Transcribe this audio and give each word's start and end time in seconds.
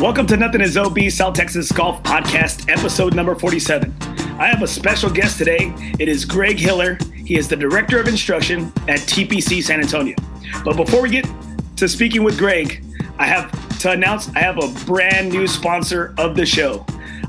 Welcome 0.00 0.26
to 0.28 0.36
Nothing 0.38 0.62
is 0.62 0.78
OB 0.78 0.98
South 1.10 1.34
Texas 1.34 1.70
Golf 1.70 2.02
Podcast, 2.02 2.70
episode 2.70 3.14
number 3.14 3.34
47. 3.34 3.94
I 4.38 4.46
have 4.46 4.62
a 4.62 4.66
special 4.66 5.10
guest 5.10 5.36
today. 5.36 5.74
It 5.98 6.08
is 6.08 6.24
Greg 6.24 6.58
Hiller. 6.58 6.96
He 7.14 7.36
is 7.36 7.48
the 7.48 7.56
Director 7.56 8.00
of 8.00 8.08
Instruction 8.08 8.72
at 8.88 9.00
TPC 9.00 9.62
San 9.62 9.78
Antonio. 9.78 10.16
But 10.64 10.76
before 10.76 11.02
we 11.02 11.10
get 11.10 11.28
to 11.76 11.86
speaking 11.86 12.24
with 12.24 12.38
Greg, 12.38 12.82
I 13.18 13.26
have 13.26 13.78
to 13.80 13.90
announce 13.90 14.34
I 14.34 14.38
have 14.38 14.56
a 14.56 14.68
brand 14.86 15.32
new 15.32 15.46
sponsor 15.46 16.14
of 16.16 16.34
the 16.34 16.46
show. 16.46 16.86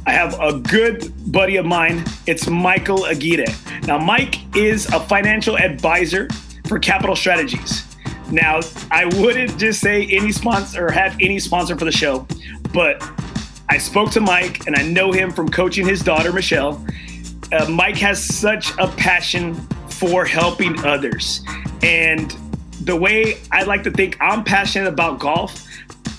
I 0.07 0.13
have 0.13 0.39
a 0.39 0.57
good 0.57 1.11
buddy 1.29 1.57
of 1.57 1.65
mine. 1.65 2.05
It's 2.25 2.47
Michael 2.47 3.03
Aguirre. 3.03 3.53
Now, 3.83 3.97
Mike 3.97 4.55
is 4.55 4.85
a 4.93 4.99
financial 5.01 5.57
advisor 5.57 6.29
for 6.67 6.79
Capital 6.79 7.17
Strategies. 7.17 7.90
Now, 8.31 8.61
I 8.91 9.05
wouldn't 9.05 9.57
just 9.57 9.81
say 9.81 10.05
any 10.07 10.31
sponsor 10.31 10.87
or 10.87 10.91
have 10.91 11.17
any 11.19 11.39
sponsor 11.39 11.77
for 11.77 11.85
the 11.85 11.91
show, 11.91 12.25
but 12.73 13.03
I 13.69 13.77
spoke 13.77 14.11
to 14.11 14.21
Mike 14.21 14.67
and 14.67 14.75
I 14.75 14.83
know 14.83 15.11
him 15.11 15.31
from 15.31 15.49
coaching 15.49 15.85
his 15.85 16.01
daughter, 16.01 16.31
Michelle. 16.31 16.85
Uh, 17.51 17.69
Mike 17.69 17.97
has 17.97 18.23
such 18.23 18.71
a 18.77 18.87
passion 18.87 19.55
for 19.89 20.25
helping 20.25 20.83
others. 20.85 21.41
And 21.83 22.35
the 22.81 22.95
way 22.95 23.37
I 23.51 23.63
like 23.63 23.83
to 23.83 23.91
think 23.91 24.17
I'm 24.21 24.43
passionate 24.43 24.87
about 24.87 25.19
golf, 25.19 25.67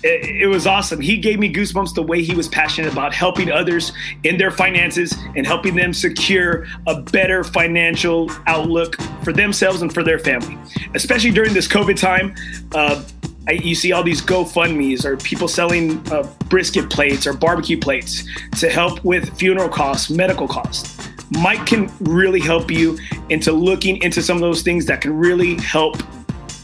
it, 0.03 0.47
was 0.49 0.67
awesome. 0.67 1.01
He 1.01 1.17
gave 1.17 1.39
me 1.39 1.53
goosebumps 1.53 1.95
the 1.95 2.03
way 2.03 2.23
he 2.23 2.35
was 2.35 2.49
passionate 2.49 2.93
about 2.93 3.15
helping 3.15 3.51
others 3.51 3.93
in 4.25 4.37
their 4.37 4.51
finances 4.51 5.15
and 5.37 5.47
helping 5.47 5.77
them 5.77 5.93
secure 5.93 6.67
a 6.87 7.01
better 7.01 7.45
financial 7.45 8.31
outlook 8.47 8.97
for 9.23 9.33
themselves 9.33 9.83
and 9.83 9.93
for 9.93 10.03
their 10.03 10.19
family. 10.19 10.59
Especially 10.95 11.31
during 11.31 11.55
this 11.55 11.69
COVID 11.69 11.97
time, 11.97 12.35
uh, 12.75 13.03
I, 13.49 13.53
you 13.53 13.75
see 13.75 13.93
all 13.93 14.05
these 14.05 14.23
GoFundMe's 14.23 15.05
or 15.05 15.17
people 15.17 15.49
selling 15.49 15.99
uh, 16.13 16.29
brisket 16.49 16.91
plates 16.91 17.27
or 17.27 17.33
barbecue 17.33 17.79
plates 17.79 18.25
to 18.61 18.71
help 18.71 19.05
with 19.05 19.37
funeral 19.37 19.69
costs, 19.69 20.11
medical 20.11 20.47
costs. 20.47 21.09
Mike 21.31 21.65
can 21.67 21.91
really 22.01 22.41
help 22.41 22.71
you 22.71 22.99
into 23.31 23.53
looking 23.53 24.03
into 24.03 24.23
some 24.23 24.37
of 24.37 24.43
those 24.43 24.63
things 24.63 24.87
that 24.87 25.01
can 25.01 25.17
really 25.17 25.57
help 25.57 25.97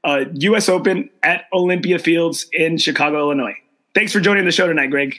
uh, 0.03 0.25
US 0.33 0.69
Open 0.69 1.09
at 1.23 1.45
Olympia 1.53 1.99
Fields 1.99 2.47
in 2.51 2.77
Chicago, 2.77 3.19
Illinois. 3.19 3.55
Thanks 3.93 4.11
for 4.11 4.19
joining 4.19 4.45
the 4.45 4.51
show 4.51 4.67
tonight, 4.67 4.87
Greg. 4.87 5.17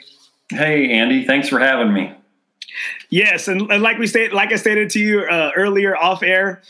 Hey, 0.50 0.90
Andy. 0.90 1.24
Thanks 1.24 1.48
for 1.48 1.58
having 1.58 1.92
me. 1.92 2.12
Yes, 3.10 3.48
and, 3.48 3.70
and 3.70 3.82
like 3.82 3.98
we 3.98 4.06
stated, 4.06 4.32
like 4.32 4.52
I 4.52 4.56
stated 4.56 4.90
to 4.90 5.00
you 5.00 5.20
uh, 5.20 5.50
earlier 5.56 5.96
off 5.96 6.22
air, 6.22 6.62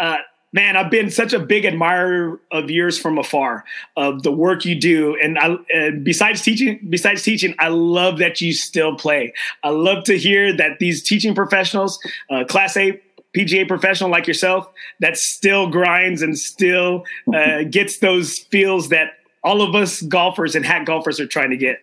uh, 0.00 0.18
man, 0.52 0.76
I've 0.76 0.90
been 0.90 1.10
such 1.10 1.32
a 1.32 1.38
big 1.38 1.64
admirer 1.64 2.40
of 2.50 2.70
yours 2.70 2.98
from 2.98 3.18
afar 3.18 3.64
of 3.96 4.22
the 4.22 4.32
work 4.32 4.64
you 4.64 4.74
do, 4.74 5.16
and 5.22 5.38
I 5.38 5.90
besides 6.02 6.42
teaching, 6.42 6.86
besides 6.88 7.22
teaching, 7.22 7.54
I 7.58 7.68
love 7.68 8.18
that 8.18 8.40
you 8.40 8.52
still 8.52 8.96
play. 8.96 9.32
I 9.62 9.70
love 9.70 10.04
to 10.04 10.16
hear 10.16 10.56
that 10.56 10.78
these 10.78 11.02
teaching 11.02 11.34
professionals, 11.34 11.98
uh, 12.30 12.44
Class 12.44 12.76
A 12.76 13.00
PGA 13.36 13.68
professional 13.68 14.10
like 14.10 14.26
yourself, 14.26 14.70
that 15.00 15.16
still 15.16 15.68
grinds 15.68 16.22
and 16.22 16.38
still 16.38 17.04
uh, 17.34 17.62
gets 17.64 17.98
those 17.98 18.38
feels 18.38 18.88
that 18.88 19.12
all 19.44 19.62
of 19.62 19.74
us 19.74 20.02
golfers 20.02 20.54
and 20.54 20.64
hat 20.64 20.86
golfers 20.86 21.20
are 21.20 21.26
trying 21.26 21.50
to 21.50 21.56
get. 21.56 21.78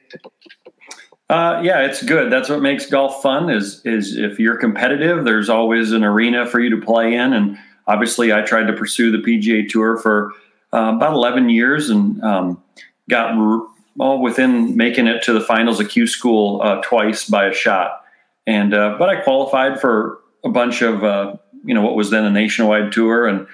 Uh, 1.30 1.60
yeah, 1.64 1.82
it's 1.82 2.04
good. 2.04 2.32
That's 2.32 2.50
what 2.50 2.62
makes 2.62 2.86
golf 2.86 3.22
fun. 3.22 3.50
Is 3.50 3.82
is 3.84 4.16
if 4.16 4.40
you're 4.40 4.58
competitive, 4.58 5.26
there's 5.26 5.50
always 5.50 5.92
an 5.92 6.04
arena 6.04 6.46
for 6.46 6.60
you 6.60 6.70
to 6.70 6.86
play 6.86 7.16
in. 7.16 7.34
And 7.34 7.58
obviously, 7.88 8.32
I 8.32 8.42
tried 8.42 8.68
to 8.68 8.74
pursue 8.74 9.12
the 9.12 9.18
PGA 9.18 9.68
Tour 9.68 9.98
for 9.98 10.34
uh, 10.72 10.94
about 10.96 11.14
11 11.14 11.50
years 11.50 11.90
and 11.90 12.22
um, 12.24 12.62
got 13.10 13.36
r- 13.36 13.66
all 14.00 14.22
within 14.22 14.78
making 14.78 15.08
it 15.08 15.24
to 15.24 15.34
the 15.34 15.42
finals 15.42 15.80
of 15.80 15.90
Q 15.90 16.06
School 16.06 16.62
uh, 16.62 16.82
twice 16.84 17.28
by 17.28 17.46
a 17.46 17.54
shot. 17.54 18.04
And 18.46 18.76
uh, 18.76 18.96
but 19.00 19.10
I 19.10 19.22
qualified 19.22 19.82
for 19.82 20.20
a 20.44 20.50
bunch 20.50 20.84
of 20.84 21.04
uh, 21.04 21.38
you 21.64 21.74
know 21.74 21.82
what 21.82 21.96
was 21.96 22.12
then 22.12 22.24
a 22.26 22.30
nationwide 22.30 22.92
tour 22.92 23.26
and 23.26 23.48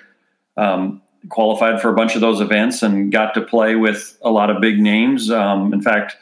um, 0.57 1.01
qualified 1.29 1.81
for 1.81 1.87
a 1.87 1.93
bunch 1.93 2.15
of 2.15 2.21
those 2.21 2.41
events 2.41 2.83
and 2.83 3.13
got 3.13 3.33
to 3.35 3.41
play 3.41 3.75
with 3.75 4.17
a 4.23 4.29
lot 4.29 4.49
of 4.49 4.59
big 4.59 4.81
names. 4.81 5.31
Um, 5.31 5.73
in 5.73 5.81
fact 5.81 6.17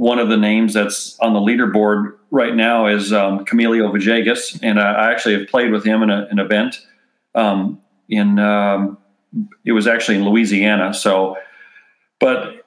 one 0.00 0.18
of 0.18 0.30
the 0.30 0.36
names 0.38 0.72
that's 0.72 1.18
on 1.20 1.34
the 1.34 1.40
leaderboard 1.40 2.16
right 2.30 2.56
now 2.56 2.86
is 2.86 3.12
um, 3.12 3.44
Camilo 3.44 3.92
Villegas, 3.92 4.58
and 4.62 4.80
I, 4.80 4.92
I, 4.92 5.12
actually 5.12 5.38
have 5.38 5.48
played 5.48 5.70
with 5.70 5.84
him 5.84 6.02
in 6.02 6.08
a, 6.08 6.26
an 6.30 6.38
event 6.38 6.80
um, 7.34 7.78
in 8.08 8.38
um, 8.38 8.96
it 9.62 9.72
was 9.72 9.86
actually 9.86 10.16
in 10.16 10.24
Louisiana. 10.24 10.94
So, 10.94 11.36
but 12.18 12.64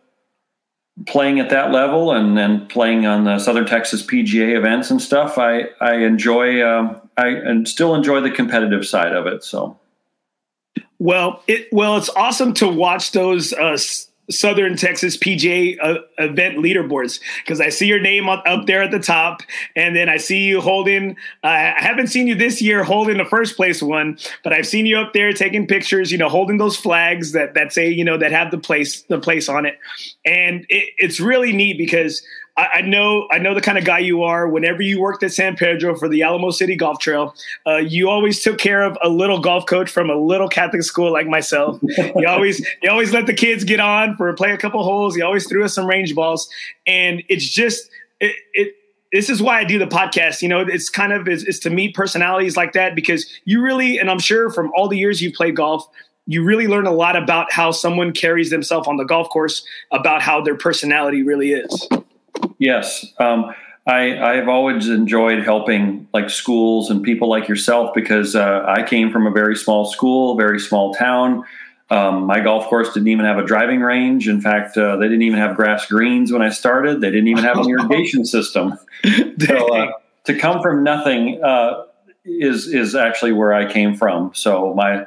playing 1.08 1.40
at 1.40 1.50
that 1.50 1.72
level 1.72 2.12
and 2.12 2.38
then 2.38 2.68
playing 2.68 3.08
on 3.08 3.24
the 3.24 3.40
Southern 3.40 3.66
Texas 3.66 4.06
PGA 4.06 4.56
events 4.56 4.92
and 4.92 5.02
stuff, 5.02 5.40
I 5.40 5.70
I 5.82 5.96
enjoy 5.96 6.62
uh, 6.62 7.00
I 7.18 7.30
and 7.30 7.68
still 7.68 7.96
enjoy 7.96 8.22
the 8.22 8.30
competitive 8.30 8.86
side 8.86 9.12
of 9.12 9.26
it. 9.26 9.44
So. 9.44 9.80
Well, 11.00 11.42
it 11.48 11.68
well, 11.72 11.98
it's 11.98 12.10
awesome 12.10 12.54
to 12.56 12.68
watch 12.68 13.12
those 13.12 13.54
uh, 13.54 13.76
Southern 14.30 14.78
Texas 14.78 15.18
PGA 15.18 15.78
uh, 15.82 16.00
event 16.18 16.58
leaderboards 16.58 17.20
because 17.44 17.60
I 17.60 17.70
see 17.70 17.88
your 17.88 18.00
name 18.00 18.30
up, 18.30 18.44
there 18.66 18.82
at 18.82 18.92
the 18.92 19.00
top, 19.00 19.42
and 19.76 19.96
then 19.96 20.08
I 20.08 20.18
see 20.18 20.46
you 20.46 20.62
holding. 20.62 21.12
Uh, 21.44 21.48
I 21.48 21.76
haven't 21.78 22.08
seen 22.08 22.28
you 22.28 22.36
this 22.36 22.62
year 22.62 22.84
holding 22.84 23.18
the 23.18 23.26
first 23.26 23.58
place 23.58 23.82
one, 23.82 24.18
but 24.44 24.54
I've 24.54 24.68
seen 24.68 24.86
you 24.86 24.98
up 24.98 25.14
there 25.14 25.34
taking 25.34 25.68
pictures. 25.68 26.12
You 26.12 26.18
know, 26.18 26.30
holding 26.30 26.58
those 26.58 26.78
flags 26.78 27.34
that 27.34 27.54
that 27.56 27.74
say 27.74 27.90
you 27.90 28.06
know 28.06 28.18
that 28.18 28.32
have 28.32 28.52
the 28.52 28.58
place 28.58 29.02
the 29.04 29.20
place 29.20 29.50
on 29.50 29.66
it, 29.66 29.78
and 30.26 30.66
it, 30.70 30.94
it's 30.98 31.20
really 31.20 31.52
neat 31.52 31.78
because 31.78 32.24
I, 32.56 32.68
I, 32.76 32.82
know 32.82 33.28
I 33.32 33.40
know 33.40 33.54
the 33.54 33.62
kind 33.62 33.78
of 33.78 33.86
guy 33.86 34.00
you 34.00 34.24
are. 34.24 34.48
Whenever 34.48 34.82
you 34.82 35.00
worked 35.00 35.24
at 35.24 35.34
San 35.34 35.56
Pedro 35.56 35.96
for 35.98 36.08
the 36.08 36.22
Alamo 36.22 36.52
City 36.52 36.76
Golf 36.76 37.00
Trail, 37.00 37.34
uh, 37.66 37.78
you 37.78 38.10
always 38.10 38.44
took 38.44 38.60
care 38.60 38.84
of 38.84 38.98
a 39.02 39.10
little 39.10 39.40
golf 39.40 39.66
coach 39.66 39.90
from 39.90 40.10
a 40.10 40.16
little 40.16 40.48
Catholic 40.48 40.84
school 40.84 41.12
like 41.12 41.28
myself. 41.28 41.80
you 42.16 42.28
always 42.28 42.66
you 42.82 42.90
always 42.90 43.12
let 43.12 43.26
the 43.26 43.34
kids 43.34 43.64
get 43.64 43.80
on 43.80 44.16
for 44.16 44.32
play 44.34 44.52
a 44.52 44.58
couple 44.58 44.84
holes. 44.84 45.18
You 45.18 45.26
always 45.26 45.48
threw 45.48 45.64
us 45.64 45.74
some 45.74 45.88
range 45.88 46.14
balls, 46.14 46.48
and 46.86 47.24
it's 47.28 47.48
just 47.48 47.90
it, 48.20 48.36
it 48.54 48.76
this 49.12 49.30
is 49.30 49.42
why 49.42 49.60
I 49.60 49.64
do 49.64 49.80
the 49.80 49.88
podcast. 49.88 50.42
You 50.42 50.50
know, 50.50 50.60
it's 50.62 50.90
kind 50.90 51.14
of 51.14 51.28
is, 51.28 51.44
is 51.46 51.60
to 51.62 51.70
meet 51.70 51.96
personalities 51.96 52.58
like 52.58 52.74
that 52.74 52.96
because 52.96 53.26
you 53.46 53.62
really, 53.62 54.00
and 54.00 54.10
I'm 54.10 54.20
sure 54.20 54.52
from 54.52 54.72
all 54.76 54.88
the 54.88 54.98
years 54.98 55.22
you've 55.22 55.36
played 55.36 55.56
golf, 55.56 55.88
you 56.26 56.44
really 56.44 56.68
learn 56.68 56.88
a 56.88 56.92
lot 56.92 57.16
about 57.16 57.52
how 57.52 57.72
someone 57.72 58.12
carries 58.12 58.50
themselves 58.50 58.88
on 58.88 58.98
the 58.98 59.04
golf 59.04 59.30
course, 59.30 59.66
about 59.92 60.22
how 60.22 60.42
their 60.42 60.56
personality 60.56 61.22
really 61.22 61.52
is. 61.52 61.88
Yes. 62.58 63.06
Um, 63.20 63.54
I, 63.86 64.18
I've 64.18 64.48
always 64.48 64.88
enjoyed 64.88 65.44
helping 65.44 66.08
like 66.14 66.30
schools 66.30 66.90
and 66.90 67.04
people 67.04 67.30
like 67.30 67.48
yourself 67.48 67.94
because 67.94 68.36
uh, 68.36 68.64
I 68.66 68.84
came 68.84 69.12
from 69.12 69.28
a 69.28 69.32
very 69.32 69.56
small 69.56 69.86
school, 69.86 70.38
very 70.38 70.60
small 70.60 70.94
town. 70.94 71.44
Um, 71.90 72.26
my 72.26 72.40
golf 72.40 72.68
course 72.68 72.94
didn't 72.94 73.10
even 73.10 73.26
have 73.26 73.38
a 73.38 73.46
driving 73.46 73.82
range. 73.82 74.30
In 74.30 74.40
fact, 74.40 74.78
uh, 74.78 74.96
they 74.96 75.06
didn't 75.06 75.24
even 75.24 75.38
have 75.38 75.56
grass 75.56 75.86
greens 75.86 76.32
when 76.32 76.42
I 76.42 76.50
started. 76.50 77.02
They 77.02 77.12
didn't 77.12 77.28
even 77.28 77.44
have 77.44 77.58
an 77.58 77.70
irrigation 77.70 78.26
system. 78.26 78.80
so 79.40 79.76
uh, 79.76 79.92
to 80.24 80.38
come 80.38 80.62
from 80.62 80.84
nothing 80.84 81.44
uh, 81.44 81.84
is 82.26 82.68
is 82.68 82.96
actually 82.96 83.34
where 83.34 83.54
I 83.54 83.72
came 83.72 83.96
from. 83.96 84.34
So 84.34 84.74
my 84.74 85.06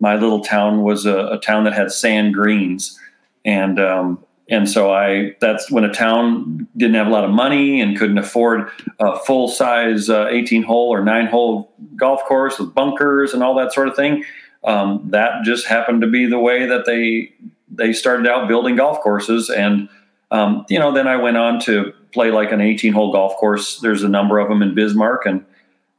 my 0.00 0.16
little 0.16 0.40
town 0.40 0.82
was 0.82 1.06
a, 1.06 1.28
a 1.28 1.38
town 1.38 1.64
that 1.64 1.72
had 1.72 1.92
sand 1.92 2.34
greens, 2.34 2.98
and 3.44 3.80
um, 3.80 4.24
and 4.48 4.68
so 4.68 4.92
I 4.92 5.34
that's 5.40 5.70
when 5.70 5.84
a 5.84 5.92
town 5.92 6.68
didn't 6.76 6.94
have 6.94 7.08
a 7.08 7.10
lot 7.10 7.24
of 7.24 7.30
money 7.30 7.80
and 7.80 7.98
couldn't 7.98 8.18
afford 8.18 8.70
a 9.00 9.18
full 9.18 9.48
size 9.48 10.08
uh, 10.08 10.28
18 10.30 10.62
hole 10.62 10.92
or 10.92 11.04
nine 11.04 11.26
hole 11.26 11.72
golf 11.96 12.22
course 12.24 12.58
with 12.58 12.74
bunkers 12.74 13.34
and 13.34 13.42
all 13.42 13.54
that 13.56 13.72
sort 13.72 13.88
of 13.88 13.96
thing. 13.96 14.24
Um, 14.64 15.08
that 15.10 15.44
just 15.44 15.66
happened 15.66 16.00
to 16.02 16.06
be 16.06 16.26
the 16.26 16.38
way 16.38 16.66
that 16.66 16.86
they 16.86 17.32
they 17.68 17.92
started 17.92 18.26
out 18.26 18.48
building 18.48 18.76
golf 18.76 19.00
courses 19.00 19.50
and 19.50 19.88
um, 20.30 20.64
you 20.68 20.78
know 20.78 20.92
then 20.92 21.06
I 21.06 21.16
went 21.16 21.36
on 21.36 21.60
to 21.60 21.92
play 22.12 22.30
like 22.30 22.50
an 22.52 22.60
18 22.60 22.92
hole 22.92 23.12
golf 23.12 23.36
course. 23.36 23.78
There's 23.80 24.02
a 24.02 24.08
number 24.08 24.38
of 24.38 24.48
them 24.48 24.62
in 24.62 24.74
Bismarck, 24.74 25.26
and 25.26 25.44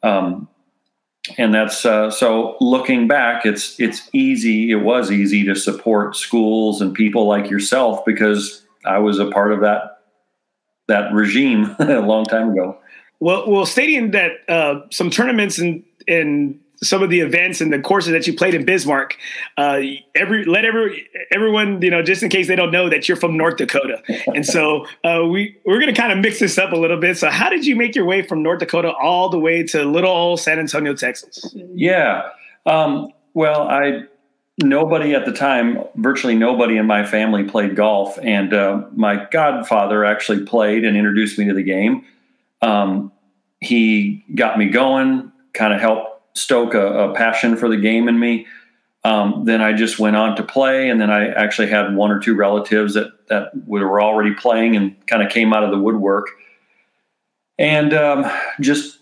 um, 0.03 0.50
and 1.38 1.53
that's 1.53 1.85
uh, 1.85 2.09
so. 2.12 2.57
Looking 2.59 3.07
back, 3.07 3.45
it's 3.45 3.79
it's 3.79 4.09
easy. 4.13 4.71
It 4.71 4.77
was 4.83 5.12
easy 5.12 5.44
to 5.45 5.56
support 5.56 6.15
schools 6.15 6.81
and 6.81 6.94
people 6.94 7.27
like 7.27 7.50
yourself 7.50 8.06
because 8.06 8.65
I 8.85 9.00
was 9.00 9.19
a 9.19 9.27
part 9.27 9.51
of 9.51 9.62
that 9.62 10.00
that 10.88 11.12
regime 11.13 11.75
a 11.79 12.00
long 12.00 12.25
time 12.25 12.51
ago. 12.51 12.77
Well, 13.19 13.50
well, 13.50 13.65
stating 13.65 14.12
that 14.12 14.31
uh, 14.47 14.81
some 14.91 15.09
tournaments 15.09 15.59
and 15.59 15.83
and 16.07 16.59
some 16.81 17.01
of 17.01 17.09
the 17.09 17.19
events 17.19 17.62
and 17.62 17.74
the 17.74 17.79
courses 17.79 18.12
that 18.12 18.27
you 18.27 18.33
played 18.33 18.53
in 18.53 18.65
Bismarck. 18.65 19.18
Uh, 19.57 19.81
every 20.15 20.45
let 20.45 20.65
every 20.65 21.09
everyone 21.31 21.81
you 21.81 21.89
know 21.89 22.01
just 22.01 22.24
in 22.24 22.29
case 22.29 22.47
they 22.47 22.56
don't 22.56 22.71
know 22.71 22.89
that 22.89 23.07
you're 23.07 23.18
from 23.18 23.38
North 23.38 23.57
Dakota, 23.57 24.01
and 24.27 24.45
so 24.45 24.85
uh, 25.03 25.25
we 25.25 25.57
we're 25.65 25.79
to 25.79 25.94
kind 25.94 26.12
of 26.12 26.19
mix 26.19 26.39
this 26.39 26.57
up 26.57 26.71
a 26.71 26.75
little 26.75 27.00
bit. 27.00 27.18
So, 27.18 27.29
how 27.29 27.50
did 27.50 27.65
you 27.65 27.75
make 27.75 27.95
your 27.95 28.06
way 28.06 28.21
from 28.21 28.44
North 28.44 28.59
Dakota 28.59 28.91
all 28.91 29.29
the 29.29 29.39
way 29.39 29.63
to 29.63 29.83
little 29.83 30.12
old 30.12 30.39
San 30.39 30.59
Antonio, 30.59 30.94
Texas? 30.94 31.56
Yeah, 31.74 32.29
um, 32.65 33.12
well, 33.33 33.68
I 33.68 34.03
nobody 34.59 35.13
at 35.13 35.25
the 35.25 35.31
time, 35.31 35.79
virtually 35.95 36.35
nobody 36.35 36.77
in 36.77 36.85
my 36.85 37.06
family 37.06 37.44
played 37.44 37.75
golf, 37.75 38.18
and 38.21 38.53
uh, 38.53 38.83
my 38.95 39.27
godfather 39.31 40.06
actually 40.06 40.45
played 40.45 40.85
and 40.85 40.97
introduced 40.97 41.38
me 41.38 41.45
to 41.45 41.53
the 41.53 41.63
game. 41.63 42.06
Um, 42.62 43.12
he 43.59 44.24
got 44.35 44.57
me 44.57 44.69
going, 44.69 45.31
kind 45.53 45.74
of 45.74 45.81
helped 45.81 46.16
stoke 46.38 46.74
a, 46.74 47.10
a 47.10 47.13
passion 47.13 47.57
for 47.57 47.68
the 47.68 47.78
game 47.78 48.07
in 48.07 48.19
me. 48.19 48.48
Um, 49.04 49.45
then 49.45 49.62
I 49.62 49.74
just 49.74 50.00
went 50.00 50.16
on 50.16 50.36
to 50.36 50.44
play, 50.44 50.89
and 50.89 51.00
then 51.00 51.10
I 51.10 51.30
actually 51.30 51.69
had 51.69 51.95
one 51.95 52.12
or 52.12 52.19
two 52.19 52.36
relatives 52.36 52.94
that 52.95 53.28
that 53.28 53.51
were 53.66 54.01
already 54.01 54.34
playing 54.34 54.75
and 54.75 55.07
kind 55.07 55.24
of 55.24 55.31
came 55.31 55.54
out 55.54 55.63
of 55.63 55.72
the 55.72 55.78
woodwork, 55.78 56.28
and 57.57 57.94
um, 57.94 58.30
just 58.60 59.00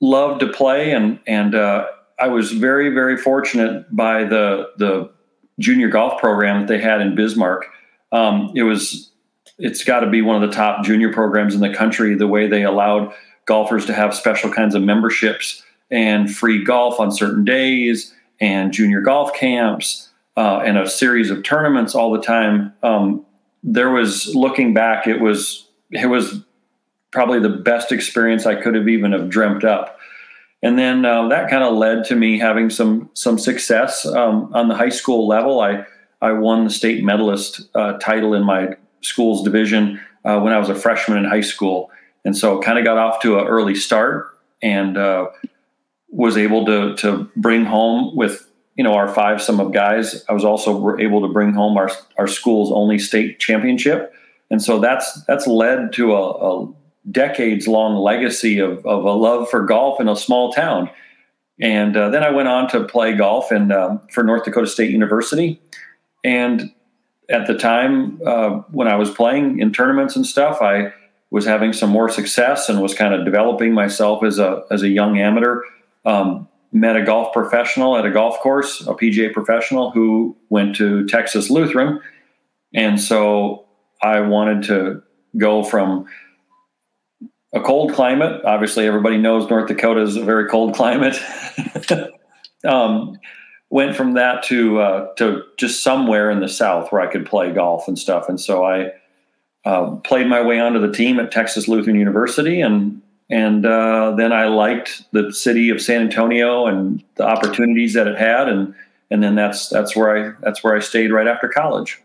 loved 0.00 0.40
to 0.40 0.52
play. 0.52 0.92
and 0.92 1.18
And 1.26 1.54
uh, 1.54 1.86
I 2.20 2.28
was 2.28 2.52
very 2.52 2.90
very 2.90 3.16
fortunate 3.16 3.84
by 3.94 4.24
the 4.24 4.70
the 4.76 5.10
junior 5.58 5.88
golf 5.88 6.20
program 6.20 6.60
that 6.60 6.68
they 6.68 6.80
had 6.80 7.00
in 7.00 7.16
Bismarck. 7.16 7.66
Um, 8.12 8.52
it 8.54 8.62
was 8.62 9.10
it's 9.58 9.82
got 9.82 10.00
to 10.00 10.10
be 10.10 10.22
one 10.22 10.40
of 10.40 10.48
the 10.48 10.54
top 10.54 10.84
junior 10.84 11.12
programs 11.12 11.54
in 11.54 11.60
the 11.60 11.74
country. 11.74 12.14
The 12.14 12.28
way 12.28 12.46
they 12.46 12.62
allowed 12.62 13.12
golfers 13.46 13.86
to 13.86 13.92
have 13.92 14.14
special 14.14 14.52
kinds 14.52 14.76
of 14.76 14.82
memberships 14.82 15.63
and 15.90 16.34
free 16.34 16.64
golf 16.64 16.98
on 17.00 17.12
certain 17.12 17.44
days 17.44 18.14
and 18.40 18.72
junior 18.72 19.00
golf 19.00 19.32
camps 19.34 20.10
uh, 20.36 20.58
and 20.64 20.76
a 20.78 20.88
series 20.88 21.30
of 21.30 21.42
tournaments 21.42 21.94
all 21.94 22.12
the 22.12 22.20
time. 22.20 22.72
Um, 22.82 23.24
there 23.62 23.90
was 23.90 24.34
looking 24.34 24.74
back, 24.74 25.06
it 25.06 25.20
was 25.20 25.68
it 25.90 26.06
was 26.06 26.42
probably 27.10 27.38
the 27.38 27.48
best 27.48 27.92
experience 27.92 28.44
I 28.44 28.60
could 28.60 28.74
have 28.74 28.88
even 28.88 29.12
have 29.12 29.28
dreamt 29.28 29.64
up. 29.64 29.98
And 30.62 30.78
then 30.78 31.04
uh, 31.04 31.28
that 31.28 31.50
kind 31.50 31.62
of 31.62 31.74
led 31.74 32.04
to 32.06 32.16
me 32.16 32.38
having 32.38 32.70
some 32.70 33.10
some 33.14 33.38
success 33.38 34.04
um, 34.06 34.50
on 34.54 34.68
the 34.68 34.74
high 34.74 34.88
school 34.90 35.26
level. 35.26 35.60
I 35.60 35.84
I 36.20 36.32
won 36.32 36.64
the 36.64 36.70
state 36.70 37.04
medalist 37.04 37.68
uh, 37.74 37.94
title 37.98 38.34
in 38.34 38.44
my 38.44 38.76
school's 39.02 39.42
division 39.44 40.00
uh, 40.24 40.40
when 40.40 40.52
I 40.52 40.58
was 40.58 40.70
a 40.70 40.74
freshman 40.74 41.18
in 41.18 41.24
high 41.24 41.42
school, 41.42 41.90
and 42.24 42.36
so 42.36 42.60
kind 42.60 42.78
of 42.78 42.84
got 42.84 42.98
off 42.98 43.20
to 43.22 43.38
an 43.38 43.46
early 43.46 43.74
start 43.74 44.38
and 44.62 44.96
uh, 44.96 45.28
was 46.14 46.36
able 46.36 46.64
to 46.64 46.94
to 46.96 47.28
bring 47.36 47.64
home 47.64 48.16
with 48.16 48.48
you 48.76 48.84
know 48.84 48.94
our 48.94 49.08
five 49.08 49.42
sum 49.42 49.60
of 49.60 49.72
guys. 49.72 50.24
I 50.28 50.32
was 50.32 50.44
also 50.44 50.96
able 50.98 51.20
to 51.22 51.28
bring 51.28 51.52
home 51.52 51.76
our 51.76 51.90
our 52.16 52.28
school's 52.28 52.70
only 52.72 52.98
state 52.98 53.40
championship, 53.40 54.14
and 54.50 54.62
so 54.62 54.78
that's 54.78 55.22
that's 55.24 55.46
led 55.46 55.92
to 55.94 56.14
a, 56.14 56.30
a 56.30 56.72
decades 57.10 57.66
long 57.66 57.96
legacy 57.96 58.60
of 58.60 58.84
of 58.86 59.04
a 59.04 59.12
love 59.12 59.50
for 59.50 59.64
golf 59.66 60.00
in 60.00 60.08
a 60.08 60.16
small 60.16 60.52
town. 60.52 60.88
And 61.60 61.96
uh, 61.96 62.08
then 62.08 62.24
I 62.24 62.30
went 62.30 62.48
on 62.48 62.68
to 62.70 62.84
play 62.84 63.14
golf 63.14 63.52
and 63.52 63.70
uh, 63.70 63.98
for 64.10 64.24
North 64.24 64.44
Dakota 64.44 64.66
State 64.66 64.90
University, 64.90 65.60
and 66.22 66.72
at 67.28 67.46
the 67.48 67.58
time 67.58 68.20
uh, 68.24 68.50
when 68.70 68.86
I 68.86 68.94
was 68.96 69.10
playing 69.10 69.58
in 69.58 69.72
tournaments 69.72 70.14
and 70.14 70.26
stuff, 70.26 70.62
I 70.62 70.92
was 71.30 71.44
having 71.44 71.72
some 71.72 71.90
more 71.90 72.08
success 72.08 72.68
and 72.68 72.80
was 72.80 72.94
kind 72.94 73.14
of 73.14 73.24
developing 73.24 73.72
myself 73.74 74.22
as 74.22 74.38
a 74.38 74.62
as 74.70 74.82
a 74.82 74.88
young 74.88 75.18
amateur 75.18 75.60
um, 76.04 76.48
met 76.72 76.96
a 76.96 77.02
golf 77.02 77.32
professional 77.32 77.96
at 77.96 78.04
a 78.04 78.10
golf 78.10 78.38
course, 78.40 78.80
a 78.82 78.94
PGA 78.94 79.32
professional 79.32 79.90
who 79.90 80.36
went 80.48 80.76
to 80.76 81.06
Texas 81.06 81.50
Lutheran. 81.50 82.00
And 82.74 83.00
so 83.00 83.66
I 84.02 84.20
wanted 84.20 84.64
to 84.64 85.02
go 85.36 85.62
from 85.62 86.06
a 87.54 87.60
cold 87.60 87.94
climate. 87.94 88.44
Obviously, 88.44 88.86
everybody 88.86 89.16
knows 89.16 89.48
North 89.48 89.68
Dakota 89.68 90.02
is 90.02 90.16
a 90.16 90.24
very 90.24 90.48
cold 90.48 90.74
climate. 90.74 91.16
um, 92.64 93.18
went 93.70 93.96
from 93.96 94.14
that 94.14 94.42
to 94.44 94.80
uh, 94.80 95.14
to 95.14 95.42
just 95.56 95.82
somewhere 95.82 96.30
in 96.30 96.40
the 96.40 96.48
South 96.48 96.90
where 96.90 97.00
I 97.00 97.06
could 97.06 97.24
play 97.24 97.52
golf 97.52 97.86
and 97.86 97.98
stuff. 97.98 98.28
And 98.28 98.40
so 98.40 98.64
I 98.64 98.92
uh, 99.64 99.96
played 99.96 100.26
my 100.26 100.42
way 100.42 100.60
onto 100.60 100.80
the 100.80 100.92
team 100.92 101.18
at 101.20 101.30
Texas 101.30 101.68
Lutheran 101.68 101.96
University 101.96 102.60
and 102.60 103.00
and 103.30 103.64
uh, 103.64 104.14
then 104.16 104.32
I 104.32 104.46
liked 104.46 105.04
the 105.12 105.32
city 105.32 105.70
of 105.70 105.80
San 105.80 106.02
Antonio 106.02 106.66
and 106.66 107.02
the 107.16 107.24
opportunities 107.24 107.94
that 107.94 108.06
it 108.06 108.18
had, 108.18 108.48
and 108.48 108.74
and 109.10 109.22
then 109.22 109.34
that's 109.34 109.68
that's 109.68 109.96
where 109.96 110.16
I 110.16 110.32
that's 110.40 110.62
where 110.62 110.76
I 110.76 110.80
stayed 110.80 111.10
right 111.10 111.26
after 111.26 111.48
college. 111.48 112.00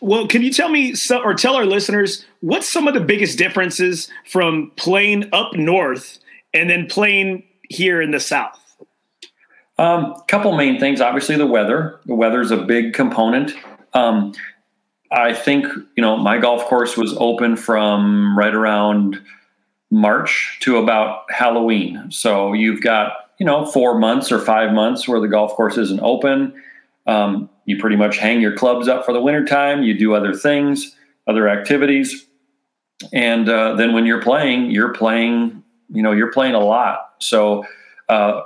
Well, 0.00 0.26
can 0.26 0.42
you 0.42 0.52
tell 0.52 0.68
me 0.68 0.94
or 1.24 1.34
tell 1.34 1.54
our 1.54 1.64
listeners 1.64 2.24
what's 2.40 2.70
some 2.70 2.88
of 2.88 2.94
the 2.94 3.00
biggest 3.00 3.38
differences 3.38 4.10
from 4.26 4.72
playing 4.76 5.28
up 5.32 5.54
north 5.54 6.18
and 6.52 6.68
then 6.68 6.86
playing 6.86 7.44
here 7.68 8.02
in 8.02 8.10
the 8.10 8.20
south? 8.20 8.58
A 9.78 9.82
um, 9.82 10.14
couple 10.28 10.56
main 10.56 10.78
things. 10.78 11.00
Obviously, 11.00 11.36
the 11.36 11.46
weather. 11.46 12.00
The 12.06 12.14
weather 12.14 12.40
is 12.40 12.50
a 12.50 12.58
big 12.58 12.92
component. 12.92 13.54
Um, 13.94 14.34
I 15.12 15.34
think 15.34 15.66
you 15.96 16.02
know 16.02 16.16
my 16.16 16.38
golf 16.38 16.64
course 16.66 16.96
was 16.96 17.14
open 17.18 17.56
from 17.56 18.36
right 18.36 18.54
around 18.54 19.20
March 19.92 20.56
to 20.62 20.78
about 20.78 21.30
Halloween. 21.30 22.10
So 22.10 22.54
you've 22.54 22.80
got, 22.80 23.12
you 23.38 23.44
know, 23.44 23.66
four 23.66 23.98
months 23.98 24.32
or 24.32 24.38
five 24.38 24.72
months 24.72 25.06
where 25.06 25.20
the 25.20 25.28
golf 25.28 25.52
course 25.52 25.76
isn't 25.76 26.00
open. 26.00 26.54
Um, 27.06 27.50
you 27.66 27.76
pretty 27.78 27.96
much 27.96 28.16
hang 28.16 28.40
your 28.40 28.56
clubs 28.56 28.88
up 28.88 29.04
for 29.04 29.12
the 29.12 29.20
wintertime. 29.20 29.82
You 29.82 29.92
do 29.98 30.14
other 30.14 30.32
things, 30.32 30.96
other 31.26 31.46
activities. 31.46 32.26
And 33.12 33.46
uh, 33.50 33.74
then 33.74 33.92
when 33.92 34.06
you're 34.06 34.22
playing, 34.22 34.70
you're 34.70 34.94
playing, 34.94 35.62
you 35.90 36.02
know, 36.02 36.12
you're 36.12 36.32
playing 36.32 36.54
a 36.54 36.60
lot. 36.60 37.10
So 37.18 37.66
uh, 38.08 38.40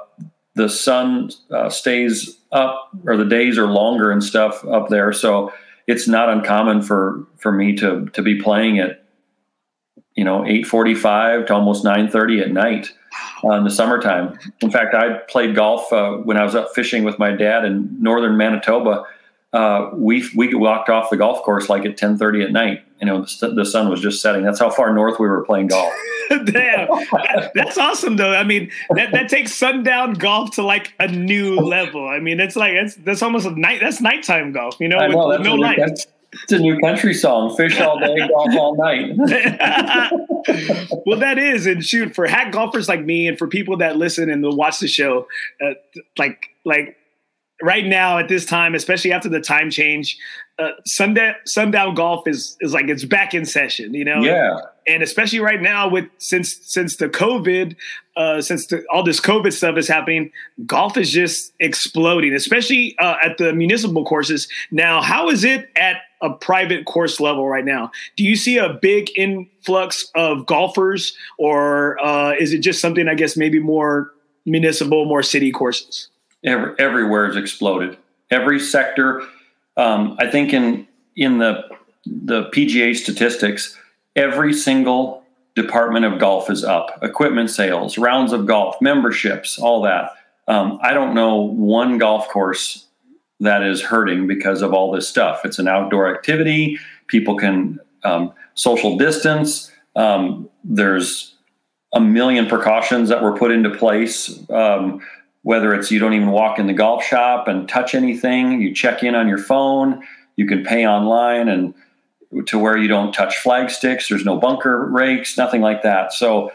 the 0.57 0.69
sun 0.69 1.31
uh, 1.53 1.71
stays 1.71 2.39
up 2.51 2.91
or 3.07 3.17
the 3.17 3.25
days 3.25 3.57
are 3.57 3.69
longer 3.69 4.11
and 4.11 4.25
stuff 4.25 4.65
up 4.65 4.89
there. 4.89 5.13
So 5.13 5.53
it's 5.87 6.09
not 6.09 6.29
uncommon 6.29 6.83
for, 6.83 7.25
for 7.37 7.53
me 7.53 7.77
to, 7.77 8.07
to 8.07 8.23
be 8.23 8.43
playing 8.43 8.81
at 8.81 9.06
you 10.17 10.25
know 10.25 10.41
8:45 10.41 11.47
to 11.47 11.55
almost 11.55 11.85
9:30 11.85 12.43
at 12.43 12.53
night 12.53 12.93
uh, 13.45 13.53
in 13.53 13.65
the 13.65 13.71
summertime. 13.71 14.39
In 14.61 14.71
fact, 14.71 14.95
I 14.95 15.19
played 15.29 15.55
golf 15.55 15.93
uh, 15.93 16.13
when 16.13 16.37
I 16.37 16.45
was 16.45 16.55
up 16.55 16.71
fishing 16.75 17.05
with 17.05 17.19
my 17.19 17.31
dad 17.33 17.65
in 17.65 17.97
northern 18.01 18.37
Manitoba. 18.37 19.05
Uh, 19.53 19.91
we 19.95 20.29
we 20.35 20.55
walked 20.55 20.89
off 20.89 21.09
the 21.11 21.17
golf 21.17 21.43
course 21.43 21.69
like 21.69 21.85
at 21.87 21.97
10:30 21.97 22.45
at 22.45 22.53
night. 22.53 22.83
You 23.01 23.07
know, 23.07 23.27
the, 23.41 23.53
the, 23.55 23.65
sun 23.65 23.91
was 23.91 24.01
just 24.01 24.23
setting. 24.23 24.43
That's 24.43 24.59
how 24.59 24.71
far 24.71 24.93
north 24.93 25.21
we 25.21 25.29
were 25.29 25.45
playing 25.45 25.67
golf. 25.67 25.93
Damn, 26.47 26.89
that's 27.55 27.77
awesome 27.77 28.17
though. 28.17 28.33
I 28.33 28.43
mean, 28.43 28.71
that, 28.91 29.13
that 29.13 29.29
takes 29.29 29.55
sundown 29.55 30.15
golf 30.15 30.53
to 30.53 30.63
like 30.63 30.95
a 30.99 31.07
new 31.07 31.57
level. 31.57 32.09
I 32.09 32.21
mean, 32.21 32.41
it's 32.41 32.57
like 32.57 32.73
it's 32.73 32.97
that's 32.97 33.23
almost 33.23 33.47
a 33.47 33.51
night. 33.51 33.81
That's 33.83 34.01
nighttime 34.01 34.53
golf. 34.53 34.77
You 34.81 34.89
know, 34.89 34.99
know 34.99 35.29
with, 35.29 35.39
with 35.39 35.47
no 35.47 35.55
lights. 35.55 36.07
It's 36.43 36.53
a 36.53 36.59
new 36.59 36.79
country 36.81 37.15
song. 37.15 37.57
Fish 37.57 37.81
all 37.81 37.99
day, 37.99 38.17
golf 38.29 38.55
all 38.57 38.77
night. 38.77 39.13
well, 41.07 41.19
that 41.19 41.39
is, 41.39 41.67
and 41.67 41.85
shoot, 41.85 42.15
for 42.15 42.27
hack 42.27 42.53
golfers 42.53 42.89
like 42.89 43.05
me, 43.05 43.29
and 43.29 43.39
for 43.39 43.47
people 43.47 43.77
that 43.79 43.97
listen 43.97 44.31
and 44.31 44.45
watch 44.57 44.81
the 44.81 44.89
show, 44.89 45.27
uh, 45.65 45.75
like 46.19 46.51
like 46.65 46.97
right 47.63 47.87
now 47.87 48.19
at 48.19 48.29
this 48.29 48.45
time, 48.45 48.75
especially 48.75 49.13
after 49.13 49.29
the 49.29 49.41
time 49.41 49.71
change, 49.71 50.19
uh, 50.59 50.71
sundown 50.85 51.35
sundown 51.45 51.95
golf 51.95 52.27
is 52.27 52.57
is 52.61 52.73
like 52.73 52.89
it's 52.89 53.05
back 53.05 53.35
in 53.35 53.45
session. 53.45 53.95
You 53.95 54.05
know, 54.05 54.23
yeah. 54.23 54.59
And, 54.89 55.03
especially 55.03 55.41
right 55.41 55.61
now 55.61 55.89
with 55.89 56.05
since 56.19 56.59
since 56.63 56.97
the 56.97 57.09
COVID, 57.09 57.77
uh, 58.17 58.41
since 58.41 58.67
the, 58.67 58.85
all 58.91 59.03
this 59.03 59.21
COVID 59.21 59.53
stuff 59.53 59.77
is 59.77 59.89
happening, 59.89 60.31
golf 60.65 60.97
is 60.97 61.11
just 61.11 61.53
exploding, 61.61 62.33
especially 62.35 62.97
uh, 62.99 63.17
at 63.23 63.39
the 63.39 63.53
municipal 63.53 64.05
courses. 64.05 64.49
Now, 64.71 65.03
how 65.03 65.29
is 65.29 65.45
it 65.45 65.69
at 65.77 65.97
a 66.23 66.31
private 66.31 66.87
course 66.87 67.21
level 67.21 67.49
right 67.49 67.65
now? 67.65 67.91
Do 68.17 68.25
you 68.25 68.37
see 68.37 68.59
a 68.59 68.73
big 68.73 69.11
influx 69.17 70.11
of 70.15 70.47
golfers, 70.47 71.17
or 71.39 72.03
uh, 72.05 72.33
is 72.39 72.53
it 72.53 72.59
just 72.59 72.81
something 72.81 73.09
I 73.09 73.15
guess 73.15 73.37
maybe 73.37 73.59
more 73.59 74.13
municipal, 74.45 75.05
more 75.05 75.23
city 75.23 75.53
courses? 75.53 76.09
Every, 76.45 76.75
everywhere 76.79 77.27
has 77.27 77.37
exploded. 77.37 77.97
Every 78.31 78.61
sector. 78.61 79.23
Um, 79.77 80.17
I 80.19 80.31
think 80.31 80.53
in 80.53 80.87
in 81.17 81.39
the 81.39 81.65
the 82.07 82.45
PGA 82.51 82.97
statistics, 82.97 83.77
every 84.15 84.53
single 84.53 85.25
department 85.55 86.05
of 86.05 86.19
golf 86.19 86.51
is 86.51 86.63
up 86.65 86.99
equipment 87.03 87.51
sales, 87.51 87.99
rounds 87.99 88.33
of 88.33 88.47
golf, 88.47 88.77
memberships, 88.81 89.59
all 89.59 89.83
that. 89.83 90.13
Um, 90.49 90.79
I 90.83 90.93
don't 90.93 91.15
know 91.15 91.37
one 91.41 91.99
golf 91.99 92.29
course 92.29 92.86
that 93.41 93.63
is 93.63 93.83
hurting 93.83 94.27
because 94.27 94.63
of 94.63 94.73
all 94.73 94.91
this 94.91 95.09
stuff. 95.09 95.45
It's 95.45 95.59
an 95.59 95.69
outdoor 95.69 96.13
activity. 96.15 96.79
People 97.07 97.37
can 97.37 97.79
um, 98.05 98.33
social 98.55 98.97
distance. 98.97 99.71
Um, 99.95 100.49
there's 100.65 101.35
a 101.93 102.01
million 102.01 102.47
precautions 102.47 103.09
that 103.09 103.23
were 103.23 103.37
put 103.37 103.51
into 103.51 103.71
place. 103.71 104.39
Um, 104.51 105.01
whether 105.43 105.73
it's 105.75 105.93
you 105.93 106.01
don't 106.01 106.13
even 106.13 106.31
walk 106.31 106.59
in 106.59 106.67
the 106.67 106.73
golf 106.73 107.05
shop 107.05 107.47
and 107.47 107.69
touch 107.69 107.95
anything, 107.95 108.61
you 108.61 108.75
check 108.75 109.05
in 109.05 109.15
on 109.15 109.29
your 109.29 109.39
phone, 109.39 110.03
you 110.35 110.45
can 110.45 110.65
pay 110.65 110.85
online 110.85 111.49
and 111.49 111.73
to 112.47 112.59
where 112.59 112.77
you 112.77 112.89
don't 112.89 113.13
touch 113.13 113.39
flag 113.39 113.71
sticks. 113.71 114.09
There's 114.09 114.25
no 114.25 114.37
bunker 114.39 114.87
rakes, 114.87 115.39
nothing 115.39 115.61
like 115.61 115.83
that. 115.83 116.13
So, 116.13 116.51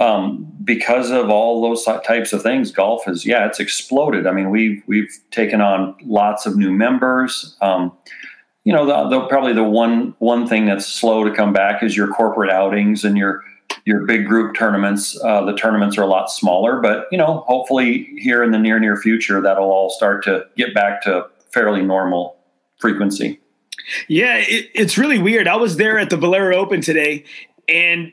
um, 0.00 0.52
because 0.64 1.10
of 1.10 1.30
all 1.30 1.62
those 1.62 1.84
types 2.04 2.32
of 2.32 2.42
things, 2.42 2.72
golf 2.72 3.06
is 3.06 3.24
yeah, 3.24 3.46
it's 3.46 3.60
exploded. 3.60 4.26
I 4.26 4.32
mean, 4.32 4.50
we've 4.50 4.82
we've 4.86 5.10
taken 5.30 5.60
on 5.60 5.94
lots 6.04 6.46
of 6.46 6.56
new 6.56 6.72
members. 6.72 7.56
Um, 7.60 7.92
you 8.64 8.72
know, 8.72 8.86
the, 8.86 9.08
the, 9.10 9.26
probably 9.26 9.52
the 9.52 9.64
one 9.64 10.14
one 10.18 10.46
thing 10.46 10.66
that's 10.66 10.86
slow 10.86 11.22
to 11.24 11.30
come 11.30 11.52
back 11.52 11.82
is 11.82 11.96
your 11.96 12.08
corporate 12.08 12.50
outings 12.50 13.04
and 13.04 13.16
your 13.16 13.44
your 13.84 14.04
big 14.04 14.26
group 14.26 14.56
tournaments. 14.56 15.18
Uh, 15.22 15.44
the 15.44 15.54
tournaments 15.54 15.96
are 15.96 16.02
a 16.02 16.06
lot 16.06 16.30
smaller, 16.30 16.80
but 16.80 17.06
you 17.12 17.18
know, 17.18 17.44
hopefully 17.46 18.10
here 18.18 18.42
in 18.42 18.50
the 18.50 18.58
near 18.58 18.80
near 18.80 18.96
future, 18.96 19.40
that'll 19.40 19.70
all 19.70 19.90
start 19.90 20.24
to 20.24 20.44
get 20.56 20.74
back 20.74 21.02
to 21.02 21.26
fairly 21.52 21.82
normal 21.82 22.36
frequency. 22.78 23.38
Yeah, 24.08 24.38
it, 24.38 24.70
it's 24.74 24.98
really 24.98 25.18
weird. 25.18 25.46
I 25.46 25.56
was 25.56 25.76
there 25.76 25.98
at 25.98 26.10
the 26.10 26.16
Valero 26.16 26.56
Open 26.56 26.80
today, 26.80 27.24
and 27.68 28.12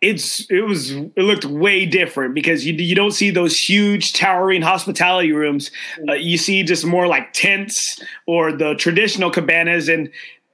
it's 0.00 0.48
it 0.50 0.60
was 0.60 0.92
it 0.92 1.16
looked 1.16 1.44
way 1.44 1.84
different 1.84 2.34
because 2.34 2.64
you 2.64 2.72
you 2.74 2.94
don't 2.94 3.10
see 3.10 3.30
those 3.30 3.58
huge 3.58 4.12
towering 4.12 4.62
hospitality 4.62 5.32
rooms. 5.32 5.70
Uh, 6.08 6.12
you 6.12 6.38
see 6.38 6.62
just 6.62 6.84
more 6.84 7.08
like 7.08 7.32
tents 7.32 8.00
or 8.26 8.52
the 8.52 8.74
traditional 8.74 9.30
cabanas, 9.30 9.88
and 9.88 10.10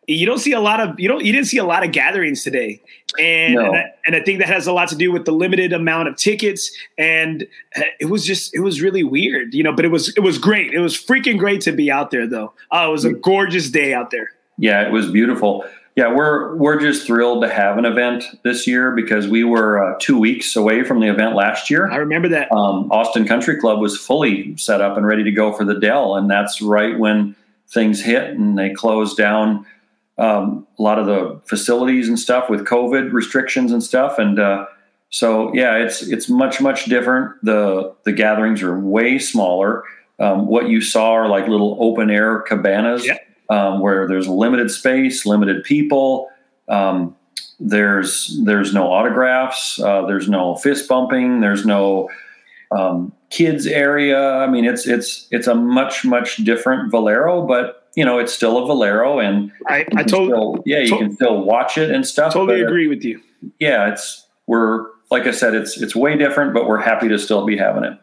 you 0.06 0.24
don't 0.24 0.38
see 0.38 0.52
a 0.52 0.60
lot 0.60 0.80
of 0.80 0.98
you 0.98 1.08
don't 1.08 1.24
you 1.24 1.32
didn't 1.32 1.46
see 1.46 1.58
a 1.58 1.64
lot 1.64 1.84
of 1.84 1.92
gatherings 1.92 2.42
today. 2.42 2.80
And 3.18 3.54
no. 3.54 3.66
and, 3.66 3.76
I, 3.76 3.84
and, 4.06 4.16
I, 4.16 4.20
think 4.20 4.40
that 4.40 4.48
has 4.48 4.66
a 4.66 4.72
lot 4.72 4.88
to 4.88 4.96
do 4.96 5.12
with 5.12 5.24
the 5.24 5.30
limited 5.30 5.72
amount 5.72 6.08
of 6.08 6.16
tickets. 6.16 6.68
And 6.98 7.46
uh, 7.76 7.82
it 8.00 8.06
was 8.06 8.24
just 8.24 8.52
it 8.54 8.60
was 8.60 8.82
really 8.82 9.04
weird 9.04 9.54
you 9.54 9.62
know 9.62 9.72
but 9.72 9.84
it 9.84 9.88
was 9.88 10.08
it 10.16 10.20
was 10.20 10.38
great. 10.38 10.72
It 10.72 10.80
was 10.80 10.96
freaking 10.96 11.38
great 11.38 11.60
to 11.62 11.72
be 11.72 11.90
out 11.90 12.10
there 12.10 12.26
though. 12.26 12.54
Oh 12.72 12.88
it 12.88 12.92
was 12.92 13.04
a 13.04 13.12
gorgeous 13.12 13.70
day 13.70 13.92
out 13.92 14.10
there. 14.10 14.30
Yeah, 14.56 14.86
it 14.86 14.90
was 14.90 15.10
beautiful. 15.10 15.64
Yeah, 15.96 16.12
we're 16.12 16.56
we're 16.56 16.80
just 16.80 17.06
thrilled 17.06 17.42
to 17.44 17.48
have 17.48 17.78
an 17.78 17.84
event 17.84 18.24
this 18.42 18.66
year 18.66 18.90
because 18.90 19.28
we 19.28 19.44
were 19.44 19.82
uh, 19.82 19.96
two 20.00 20.18
weeks 20.18 20.56
away 20.56 20.82
from 20.82 20.98
the 20.98 21.06
event 21.06 21.36
last 21.36 21.70
year. 21.70 21.88
I 21.88 21.96
remember 21.96 22.28
that. 22.30 22.50
Um, 22.50 22.90
Austin 22.90 23.28
Country 23.28 23.60
Club 23.60 23.80
was 23.80 23.96
fully 23.96 24.56
set 24.56 24.80
up 24.80 24.96
and 24.96 25.06
ready 25.06 25.22
to 25.22 25.30
go 25.30 25.52
for 25.52 25.64
the 25.64 25.78
Dell, 25.78 26.16
and 26.16 26.28
that's 26.28 26.60
right 26.60 26.98
when 26.98 27.36
things 27.68 28.02
hit 28.02 28.30
and 28.30 28.58
they 28.58 28.70
closed 28.70 29.16
down 29.16 29.66
um, 30.18 30.66
a 30.78 30.82
lot 30.82 30.98
of 30.98 31.06
the 31.06 31.40
facilities 31.44 32.08
and 32.08 32.18
stuff 32.18 32.50
with 32.50 32.66
COVID 32.66 33.12
restrictions 33.12 33.70
and 33.70 33.82
stuff. 33.82 34.18
And 34.18 34.40
uh, 34.40 34.66
so, 35.10 35.54
yeah, 35.54 35.76
it's 35.76 36.02
it's 36.02 36.28
much 36.28 36.60
much 36.60 36.86
different. 36.86 37.36
the 37.44 37.94
The 38.04 38.12
gatherings 38.12 38.64
are 38.64 38.76
way 38.76 39.20
smaller. 39.20 39.84
Um, 40.18 40.48
what 40.48 40.68
you 40.68 40.80
saw 40.80 41.12
are 41.12 41.28
like 41.28 41.46
little 41.46 41.76
open 41.78 42.10
air 42.10 42.40
cabanas. 42.40 43.06
Yeah 43.06 43.18
um, 43.48 43.80
where 43.80 44.06
there's 44.08 44.28
limited 44.28 44.70
space, 44.70 45.26
limited 45.26 45.64
people. 45.64 46.30
Um, 46.68 47.16
there's 47.60 48.38
there's 48.44 48.74
no 48.74 48.92
autographs. 48.92 49.80
Uh, 49.80 50.06
there's 50.06 50.28
no 50.28 50.56
fist 50.56 50.88
bumping. 50.88 51.40
There's 51.40 51.64
no 51.64 52.10
um, 52.70 53.12
kids 53.30 53.66
area. 53.66 54.34
I 54.36 54.46
mean, 54.46 54.64
it's 54.64 54.86
it's 54.86 55.28
it's 55.30 55.46
a 55.46 55.54
much 55.54 56.04
much 56.04 56.36
different 56.38 56.90
Valero, 56.90 57.46
but 57.46 57.88
you 57.94 58.04
know, 58.04 58.18
it's 58.18 58.32
still 58.32 58.62
a 58.62 58.66
Valero, 58.66 59.20
and 59.20 59.52
I, 59.68 59.86
I 59.96 60.02
totally 60.02 60.60
yeah, 60.66 60.80
you 60.80 60.96
can 60.96 61.14
still 61.14 61.42
watch 61.42 61.78
it 61.78 61.90
and 61.90 62.06
stuff. 62.06 62.32
Totally 62.32 62.60
agree 62.60 62.88
with 62.88 63.04
you. 63.04 63.20
Yeah, 63.60 63.92
it's 63.92 64.26
we're 64.46 64.86
like 65.10 65.26
I 65.26 65.30
said, 65.30 65.54
it's 65.54 65.80
it's 65.80 65.94
way 65.94 66.16
different, 66.16 66.54
but 66.54 66.66
we're 66.66 66.80
happy 66.80 67.08
to 67.08 67.18
still 67.18 67.46
be 67.46 67.56
having 67.56 67.84
it. 67.84 67.98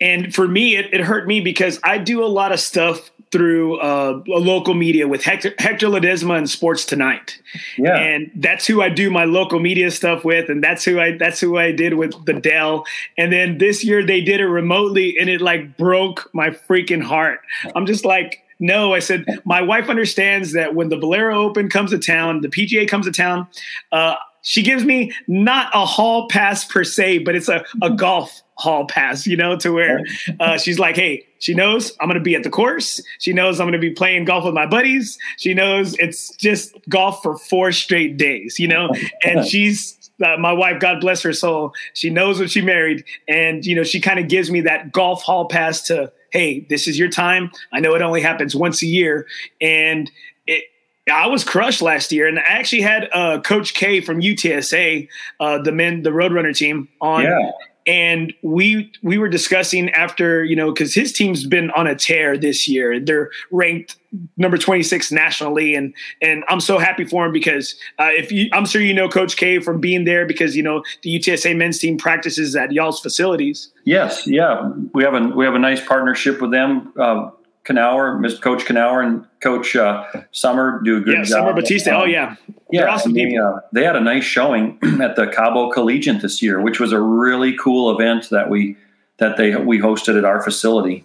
And 0.00 0.34
for 0.34 0.46
me, 0.46 0.76
it, 0.76 0.92
it 0.92 1.00
hurt 1.00 1.26
me 1.26 1.40
because 1.40 1.80
I 1.82 1.98
do 1.98 2.22
a 2.22 2.26
lot 2.26 2.52
of 2.52 2.60
stuff 2.60 3.10
through 3.32 3.78
uh, 3.80 4.22
a 4.28 4.38
local 4.38 4.74
media 4.74 5.08
with 5.08 5.22
Hector, 5.22 5.52
Hector 5.58 5.88
Ledesma 5.88 6.38
and 6.38 6.48
Sports 6.48 6.84
Tonight. 6.84 7.40
Yeah. 7.76 7.96
And 7.96 8.30
that's 8.36 8.66
who 8.66 8.82
I 8.82 8.88
do 8.88 9.10
my 9.10 9.24
local 9.24 9.58
media 9.58 9.90
stuff 9.90 10.24
with. 10.24 10.48
And 10.48 10.62
that's 10.62 10.84
who 10.84 11.00
I, 11.00 11.16
that's 11.16 11.40
who 11.40 11.58
I 11.58 11.72
did 11.72 11.94
with 11.94 12.24
the 12.24 12.34
Dell. 12.34 12.84
And 13.18 13.32
then 13.32 13.58
this 13.58 13.84
year 13.84 14.04
they 14.06 14.20
did 14.20 14.40
it 14.40 14.46
remotely 14.46 15.18
and 15.18 15.28
it 15.28 15.40
like 15.40 15.76
broke 15.76 16.30
my 16.32 16.50
freaking 16.50 17.02
heart. 17.02 17.40
I'm 17.74 17.86
just 17.86 18.04
like, 18.04 18.42
no, 18.58 18.94
I 18.94 19.00
said, 19.00 19.26
my 19.44 19.60
wife 19.60 19.90
understands 19.90 20.52
that 20.52 20.74
when 20.74 20.88
the 20.88 20.96
Valero 20.96 21.42
Open 21.42 21.68
comes 21.68 21.90
to 21.90 21.98
town, 21.98 22.40
the 22.40 22.48
PGA 22.48 22.88
comes 22.88 23.06
to 23.06 23.12
town, 23.12 23.46
uh, 23.92 24.14
she 24.42 24.62
gives 24.62 24.84
me 24.84 25.12
not 25.26 25.70
a 25.74 25.84
hall 25.84 26.28
pass 26.28 26.64
per 26.64 26.84
se, 26.84 27.18
but 27.18 27.34
it's 27.34 27.48
a, 27.48 27.64
a 27.82 27.90
golf 27.90 28.42
hall 28.56 28.86
pass, 28.86 29.26
you 29.26 29.36
know, 29.36 29.56
to 29.56 29.70
where 29.70 30.04
uh, 30.40 30.58
she's 30.58 30.78
like, 30.78 30.96
hey, 30.96 31.26
she 31.38 31.54
knows 31.54 31.94
I'm 32.00 32.08
going 32.08 32.18
to 32.18 32.24
be 32.24 32.34
at 32.34 32.42
the 32.42 32.50
course. 32.50 33.00
She 33.18 33.32
knows 33.32 33.60
I'm 33.60 33.66
going 33.66 33.80
to 33.80 33.86
be 33.86 33.92
playing 33.92 34.24
golf 34.24 34.44
with 34.44 34.54
my 34.54 34.66
buddies. 34.66 35.18
She 35.36 35.54
knows 35.54 35.94
it's 35.98 36.34
just 36.36 36.74
golf 36.88 37.22
for 37.22 37.36
four 37.36 37.72
straight 37.72 38.16
days, 38.16 38.58
you 38.58 38.68
know, 38.68 38.90
and 39.24 39.46
she's. 39.48 39.94
Uh, 40.24 40.34
my 40.38 40.50
wife, 40.50 40.80
God 40.80 40.98
bless 40.98 41.20
her 41.20 41.34
soul, 41.34 41.74
she 41.92 42.08
knows 42.08 42.40
what 42.40 42.50
she 42.50 42.62
married, 42.62 43.04
and 43.28 43.66
you 43.66 43.76
know 43.76 43.82
she 43.82 44.00
kind 44.00 44.18
of 44.18 44.28
gives 44.28 44.50
me 44.50 44.62
that 44.62 44.90
golf 44.90 45.22
hall 45.22 45.46
pass 45.46 45.82
to, 45.82 46.10
hey, 46.30 46.60
this 46.70 46.88
is 46.88 46.98
your 46.98 47.10
time. 47.10 47.50
I 47.70 47.80
know 47.80 47.94
it 47.94 48.00
only 48.00 48.22
happens 48.22 48.56
once 48.56 48.82
a 48.82 48.86
year, 48.86 49.26
and 49.60 50.10
it, 50.46 50.64
I 51.12 51.26
was 51.26 51.44
crushed 51.44 51.82
last 51.82 52.12
year, 52.12 52.26
and 52.26 52.38
I 52.38 52.44
actually 52.46 52.80
had 52.80 53.10
uh, 53.12 53.42
Coach 53.42 53.74
K 53.74 54.00
from 54.00 54.22
UTSA, 54.22 55.06
uh, 55.38 55.58
the 55.58 55.72
men, 55.72 56.02
the 56.02 56.12
Roadrunner 56.12 56.56
team, 56.56 56.88
on, 57.02 57.24
yeah 57.24 57.50
and 57.86 58.32
we 58.42 58.90
we 59.02 59.18
were 59.18 59.28
discussing 59.28 59.90
after 59.90 60.44
you 60.44 60.56
know 60.56 60.72
because 60.72 60.94
his 60.94 61.12
team's 61.12 61.46
been 61.46 61.70
on 61.72 61.86
a 61.86 61.94
tear 61.94 62.36
this 62.36 62.68
year. 62.68 62.98
They're 62.98 63.30
ranked 63.50 63.96
number 64.36 64.56
26 64.56 65.12
nationally. 65.12 65.74
And 65.74 65.94
and 66.22 66.44
i'm 66.48 66.60
so 66.60 66.78
happy 66.78 67.04
for 67.04 67.26
him 67.26 67.32
because 67.32 67.74
uh, 67.98 68.10
if 68.12 68.32
you 68.32 68.48
i'm 68.52 68.64
sure 68.64 68.80
you 68.80 68.94
know 68.94 69.08
coach 69.08 69.36
k 69.36 69.58
from 69.60 69.80
being 69.80 70.04
there 70.04 70.26
because 70.26 70.56
you 70.56 70.62
know 70.62 70.82
the 71.02 71.18
utsa 71.18 71.54
men's 71.56 71.78
team 71.78 71.98
practices 71.98 72.56
at 72.56 72.72
y'all's 72.72 73.00
facilities. 73.00 73.70
Yes. 73.84 74.26
Yeah. 74.26 74.72
We 74.94 75.04
have 75.04 75.14
a 75.14 75.28
we 75.28 75.44
have 75.44 75.54
a 75.54 75.58
nice 75.58 75.84
partnership 75.84 76.40
with 76.40 76.50
them 76.50 76.92
uh, 76.98 77.30
Knauer, 77.66 78.18
Mr. 78.18 78.40
Coach 78.40 78.64
Knauer, 78.64 79.04
and 79.04 79.24
Coach 79.40 79.74
uh, 79.74 80.04
Summer 80.32 80.80
do 80.84 80.98
a 80.98 81.00
good 81.00 81.18
yeah, 81.18 81.22
job. 81.24 81.28
Summer 81.28 81.52
Batista. 81.52 81.96
Um, 81.96 82.02
oh 82.02 82.04
yeah, 82.04 82.36
yeah. 82.70 82.80
They're 82.82 82.88
awesome 82.88 83.12
they, 83.12 83.36
uh, 83.36 83.60
they, 83.72 83.84
had 83.84 83.96
a 83.96 84.00
nice 84.00 84.24
showing 84.24 84.78
at 85.02 85.16
the 85.16 85.26
Cabo 85.26 85.70
Collegiate 85.70 86.22
this 86.22 86.40
year, 86.40 86.60
which 86.60 86.78
was 86.78 86.92
a 86.92 87.00
really 87.00 87.56
cool 87.56 87.90
event 87.90 88.30
that 88.30 88.48
we 88.48 88.76
that 89.18 89.36
they 89.36 89.56
we 89.56 89.78
hosted 89.78 90.16
at 90.16 90.24
our 90.24 90.42
facility. 90.42 91.04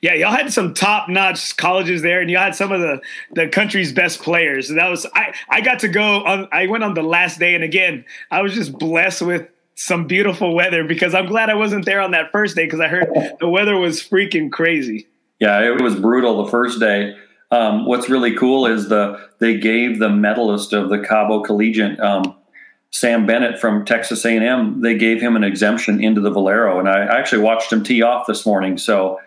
Yeah, 0.00 0.14
y'all 0.14 0.30
had 0.30 0.52
some 0.52 0.74
top 0.74 1.08
notch 1.08 1.56
colleges 1.56 2.02
there, 2.02 2.20
and 2.20 2.30
you 2.30 2.36
had 2.36 2.54
some 2.54 2.70
of 2.70 2.80
the 2.80 3.00
the 3.32 3.48
country's 3.48 3.92
best 3.92 4.22
players. 4.22 4.70
And 4.70 4.78
that 4.78 4.88
was 4.88 5.06
I 5.14 5.34
I 5.48 5.60
got 5.60 5.80
to 5.80 5.88
go 5.88 6.24
on. 6.24 6.48
I 6.52 6.66
went 6.68 6.84
on 6.84 6.94
the 6.94 7.02
last 7.02 7.40
day, 7.40 7.54
and 7.54 7.64
again, 7.64 8.04
I 8.30 8.42
was 8.42 8.54
just 8.54 8.78
blessed 8.78 9.22
with 9.22 9.48
some 9.74 10.06
beautiful 10.06 10.54
weather 10.54 10.84
because 10.84 11.14
I'm 11.14 11.26
glad 11.26 11.50
I 11.50 11.54
wasn't 11.54 11.86
there 11.86 12.00
on 12.00 12.12
that 12.12 12.30
first 12.30 12.54
day 12.54 12.66
because 12.66 12.78
I 12.78 12.88
heard 12.88 13.08
the 13.40 13.48
weather 13.48 13.76
was 13.76 14.00
freaking 14.00 14.52
crazy 14.52 15.08
yeah, 15.42 15.60
it 15.60 15.80
was 15.80 15.96
brutal 15.96 16.44
the 16.44 16.50
first 16.52 16.78
day. 16.78 17.16
Um, 17.50 17.84
what's 17.84 18.08
really 18.08 18.36
cool 18.36 18.64
is 18.64 18.88
the 18.88 19.28
they 19.40 19.58
gave 19.58 19.98
the 19.98 20.08
medalist 20.08 20.72
of 20.72 20.88
the 20.88 21.00
Cabo 21.00 21.42
Collegiate, 21.42 21.98
um, 21.98 22.36
Sam 22.92 23.26
Bennett 23.26 23.58
from 23.58 23.84
Texas 23.84 24.24
A&M, 24.24 24.82
they 24.82 24.96
gave 24.96 25.20
him 25.20 25.34
an 25.34 25.42
exemption 25.42 26.00
into 26.02 26.20
the 26.20 26.30
Valero, 26.30 26.78
and 26.78 26.88
I, 26.88 27.06
actually 27.18 27.42
watched 27.42 27.72
him 27.72 27.82
tee 27.82 28.02
off 28.02 28.28
this 28.28 28.46
morning. 28.46 28.78
So 28.78 29.18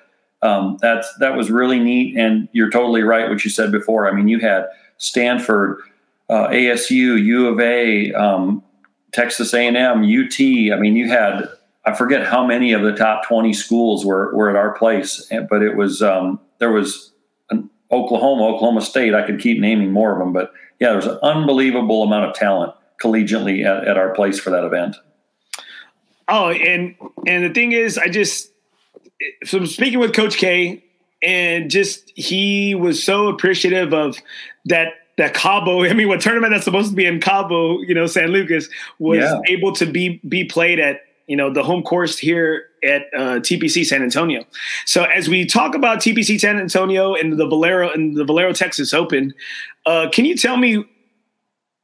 um, 0.41 0.77
that's 0.81 1.13
that 1.19 1.35
was 1.35 1.51
really 1.51 1.79
neat. 1.79 2.15
And 2.15 2.47
you're 2.53 2.69
totally 2.69 3.01
right 3.01 3.29
what 3.29 3.43
you 3.43 3.51
said 3.51 3.73
before. 3.73 4.09
I 4.09 4.13
mean, 4.13 4.29
you 4.29 4.39
had 4.39 4.67
Stanford, 4.97 5.81
uh, 6.29 6.47
ASU, 6.47 7.21
U 7.21 7.47
of 7.47 7.59
A, 7.59 8.13
um, 8.13 8.63
Texas 9.11 9.53
A&M, 9.53 9.75
UT. 9.75 10.39
I 10.39 10.79
mean, 10.79 10.95
you 10.95 11.09
had 11.09 11.49
I 11.85 11.93
forget 11.93 12.25
how 12.25 12.45
many 12.45 12.73
of 12.73 12.81
the 12.81 12.93
top 12.93 13.25
20 13.27 13.53
schools 13.53 14.05
were, 14.05 14.35
were 14.35 14.49
at 14.49 14.55
our 14.55 14.73
place, 14.73 15.31
but 15.49 15.61
it 15.61 15.75
was, 15.75 16.01
um, 16.01 16.39
there 16.59 16.71
was 16.71 17.11
an 17.49 17.69
Oklahoma, 17.91 18.47
Oklahoma 18.47 18.81
State. 18.81 19.13
I 19.13 19.25
could 19.25 19.39
keep 19.39 19.59
naming 19.59 19.91
more 19.91 20.11
of 20.11 20.19
them, 20.19 20.33
but 20.33 20.51
yeah, 20.79 20.89
there 20.89 20.97
was 20.97 21.05
an 21.05 21.19
unbelievable 21.21 22.03
amount 22.03 22.25
of 22.25 22.33
talent 22.33 22.73
collegiately 23.01 23.65
at, 23.65 23.87
at 23.87 23.97
our 23.97 24.13
place 24.13 24.39
for 24.39 24.49
that 24.49 24.63
event. 24.63 24.95
Oh, 26.27 26.49
and, 26.49 26.95
and 27.27 27.43
the 27.43 27.53
thing 27.53 27.71
is, 27.71 27.99
I 27.99 28.07
just, 28.07 28.51
so 29.43 29.59
I'm 29.59 29.67
speaking 29.67 29.99
with 29.99 30.13
Coach 30.13 30.37
K, 30.37 30.83
and 31.21 31.69
just 31.69 32.11
he 32.15 32.75
was 32.75 33.03
so 33.03 33.27
appreciative 33.27 33.93
of 33.93 34.17
that 34.65 34.93
that 35.17 35.33
Cabo, 35.33 35.83
I 35.89 35.93
mean, 35.93 36.07
what 36.07 36.21
tournament 36.21 36.51
that's 36.51 36.65
supposed 36.65 36.89
to 36.89 36.95
be 36.95 37.05
in 37.05 37.19
Cabo, 37.19 37.79
you 37.81 37.93
know, 37.93 38.05
San 38.05 38.29
Lucas 38.29 38.69
was 38.99 39.19
yeah. 39.19 39.39
able 39.47 39.73
to 39.73 39.85
be 39.85 40.19
be 40.27 40.45
played 40.45 40.79
at 40.79 41.01
you 41.27 41.35
know 41.35 41.51
the 41.51 41.63
home 41.63 41.83
course 41.83 42.17
here 42.17 42.67
at 42.83 43.03
uh, 43.13 43.39
TPC 43.39 43.85
San 43.85 44.03
Antonio. 44.03 44.43
So 44.85 45.03
as 45.03 45.27
we 45.27 45.45
talk 45.45 45.75
about 45.75 45.99
TPC 45.99 46.39
San 46.39 46.59
Antonio 46.59 47.15
and 47.15 47.37
the 47.37 47.47
Valero 47.47 47.91
and 47.91 48.15
the 48.15 48.23
Valero 48.23 48.53
Texas 48.53 48.93
Open, 48.93 49.33
uh, 49.85 50.09
can 50.11 50.25
you 50.25 50.35
tell 50.35 50.57
me 50.57 50.85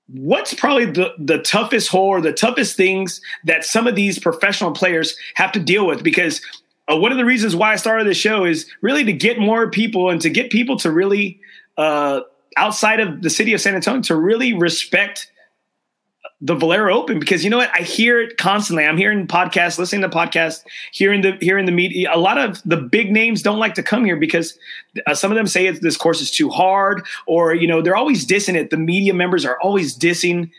what's 0.08 0.54
probably 0.54 0.86
the, 0.86 1.14
the 1.18 1.40
toughest 1.40 1.90
hole 1.90 2.08
or 2.08 2.22
the 2.22 2.34
toughest 2.34 2.76
things 2.76 3.22
that 3.46 3.66
some 3.66 3.88
of 3.88 3.96
these 3.96 4.20
professional 4.20 4.72
players 4.72 5.16
have 5.36 5.52
to 5.54 5.60
deal 5.60 5.88
with? 5.88 6.04
Because 6.04 6.42
uh, 6.92 6.98
one 6.98 7.12
of 7.12 7.18
the 7.18 7.26
reasons 7.26 7.56
why 7.56 7.74
I 7.74 7.76
started 7.78 8.06
the 8.06 8.14
show 8.14 8.46
is 8.46 8.70
really 8.82 9.04
to 9.06 9.14
get 9.14 9.40
more 9.40 9.70
people 9.70 10.10
and 10.10 10.22
to 10.22 10.30
get 10.30 10.52
people 10.52 10.78
to 10.78 10.92
really 10.92 11.40
uh, 11.78 12.22
outside 12.58 13.00
of 13.00 13.22
the 13.22 13.30
city 13.30 13.54
of 13.54 13.62
San 13.62 13.76
Antonio 13.76 14.02
to 14.04 14.16
really 14.16 14.54
respect 14.54 15.31
the 16.42 16.56
Valero 16.56 16.98
Open 16.98 17.20
because 17.20 17.44
you 17.44 17.50
know 17.50 17.58
what 17.58 17.70
I 17.74 17.84
hear 17.84 18.20
it 18.20 18.38
constantly. 18.38 18.84
I'm 18.84 18.98
hearing 18.98 19.28
podcasts, 19.28 19.78
listening 19.78 20.02
to 20.02 20.10
podcasts, 20.10 20.64
hearing 20.92 21.22
the 21.22 21.38
hearing 21.40 21.68
the 21.68 21.72
media. 21.72 22.10
A 22.12 22.18
lot 22.18 22.38
of 22.40 22.62
the 22.66 22.78
big 22.78 23.12
names 23.12 23.44
don't 23.44 23.60
like 23.60 23.76
to 23.76 23.84
come 23.84 24.04
here 24.04 24.18
because 24.18 24.58
uh, 25.06 25.14
some 25.14 25.32
of 25.32 25.36
them 25.36 25.48
say 25.48 25.70
this 25.70 25.98
course 25.98 26.20
is 26.20 26.32
too 26.32 26.50
hard, 26.50 27.06
or 27.28 27.54
you 27.54 27.68
know 27.68 27.82
they're 27.82 27.96
always 27.96 28.26
dissing 28.26 28.56
it. 28.56 28.72
The 28.72 28.78
media 28.78 29.14
members 29.14 29.46
are 29.46 29.60
always 29.62 29.96
dissing 29.96 30.50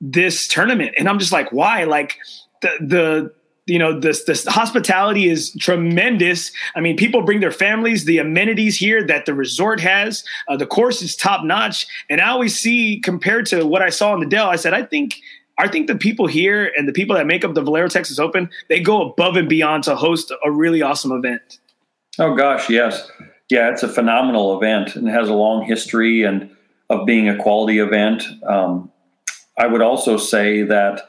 this 0.00 0.46
tournament, 0.46 0.94
and 0.96 1.08
I'm 1.08 1.18
just 1.18 1.32
like, 1.32 1.52
why? 1.52 1.84
Like 1.84 2.18
the 2.62 2.70
the 2.80 3.34
you 3.68 3.78
know 3.78 3.98
this 3.98 4.24
this 4.24 4.46
hospitality 4.46 5.28
is 5.28 5.54
tremendous. 5.60 6.50
I 6.74 6.80
mean 6.80 6.96
people 6.96 7.22
bring 7.22 7.40
their 7.40 7.52
families 7.52 8.06
the 8.06 8.18
amenities 8.18 8.78
here 8.78 9.06
that 9.06 9.26
the 9.26 9.34
resort 9.34 9.78
has 9.80 10.24
uh, 10.48 10.56
the 10.56 10.66
course 10.66 11.02
is 11.02 11.14
top 11.14 11.44
notch. 11.44 11.86
And 12.08 12.20
i 12.20 12.28
always 12.28 12.58
see 12.58 13.00
compared 13.00 13.46
to 13.46 13.66
what 13.66 13.82
i 13.82 13.90
saw 13.90 14.14
in 14.14 14.20
the 14.20 14.26
dell 14.26 14.48
i 14.48 14.56
said 14.56 14.72
i 14.72 14.82
think 14.82 15.20
i 15.58 15.68
think 15.68 15.86
the 15.86 15.96
people 15.96 16.26
here 16.26 16.72
and 16.76 16.88
the 16.88 16.92
people 16.92 17.14
that 17.14 17.26
make 17.26 17.44
up 17.44 17.54
the 17.54 17.62
valero 17.62 17.88
texas 17.88 18.18
open 18.18 18.48
they 18.68 18.80
go 18.80 19.10
above 19.10 19.36
and 19.36 19.48
beyond 19.48 19.84
to 19.84 19.94
host 19.94 20.32
a 20.44 20.50
really 20.50 20.82
awesome 20.82 21.12
event. 21.12 21.58
Oh 22.18 22.34
gosh 22.34 22.70
yes. 22.70 23.10
Yeah 23.50 23.70
it's 23.70 23.82
a 23.82 23.88
phenomenal 23.88 24.56
event 24.56 24.96
and 24.96 25.08
has 25.08 25.28
a 25.28 25.34
long 25.34 25.64
history 25.64 26.22
and 26.22 26.50
of 26.90 27.04
being 27.04 27.28
a 27.28 27.36
quality 27.36 27.78
event. 27.78 28.24
Um, 28.46 28.90
i 29.58 29.66
would 29.66 29.82
also 29.82 30.16
say 30.16 30.62
that 30.62 31.02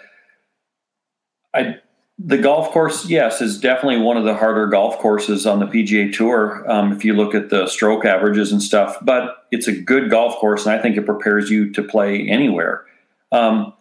i 1.55 1.77
the 2.21 2.37
golf 2.37 2.71
course, 2.71 3.07
yes, 3.07 3.41
is 3.41 3.57
definitely 3.57 3.99
one 3.99 4.17
of 4.17 4.25
the 4.25 4.35
harder 4.35 4.67
golf 4.67 4.97
courses 4.99 5.47
on 5.47 5.59
the 5.59 5.65
PGA 5.65 6.13
Tour. 6.13 6.69
Um, 6.69 6.91
if 6.91 7.05
you 7.05 7.13
look 7.13 7.33
at 7.33 7.49
the 7.49 7.65
stroke 7.67 8.03
averages 8.03 8.51
and 8.51 8.61
stuff, 8.61 8.97
but 9.01 9.47
it's 9.51 9.67
a 9.67 9.71
good 9.71 10.09
golf 10.09 10.35
course, 10.35 10.65
and 10.65 10.77
I 10.77 10.81
think 10.81 10.97
it 10.97 11.05
prepares 11.05 11.49
you 11.49 11.71
to 11.71 11.81
play 11.81 12.27
anywhere. 12.27 12.85
Um, 13.31 13.73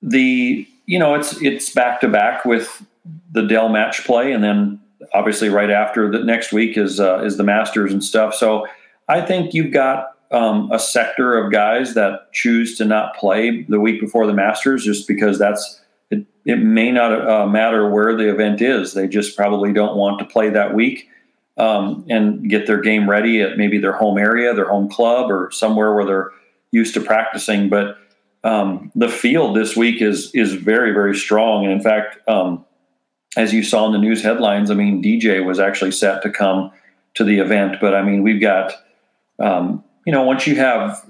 the 0.00 0.66
you 0.86 0.98
know 0.98 1.14
it's 1.14 1.42
it's 1.42 1.70
back 1.70 2.00
to 2.02 2.08
back 2.08 2.44
with 2.44 2.86
the 3.32 3.42
Dell 3.42 3.68
match 3.68 4.04
play, 4.04 4.30
and 4.30 4.44
then 4.44 4.80
obviously 5.12 5.48
right 5.48 5.70
after 5.70 6.08
the 6.08 6.22
next 6.22 6.52
week 6.52 6.78
is 6.78 7.00
uh, 7.00 7.20
is 7.24 7.36
the 7.36 7.42
Masters 7.44 7.92
and 7.92 8.02
stuff. 8.02 8.32
So 8.32 8.68
I 9.08 9.20
think 9.20 9.54
you've 9.54 9.72
got 9.72 10.16
um, 10.30 10.70
a 10.70 10.78
sector 10.78 11.36
of 11.36 11.50
guys 11.50 11.94
that 11.94 12.32
choose 12.32 12.78
to 12.78 12.84
not 12.84 13.16
play 13.16 13.62
the 13.64 13.80
week 13.80 14.00
before 14.00 14.28
the 14.28 14.34
Masters 14.34 14.84
just 14.84 15.08
because 15.08 15.36
that's 15.36 15.79
it, 16.44 16.58
may 16.58 16.90
not 16.90 17.28
uh, 17.28 17.46
matter 17.46 17.88
where 17.88 18.16
the 18.16 18.30
event 18.30 18.60
is. 18.60 18.94
They 18.94 19.08
just 19.08 19.36
probably 19.36 19.72
don't 19.72 19.96
want 19.96 20.18
to 20.18 20.24
play 20.24 20.50
that 20.50 20.74
week 20.74 21.08
um, 21.56 22.04
and 22.08 22.48
get 22.48 22.66
their 22.66 22.80
game 22.80 23.08
ready 23.08 23.42
at 23.42 23.58
maybe 23.58 23.78
their 23.78 23.92
home 23.92 24.18
area, 24.18 24.54
their 24.54 24.68
home 24.68 24.88
club, 24.88 25.30
or 25.30 25.50
somewhere 25.50 25.94
where 25.94 26.04
they're 26.04 26.30
used 26.72 26.94
to 26.94 27.00
practicing. 27.00 27.68
But 27.68 27.98
um, 28.44 28.90
the 28.94 29.08
field 29.08 29.56
this 29.56 29.76
week 29.76 30.00
is 30.00 30.30
is 30.34 30.54
very 30.54 30.92
very 30.92 31.14
strong, 31.14 31.64
and 31.64 31.72
in 31.72 31.80
fact, 31.80 32.16
um, 32.28 32.64
as 33.36 33.52
you 33.52 33.62
saw 33.62 33.86
in 33.86 33.92
the 33.92 33.98
news 33.98 34.22
headlines, 34.22 34.70
I 34.70 34.74
mean, 34.74 35.02
DJ 35.02 35.44
was 35.44 35.60
actually 35.60 35.92
set 35.92 36.22
to 36.22 36.30
come 36.30 36.72
to 37.14 37.24
the 37.24 37.38
event. 37.38 37.76
But 37.80 37.94
I 37.94 38.02
mean, 38.02 38.22
we've 38.22 38.40
got 38.40 38.72
um, 39.38 39.84
you 40.06 40.12
know 40.12 40.22
once 40.22 40.46
you 40.46 40.56
have 40.56 41.04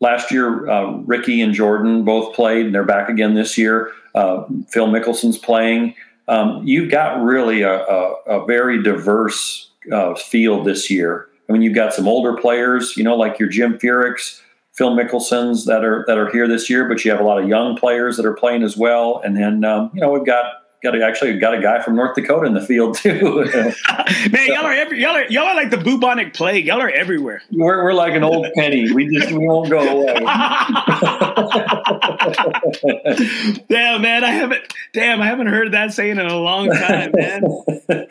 last 0.00 0.30
year, 0.30 0.68
uh, 0.68 0.92
Rickie 1.06 1.40
and 1.40 1.54
Jordan 1.54 2.04
both 2.04 2.34
played, 2.34 2.66
and 2.66 2.74
they're 2.74 2.84
back 2.84 3.08
again 3.08 3.34
this 3.34 3.56
year. 3.56 3.92
Uh, 4.14 4.44
Phil 4.68 4.88
Mickelson's 4.88 5.38
playing. 5.38 5.94
Um, 6.28 6.62
you've 6.66 6.90
got 6.90 7.22
really 7.22 7.62
a, 7.62 7.84
a, 7.84 8.12
a 8.26 8.46
very 8.46 8.82
diverse 8.82 9.70
uh, 9.92 10.14
field 10.14 10.66
this 10.66 10.90
year. 10.90 11.28
I 11.48 11.52
mean, 11.52 11.62
you've 11.62 11.74
got 11.74 11.94
some 11.94 12.06
older 12.06 12.36
players, 12.36 12.96
you 12.96 13.04
know, 13.04 13.16
like 13.16 13.38
your 13.38 13.48
Jim 13.48 13.78
Furyk's, 13.78 14.42
Phil 14.78 14.94
Mickelson's 14.94 15.64
that 15.64 15.84
are 15.84 16.04
that 16.06 16.18
are 16.18 16.30
here 16.30 16.46
this 16.46 16.70
year, 16.70 16.88
but 16.88 17.04
you 17.04 17.10
have 17.10 17.18
a 17.18 17.24
lot 17.24 17.42
of 17.42 17.48
young 17.48 17.76
players 17.76 18.16
that 18.16 18.24
are 18.24 18.34
playing 18.34 18.62
as 18.62 18.76
well. 18.76 19.20
And 19.24 19.36
then 19.36 19.64
um, 19.64 19.90
you 19.92 20.00
know 20.00 20.12
we've 20.12 20.24
got 20.24 20.44
got 20.82 20.96
a, 20.96 21.04
actually 21.04 21.38
got 21.38 21.54
a 21.54 21.60
guy 21.60 21.82
from 21.82 21.96
North 21.96 22.14
Dakota 22.14 22.46
in 22.46 22.54
the 22.54 22.64
field 22.64 22.96
too. 22.96 23.44
Man, 24.30 24.46
y'all 24.46 24.64
are 24.64 24.72
every, 24.72 25.00
y'all 25.00 25.16
are 25.16 25.26
y'all 25.26 25.44
are 25.44 25.54
like 25.54 25.70
the 25.70 25.76
bubonic 25.76 26.34
plague. 26.34 26.66
Y'all 26.66 26.80
are 26.80 26.90
everywhere. 26.90 27.42
We're 27.50 27.84
we're 27.84 27.94
like 27.94 28.14
an 28.14 28.22
old 28.22 28.46
penny. 28.54 28.92
We 28.92 29.14
just 29.14 29.32
we 29.32 29.46
won't 29.46 29.70
go 29.70 29.78
away. 29.78 30.14
damn, 33.68 34.02
man, 34.02 34.24
I 34.24 34.30
haven't 34.30 34.62
damn, 34.92 35.20
I 35.20 35.26
haven't 35.26 35.48
heard 35.48 35.72
that 35.72 35.92
saying 35.92 36.18
in 36.18 36.26
a 36.26 36.36
long 36.36 36.70
time, 36.70 37.12
man. 37.14 37.42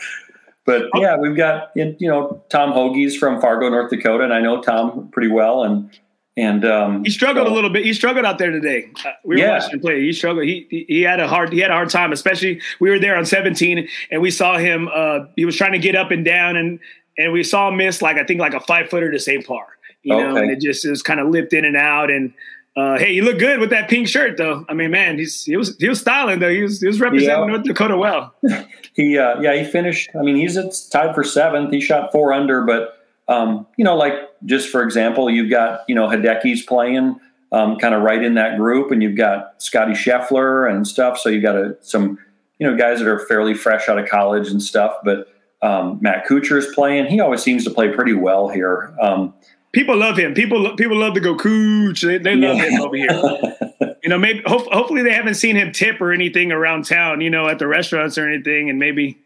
but 0.66 0.84
yeah, 0.96 1.18
we've 1.18 1.38
got 1.38 1.72
you 1.76 1.96
know 2.02 2.44
Tom 2.50 2.72
Hoge's 2.72 3.16
from 3.16 3.40
Fargo, 3.40 3.70
North 3.70 3.90
Dakota, 3.90 4.24
and 4.24 4.34
I 4.34 4.42
know 4.42 4.62
Tom 4.62 5.10
pretty 5.12 5.30
well, 5.30 5.64
and 5.64 5.90
and 6.38 6.64
um, 6.64 7.04
he 7.04 7.10
struggled 7.10 7.48
so, 7.48 7.54
a 7.54 7.56
little 7.56 7.72
bit. 7.72 7.84
He 7.84 7.94
struggled 7.94 8.24
out 8.24 8.38
there 8.38 8.52
today. 8.52 8.92
Uh, 9.04 9.12
we 9.26 9.36
were 9.36 9.42
yeah. 9.42 9.58
watching 9.58 9.72
him 9.72 9.80
play. 9.80 10.02
He 10.02 10.14
struggled. 10.14 10.46
He, 10.46 10.68
he, 10.70 10.86
he 10.88 11.02
had 11.02 11.20
a 11.20 11.28
hard 11.28 11.52
he 11.52 11.60
had 11.60 11.72
a 11.72 11.74
hard 11.74 11.90
time, 11.90 12.14
especially 12.14 12.62
we 12.80 12.92
were 12.92 13.00
there 13.00 13.18
on 13.18 13.26
17, 13.26 13.90
and 14.12 14.22
we 14.22 14.30
saw 14.30 14.58
him. 14.58 14.88
Uh, 14.94 15.26
he 15.36 15.46
was 15.46 15.58
trying 15.58 15.72
to 15.72 15.80
get 15.80 15.96
up 15.96 16.12
and 16.12 16.24
down, 16.24 16.56
and 16.56 16.80
and 17.18 17.34
we 17.34 17.44
saw 17.44 17.70
him 17.70 17.78
miss 17.78 18.04
like 18.04 18.18
I 18.18 18.24
think 18.24 18.40
like 18.40 18.54
a 18.54 18.60
five 18.60 18.90
footer 18.90 19.12
to 19.12 19.20
save 19.20 19.46
par. 19.46 19.66
You 20.04 20.14
okay. 20.14 20.24
know, 20.24 20.36
and 20.38 20.52
it 20.52 20.62
just 20.62 20.86
it 20.86 20.92
was 20.92 21.02
kind 21.02 21.20
of 21.20 21.30
lipped 21.30 21.54
in 21.54 21.66
and 21.66 21.76
out. 21.76 22.12
And 22.12 22.32
uh, 22.76 23.00
hey, 23.00 23.16
he 23.16 23.22
look 23.22 23.40
good 23.40 23.60
with 23.60 23.72
that 23.72 23.90
pink 23.90 24.08
shirt, 24.08 24.38
though. 24.38 24.64
I 24.70 24.76
mean, 24.76 24.92
man, 24.92 25.18
he's 25.18 25.44
he 25.44 25.58
was 25.58 25.76
he 25.78 25.90
was 25.90 26.00
styling 26.00 26.38
though. 26.38 26.52
He 26.52 26.62
was 26.62 26.80
he 26.80 26.88
was 26.88 27.02
representing 27.02 27.40
yeah. 27.40 27.46
North 27.48 27.64
Dakota 27.64 27.98
well. 27.98 28.36
he 28.94 29.18
uh, 29.18 29.42
yeah 29.42 29.56
he 29.56 29.64
finished. 29.64 30.12
I 30.18 30.22
mean, 30.22 30.36
he's 30.36 30.88
tied 30.90 31.16
for 31.16 31.24
seventh. 31.24 31.74
He 31.74 31.82
shot 31.82 32.12
four 32.12 32.32
under, 32.32 32.62
but 32.62 33.04
um, 33.28 33.66
you 33.76 33.84
know, 33.84 33.96
like 33.96 34.14
just 34.46 34.70
for 34.70 34.84
example, 34.84 35.30
you've 35.30 35.50
got 35.50 35.82
you 35.88 35.96
know 35.96 36.08
Hideki's 36.08 36.64
playing 36.64 37.20
um, 37.52 37.78
kind 37.78 37.94
of 37.96 38.02
right 38.02 38.22
in 38.22 38.36
that 38.36 38.58
group, 38.58 38.92
and 38.92 39.02
you've 39.02 39.18
got 39.18 39.62
Scotty 39.62 39.94
Scheffler 39.94 40.70
and 40.70 40.88
stuff. 40.88 41.18
So 41.18 41.30
you've 41.30 41.44
got 41.44 41.56
a, 41.56 41.78
some 41.82 42.20
you 42.60 42.70
know 42.70 42.76
guys 42.78 43.00
that 43.00 43.08
are 43.08 43.20
fairly 43.20 43.54
fresh 43.54 43.88
out 43.90 43.98
of 43.98 44.08
college 44.10 44.50
and 44.50 44.62
stuff. 44.62 44.96
But 45.04 45.28
um, 45.62 46.00
Matt 46.02 46.26
Kuchar 46.28 46.58
is 46.58 46.68
playing. 46.74 47.08
He 47.08 47.20
always 47.20 47.42
seems 47.42 47.64
to 47.64 47.70
play 47.70 47.90
pretty 47.92 48.14
well 48.14 48.50
here. 48.50 48.96
Um, 49.02 49.34
people 49.72 49.96
love 49.96 50.18
him. 50.18 50.34
People 50.34 50.76
people 50.76 50.98
love 50.98 51.14
to 51.14 51.20
go 51.20 51.36
Cooch. 51.36 52.02
They, 52.02 52.18
they 52.18 52.36
love 52.36 52.58
yeah. 52.58 52.70
him 52.70 52.82
over 52.82 52.96
here. 52.96 53.98
you 54.04 54.10
know, 54.10 54.18
maybe 54.18 54.42
ho- 54.46 54.68
hopefully 54.72 55.04
they 55.04 55.14
haven't 55.14 55.36
seen 55.36 55.56
him 55.56 55.72
tip 55.72 56.02
or 56.02 56.12
anything 56.12 56.52
around 56.52 56.86
town. 56.86 57.22
You 57.22 57.30
know, 57.30 57.48
at 57.48 57.60
the 57.60 57.68
restaurants 57.68 58.18
or 58.18 58.28
anything, 58.28 58.70
and 58.70 58.80
maybe 58.80 59.20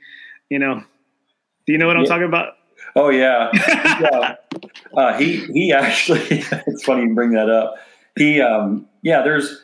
you 0.49 0.59
know. 0.59 0.83
Do 1.67 1.73
you 1.73 1.77
know 1.77 1.85
what 1.85 1.95
I'm 1.95 2.05
talking 2.05 2.25
about? 2.25 2.55
Oh 2.95 3.09
yeah, 3.09 3.51
yeah. 3.53 4.35
Uh, 4.95 5.17
he 5.17 5.45
he 5.47 5.73
actually. 5.73 6.19
it's 6.67 6.83
funny 6.83 7.03
you 7.03 7.15
bring 7.15 7.31
that 7.31 7.49
up. 7.49 7.75
He 8.15 8.41
um, 8.41 8.87
yeah. 9.01 9.21
There's 9.21 9.63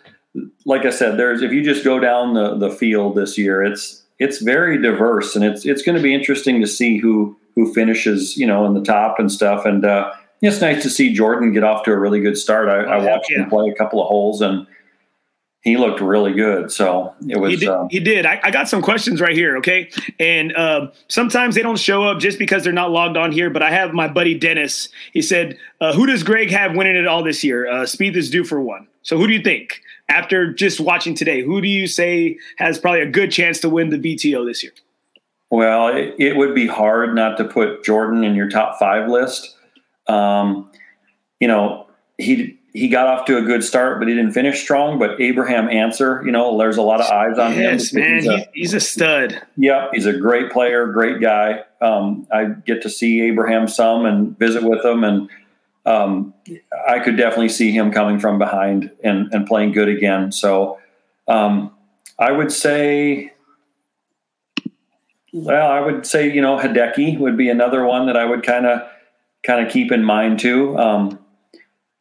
like 0.66 0.86
I 0.86 0.90
said. 0.90 1.18
There's 1.18 1.42
if 1.42 1.52
you 1.52 1.64
just 1.64 1.84
go 1.84 2.00
down 2.00 2.34
the 2.34 2.56
the 2.58 2.70
field 2.70 3.16
this 3.16 3.38
year, 3.38 3.64
it's 3.64 4.04
it's 4.20 4.42
very 4.42 4.82
diverse, 4.82 5.36
and 5.36 5.44
it's 5.44 5.66
it's 5.66 5.82
going 5.82 5.96
to 5.96 6.02
be 6.02 6.14
interesting 6.14 6.62
to 6.62 6.68
see 6.68 6.98
who 6.98 7.38
who 7.56 7.74
finishes 7.74 8.38
you 8.38 8.48
know 8.48 8.66
in 8.66 8.74
the 8.74 8.84
top 8.84 9.20
and 9.20 9.32
stuff. 9.32 9.66
And 9.66 9.86
uh, 9.86 10.12
it's 10.42 10.62
nice 10.62 10.84
to 10.84 10.90
see 10.90 11.14
Jordan 11.14 11.52
get 11.52 11.64
off 11.64 11.84
to 11.84 11.92
a 11.92 11.98
really 11.98 12.20
good 12.20 12.38
start. 12.38 12.70
I, 12.70 12.84
I 12.84 12.98
watched 12.98 13.32
yeah. 13.32 13.44
him 13.44 13.50
play 13.50 13.70
a 13.70 13.76
couple 13.76 14.02
of 14.02 14.08
holes 14.08 14.42
and 14.42 14.66
he 15.62 15.76
looked 15.76 16.00
really 16.00 16.34
good. 16.34 16.72
So 16.72 17.14
it 17.28 17.38
was. 17.38 17.52
He 17.52 17.58
did. 17.58 17.70
Um, 17.70 17.88
he 17.90 18.00
did. 18.00 18.26
I, 18.26 18.40
I, 18.44 18.52
got 18.52 18.70
some 18.70 18.82
questions 18.82 19.20
right 19.20 19.36
here. 19.36 19.58
Okay, 19.58 19.90
and 20.20 20.56
uh, 20.56 20.92
sometimes 21.10 21.56
they 21.56 21.62
don't 21.62 21.80
show 21.80 22.04
up 22.04 22.20
just 22.20 22.40
because 22.40 22.64
they're 22.64 22.74
not 22.74 22.92
logged 22.92 23.18
on 23.18 23.32
here. 23.32 23.50
But 23.50 23.64
I 23.64 23.72
have 23.72 23.94
my 23.94 24.08
buddy 24.08 24.38
Dennis. 24.38 24.90
He 25.12 25.22
said, 25.22 25.58
uh, 25.82 25.94
"Who 25.94 26.06
does 26.06 26.24
Greg 26.24 26.52
have 26.52 26.76
winning 26.76 26.96
it 26.96 27.08
all 27.08 27.24
this 27.24 27.44
year? 27.44 27.68
Uh, 27.68 27.84
Spieth 27.84 28.16
is 28.16 28.30
due 28.30 28.44
for 28.44 28.62
one. 28.62 28.88
So 29.02 29.18
who 29.18 29.28
do 29.28 29.34
you 29.34 29.42
think? 29.42 29.82
After 30.10 30.54
just 30.54 30.80
watching 30.80 31.16
today, 31.16 31.42
who 31.42 31.60
do 31.60 31.68
you 31.68 31.86
say 31.86 32.38
has 32.58 32.80
probably 32.80 33.02
a 33.02 33.10
good 33.10 33.30
chance 33.30 33.60
to 33.60 33.70
win 33.70 33.90
the 33.90 33.98
VTO 33.98 34.46
this 34.46 34.64
year?" 34.64 34.74
Well, 35.50 35.90
it, 35.90 36.16
it 36.20 36.36
would 36.36 36.54
be 36.56 36.68
hard 36.68 37.16
not 37.16 37.38
to 37.38 37.46
put 37.46 37.84
Jordan 37.84 38.24
in 38.24 38.36
your 38.36 38.50
top 38.50 38.78
five 38.80 39.10
list. 39.10 39.56
Um, 40.08 40.72
you 41.40 41.48
know, 41.48 41.88
he 42.18 42.57
he 42.78 42.88
got 42.90 43.08
off 43.08 43.26
to 43.26 43.38
a 43.38 43.42
good 43.42 43.64
start, 43.64 43.98
but 43.98 44.08
he 44.08 44.14
didn't 44.14 44.34
finish 44.34 44.62
strong. 44.62 45.00
But 45.00 45.20
Abraham 45.20 45.68
Ancer, 45.68 46.22
you 46.24 46.32
know, 46.32 46.58
there's 46.60 46.78
a 46.78 46.84
lot 46.84 47.02
of 47.02 47.08
eyes 47.08 47.40
on 47.40 47.56
yes, 47.56 47.92
him. 47.92 48.02
man, 48.02 48.14
he's 48.14 48.28
a, 48.28 48.50
he's 48.54 48.74
a 48.76 48.80
stud. 48.80 49.42
Yep, 49.58 49.90
he's 49.94 50.06
a 50.06 50.14
great 50.14 50.52
player, 50.52 50.86
great 50.86 51.20
guy. 51.20 51.64
Um, 51.82 52.28
I 52.32 52.46
get 52.46 52.84
to 52.84 52.90
see 52.90 53.22
Abraham 53.22 53.68
some 53.68 54.06
and 54.06 54.38
visit 54.38 54.62
with 54.64 54.86
him, 54.86 55.04
and 55.04 55.28
um, 55.88 56.36
I 56.88 57.00
could 57.00 57.18
definitely 57.18 57.50
see 57.50 57.72
him 57.72 57.92
coming 57.92 58.20
from 58.20 58.38
behind 58.38 58.92
and, 59.04 59.34
and 59.34 59.48
playing 59.48 59.72
good 59.72 59.90
again. 59.90 60.32
So 60.32 60.78
um, 61.28 61.72
I 62.20 62.32
would 62.32 62.52
say, 62.52 63.34
well, 65.34 65.72
I 65.72 65.80
would 65.80 66.06
say 66.06 66.32
you 66.32 66.42
know 66.42 66.60
Hideki 66.60 67.18
would 67.18 67.38
be 67.38 67.50
another 67.50 67.84
one 67.86 68.06
that 68.06 68.18
I 68.18 68.26
would 68.26 68.44
kind 68.44 68.68
of 68.68 68.88
kind 69.42 69.66
of 69.66 69.74
keep 69.74 69.92
in 69.92 70.04
mind 70.04 70.40
too. 70.40 70.78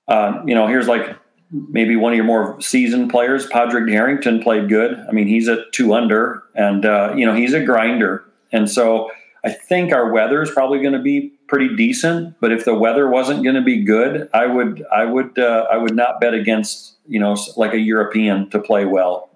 Uh, 0.08 0.42
you 0.46 0.54
know, 0.54 0.66
here's 0.66 0.88
like 0.88 1.16
maybe 1.50 1.96
one 1.96 2.12
of 2.12 2.16
your 2.16 2.24
more 2.24 2.60
seasoned 2.60 3.10
players, 3.10 3.46
Padraig 3.46 3.88
Harrington, 3.88 4.42
played 4.42 4.68
good. 4.68 4.98
I 5.08 5.12
mean, 5.12 5.26
he's 5.26 5.48
at 5.48 5.72
two 5.72 5.94
under, 5.94 6.42
and 6.54 6.84
uh, 6.84 7.14
you 7.16 7.26
know 7.26 7.34
he's 7.34 7.52
a 7.52 7.64
grinder, 7.64 8.24
and 8.52 8.70
so 8.70 9.10
I 9.44 9.50
think 9.50 9.92
our 9.92 10.12
weather 10.12 10.42
is 10.42 10.50
probably 10.50 10.80
going 10.80 10.94
to 10.94 11.02
be 11.02 11.32
pretty 11.48 11.74
decent. 11.76 12.34
But 12.40 12.52
if 12.52 12.64
the 12.64 12.74
weather 12.74 13.08
wasn't 13.08 13.44
going 13.44 13.54
to 13.56 13.62
be 13.62 13.82
good, 13.82 14.28
I 14.34 14.46
would 14.46 14.84
I 14.92 15.04
would 15.04 15.38
uh, 15.38 15.66
I 15.70 15.76
would 15.76 15.94
not 15.94 16.20
bet 16.20 16.34
against 16.34 16.96
you 17.06 17.20
know 17.20 17.36
like 17.56 17.72
a 17.72 17.78
European 17.78 18.50
to 18.50 18.58
play 18.58 18.84
well, 18.84 19.30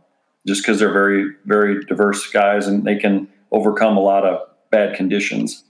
just 0.47 0.63
because 0.63 0.79
they're 0.79 0.93
very 0.93 1.33
very 1.45 1.85
diverse 1.85 2.29
guys 2.31 2.67
and 2.67 2.85
they 2.85 2.97
can 2.97 3.29
overcome 3.53 3.97
a 3.97 4.01
lot 4.01 4.25
of 4.25 4.47
bad 4.71 4.97
conditions. 4.97 5.65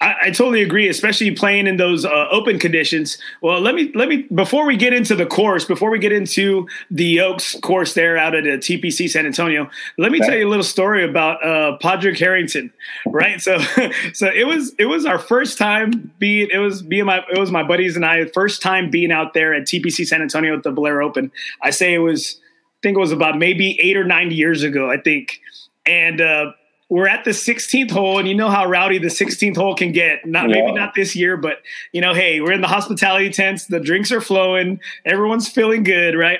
I, 0.00 0.14
I, 0.24 0.30
totally 0.30 0.60
agree, 0.60 0.88
especially 0.88 1.30
playing 1.30 1.66
in 1.66 1.78
those 1.78 2.04
uh, 2.04 2.28
open 2.30 2.58
conditions. 2.58 3.16
Well, 3.40 3.60
let 3.60 3.74
me 3.74 3.90
let 3.94 4.08
me 4.08 4.26
before 4.34 4.66
we 4.66 4.76
get 4.76 4.92
into 4.92 5.14
the 5.14 5.24
course, 5.24 5.64
before 5.64 5.88
we 5.88 5.98
get 5.98 6.12
into 6.12 6.68
the 6.90 7.20
Oaks 7.20 7.58
course 7.60 7.94
there 7.94 8.18
out 8.18 8.34
at 8.34 8.44
the 8.44 8.58
TPC 8.58 9.08
San 9.08 9.24
Antonio, 9.24 9.70
let 9.96 10.12
me 10.12 10.18
okay. 10.18 10.28
tell 10.28 10.38
you 10.38 10.46
a 10.46 10.50
little 10.50 10.64
story 10.64 11.02
about 11.02 11.42
uh, 11.42 11.78
Padraig 11.78 12.18
Harrington. 12.18 12.70
Right, 13.06 13.40
so 13.40 13.58
so 14.12 14.26
it 14.26 14.46
was 14.46 14.74
it 14.78 14.84
was 14.84 15.06
our 15.06 15.18
first 15.18 15.56
time 15.56 16.12
being 16.18 16.48
it 16.52 16.58
was 16.58 16.82
being 16.82 17.06
my 17.06 17.22
it 17.32 17.38
was 17.38 17.50
my 17.50 17.62
buddies 17.62 17.96
and 17.96 18.04
I 18.04 18.26
first 18.26 18.60
time 18.60 18.90
being 18.90 19.10
out 19.10 19.32
there 19.32 19.54
at 19.54 19.62
TPC 19.62 20.06
San 20.06 20.20
Antonio 20.20 20.54
at 20.58 20.62
the 20.62 20.72
Valero 20.72 21.06
Open. 21.06 21.32
I 21.62 21.70
say 21.70 21.94
it 21.94 21.98
was 21.98 22.38
I 22.38 22.78
think 22.82 22.98
it 22.98 23.00
was 23.00 23.12
about 23.12 23.38
maybe 23.38 23.80
eight 23.80 23.96
or 23.96 24.04
nine 24.04 24.30
years 24.30 24.62
ago. 24.62 24.90
I 24.90 24.98
think 24.98 25.40
and. 25.86 26.20
Uh, 26.20 26.52
we're 26.88 27.08
at 27.08 27.24
the 27.24 27.32
16th 27.32 27.90
hole, 27.90 28.18
and 28.18 28.28
you 28.28 28.34
know 28.34 28.48
how 28.48 28.64
rowdy 28.64 28.98
the 28.98 29.08
16th 29.08 29.56
hole 29.56 29.74
can 29.74 29.90
get. 29.90 30.24
Not 30.24 30.48
yeah. 30.48 30.56
maybe 30.56 30.72
not 30.72 30.94
this 30.94 31.16
year, 31.16 31.36
but 31.36 31.58
you 31.92 32.00
know, 32.00 32.14
hey, 32.14 32.40
we're 32.40 32.52
in 32.52 32.60
the 32.60 32.68
hospitality 32.68 33.28
tents. 33.30 33.66
The 33.66 33.80
drinks 33.80 34.12
are 34.12 34.20
flowing. 34.20 34.78
Everyone's 35.04 35.48
feeling 35.48 35.82
good, 35.82 36.14
right? 36.14 36.38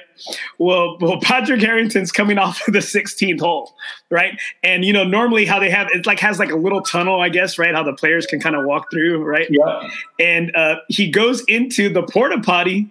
Well, 0.58 0.98
well, 1.00 1.18
Padraig 1.20 1.60
Harrington's 1.60 2.12
coming 2.12 2.38
off 2.38 2.66
of 2.68 2.74
the 2.74 2.78
16th 2.78 3.40
hole, 3.40 3.74
right? 4.08 4.38
And 4.62 4.84
you 4.84 4.92
know, 4.92 5.04
normally 5.04 5.46
how 5.46 5.58
they 5.58 5.70
have 5.70 5.88
it 5.92 6.06
like 6.06 6.20
has 6.20 6.38
like 6.38 6.50
a 6.50 6.56
little 6.56 6.80
tunnel, 6.80 7.20
I 7.20 7.28
guess, 7.28 7.58
right? 7.58 7.74
How 7.74 7.82
the 7.82 7.94
players 7.94 8.24
can 8.24 8.38
kind 8.38 8.54
of 8.54 8.64
walk 8.64 8.90
through, 8.90 9.24
right? 9.24 9.48
Yeah. 9.50 9.88
And 10.20 10.54
uh, 10.54 10.76
he 10.88 11.10
goes 11.10 11.42
into 11.48 11.88
the 11.88 12.04
porta 12.04 12.40
potty 12.40 12.88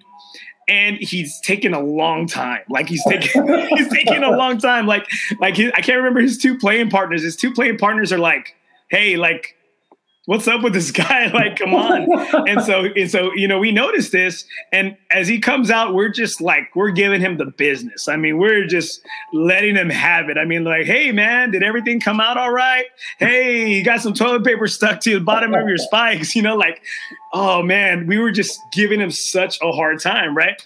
and 0.67 0.97
he's 0.97 1.39
taking 1.41 1.73
a 1.73 1.79
long 1.79 2.27
time. 2.27 2.61
Like 2.69 2.89
he's 2.89 3.03
taking 3.05 3.47
he's 3.69 3.89
taking 3.89 4.23
a 4.23 4.31
long 4.31 4.57
time. 4.57 4.87
Like 4.87 5.07
like 5.39 5.59
I 5.59 5.81
can't 5.81 5.97
remember 5.97 6.21
his 6.21 6.37
two 6.37 6.57
playing 6.57 6.89
partners. 6.89 7.23
His 7.23 7.35
two 7.35 7.53
playing 7.53 7.77
partners 7.77 8.11
are 8.11 8.17
like, 8.17 8.55
hey, 8.89 9.15
like 9.15 9.54
what's 10.25 10.47
up 10.47 10.61
with 10.63 10.73
this 10.73 10.91
guy? 10.91 11.13
Like, 11.35 11.57
come 11.57 11.73
on. 11.73 12.07
and 12.47 12.61
so, 12.61 12.85
and 12.85 13.11
so, 13.11 13.33
you 13.33 13.47
know, 13.47 13.59
we 13.59 13.71
noticed 13.71 14.11
this. 14.13 14.45
And 14.71 14.95
as 15.11 15.27
he 15.27 15.39
comes 15.39 15.69
out, 15.69 15.93
we're 15.93 16.09
just 16.09 16.39
like, 16.39 16.73
we're 16.75 16.91
giving 16.91 17.19
him 17.19 17.37
the 17.37 17.45
business. 17.45 18.07
I 18.07 18.15
mean, 18.15 18.37
we're 18.37 18.65
just 18.67 19.01
letting 19.33 19.75
him 19.75 19.89
have 19.89 20.29
it. 20.29 20.37
I 20.37 20.45
mean, 20.45 20.63
like, 20.63 20.85
hey, 20.85 21.11
man, 21.11 21.51
did 21.51 21.61
everything 21.61 21.99
come 21.99 22.21
out 22.21 22.37
all 22.37 22.51
right? 22.51 22.85
Hey, 23.19 23.69
you 23.69 23.83
got 23.83 24.01
some 24.01 24.13
toilet 24.13 24.45
paper 24.45 24.67
stuck 24.67 25.01
to 25.01 25.15
the 25.15 25.19
bottom 25.19 25.53
of 25.53 25.67
your 25.67 25.77
spikes, 25.77 26.35
you 26.37 26.41
know, 26.41 26.55
like, 26.55 26.81
oh, 27.33 27.61
man, 27.61 28.07
we 28.07 28.17
were 28.17 28.31
just 28.31 28.59
giving 28.71 29.01
him 29.01 29.11
such 29.11 29.59
a 29.61 29.71
hard 29.73 29.99
time, 29.99 30.37
right? 30.37 30.61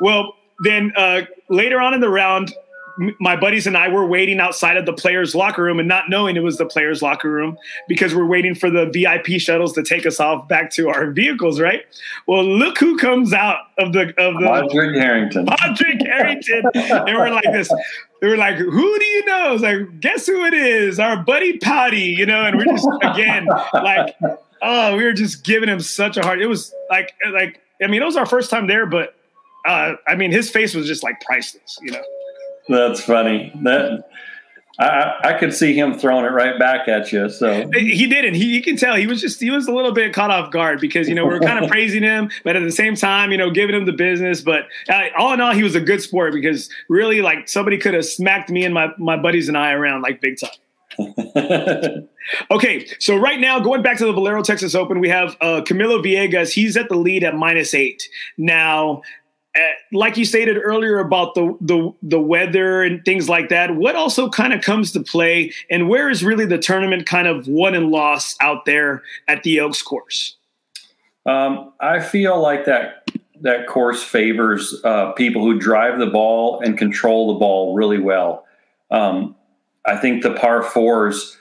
Well, 0.00 0.36
then 0.62 0.92
uh, 0.96 1.22
later 1.48 1.80
on 1.80 1.94
in 1.94 2.00
the 2.00 2.10
round, 2.10 2.54
my 3.18 3.36
buddies 3.36 3.66
and 3.66 3.76
I 3.76 3.88
were 3.88 4.06
waiting 4.06 4.40
outside 4.40 4.76
of 4.76 4.86
the 4.86 4.92
players' 4.92 5.34
locker 5.34 5.62
room 5.62 5.78
and 5.78 5.88
not 5.88 6.08
knowing 6.08 6.36
it 6.36 6.42
was 6.42 6.58
the 6.58 6.66
players' 6.66 7.02
locker 7.02 7.30
room 7.30 7.56
because 7.88 8.14
we're 8.14 8.26
waiting 8.26 8.54
for 8.54 8.70
the 8.70 8.86
VIP 8.86 9.40
shuttles 9.40 9.72
to 9.74 9.82
take 9.82 10.06
us 10.06 10.20
off 10.20 10.46
back 10.48 10.70
to 10.72 10.88
our 10.88 11.10
vehicles, 11.10 11.60
right? 11.60 11.82
Well, 12.26 12.44
look 12.44 12.78
who 12.78 12.96
comes 12.98 13.32
out 13.32 13.58
of 13.78 13.92
the 13.92 14.08
of 14.20 14.34
the 14.34 14.68
Padraig 14.68 14.96
Harrington. 14.96 15.46
Padraig 15.46 16.06
Harrington, 16.06 16.62
and 16.74 17.16
we're 17.16 17.30
like 17.30 17.52
this. 17.52 17.72
They 18.20 18.28
were 18.28 18.36
like, 18.36 18.56
"Who 18.56 18.98
do 18.98 19.04
you 19.04 19.24
know?" 19.26 19.48
I 19.48 19.52
was 19.52 19.62
like, 19.62 20.00
"Guess 20.00 20.26
who 20.26 20.44
it 20.44 20.54
is? 20.54 21.00
Our 21.00 21.16
buddy 21.16 21.58
Patty," 21.58 22.00
you 22.00 22.26
know. 22.26 22.42
And 22.42 22.56
we're 22.56 22.66
just 22.66 22.88
again 23.02 23.46
like, 23.72 24.14
oh, 24.62 24.96
we 24.96 25.04
were 25.04 25.12
just 25.12 25.44
giving 25.44 25.68
him 25.68 25.80
such 25.80 26.16
a 26.16 26.22
hard. 26.22 26.40
It 26.40 26.46
was 26.46 26.72
like 26.90 27.12
like 27.32 27.60
I 27.82 27.86
mean, 27.88 28.02
it 28.02 28.04
was 28.04 28.16
our 28.16 28.26
first 28.26 28.50
time 28.50 28.66
there, 28.66 28.86
but 28.86 29.14
uh, 29.66 29.94
I 30.06 30.14
mean, 30.14 30.30
his 30.30 30.50
face 30.50 30.74
was 30.74 30.86
just 30.86 31.02
like 31.02 31.20
priceless, 31.20 31.78
you 31.82 31.92
know. 31.92 32.02
That's 32.72 33.02
funny. 33.02 33.52
That 33.62 34.08
I, 34.78 35.14
I 35.24 35.32
could 35.34 35.52
see 35.52 35.74
him 35.74 35.98
throwing 35.98 36.24
it 36.24 36.30
right 36.30 36.58
back 36.58 36.88
at 36.88 37.12
you. 37.12 37.28
So 37.28 37.70
he 37.72 38.06
didn't. 38.06 38.34
He 38.34 38.46
you 38.56 38.62
can 38.62 38.76
tell 38.76 38.96
he 38.96 39.06
was 39.06 39.20
just 39.20 39.40
he 39.40 39.50
was 39.50 39.68
a 39.68 39.72
little 39.72 39.92
bit 39.92 40.14
caught 40.14 40.30
off 40.30 40.50
guard 40.50 40.80
because 40.80 41.08
you 41.08 41.14
know 41.14 41.26
we 41.26 41.34
are 41.34 41.40
kind 41.40 41.62
of 41.62 41.70
praising 41.70 42.02
him, 42.02 42.30
but 42.44 42.56
at 42.56 42.62
the 42.62 42.72
same 42.72 42.96
time 42.96 43.30
you 43.30 43.38
know 43.38 43.50
giving 43.50 43.76
him 43.76 43.84
the 43.84 43.92
business. 43.92 44.40
But 44.40 44.64
uh, 44.88 45.08
all 45.16 45.34
in 45.34 45.40
all, 45.40 45.52
he 45.52 45.62
was 45.62 45.74
a 45.74 45.80
good 45.80 46.00
sport 46.00 46.32
because 46.32 46.70
really 46.88 47.20
like 47.20 47.48
somebody 47.48 47.76
could 47.76 47.94
have 47.94 48.06
smacked 48.06 48.50
me 48.50 48.64
and 48.64 48.72
my 48.72 48.88
my 48.98 49.16
buddies 49.16 49.48
and 49.48 49.58
I 49.58 49.72
around 49.72 50.00
like 50.02 50.20
big 50.20 50.38
time. 50.38 50.50
okay, 52.50 52.86
so 52.98 53.16
right 53.16 53.40
now, 53.40 53.58
going 53.60 53.82
back 53.82 53.98
to 53.98 54.06
the 54.06 54.12
Valero 54.12 54.42
Texas 54.42 54.74
Open, 54.74 55.00
we 55.00 55.08
have 55.08 55.36
uh, 55.40 55.62
Camilo 55.62 56.02
Villegas. 56.04 56.52
He's 56.52 56.76
at 56.76 56.88
the 56.88 56.96
lead 56.96 57.24
at 57.24 57.34
minus 57.34 57.74
eight. 57.74 58.08
Now, 58.36 59.02
uh, 59.54 59.60
like 59.92 60.16
you 60.16 60.24
stated 60.24 60.56
earlier 60.56 60.98
about 60.98 61.34
the, 61.34 61.56
the 61.60 61.92
the 62.02 62.20
weather 62.20 62.82
and 62.82 63.04
things 63.04 63.28
like 63.28 63.50
that, 63.50 63.76
what 63.76 63.94
also 63.94 64.28
kind 64.30 64.52
of 64.52 64.62
comes 64.62 64.92
to 64.92 65.00
play, 65.00 65.52
and 65.70 65.88
where 65.88 66.08
is 66.08 66.24
really 66.24 66.46
the 66.46 66.58
tournament 66.58 67.06
kind 67.06 67.28
of 67.28 67.46
won 67.46 67.74
and 67.74 67.90
lost 67.90 68.36
out 68.40 68.64
there 68.64 69.02
at 69.28 69.42
the 69.42 69.60
Oaks 69.60 69.82
course? 69.82 70.36
Um, 71.26 71.72
I 71.80 72.00
feel 72.00 72.40
like 72.40 72.64
that 72.64 73.10
that 73.42 73.66
course 73.66 74.02
favors 74.02 74.80
uh, 74.84 75.12
people 75.12 75.42
who 75.42 75.58
drive 75.58 75.98
the 75.98 76.06
ball 76.06 76.60
and 76.60 76.78
control 76.78 77.34
the 77.34 77.38
ball 77.38 77.74
really 77.74 77.98
well. 77.98 78.46
Um, 78.90 79.36
I 79.84 79.96
think 79.96 80.22
the 80.22 80.32
par 80.32 80.62
fours 80.62 81.36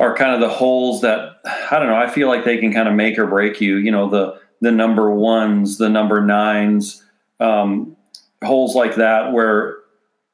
are 0.00 0.16
kind 0.16 0.34
of 0.34 0.40
the 0.40 0.48
holes 0.54 1.02
that 1.02 1.40
I 1.70 1.78
don't 1.78 1.88
know. 1.88 1.96
I 1.96 2.08
feel 2.08 2.28
like 2.28 2.44
they 2.44 2.56
can 2.56 2.72
kind 2.72 2.88
of 2.88 2.94
make 2.94 3.18
or 3.18 3.26
break 3.26 3.60
you. 3.60 3.76
You 3.76 3.90
know 3.90 4.08
the 4.08 4.40
the 4.60 4.72
number 4.72 5.10
ones, 5.10 5.78
the 5.78 5.88
number 5.88 6.20
nines, 6.20 7.02
um, 7.40 7.96
holes 8.42 8.74
like 8.74 8.96
that 8.96 9.32
where 9.32 9.76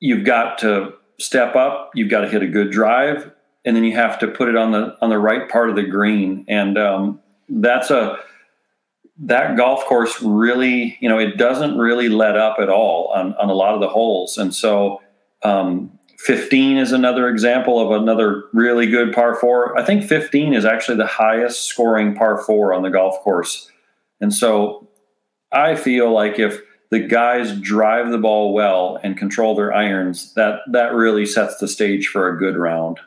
you've 0.01 0.25
got 0.25 0.59
to 0.59 0.95
step 1.19 1.57
up, 1.57 1.91
you've 1.95 2.11
got 2.11 2.23
to 2.23 2.29
hit 2.29 2.43
a 2.43 2.49
good 2.49 2.71
drive, 2.71 3.31
and 3.65 3.77
then 3.77 3.85
you 3.85 3.95
have 3.95 4.19
to 4.19 4.29
put 4.29 4.49
it 4.49 4.57
on 4.57 4.73
the 4.73 4.97
on 5.01 5.11
the 5.11 5.19
right 5.19 5.49
part 5.49 5.71
of 5.71 5.77
the 5.77 5.83
green, 5.83 6.45
and 6.49 6.79
um, 6.79 7.21
that's 7.49 7.91
a 7.91 8.19
that 9.23 9.57
golf 9.57 9.85
course 9.85 10.23
really, 10.23 10.97
you 11.01 11.09
know, 11.09 11.19
it 11.19 11.37
doesn't 11.37 11.77
really 11.77 12.09
let 12.09 12.37
up 12.37 12.57
at 12.59 12.71
all 12.71 13.09
on, 13.09 13.35
on 13.35 13.51
a 13.51 13.55
lot 13.55 13.75
of 13.75 13.81
the 13.81 13.89
holes. 13.89 14.39
And 14.39 14.55
so 14.55 15.03
um, 15.43 15.99
15 16.19 16.79
is 16.79 16.93
another 16.93 17.29
example 17.29 17.79
of 17.81 18.01
another 18.01 18.45
really 18.53 18.87
good 18.87 19.13
par 19.13 19.35
four. 19.35 19.79
I 19.79 19.85
think 19.85 20.05
15 20.05 20.55
is 20.55 20.65
actually 20.65 20.97
the 20.97 21.07
highest 21.07 21.67
scoring 21.67 22.15
par 22.15 22.39
four 22.39 22.73
on 22.73 22.83
the 22.83 22.91
golf 22.91 23.19
course. 23.21 23.70
And 24.21 24.35
so 24.35 24.89
I 25.53 25.75
feel 25.75 26.13
like 26.13 26.39
if 26.39 26.61
the 26.91 27.01
guys 27.01 27.59
drive 27.61 28.11
the 28.11 28.19
ball 28.19 28.53
well 28.53 28.99
and 29.03 29.17
control 29.17 29.55
their 29.55 29.73
irons, 29.73 30.35
that 30.35 30.61
that 30.73 30.95
really 30.95 31.27
sets 31.27 31.59
the 31.59 31.69
stage 31.69 32.09
for 32.09 32.29
a 32.29 32.39
good 32.39 32.57
round. 32.57 32.99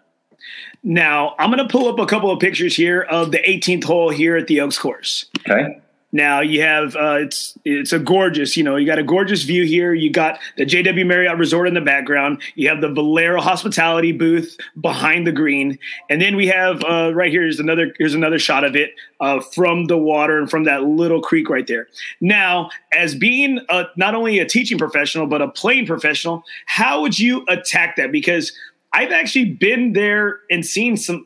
Now, 0.84 1.36
I'm 1.40 1.50
going 1.50 1.66
to 1.66 1.72
pull 1.72 1.88
up 1.88 2.00
a 2.00 2.06
couple 2.06 2.30
of 2.32 2.40
pictures 2.40 2.76
here 2.76 3.02
of 3.04 3.32
the 3.32 3.40
18th 3.40 3.86
hole 3.86 4.10
here 4.10 4.36
at 4.36 4.48
the 4.48 4.60
Oaks 4.60 4.78
course. 4.78 5.26
Okay. 5.40 5.80
Now 6.14 6.42
you 6.42 6.62
have 6.62 6.96
uh, 6.96 7.18
it's 7.22 7.58
it's 7.66 7.92
a 7.92 7.98
gorgeous, 7.98 8.56
you 8.56 8.64
know, 8.64 8.76
you 8.76 8.86
got 8.86 9.00
a 9.00 9.04
gorgeous 9.04 9.42
view 9.44 9.66
here. 9.66 9.96
You 9.96 10.12
got 10.12 10.40
the 10.58 10.66
JW 10.66 11.06
Marriott 11.08 11.40
Resort 11.40 11.68
in 11.68 11.74
the 11.74 11.82
background. 11.82 12.42
You 12.54 12.70
have 12.70 12.82
the 12.82 12.90
Valero 12.90 13.42
Hospitality 13.42 14.12
booth 14.12 14.56
behind 14.80 15.26
the 15.26 15.32
green, 15.32 15.80
and 16.12 16.22
then 16.22 16.36
we 16.36 16.48
have 16.48 16.84
uh, 16.84 17.12
right 17.16 17.32
here 17.32 17.46
is 17.46 17.60
another 17.60 17.96
here's 17.98 18.14
another 18.14 18.38
shot 18.38 18.64
of 18.64 18.76
it 18.76 18.92
uh, 19.20 19.40
from 19.40 19.86
the 19.86 19.98
water 19.98 20.38
and 20.38 20.52
from 20.52 20.66
that 20.66 20.84
little 20.84 21.20
creek 21.20 21.50
right 21.50 21.66
there. 21.66 21.88
Now, 22.22 22.70
as 22.96 23.16
being 23.16 23.60
a, 23.70 23.86
not 23.98 24.14
only 24.14 24.38
a 24.38 24.46
teaching 24.46 24.78
professional 24.78 25.26
but 25.26 25.42
a 25.42 25.48
playing 25.48 25.88
professional, 25.88 26.44
how 26.68 27.02
would 27.02 27.18
you 27.18 27.44
attack 27.50 27.96
that? 27.96 28.12
Because 28.12 28.56
I've 28.94 29.12
actually 29.12 29.46
been 29.46 29.94
there 29.94 30.42
and 30.52 30.64
seen 30.64 30.96
some 30.96 31.26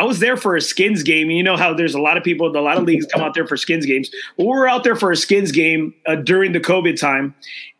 I 0.00 0.04
was 0.04 0.18
there 0.18 0.38
for 0.38 0.56
a 0.56 0.62
skins 0.62 1.02
game. 1.02 1.30
You 1.30 1.42
know 1.42 1.58
how 1.58 1.74
there's 1.74 1.94
a 1.94 2.00
lot 2.00 2.16
of 2.16 2.24
people, 2.24 2.56
a 2.56 2.58
lot 2.58 2.78
of 2.78 2.84
leagues 2.84 3.04
come 3.04 3.20
out 3.20 3.34
there 3.34 3.46
for 3.46 3.58
skins 3.58 3.84
games. 3.84 4.10
Well, 4.38 4.46
we 4.46 4.54
were 4.54 4.66
out 4.66 4.82
there 4.82 4.96
for 4.96 5.12
a 5.12 5.16
skins 5.16 5.52
game 5.52 5.92
uh, 6.06 6.14
during 6.14 6.52
the 6.52 6.60
COVID 6.60 6.98
time, 6.98 7.34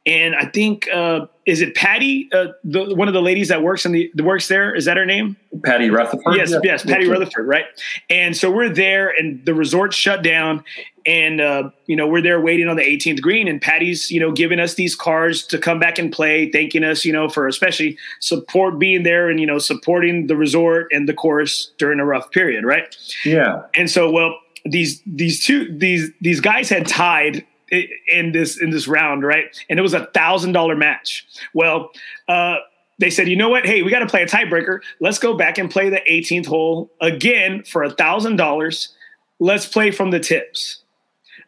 and 0.04 0.36
I 0.36 0.44
think 0.44 0.86
uh, 0.92 1.26
is 1.46 1.62
it 1.62 1.74
Patty, 1.74 2.28
uh, 2.34 2.48
the, 2.62 2.94
one 2.94 3.08
of 3.08 3.14
the 3.14 3.22
ladies 3.22 3.48
that 3.48 3.62
works 3.62 3.86
in 3.86 3.92
the 3.92 4.22
works 4.22 4.48
there? 4.48 4.74
Is 4.74 4.84
that 4.84 4.98
her 4.98 5.06
name? 5.06 5.34
Patty 5.64 5.88
Rutherford. 5.88 6.36
Yes, 6.36 6.50
yeah. 6.50 6.58
yes, 6.62 6.84
Patty 6.84 7.08
Rutherford, 7.08 7.46
right? 7.46 7.64
And 8.10 8.36
so 8.36 8.50
we're 8.50 8.68
there, 8.68 9.08
and 9.08 9.42
the 9.46 9.54
resort 9.54 9.94
shut 9.94 10.22
down, 10.22 10.62
and 11.06 11.40
uh, 11.40 11.70
you 11.86 11.96
know 11.96 12.06
we're 12.06 12.22
there 12.22 12.40
waiting 12.40 12.68
on 12.68 12.76
the 12.76 12.82
18th 12.82 13.20
green, 13.20 13.48
and 13.48 13.60
Patty's 13.60 14.10
you 14.10 14.20
know 14.20 14.32
giving 14.32 14.60
us 14.60 14.74
these 14.74 14.94
cards 14.94 15.46
to 15.46 15.58
come 15.58 15.78
back 15.78 15.98
and 15.98 16.12
play, 16.12 16.50
thanking 16.50 16.84
us 16.84 17.04
you 17.04 17.12
know 17.12 17.28
for 17.28 17.46
especially 17.46 17.98
support 18.20 18.78
being 18.78 19.02
there 19.02 19.28
and 19.28 19.40
you 19.40 19.46
know 19.46 19.58
supporting 19.58 20.26
the 20.26 20.36
resort 20.36 20.88
and 20.92 21.08
the 21.08 21.14
course 21.14 21.72
during 21.78 22.00
a 22.00 22.04
rough 22.04 22.30
period, 22.30 22.64
right? 22.64 22.96
Yeah. 23.24 23.62
And 23.74 23.90
so 23.90 24.10
well 24.10 24.38
these 24.64 25.02
these 25.06 25.44
two 25.44 25.76
these 25.76 26.10
these 26.20 26.40
guys 26.40 26.68
had 26.68 26.86
tied 26.86 27.46
in 27.70 28.32
this 28.32 28.60
in 28.60 28.70
this 28.70 28.88
round, 28.88 29.22
right? 29.22 29.46
And 29.68 29.78
it 29.78 29.82
was 29.82 29.94
a 29.94 30.06
thousand 30.06 30.52
dollar 30.52 30.76
match. 30.76 31.26
Well, 31.54 31.90
uh, 32.28 32.56
they 32.98 33.10
said, 33.10 33.28
you 33.28 33.36
know 33.36 33.48
what? 33.48 33.64
Hey, 33.64 33.82
we 33.82 33.90
got 33.90 34.00
to 34.00 34.06
play 34.06 34.22
a 34.22 34.26
tiebreaker. 34.26 34.80
Let's 35.00 35.18
go 35.18 35.34
back 35.34 35.56
and 35.56 35.70
play 35.70 35.88
the 35.88 36.02
18th 36.10 36.46
hole 36.46 36.90
again 37.00 37.62
for 37.62 37.82
a 37.82 37.90
thousand 37.90 38.36
dollars. 38.36 38.94
Let's 39.38 39.66
play 39.66 39.90
from 39.90 40.10
the 40.10 40.20
tips. 40.20 40.79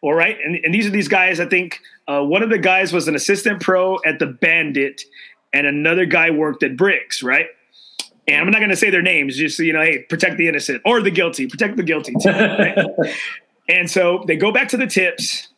All 0.02 0.14
right, 0.14 0.36
and, 0.44 0.56
and 0.64 0.74
these 0.74 0.86
are 0.86 0.90
these 0.90 1.08
guys. 1.08 1.40
I 1.40 1.46
think 1.46 1.80
uh, 2.08 2.22
one 2.22 2.42
of 2.42 2.50
the 2.50 2.58
guys 2.58 2.92
was 2.92 3.08
an 3.08 3.14
assistant 3.14 3.60
pro 3.60 3.98
at 4.04 4.18
the 4.18 4.26
Bandit, 4.26 5.02
and 5.52 5.66
another 5.66 6.04
guy 6.04 6.30
worked 6.30 6.62
at 6.62 6.76
Bricks, 6.76 7.22
right? 7.22 7.46
And 8.28 8.36
I'm 8.36 8.50
not 8.50 8.58
going 8.58 8.70
to 8.70 8.76
say 8.76 8.90
their 8.90 9.02
names, 9.02 9.36
just 9.36 9.56
so 9.56 9.62
you 9.62 9.72
know, 9.72 9.80
hey, 9.80 10.02
protect 10.08 10.36
the 10.36 10.48
innocent 10.48 10.82
or 10.84 11.00
the 11.00 11.10
guilty, 11.10 11.46
protect 11.46 11.76
the 11.76 11.82
guilty. 11.82 12.14
Too, 12.20 12.30
right? 12.30 12.76
and 13.68 13.90
so 13.90 14.24
they 14.26 14.36
go 14.36 14.52
back 14.52 14.68
to 14.68 14.76
the 14.76 14.86
tips 14.86 15.48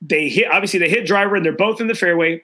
they 0.00 0.28
hit 0.28 0.50
obviously 0.50 0.78
they 0.78 0.88
hit 0.88 1.06
driver 1.06 1.36
and 1.36 1.44
they're 1.44 1.52
both 1.52 1.80
in 1.80 1.86
the 1.86 1.94
fairway 1.94 2.42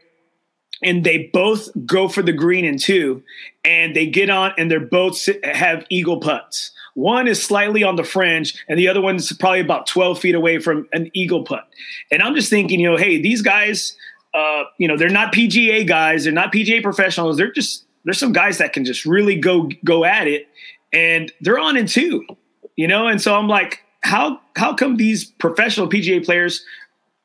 and 0.82 1.04
they 1.04 1.30
both 1.32 1.68
go 1.86 2.08
for 2.08 2.22
the 2.22 2.32
green 2.32 2.64
in 2.64 2.78
two 2.78 3.22
and 3.64 3.96
they 3.96 4.06
get 4.06 4.30
on 4.30 4.52
and 4.58 4.70
they're 4.70 4.80
both 4.80 5.28
have 5.44 5.86
eagle 5.90 6.20
putts. 6.20 6.70
One 6.94 7.28
is 7.28 7.42
slightly 7.42 7.82
on 7.82 7.96
the 7.96 8.04
fringe 8.04 8.62
and 8.68 8.78
the 8.78 8.88
other 8.88 9.00
one's 9.00 9.32
probably 9.32 9.60
about 9.60 9.86
12 9.86 10.18
feet 10.18 10.34
away 10.34 10.58
from 10.58 10.88
an 10.92 11.10
eagle 11.14 11.44
putt. 11.44 11.68
And 12.10 12.22
i'm 12.22 12.34
just 12.34 12.50
thinking 12.50 12.80
you 12.80 12.90
know 12.90 12.96
hey 12.96 13.20
these 13.20 13.42
guys 13.42 13.96
uh, 14.34 14.64
you 14.78 14.86
know 14.86 14.96
they're 14.98 15.08
not 15.08 15.32
pga 15.32 15.86
guys 15.86 16.24
they're 16.24 16.32
not 16.32 16.52
pga 16.52 16.82
professionals 16.82 17.38
they're 17.38 17.52
just 17.52 17.84
there's 18.04 18.18
some 18.18 18.32
guys 18.32 18.58
that 18.58 18.74
can 18.74 18.84
just 18.84 19.06
really 19.06 19.34
go 19.34 19.70
go 19.84 20.04
at 20.04 20.28
it 20.28 20.48
and 20.92 21.32
they're 21.40 21.58
on 21.58 21.76
in 21.76 21.86
two 21.86 22.24
you 22.76 22.86
know? 22.86 23.06
And 23.08 23.20
so 23.20 23.34
i'm 23.34 23.48
like 23.48 23.82
how 24.02 24.40
how 24.56 24.74
come 24.74 24.96
these 24.96 25.24
professional 25.24 25.88
pga 25.88 26.24
players 26.24 26.64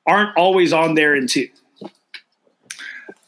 aren't 0.08 0.36
always 0.36 0.74
on 0.74 0.96
there 0.96 1.16
in 1.16 1.28
two? 1.28 1.48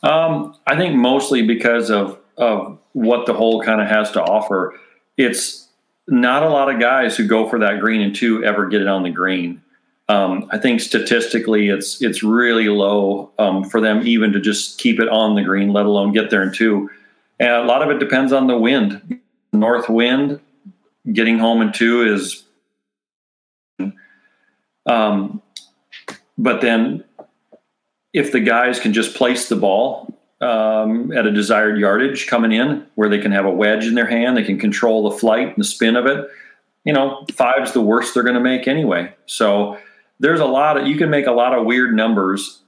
Um, 0.04 0.56
I 0.68 0.76
think 0.76 0.96
mostly 0.96 1.42
because 1.42 1.90
of 1.90 2.20
of 2.38 2.80
what 2.94 3.26
the 3.26 3.34
hole 3.34 3.62
kind 3.62 3.82
of 3.82 3.88
has 3.88 4.12
to 4.12 4.22
offer. 4.22 4.80
It's 5.18 5.68
not 6.08 6.44
a 6.44 6.50
lot 6.50 6.74
of 6.74 6.80
guys 6.80 7.16
who 7.16 7.28
go 7.28 7.48
for 7.48 7.60
that 7.60 7.80
green 7.80 8.02
and 8.02 8.16
two 8.16 8.44
ever 8.44 8.68
get 8.68 8.82
it 8.82 8.88
on 8.88 9.04
the 9.04 9.10
green. 9.10 9.62
Um, 10.10 10.50
I 10.52 10.58
think 10.58 10.82
statistically, 10.82 11.70
it's 11.70 12.02
it's 12.02 12.24
really 12.24 12.68
low 12.68 13.32
um, 13.40 13.64
for 13.64 13.80
them 13.80 14.06
even 14.06 14.34
to 14.34 14.42
just 14.42 14.78
keep 14.78 15.00
it 15.00 15.08
on 15.08 15.36
the 15.36 15.44
green, 15.44 15.72
let 15.72 15.86
alone 15.86 16.12
get 16.12 16.30
there 16.30 16.44
in 16.44 16.52
two. 16.52 16.90
And 17.40 17.52
a 17.52 17.64
lot 17.64 17.82
of 17.82 17.90
it 17.90 18.00
depends 18.00 18.34
on 18.34 18.48
the 18.48 18.58
wind. 18.58 19.20
North 19.54 19.88
wind, 19.88 20.40
getting 21.12 21.40
home 21.40 21.62
in 21.62 21.72
two 21.72 22.14
is 22.14 22.44
um, 24.86 25.42
but 26.38 26.62
then 26.62 27.04
if 28.14 28.32
the 28.32 28.40
guys 28.40 28.80
can 28.80 28.94
just 28.94 29.16
place 29.16 29.50
the 29.50 29.56
ball 29.56 30.14
um, 30.40 31.12
at 31.12 31.26
a 31.26 31.32
desired 31.32 31.78
yardage 31.78 32.28
coming 32.28 32.52
in 32.52 32.86
where 32.96 33.10
they 33.10 33.20
can 33.20 33.32
have 33.32 33.46
a 33.46 33.52
wedge 33.52 33.86
in 33.86 33.96
their 33.96 34.06
hand, 34.06 34.38
they 34.38 34.44
can 34.44 34.60
control 34.60 35.10
the 35.10 35.18
flight 35.18 35.48
and 35.48 35.58
the 35.58 35.64
spin 35.64 35.96
of 35.96 36.06
it. 36.06 36.30
You 36.86 36.94
know, 36.94 37.26
five's 37.32 37.72
the 37.72 37.82
worst 37.82 38.14
they're 38.14 38.24
going 38.24 38.36
to 38.36 38.42
make 38.42 38.68
anyway. 38.68 39.14
So 39.26 39.78
there's 40.20 40.40
a 40.40 40.46
lot 40.46 40.78
of, 40.78 40.88
you 40.88 40.98
can 40.98 41.10
make 41.10 41.28
a 41.28 41.32
lot 41.32 41.58
of 41.58 41.66
weird 41.66 41.96
numbers 41.96 42.62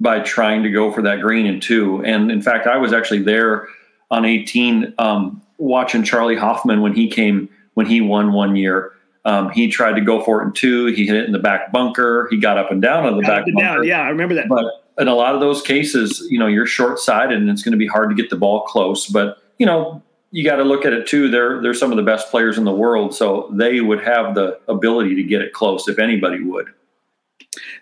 by 0.00 0.20
trying 0.20 0.62
to 0.62 0.70
go 0.70 0.90
for 0.90 1.02
that 1.02 1.20
green 1.20 1.46
and 1.46 1.62
two. 1.62 2.02
And 2.04 2.32
in 2.32 2.42
fact, 2.42 2.66
I 2.66 2.78
was 2.78 2.92
actually 2.92 3.22
there 3.22 3.68
on 4.10 4.24
18 4.24 4.94
um, 4.98 5.42
watching 5.58 6.02
Charley 6.02 6.36
Hoffman 6.36 6.80
when 6.80 6.94
he 6.94 7.08
came, 7.08 7.48
when 7.74 7.86
he 7.86 8.00
won 8.00 8.32
one 8.32 8.56
year 8.56 8.92
um, 9.24 9.50
he 9.50 9.68
tried 9.68 9.94
to 9.94 10.00
go 10.00 10.22
for 10.22 10.42
it 10.42 10.46
in 10.46 10.52
two. 10.52 10.86
He 10.86 11.06
hit 11.06 11.16
it 11.16 11.26
in 11.26 11.32
the 11.32 11.38
back 11.38 11.72
bunker. 11.72 12.26
He 12.30 12.38
got 12.38 12.56
up 12.56 12.70
and 12.70 12.80
down 12.80 13.04
on 13.04 13.16
the 13.16 13.22
got 13.22 13.44
back 13.44 13.54
bunker. 13.54 13.60
Down. 13.60 13.86
Yeah, 13.86 14.00
I 14.00 14.08
remember 14.08 14.34
that. 14.36 14.48
But 14.48 14.79
in 14.98 15.08
a 15.08 15.14
lot 15.14 15.34
of 15.34 15.40
those 15.40 15.62
cases, 15.62 16.26
you 16.30 16.38
know, 16.38 16.46
you're 16.46 16.66
short 16.66 16.98
sighted 16.98 17.38
and 17.38 17.48
it's 17.48 17.62
going 17.62 17.72
to 17.72 17.78
be 17.78 17.86
hard 17.86 18.10
to 18.10 18.14
get 18.14 18.30
the 18.30 18.36
ball 18.36 18.62
close. 18.62 19.06
But 19.06 19.38
you 19.58 19.66
know, 19.66 20.02
you 20.30 20.44
got 20.44 20.56
to 20.56 20.64
look 20.64 20.84
at 20.84 20.92
it 20.92 21.06
too. 21.06 21.28
They're 21.28 21.60
they're 21.60 21.74
some 21.74 21.90
of 21.90 21.96
the 21.96 22.02
best 22.02 22.30
players 22.30 22.58
in 22.58 22.64
the 22.64 22.74
world, 22.74 23.14
so 23.14 23.48
they 23.52 23.80
would 23.80 24.02
have 24.02 24.34
the 24.34 24.58
ability 24.68 25.14
to 25.16 25.22
get 25.22 25.42
it 25.42 25.52
close 25.52 25.88
if 25.88 25.98
anybody 25.98 26.42
would. 26.42 26.66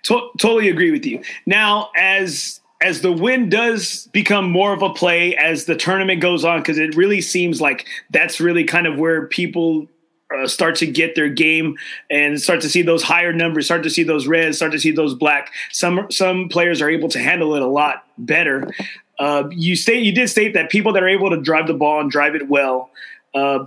To- 0.05 0.31
totally 0.39 0.69
agree 0.69 0.91
with 0.91 1.05
you. 1.05 1.23
Now, 1.47 1.91
as 1.97 2.61
as 2.81 3.03
the 3.03 3.13
win 3.13 3.49
does 3.49 4.09
become 4.13 4.51
more 4.51 4.73
of 4.73 4.83
a 4.83 4.93
play 4.93 5.35
as 5.37 5.65
the 5.65 5.75
tournament 5.77 6.21
goes 6.21 6.45
on, 6.45 6.61
because 6.61 6.79
it 6.79 6.95
really 6.97 7.21
seems 7.21 7.61
like 7.61 7.87
that's 8.11 8.41
really 8.41 8.65
kind 8.65 8.87
of 8.87 8.99
where 8.99 9.27
people 9.27 9.89
uh, 10.37 10.47
start 10.47 10.77
to 10.77 10.87
get 10.87 11.15
their 11.15 11.29
game 11.29 11.77
and 12.11 12.41
start 12.41 12.61
to 12.61 12.69
see 12.69 12.83
those 12.83 13.03
higher 13.03 13.33
numbers, 13.33 13.67
start 13.67 13.83
to 13.83 13.91
see 13.91 14.03
those 14.03 14.27
reds, 14.27 14.57
start 14.57 14.73
to 14.73 14.79
see 14.79 14.91
those 14.91 15.15
black. 15.15 15.53
Some 15.71 16.07
some 16.11 16.49
players 16.49 16.83
are 16.83 16.91
able 16.91 17.09
to 17.11 17.19
handle 17.19 17.55
it 17.55 17.63
a 17.63 17.67
lot 17.67 18.05
better. 18.19 18.71
Uh, 19.19 19.49
you 19.51 19.75
state 19.75 20.03
you 20.03 20.13
did 20.13 20.29
state 20.29 20.55
that 20.55 20.71
people 20.71 20.93
that 20.93 21.03
are 21.03 21.09
able 21.09 21.31
to 21.31 21.41
drive 21.41 21.67
the 21.67 21.75
ball 21.75 22.01
and 22.01 22.11
drive 22.11 22.35
it 22.35 22.49
well 22.49 22.91
uh, 23.35 23.67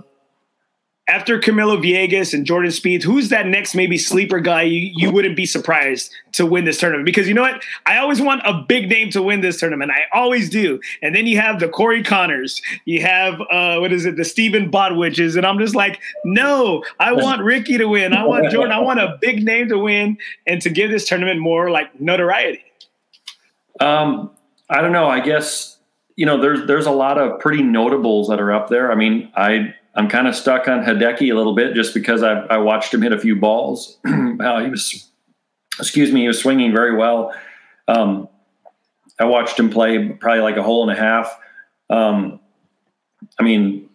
after 1.08 1.38
Camilo 1.38 1.82
Villegas 1.82 2.32
and 2.32 2.46
Jordan 2.46 2.70
Spieth, 2.70 3.02
who's 3.02 3.28
that 3.30 3.46
next 3.46 3.74
maybe 3.74 3.98
sleeper 3.98 4.38
guy 4.38 4.62
you, 4.62 4.92
you 4.94 5.10
wouldn't 5.10 5.36
be 5.36 5.44
surprised 5.44 6.12
to 6.32 6.46
win 6.46 6.64
this 6.64 6.78
tournament? 6.78 7.04
Because 7.04 7.26
you 7.26 7.34
know 7.34 7.42
what? 7.42 7.62
I 7.86 7.98
always 7.98 8.20
want 8.20 8.42
a 8.44 8.64
big 8.68 8.88
name 8.88 9.10
to 9.10 9.20
win 9.20 9.40
this 9.40 9.58
tournament. 9.58 9.90
I 9.90 10.02
always 10.16 10.48
do. 10.48 10.80
And 11.02 11.14
then 11.14 11.26
you 11.26 11.40
have 11.40 11.58
the 11.58 11.68
Corey 11.68 12.04
Conners. 12.04 12.62
you 12.84 13.02
have 13.02 13.40
uh, 13.50 13.78
what 13.78 13.92
is 13.92 14.04
it, 14.04 14.16
the 14.16 14.24
Stephen 14.24 14.70
Botwidges, 14.70 15.36
and 15.36 15.44
I'm 15.44 15.58
just 15.58 15.74
like, 15.74 16.00
no, 16.24 16.84
I 17.00 17.12
want 17.12 17.42
Rickie 17.42 17.78
to 17.78 17.86
win. 17.86 18.12
I 18.12 18.24
want 18.24 18.50
Jordan. 18.50 18.72
I 18.72 18.78
want 18.78 19.00
a 19.00 19.18
big 19.20 19.44
name 19.44 19.68
to 19.68 19.78
win 19.78 20.18
and 20.46 20.62
to 20.62 20.70
give 20.70 20.90
this 20.90 21.08
tournament 21.08 21.40
more 21.40 21.70
like 21.70 22.00
notoriety. 22.00 22.64
Um, 23.80 24.30
I 24.70 24.80
don't 24.80 24.92
know. 24.92 25.08
I 25.08 25.20
guess 25.20 25.78
you 26.14 26.26
know 26.26 26.40
there's 26.40 26.66
there's 26.66 26.86
a 26.86 26.92
lot 26.92 27.18
of 27.18 27.40
pretty 27.40 27.62
notables 27.62 28.28
that 28.28 28.40
are 28.40 28.52
up 28.52 28.68
there. 28.68 28.92
I 28.92 28.94
mean, 28.94 29.30
I 29.34 29.74
I'm 29.94 30.08
kind 30.08 30.26
of 30.26 30.34
stuck 30.34 30.68
on 30.68 30.84
Hideki 30.84 31.30
a 31.30 31.34
little 31.34 31.54
bit 31.54 31.74
just 31.74 31.92
because 31.92 32.22
I, 32.22 32.40
I 32.46 32.56
watched 32.58 32.94
him 32.94 33.02
hit 33.02 33.12
a 33.12 33.18
few 33.18 33.36
balls. 33.36 33.98
He 34.06 34.70
was, 34.70 35.08
excuse 35.78 36.10
me, 36.10 36.22
he 36.22 36.26
was 36.26 36.40
swinging 36.40 36.72
very 36.72 36.96
well. 36.96 37.34
Um, 37.86 38.28
I 39.18 39.24
watched 39.24 39.58
him 39.58 39.70
play 39.70 40.08
probably 40.08 40.40
like 40.40 40.56
a 40.56 40.62
hole 40.62 40.88
and 40.88 40.98
a 40.98 41.00
half. 41.00 41.38
Um, 41.90 42.40
I 43.38 43.42
mean, 43.42 43.88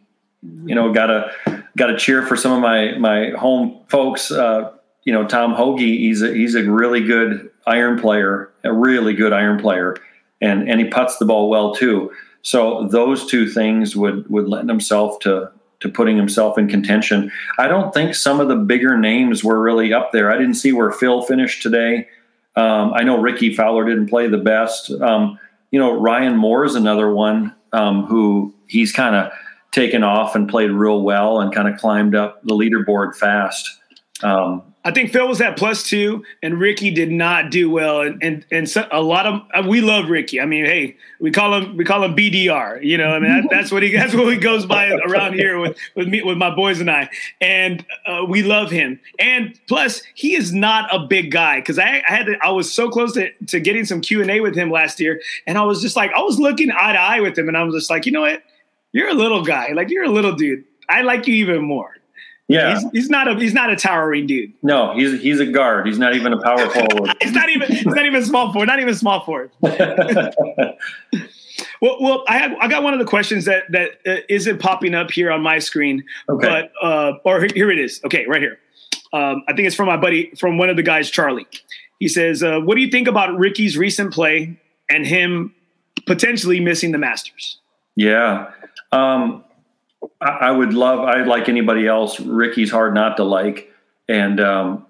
you 0.66 0.76
know, 0.76 0.94
gotta 0.94 1.32
gotta 1.76 1.98
cheer 1.98 2.26
for 2.26 2.38
some 2.38 2.54
of 2.54 2.62
my 2.62 2.98
my 2.98 3.32
home 3.32 3.82
folks. 3.88 4.32
Uh, 4.32 4.72
you 5.04 5.14
know, 5.14 5.26
Tom 5.26 5.54
Hoge, 5.54 5.80
he's 5.80 6.22
a, 6.22 6.34
he's 6.34 6.56
a 6.56 6.64
really 6.64 7.02
good 7.02 7.50
iron 7.66 8.00
player, 8.00 8.52
a 8.64 8.72
really 8.72 9.14
good 9.14 9.34
iron 9.34 9.60
player, 9.60 9.98
and 10.42 10.70
and 10.70 10.80
he 10.80 10.88
puts 10.88 11.18
the 11.18 11.26
ball 11.26 11.50
well 11.50 11.74
too. 11.74 12.12
So 12.42 12.88
those 12.88 13.26
two 13.26 13.50
things 13.50 13.96
would 13.96 14.30
would 14.30 14.48
lend 14.48 14.70
himself 14.70 15.20
to 15.20 15.52
to 15.80 15.90
putting 15.90 16.18
himself 16.18 16.58
in 16.58 16.68
contention. 16.68 17.32
I 17.58 17.68
don't 17.68 17.94
think 17.94 18.16
some 18.16 18.40
of 18.40 18.48
the 18.48 18.56
bigger 18.56 18.98
names 18.98 19.44
were 19.44 19.62
really 19.62 19.94
up 19.94 20.12
there. 20.12 20.32
I 20.32 20.38
didn't 20.38 20.56
see 20.56 20.72
where 20.72 20.92
Phil 20.92 21.22
finished 21.22 21.62
today. 21.62 22.08
Um, 22.56 22.92
I 22.96 23.04
know 23.04 23.20
Rickie 23.20 23.54
Fowler 23.54 23.86
didn't 23.86 24.10
play 24.10 24.28
the 24.28 24.38
best. 24.40 24.90
Um, 24.92 25.38
you 25.72 25.80
know, 25.80 26.00
Ryan 26.00 26.36
Moore 26.36 26.66
is 26.66 26.76
another 26.76 27.13
one 27.13 27.54
um, 27.74 28.06
who 28.06 28.54
he's 28.68 28.92
kind 28.92 29.16
of 29.16 29.32
taken 29.72 30.04
off 30.04 30.36
and 30.36 30.50
played 30.50 30.72
real 30.72 31.02
well 31.04 31.40
and 31.40 31.54
kind 31.54 31.68
of 31.68 31.80
climbed 31.80 32.16
up 32.16 32.42
the 32.44 32.56
leaderboard 32.56 33.16
fast. 33.16 33.78
Um, 34.24 34.63
I 34.88 34.91
think 34.91 35.12
Phil 35.12 35.28
was 35.28 35.41
at 35.41 35.58
plus 35.58 35.84
two, 35.84 36.23
and 36.41 36.58
Rickie 36.62 36.91
did 36.91 37.12
not 37.12 37.52
do 37.52 37.69
well. 37.69 38.00
And 38.00 38.23
and 38.23 38.45
and 38.52 38.69
so, 38.69 38.88
a 38.89 39.02
lot 39.02 39.26
of 39.26 39.41
uh, 39.54 39.67
we 39.67 39.82
love 39.82 40.10
Rickie. 40.10 40.39
I 40.39 40.45
mean, 40.45 40.63
hey, 40.63 40.95
we 41.19 41.30
call 41.30 41.54
him 41.56 41.76
we 41.76 41.84
call 41.84 42.06
him 42.06 42.15
BDR. 42.15 42.82
You 42.82 42.97
know, 42.97 43.10
I 43.10 43.19
mean 43.19 43.30
that, 43.30 43.47
that's 43.52 43.69
what 43.69 43.84
he 43.84 43.91
that's 43.97 44.13
what 44.15 44.32
he 44.32 44.38
goes 44.38 44.65
by 44.65 44.89
around 44.89 45.34
here 45.34 45.60
with 45.60 45.78
with 45.97 46.08
me 46.08 46.23
with 46.23 46.38
my 46.38 46.56
boys 46.56 46.80
and 46.80 46.89
I. 46.89 47.10
And 47.41 47.86
uh, 48.06 48.23
we 48.30 48.43
love 48.43 48.71
him. 48.71 48.97
And 49.19 49.60
plus, 49.67 50.02
he 50.15 50.36
is 50.36 50.54
not 50.54 50.88
a 50.95 51.06
big 51.06 51.32
guy 51.32 51.60
because 51.60 51.78
I, 51.78 52.02
I, 52.08 52.13
had 52.13 52.28
to, 52.28 52.38
I 52.41 52.52
was 52.52 52.73
so 52.73 52.89
close 52.89 53.12
to 53.15 53.30
to 53.47 53.60
getting 53.60 53.84
some 53.84 54.00
Q 54.00 54.21
and 54.21 54.32
A 54.32 54.39
with 54.39 54.56
him 54.56 54.71
last 54.71 55.02
year, 55.02 55.19
and 55.45 55.58
I 55.58 55.65
was 55.65 55.82
just 55.82 55.97
like 55.97 56.13
I 56.15 56.21
was 56.21 56.39
looking 56.39 56.71
eye 56.71 56.93
to 56.93 57.00
eye 57.00 57.19
with 57.19 57.38
him, 57.38 57.50
and 57.50 57.58
I 57.58 57.63
was 57.63 57.76
just 57.76 57.89
like, 57.89 58.06
you 58.06 58.13
know 58.13 58.21
what, 58.21 58.41
you're 58.93 59.10
a 59.10 59.13
little 59.13 59.43
guy, 59.43 59.73
like 59.73 59.89
you're 59.89 60.06
a 60.06 60.10
little 60.10 60.34
dude. 60.34 60.63
I 60.88 61.02
like 61.02 61.28
you 61.28 61.34
even 61.34 61.62
more 61.63 61.97
Yeah, 62.48 62.80
he's, 62.80 62.92
he's, 62.92 63.10
not 63.10 63.28
a 63.28 63.36
he's 63.36 63.54
not 63.54 63.70
a 63.70 63.76
towering 63.76 64.26
dude. 64.26 64.54
No, 64.64 64.94
he's 64.96 65.22
he's 65.22 65.42
a 65.42 65.46
guard. 65.46 65.86
He's 65.86 66.00
not 66.00 66.16
even 66.16 66.32
a 66.32 66.42
power 66.42 66.70
forward. 66.70 67.14
he's 67.22 67.34
not 67.34 67.50
even 67.50 67.70
he's 67.70 67.86
not 67.86 68.06
even 68.06 68.24
small 68.24 68.54
forward. 68.54 68.68
Not 68.68 68.80
even 68.80 68.96
small 68.96 69.26
forward. 69.26 69.52
well, 69.62 70.78
well, 71.82 72.24
I 72.28 72.38
have 72.38 72.54
I 72.62 72.70
got 72.70 72.84
one 72.84 72.94
of 72.94 73.00
the 73.00 73.06
questions 73.06 73.44
that 73.46 73.64
that 73.72 74.00
uh, 74.08 74.22
not 74.30 74.60
popping 74.62 74.96
up 74.96 75.12
here 75.12 75.30
on 75.30 75.42
my 75.42 75.60
screen, 75.60 76.06
okay. 76.30 76.48
but 76.48 76.72
uh, 76.82 77.18
or 77.26 77.48
here 77.54 77.70
it 77.70 77.80
is. 77.80 78.00
Okay, 78.06 78.26
right 78.28 78.42
here. 78.42 78.60
Um, 79.12 79.44
I 79.50 79.54
think 79.54 79.68
it's 79.68 79.76
from 79.76 79.88
my 79.88 79.98
buddy 79.98 80.32
from 80.38 80.58
one 80.58 80.70
of 80.70 80.78
the 80.78 80.84
guys, 80.84 81.10
Charlie. 81.10 81.48
He 82.00 82.08
says, 82.08 82.44
uh, 82.44 82.62
"What 82.62 82.76
do 82.76 82.82
you 82.82 82.90
think 82.90 83.10
about 83.10 83.38
Rickie's 83.38 83.78
recent 83.78 84.14
play 84.14 84.58
and 84.90 85.06
him 85.06 85.54
potentially 86.06 86.62
missing 86.62 86.94
the 86.94 86.98
Masters?" 86.98 87.60
Yeah. 87.98 88.52
Um, 88.94 89.44
I, 90.20 90.52
would 90.52 90.74
love, 90.74 91.00
I 91.00 91.24
like 91.24 91.50
anybody 91.50 91.88
else. 91.88 92.20
Rickie's 92.20 92.72
hard 92.72 92.94
not 92.94 93.18
to 93.18 93.24
like, 93.24 93.72
and 94.08 94.40
um, 94.40 94.86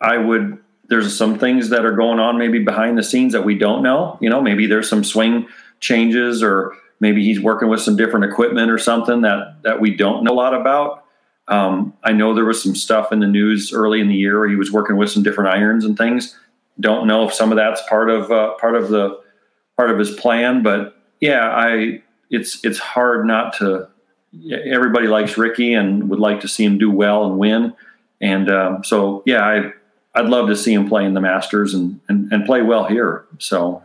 I 0.00 0.16
would. 0.18 0.58
There's 0.88 1.16
some 1.16 1.38
things 1.38 1.68
that 1.68 1.84
are 1.84 1.92
going 1.92 2.18
on 2.18 2.36
maybe 2.36 2.58
behind 2.58 2.98
the 2.98 3.02
scenes 3.02 3.32
that 3.32 3.44
we 3.44 3.56
don't 3.56 3.82
know. 3.82 4.18
You 4.20 4.28
know, 4.28 4.40
maybe 4.40 4.66
there's 4.66 4.88
some 4.88 5.04
swing 5.04 5.46
changes, 5.78 6.42
or 6.42 6.74
maybe 6.98 7.24
he's 7.24 7.40
working 7.40 7.68
with 7.68 7.80
some 7.80 7.96
different 7.96 8.24
equipment 8.24 8.70
or 8.70 8.78
something 8.78 9.20
that 9.20 9.62
that 9.62 9.80
we 9.80 9.94
don't 9.96 10.24
know 10.24 10.32
a 10.32 10.34
lot 10.34 10.54
about. 10.54 11.04
Um, 11.48 11.94
I 12.04 12.12
know 12.12 12.34
there 12.34 12.44
was 12.44 12.62
some 12.62 12.74
stuff 12.74 13.12
in 13.12 13.20
the 13.20 13.26
news 13.26 13.72
early 13.72 14.00
in 14.00 14.08
the 14.08 14.14
year 14.14 14.38
where 14.38 14.48
he 14.48 14.56
was 14.56 14.72
working 14.72 14.96
with 14.96 15.10
some 15.10 15.22
different 15.22 15.54
irons 15.54 15.84
and 15.84 15.96
things. 15.96 16.38
Don't 16.78 17.06
know 17.06 17.26
if 17.26 17.34
some 17.34 17.52
of 17.52 17.56
that's 17.56 17.82
part 17.88 18.08
of 18.08 18.30
uh, 18.30 18.54
part 18.54 18.76
of 18.76 18.88
the 18.88 19.20
part 19.76 19.90
of 19.90 19.98
his 19.98 20.10
plan, 20.12 20.62
but 20.62 20.96
yeah, 21.20 21.50
I 21.50 22.02
it's 22.30 22.64
it's 22.64 22.78
hard 22.78 23.26
not 23.26 23.52
to 23.58 23.88
everybody 24.52 25.06
likes 25.06 25.36
Rickie 25.36 25.74
and 25.74 26.08
would 26.08 26.20
like 26.20 26.40
to 26.40 26.48
see 26.48 26.64
him 26.64 26.78
do 26.78 26.90
well 26.90 27.24
and 27.24 27.38
win. 27.38 27.74
And 28.20 28.50
um, 28.50 28.84
so, 28.84 29.22
yeah, 29.26 29.42
I, 29.44 29.72
I'd 30.14 30.26
love 30.26 30.48
to 30.48 30.56
see 30.56 30.74
him 30.74 30.88
play 30.88 31.04
in 31.04 31.14
the 31.14 31.20
Masters 31.20 31.74
and, 31.74 32.00
and, 32.08 32.32
and 32.32 32.44
play 32.44 32.62
well 32.62 32.84
here. 32.84 33.24
So 33.38 33.82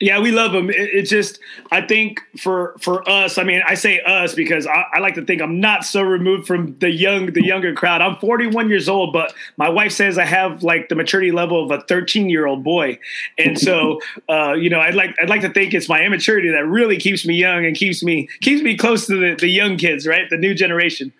yeah, 0.00 0.18
we 0.18 0.30
love 0.30 0.54
him. 0.54 0.70
It, 0.70 0.76
it, 0.76 1.02
just, 1.02 1.38
I 1.70 1.82
think 1.82 2.22
for 2.38 2.74
for 2.80 3.06
us, 3.08 3.36
I 3.36 3.44
mean, 3.44 3.60
I 3.66 3.74
say 3.74 4.00
us 4.00 4.34
because 4.34 4.66
I, 4.66 4.86
I, 4.94 4.98
like 4.98 5.14
to 5.16 5.24
think 5.24 5.42
I'm 5.42 5.60
not 5.60 5.84
so 5.84 6.00
removed 6.00 6.46
from 6.46 6.74
the 6.78 6.90
young, 6.90 7.26
the 7.34 7.44
younger 7.44 7.74
crowd. 7.74 8.00
I'm 8.00 8.16
41 8.16 8.70
years 8.70 8.88
old, 8.88 9.12
but 9.12 9.34
my 9.58 9.68
wife 9.68 9.92
says 9.92 10.16
I 10.16 10.24
have 10.24 10.62
like 10.62 10.88
the 10.88 10.94
maturity 10.94 11.32
level 11.32 11.62
of 11.62 11.70
a 11.70 11.82
13 11.82 12.30
year 12.30 12.46
old 12.46 12.64
boy, 12.64 12.98
and 13.36 13.58
so, 13.58 14.00
uh, 14.30 14.54
you 14.54 14.70
know, 14.70 14.80
I'd 14.80 14.94
like 14.94 15.14
I'd 15.20 15.28
like 15.28 15.42
to 15.42 15.52
think 15.52 15.74
it's 15.74 15.88
my 15.88 16.02
immaturity 16.02 16.48
that 16.50 16.66
really 16.66 16.96
keeps 16.96 17.26
me 17.26 17.34
young 17.34 17.66
and 17.66 17.76
keeps 17.76 18.02
me 18.02 18.26
keeps 18.40 18.62
me 18.62 18.78
close 18.78 19.06
to 19.06 19.20
the, 19.20 19.36
the 19.38 19.48
young 19.48 19.76
kids, 19.76 20.06
right, 20.06 20.30
the 20.30 20.38
new 20.38 20.54
generation. 20.54 21.12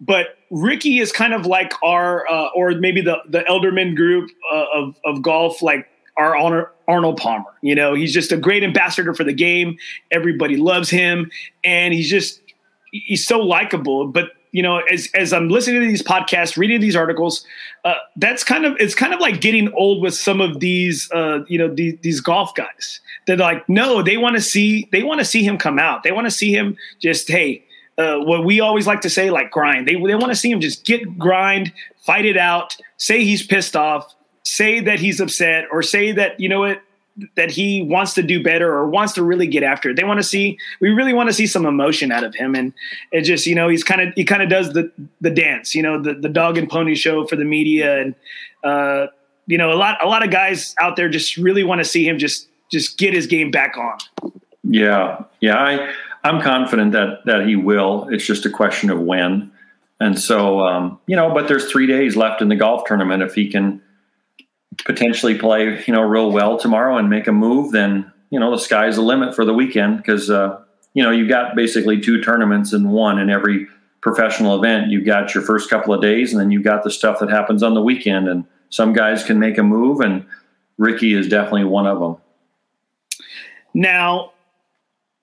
But 0.00 0.38
Rickie 0.50 0.98
is 0.98 1.10
kind 1.10 1.34
of 1.34 1.46
like 1.46 1.72
our, 1.82 2.28
uh, 2.28 2.48
or 2.54 2.72
maybe 2.72 3.00
the 3.00 3.16
the 3.28 3.40
Elderman 3.40 3.96
group 3.96 4.30
uh, 4.52 4.66
of 4.72 4.96
of 5.04 5.20
golf, 5.20 5.62
like 5.62 5.88
our 6.16 6.36
honor 6.36 6.70
Arnold 6.88 7.16
Palmer. 7.16 7.50
You 7.62 7.74
know, 7.74 7.94
he's 7.94 8.12
just 8.12 8.32
a 8.32 8.36
great 8.36 8.62
ambassador 8.62 9.14
for 9.14 9.24
the 9.24 9.32
game. 9.32 9.78
Everybody 10.10 10.56
loves 10.56 10.90
him, 10.90 11.30
and 11.62 11.94
he's 11.94 12.10
just 12.10 12.40
he's 12.92 13.26
so 13.26 13.40
likable. 13.40 14.08
But 14.08 14.32
you 14.52 14.62
know, 14.62 14.78
as 14.78 15.08
as 15.14 15.32
I'm 15.32 15.48
listening 15.48 15.80
to 15.80 15.86
these 15.86 16.02
podcasts, 16.02 16.56
reading 16.56 16.80
these 16.80 16.94
articles, 16.94 17.44
uh, 17.84 17.94
that's 18.16 18.44
kind 18.44 18.64
of 18.64 18.76
it's 18.78 18.94
kind 18.94 19.12
of 19.12 19.20
like 19.20 19.40
getting 19.40 19.72
old 19.72 20.02
with 20.02 20.14
some 20.14 20.40
of 20.40 20.60
these 20.60 21.10
uh, 21.12 21.40
you 21.48 21.58
know 21.58 21.72
these, 21.74 21.98
these 22.02 22.20
golf 22.20 22.54
guys. 22.54 23.00
They're 23.26 23.36
like, 23.36 23.68
no, 23.68 24.02
they 24.02 24.16
want 24.16 24.36
to 24.36 24.42
see 24.42 24.88
they 24.92 25.02
want 25.02 25.18
to 25.20 25.24
see 25.24 25.42
him 25.42 25.58
come 25.58 25.78
out. 25.78 26.02
They 26.02 26.12
want 26.12 26.26
to 26.26 26.30
see 26.30 26.54
him 26.54 26.76
just 27.00 27.28
hey. 27.28 27.64
Uh, 27.96 28.18
what 28.18 28.44
we 28.44 28.58
always 28.58 28.88
like 28.88 29.02
to 29.02 29.08
say, 29.08 29.30
like 29.30 29.52
grind. 29.52 29.86
They 29.86 29.94
they 29.94 30.16
want 30.16 30.30
to 30.30 30.34
see 30.34 30.50
him 30.50 30.60
just 30.60 30.84
get 30.84 31.16
grind, 31.16 31.72
fight 31.96 32.24
it 32.24 32.36
out, 32.36 32.76
say 32.96 33.22
he's 33.22 33.46
pissed 33.46 33.76
off, 33.76 34.12
say 34.44 34.80
that 34.80 35.00
he's 35.00 35.20
upset 35.20 35.64
or 35.72 35.82
say 35.82 36.12
that 36.12 36.38
you 36.38 36.48
know 36.48 36.60
what 36.60 36.82
that 37.36 37.50
he 37.50 37.82
wants 37.82 38.14
to 38.14 38.22
do 38.22 38.42
better 38.42 38.72
or 38.72 38.88
wants 38.88 39.12
to 39.12 39.22
really 39.22 39.46
get 39.46 39.62
after 39.62 39.90
it. 39.90 39.96
They 39.96 40.04
want 40.04 40.18
to 40.18 40.24
see 40.24 40.58
we 40.80 40.90
really 40.90 41.12
want 41.12 41.28
to 41.28 41.32
see 41.32 41.46
some 41.46 41.64
emotion 41.64 42.10
out 42.10 42.24
of 42.24 42.34
him 42.34 42.54
and 42.54 42.72
it 43.12 43.22
just 43.22 43.46
you 43.46 43.54
know 43.54 43.68
he's 43.68 43.84
kind 43.84 44.00
of 44.00 44.14
he 44.14 44.24
kind 44.24 44.42
of 44.42 44.48
does 44.48 44.72
the 44.72 44.90
the 45.20 45.30
dance, 45.30 45.74
you 45.74 45.82
know, 45.82 46.00
the 46.00 46.14
the 46.14 46.28
dog 46.28 46.58
and 46.58 46.68
pony 46.68 46.94
show 46.94 47.26
for 47.26 47.36
the 47.36 47.44
media 47.44 48.00
and 48.00 48.14
uh 48.64 49.06
you 49.46 49.58
know 49.58 49.72
a 49.72 49.76
lot 49.76 50.02
a 50.04 50.08
lot 50.08 50.24
of 50.24 50.30
guys 50.30 50.74
out 50.80 50.96
there 50.96 51.08
just 51.08 51.36
really 51.36 51.62
want 51.62 51.78
to 51.80 51.84
see 51.84 52.06
him 52.06 52.18
just 52.18 52.48
just 52.70 52.98
get 52.98 53.14
his 53.14 53.26
game 53.26 53.50
back 53.50 53.76
on. 53.76 53.98
Yeah. 54.64 55.24
Yeah, 55.40 55.56
I 55.56 55.92
I'm 56.24 56.42
confident 56.42 56.92
that 56.92 57.20
that 57.26 57.46
he 57.46 57.54
will. 57.54 58.08
It's 58.10 58.26
just 58.26 58.44
a 58.44 58.50
question 58.50 58.90
of 58.90 59.00
when. 59.00 59.52
And 60.00 60.18
so 60.18 60.60
um 60.60 60.98
you 61.06 61.14
know, 61.14 61.32
but 61.32 61.46
there's 61.46 61.70
3 61.70 61.86
days 61.86 62.16
left 62.16 62.42
in 62.42 62.48
the 62.48 62.56
golf 62.56 62.86
tournament 62.86 63.22
if 63.22 63.34
he 63.34 63.48
can 63.48 63.80
potentially 64.84 65.38
play, 65.38 65.82
you 65.86 65.92
know, 65.92 66.02
real 66.02 66.30
well 66.30 66.58
tomorrow 66.58 66.96
and 66.96 67.08
make 67.10 67.26
a 67.26 67.32
move, 67.32 67.72
then 67.72 68.10
you 68.30 68.40
know 68.40 68.50
the 68.50 68.58
sky's 68.58 68.96
the 68.96 69.02
limit 69.02 69.34
for 69.34 69.44
the 69.44 69.54
weekend 69.54 69.98
because 69.98 70.30
uh, 70.30 70.60
you 70.92 71.02
know 71.02 71.10
you've 71.10 71.28
got 71.28 71.54
basically 71.54 72.00
two 72.00 72.22
tournaments 72.22 72.72
in 72.72 72.90
one 72.90 73.18
in 73.18 73.30
every 73.30 73.66
professional 74.00 74.56
event. 74.56 74.90
You've 74.90 75.06
got 75.06 75.34
your 75.34 75.42
first 75.42 75.70
couple 75.70 75.94
of 75.94 76.02
days, 76.02 76.32
and 76.32 76.40
then 76.40 76.50
you've 76.50 76.64
got 76.64 76.84
the 76.84 76.90
stuff 76.90 77.20
that 77.20 77.30
happens 77.30 77.62
on 77.62 77.74
the 77.74 77.82
weekend. 77.82 78.28
And 78.28 78.44
some 78.68 78.92
guys 78.92 79.24
can 79.24 79.38
make 79.38 79.56
a 79.56 79.62
move, 79.62 80.00
and 80.00 80.26
Rickie 80.78 81.14
is 81.14 81.28
definitely 81.28 81.64
one 81.64 81.86
of 81.86 82.00
them. 82.00 82.16
Now, 83.72 84.33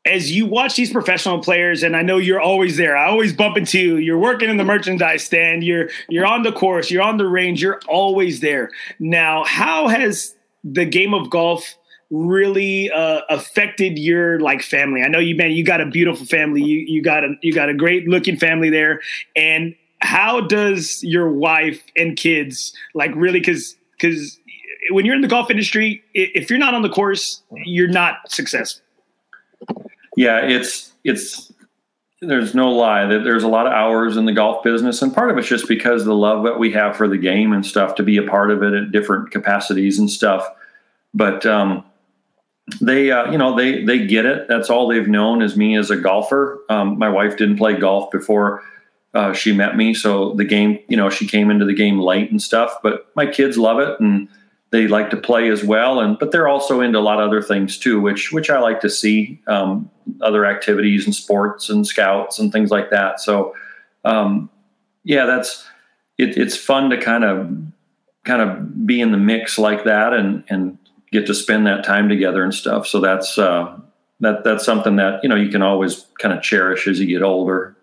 as 0.05 0.31
you 0.31 0.45
watch 0.45 0.75
these 0.75 0.91
professional 0.91 1.39
players, 1.39 1.83
and 1.83 1.95
I 1.95 2.01
know 2.01 2.17
you're 2.17 2.41
always 2.41 2.77
there. 2.77 2.97
I 2.97 3.07
always 3.07 3.33
bump 3.33 3.57
into 3.57 3.79
you. 3.79 3.97
You're 3.97 4.17
working 4.17 4.49
in 4.49 4.57
the 4.57 4.63
merchandise 4.63 5.23
stand. 5.23 5.63
You're 5.63 5.89
you're 6.09 6.25
on 6.25 6.43
the 6.43 6.51
course. 6.51 6.89
You're 6.89 7.03
on 7.03 7.17
the 7.17 7.27
range. 7.27 7.61
You're 7.61 7.79
always 7.87 8.39
there. 8.39 8.71
Now, 8.99 9.43
how 9.43 9.87
has 9.87 10.35
the 10.63 10.85
game 10.85 11.13
of 11.13 11.29
golf 11.29 11.77
really 12.09 12.91
uh, 12.91 13.21
affected 13.29 13.99
your 13.99 14.39
like 14.39 14.63
family? 14.63 15.03
I 15.03 15.07
know 15.07 15.19
you 15.19 15.35
man, 15.35 15.51
you 15.51 15.63
got 15.63 15.81
a 15.81 15.85
beautiful 15.85 16.25
family. 16.25 16.63
You 16.63 16.79
you 16.79 17.03
got 17.03 17.23
a 17.23 17.35
you 17.41 17.53
got 17.53 17.69
a 17.69 17.73
great 17.73 18.07
looking 18.07 18.37
family 18.37 18.71
there. 18.71 19.01
And 19.35 19.75
how 19.99 20.41
does 20.41 21.03
your 21.03 21.31
wife 21.31 21.83
and 21.95 22.17
kids 22.17 22.73
like 22.95 23.11
really 23.13 23.39
because 23.39 23.75
because 23.99 24.39
when 24.89 25.05
you're 25.05 25.13
in 25.13 25.21
the 25.21 25.27
golf 25.27 25.51
industry, 25.51 26.03
if 26.15 26.49
you're 26.49 26.57
not 26.57 26.73
on 26.73 26.81
the 26.81 26.89
course, 26.89 27.43
you're 27.51 27.87
not 27.87 28.15
successful 28.31 28.83
yeah, 30.21 30.45
it's 30.45 30.93
it's 31.03 31.51
there's 32.21 32.53
no 32.53 32.69
lie 32.71 33.07
that 33.07 33.23
there's 33.23 33.41
a 33.41 33.47
lot 33.47 33.65
of 33.65 33.73
hours 33.73 34.17
in 34.17 34.25
the 34.25 34.33
golf 34.33 34.63
business, 34.63 35.01
and 35.01 35.11
part 35.11 35.31
of 35.31 35.37
it's 35.39 35.47
just 35.47 35.67
because 35.67 36.05
the 36.05 36.13
love 36.13 36.43
that 36.43 36.59
we 36.59 36.71
have 36.73 36.95
for 36.95 37.07
the 37.07 37.17
game 37.17 37.53
and 37.53 37.65
stuff 37.65 37.95
to 37.95 38.03
be 38.03 38.17
a 38.17 38.23
part 38.23 38.51
of 38.51 38.61
it 38.61 38.73
at 38.73 38.91
different 38.91 39.31
capacities 39.31 39.97
and 39.97 40.11
stuff. 40.11 40.47
But 41.15 41.43
um, 41.47 41.83
they, 42.79 43.09
uh, 43.09 43.31
you 43.31 43.37
know, 43.39 43.55
they 43.55 43.83
they 43.83 44.05
get 44.05 44.27
it. 44.27 44.47
That's 44.47 44.69
all 44.69 44.87
they've 44.87 45.07
known 45.07 45.41
is 45.41 45.57
me 45.57 45.75
as 45.75 45.89
a 45.89 45.97
golfer. 45.97 46.59
Um, 46.69 46.99
my 46.99 47.09
wife 47.09 47.35
didn't 47.35 47.57
play 47.57 47.73
golf 47.73 48.11
before 48.11 48.61
uh, 49.15 49.33
she 49.33 49.53
met 49.53 49.75
me, 49.75 49.95
so 49.95 50.35
the 50.35 50.45
game, 50.45 50.77
you 50.87 50.97
know, 50.97 51.09
she 51.09 51.25
came 51.25 51.49
into 51.49 51.65
the 51.65 51.73
game 51.73 51.99
late 51.99 52.29
and 52.29 52.39
stuff. 52.39 52.75
But 52.83 53.07
my 53.15 53.25
kids 53.25 53.57
love 53.57 53.79
it, 53.79 53.99
and 53.99 54.29
they 54.71 54.87
like 54.87 55.09
to 55.09 55.17
play 55.17 55.49
as 55.49 55.63
well 55.63 55.99
and 55.99 56.17
but 56.17 56.31
they're 56.31 56.47
also 56.47 56.81
into 56.81 56.97
a 56.97 57.01
lot 57.01 57.19
of 57.19 57.27
other 57.27 57.41
things 57.41 57.77
too 57.77 57.99
which 57.99 58.31
which 58.31 58.49
i 58.49 58.59
like 58.59 58.79
to 58.79 58.89
see 58.89 59.41
um, 59.47 59.89
other 60.21 60.45
activities 60.45 61.05
and 61.05 61.15
sports 61.15 61.69
and 61.69 61.85
scouts 61.85 62.39
and 62.39 62.51
things 62.51 62.71
like 62.71 62.89
that. 62.89 63.19
So 63.19 63.55
um, 64.03 64.49
yeah 65.03 65.25
that's 65.25 65.65
it, 66.17 66.37
it's 66.37 66.57
fun 66.57 66.89
to 66.89 66.97
kind 66.97 67.23
of 67.23 67.51
kind 68.23 68.41
of 68.41 68.85
be 68.85 69.01
in 69.01 69.11
the 69.11 69.17
mix 69.17 69.57
like 69.57 69.83
that 69.85 70.13
and 70.13 70.43
and 70.49 70.77
get 71.11 71.27
to 71.27 71.33
spend 71.33 71.67
that 71.67 71.83
time 71.83 72.09
together 72.09 72.43
and 72.43 72.53
stuff. 72.53 72.87
So 72.87 72.99
that's 72.99 73.37
uh, 73.37 73.77
that 74.19 74.43
that's 74.43 74.65
something 74.65 74.97
that 74.97 75.23
you 75.23 75.29
know 75.29 75.35
you 75.35 75.49
can 75.49 75.61
always 75.61 76.05
kind 76.19 76.35
of 76.35 76.43
cherish 76.43 76.87
as 76.87 76.99
you 76.99 77.07
get 77.07 77.23
older. 77.23 77.75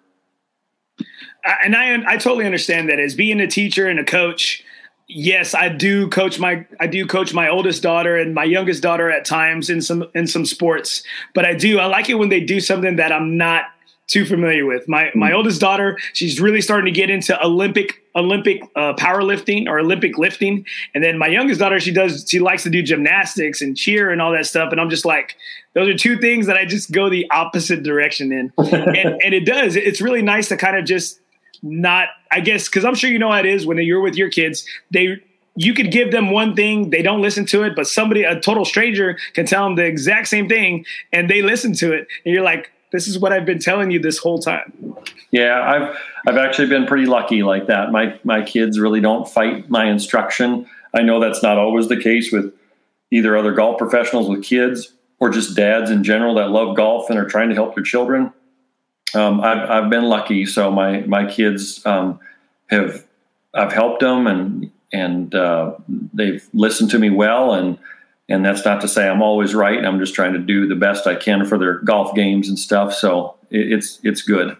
And 1.64 1.74
i 1.76 1.96
i 2.06 2.16
totally 2.16 2.44
understand 2.44 2.88
that 2.88 2.98
as 2.98 3.14
being 3.14 3.40
a 3.40 3.46
teacher 3.46 3.86
and 3.86 3.98
a 3.98 4.04
coach 4.04 4.64
yes, 5.08 5.54
I 5.54 5.68
do 5.68 6.08
coach 6.08 6.38
my 6.38 6.66
I 6.78 6.86
do 6.86 7.06
coach 7.06 7.34
my 7.34 7.48
oldest 7.48 7.82
daughter 7.82 8.16
and 8.16 8.34
my 8.34 8.44
youngest 8.44 8.82
daughter 8.82 9.10
at 9.10 9.24
times 9.24 9.70
in 9.70 9.80
some 9.80 10.08
in 10.14 10.26
some 10.26 10.44
sports. 10.44 11.02
But 11.34 11.44
I 11.44 11.54
do 11.54 11.78
I 11.78 11.86
like 11.86 12.08
it 12.08 12.14
when 12.14 12.28
they 12.28 12.40
do 12.40 12.60
something 12.60 12.96
that 12.96 13.12
I'm 13.12 13.36
not 13.36 13.64
too 14.06 14.24
familiar 14.24 14.66
with. 14.66 14.88
My 14.88 15.10
my 15.14 15.32
oldest 15.32 15.60
daughter, 15.60 15.98
she's 16.12 16.40
really 16.40 16.60
starting 16.60 16.86
to 16.86 16.98
get 16.98 17.10
into 17.10 17.42
Olympic 17.44 18.02
Olympic 18.14 18.62
uh, 18.74 18.94
powerlifting 18.94 19.66
or 19.66 19.78
Olympic 19.78 20.18
lifting, 20.18 20.64
and 20.94 21.02
then 21.02 21.18
my 21.18 21.28
youngest 21.28 21.60
daughter, 21.60 21.80
she 21.80 21.92
does 21.92 22.26
she 22.28 22.38
likes 22.38 22.62
to 22.64 22.70
do 22.70 22.82
gymnastics 22.82 23.62
and 23.62 23.76
cheer 23.76 24.10
and 24.10 24.20
all 24.20 24.32
that 24.32 24.46
stuff. 24.46 24.72
And 24.72 24.80
I'm 24.80 24.90
just 24.90 25.04
like, 25.04 25.36
those 25.74 25.88
are 25.88 25.96
two 25.96 26.18
things 26.18 26.46
that 26.46 26.56
I 26.56 26.64
just 26.64 26.90
go 26.90 27.08
the 27.08 27.30
opposite 27.30 27.82
direction 27.82 28.32
in, 28.32 28.52
and, 28.58 29.22
and 29.22 29.34
it 29.34 29.46
does. 29.46 29.76
It's 29.76 30.00
really 30.00 30.22
nice 30.22 30.48
to 30.48 30.56
kind 30.56 30.76
of 30.76 30.84
just 30.84 31.20
not 31.62 32.08
i 32.30 32.40
guess 32.40 32.68
because 32.68 32.84
i'm 32.84 32.94
sure 32.94 33.10
you 33.10 33.18
know 33.18 33.30
how 33.30 33.38
it 33.38 33.46
is 33.46 33.66
when 33.66 33.78
you're 33.78 34.00
with 34.00 34.16
your 34.16 34.30
kids 34.30 34.64
they 34.90 35.22
you 35.56 35.74
could 35.74 35.90
give 35.90 36.12
them 36.12 36.30
one 36.30 36.54
thing 36.54 36.90
they 36.90 37.02
don't 37.02 37.20
listen 37.20 37.44
to 37.44 37.62
it 37.62 37.74
but 37.74 37.86
somebody 37.86 38.22
a 38.22 38.40
total 38.40 38.64
stranger 38.64 39.18
can 39.34 39.46
tell 39.46 39.64
them 39.64 39.76
the 39.76 39.84
exact 39.84 40.28
same 40.28 40.48
thing 40.48 40.84
and 41.12 41.28
they 41.28 41.42
listen 41.42 41.72
to 41.72 41.92
it 41.92 42.06
and 42.24 42.34
you're 42.34 42.44
like 42.44 42.70
this 42.90 43.06
is 43.06 43.18
what 43.18 43.32
I've 43.32 43.44
been 43.44 43.58
telling 43.58 43.90
you 43.90 44.00
this 44.00 44.18
whole 44.18 44.38
time. 44.38 44.72
Yeah, 45.30 45.60
I've 45.60 45.98
I've 46.26 46.38
actually 46.38 46.68
been 46.68 46.86
pretty 46.86 47.06
lucky 47.06 47.42
like 47.42 47.66
that. 47.66 47.92
My 47.92 48.18
my 48.24 48.42
kids 48.42 48.78
really 48.78 49.00
don't 49.00 49.28
fight 49.28 49.68
my 49.68 49.84
instruction. 49.86 50.66
I 50.94 51.02
know 51.02 51.20
that's 51.20 51.42
not 51.42 51.58
always 51.58 51.88
the 51.88 52.00
case 52.00 52.32
with 52.32 52.52
either 53.10 53.36
other 53.36 53.52
golf 53.52 53.78
professionals 53.78 54.28
with 54.28 54.42
kids 54.42 54.92
or 55.20 55.30
just 55.30 55.56
dads 55.56 55.90
in 55.90 56.04
general 56.04 56.34
that 56.36 56.50
love 56.50 56.76
golf 56.76 57.10
and 57.10 57.18
are 57.18 57.26
trying 57.26 57.48
to 57.50 57.54
help 57.54 57.74
their 57.74 57.84
children. 57.84 58.32
Um, 59.14 59.40
I've 59.40 59.70
I've 59.70 59.90
been 59.90 60.04
lucky, 60.04 60.46
so 60.46 60.70
my 60.70 61.00
my 61.00 61.24
kids 61.24 61.84
um, 61.86 62.20
have 62.68 63.04
I've 63.54 63.72
helped 63.72 64.00
them 64.00 64.26
and 64.26 64.70
and 64.92 65.34
uh, 65.34 65.74
they've 66.12 66.46
listened 66.52 66.90
to 66.90 66.98
me 66.98 67.10
well 67.10 67.54
and 67.54 67.78
and 68.28 68.44
that's 68.44 68.64
not 68.64 68.80
to 68.82 68.88
say 68.88 69.08
I'm 69.08 69.22
always 69.22 69.54
right. 69.54 69.84
I'm 69.84 69.98
just 69.98 70.14
trying 70.14 70.34
to 70.34 70.38
do 70.38 70.66
the 70.66 70.74
best 70.74 71.06
I 71.06 71.14
can 71.14 71.46
for 71.46 71.58
their 71.58 71.78
golf 71.78 72.14
games 72.14 72.48
and 72.48 72.58
stuff. 72.58 72.92
So 72.94 73.36
it, 73.50 73.72
it's 73.72 74.00
it's 74.02 74.22
good. 74.22 74.56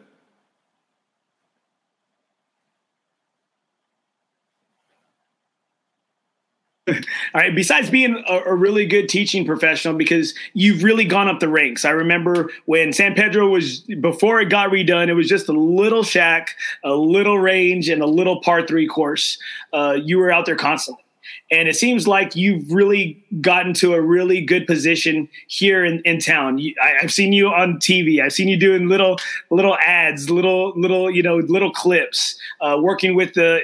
All 7.34 7.40
right. 7.40 7.54
Besides 7.54 7.90
being 7.90 8.22
a, 8.28 8.34
a, 8.46 8.54
really 8.54 8.86
good 8.86 9.08
teaching 9.08 9.44
professional, 9.44 9.94
because 9.94 10.34
you've 10.54 10.82
really 10.82 11.04
gone 11.04 11.28
up 11.28 11.40
the 11.40 11.48
ranks. 11.48 11.84
I 11.84 11.90
remember 11.90 12.50
when 12.66 12.92
San 12.92 13.14
Pedro 13.14 13.48
was 13.48 13.80
before 14.00 14.40
it 14.40 14.50
got 14.50 14.70
redone, 14.70 15.08
it 15.08 15.14
was 15.14 15.28
just 15.28 15.48
a 15.48 15.52
little 15.52 16.02
shack, 16.02 16.56
a 16.84 16.92
little 16.92 17.38
range, 17.38 17.88
and 17.88 18.02
a 18.02 18.06
little 18.06 18.40
par 18.40 18.66
three 18.66 18.86
course. 18.86 19.38
Uh, 19.72 19.96
you 20.02 20.18
were 20.18 20.30
out 20.30 20.46
there 20.46 20.56
constantly. 20.56 21.04
And 21.50 21.66
it 21.66 21.76
seems 21.76 22.06
like 22.06 22.36
you've 22.36 22.70
really 22.70 23.24
gotten 23.40 23.72
to 23.74 23.94
a 23.94 24.00
really 24.00 24.44
good 24.44 24.66
position 24.66 25.28
here 25.46 25.82
in, 25.82 26.00
in 26.00 26.20
town. 26.20 26.58
You, 26.58 26.74
I, 26.82 27.00
have 27.00 27.12
seen 27.12 27.32
you 27.32 27.48
on 27.48 27.76
TV. 27.78 28.22
I've 28.22 28.34
seen 28.34 28.48
you 28.48 28.58
doing 28.58 28.88
little 28.88 29.18
little 29.50 29.76
ads, 29.78 30.28
little 30.28 30.78
little 30.78 31.10
you 31.10 31.22
know 31.22 31.36
little 31.38 31.72
clips, 31.72 32.38
uh, 32.60 32.76
working 32.80 33.14
with 33.14 33.32
the 33.32 33.60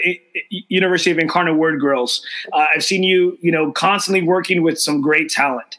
University 0.68 1.10
of 1.10 1.18
Incarnate 1.18 1.56
Word 1.56 1.78
girls. 1.78 2.24
Uh, 2.52 2.66
I've 2.74 2.84
seen 2.84 3.02
you 3.02 3.36
you 3.42 3.52
know 3.52 3.70
constantly 3.72 4.22
working 4.22 4.62
with 4.62 4.78
some 4.80 5.02
great 5.02 5.28
talent. 5.28 5.78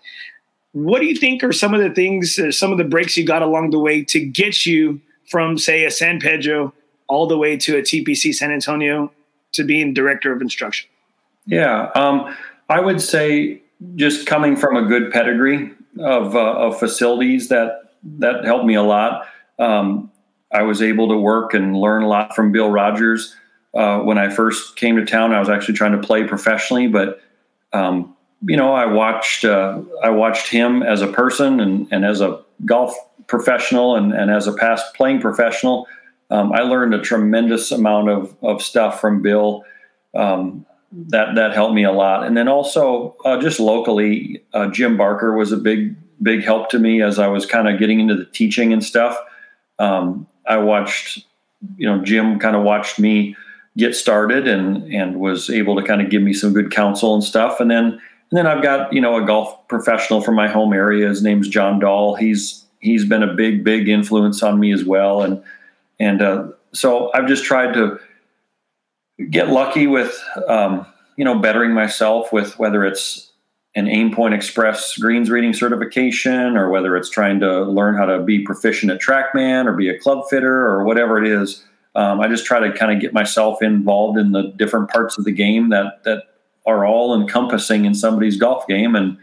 What 0.73 0.99
do 0.99 1.05
you 1.05 1.15
think 1.15 1.41
are 1.41 1.53
some 1.53 1.73
of 1.73 1.79
the 1.79 1.89
things, 1.89 2.37
uh, 2.37 2.51
some 2.51 2.71
of 2.71 2.77
the 2.77 2.83
breaks 2.83 3.15
you 3.15 3.25
got 3.25 3.41
along 3.41 3.69
the 3.69 3.79
way 3.79 4.03
to 4.03 4.19
get 4.19 4.65
you 4.65 4.99
from 5.25 5.57
say 5.57 5.85
a 5.85 5.89
San 5.89 6.19
Pedro 6.19 6.73
all 7.07 7.27
the 7.27 7.37
way 7.37 7.55
to 7.57 7.77
a 7.77 7.81
TPC 7.81 8.33
San 8.33 8.51
Antonio 8.51 9.11
to 9.53 9.63
being 9.63 9.93
director 9.93 10.33
of 10.33 10.41
instruction? 10.41 10.89
Yeah, 11.45 11.91
um, 11.95 12.35
I 12.69 12.79
would 12.79 13.01
say 13.01 13.61
just 13.95 14.25
coming 14.25 14.55
from 14.55 14.75
a 14.75 14.85
good 14.85 15.11
pedigree 15.11 15.71
of, 15.99 16.35
uh, 16.35 16.39
of 16.39 16.79
facilities 16.79 17.49
that 17.49 17.81
that 18.19 18.45
helped 18.45 18.65
me 18.65 18.75
a 18.75 18.83
lot. 18.83 19.27
Um, 19.57 20.11
I 20.51 20.61
was 20.61 20.81
able 20.81 21.07
to 21.09 21.17
work 21.17 21.53
and 21.53 21.75
learn 21.75 22.03
a 22.03 22.07
lot 22.07 22.35
from 22.35 22.51
Bill 22.51 22.69
Rogers. 22.69 23.35
Uh, 23.73 23.99
when 23.99 24.17
I 24.17 24.29
first 24.29 24.75
came 24.75 24.95
to 24.95 25.05
town, 25.05 25.33
I 25.33 25.39
was 25.39 25.49
actually 25.49 25.73
trying 25.73 25.99
to 25.99 26.07
play 26.07 26.23
professionally, 26.23 26.87
but 26.87 27.21
um, 27.73 28.15
you 28.47 28.55
know, 28.55 28.73
I 28.73 28.85
watched 28.85 29.43
uh, 29.43 29.81
I 30.03 30.09
watched 30.09 30.47
him 30.47 30.83
as 30.83 31.01
a 31.01 31.07
person 31.07 31.59
and, 31.59 31.87
and 31.91 32.05
as 32.05 32.21
a 32.21 32.41
golf 32.63 32.95
professional 33.27 33.95
and, 33.95 34.13
and 34.13 34.29
as 34.29 34.47
a 34.47 34.53
past 34.53 34.93
playing 34.93 35.19
professional. 35.19 35.87
Um, 36.29 36.51
I 36.53 36.61
learned 36.61 36.93
a 36.93 37.01
tremendous 37.01 37.71
amount 37.71 38.09
of, 38.09 38.35
of 38.41 38.61
stuff 38.61 39.01
from 39.01 39.21
Bill. 39.21 39.63
Um, 40.15 40.65
that 41.09 41.35
that 41.35 41.53
helped 41.53 41.73
me 41.73 41.83
a 41.83 41.91
lot. 41.91 42.25
And 42.25 42.37
then 42.37 42.47
also 42.47 43.15
uh, 43.25 43.39
just 43.39 43.59
locally, 43.59 44.43
uh, 44.53 44.67
Jim 44.67 44.97
Barker 44.97 45.35
was 45.35 45.51
a 45.51 45.57
big 45.57 45.95
big 46.21 46.43
help 46.43 46.69
to 46.69 46.79
me 46.79 47.01
as 47.01 47.19
I 47.19 47.27
was 47.27 47.45
kind 47.45 47.67
of 47.67 47.79
getting 47.79 47.99
into 47.99 48.15
the 48.15 48.25
teaching 48.25 48.71
and 48.71 48.83
stuff. 48.83 49.17
Um, 49.79 50.27
I 50.47 50.57
watched, 50.57 51.25
you 51.77 51.85
know, 51.85 52.03
Jim 52.03 52.39
kind 52.39 52.55
of 52.55 52.63
watched 52.63 52.99
me 52.99 53.35
get 53.77 53.95
started 53.95 54.47
and 54.47 54.91
and 54.93 55.19
was 55.19 55.49
able 55.49 55.75
to 55.75 55.83
kind 55.83 56.01
of 56.01 56.09
give 56.09 56.21
me 56.21 56.33
some 56.33 56.53
good 56.53 56.71
counsel 56.71 57.13
and 57.13 57.23
stuff. 57.23 57.59
And 57.59 57.69
then 57.69 57.85
and 58.31 58.37
then 58.37 58.47
I've 58.47 58.63
got 58.63 58.93
you 58.93 59.01
know 59.01 59.21
a 59.21 59.25
golf 59.25 59.67
professional 59.67 60.21
from 60.21 60.35
my 60.35 60.47
home 60.47 60.73
area. 60.73 61.07
His 61.07 61.21
name's 61.21 61.49
John 61.49 61.79
Dahl. 61.79 62.15
He's 62.15 62.65
he's 62.79 63.05
been 63.05 63.23
a 63.23 63.33
big 63.33 63.63
big 63.63 63.89
influence 63.89 64.41
on 64.41 64.59
me 64.59 64.71
as 64.71 64.85
well. 64.85 65.21
And 65.21 65.43
and 65.99 66.21
uh, 66.21 66.47
so 66.73 67.11
I've 67.13 67.27
just 67.27 67.43
tried 67.43 67.73
to 67.73 67.99
get 69.29 69.49
lucky 69.49 69.87
with 69.87 70.17
um, 70.47 70.85
you 71.17 71.25
know 71.25 71.39
bettering 71.39 71.73
myself 71.73 72.31
with 72.33 72.57
whether 72.59 72.83
it's 72.85 73.31
an 73.75 73.87
Aimpoint 73.87 74.33
Express 74.33 74.97
greens 74.97 75.29
reading 75.29 75.53
certification 75.53 76.55
or 76.55 76.69
whether 76.69 76.95
it's 76.95 77.09
trying 77.09 77.41
to 77.41 77.63
learn 77.63 77.95
how 77.95 78.05
to 78.05 78.19
be 78.19 78.39
proficient 78.39 78.91
at 78.91 79.01
TrackMan 79.01 79.65
or 79.65 79.73
be 79.73 79.89
a 79.89 79.99
club 79.99 80.23
fitter 80.29 80.65
or 80.65 80.85
whatever 80.85 81.21
it 81.21 81.29
is. 81.29 81.63
Um, 81.93 82.21
I 82.21 82.27
just 82.27 82.45
try 82.45 82.59
to 82.59 82.71
kind 82.71 82.93
of 82.93 83.01
get 83.01 83.13
myself 83.13 83.61
involved 83.61 84.17
in 84.17 84.31
the 84.31 84.53
different 84.55 84.89
parts 84.89 85.17
of 85.17 85.25
the 85.25 85.31
game 85.31 85.69
that 85.69 86.03
that 86.03 86.23
are 86.65 86.85
all 86.85 87.19
encompassing 87.19 87.85
in 87.85 87.93
somebody's 87.93 88.37
golf 88.37 88.67
game 88.67 88.95
and 88.95 89.17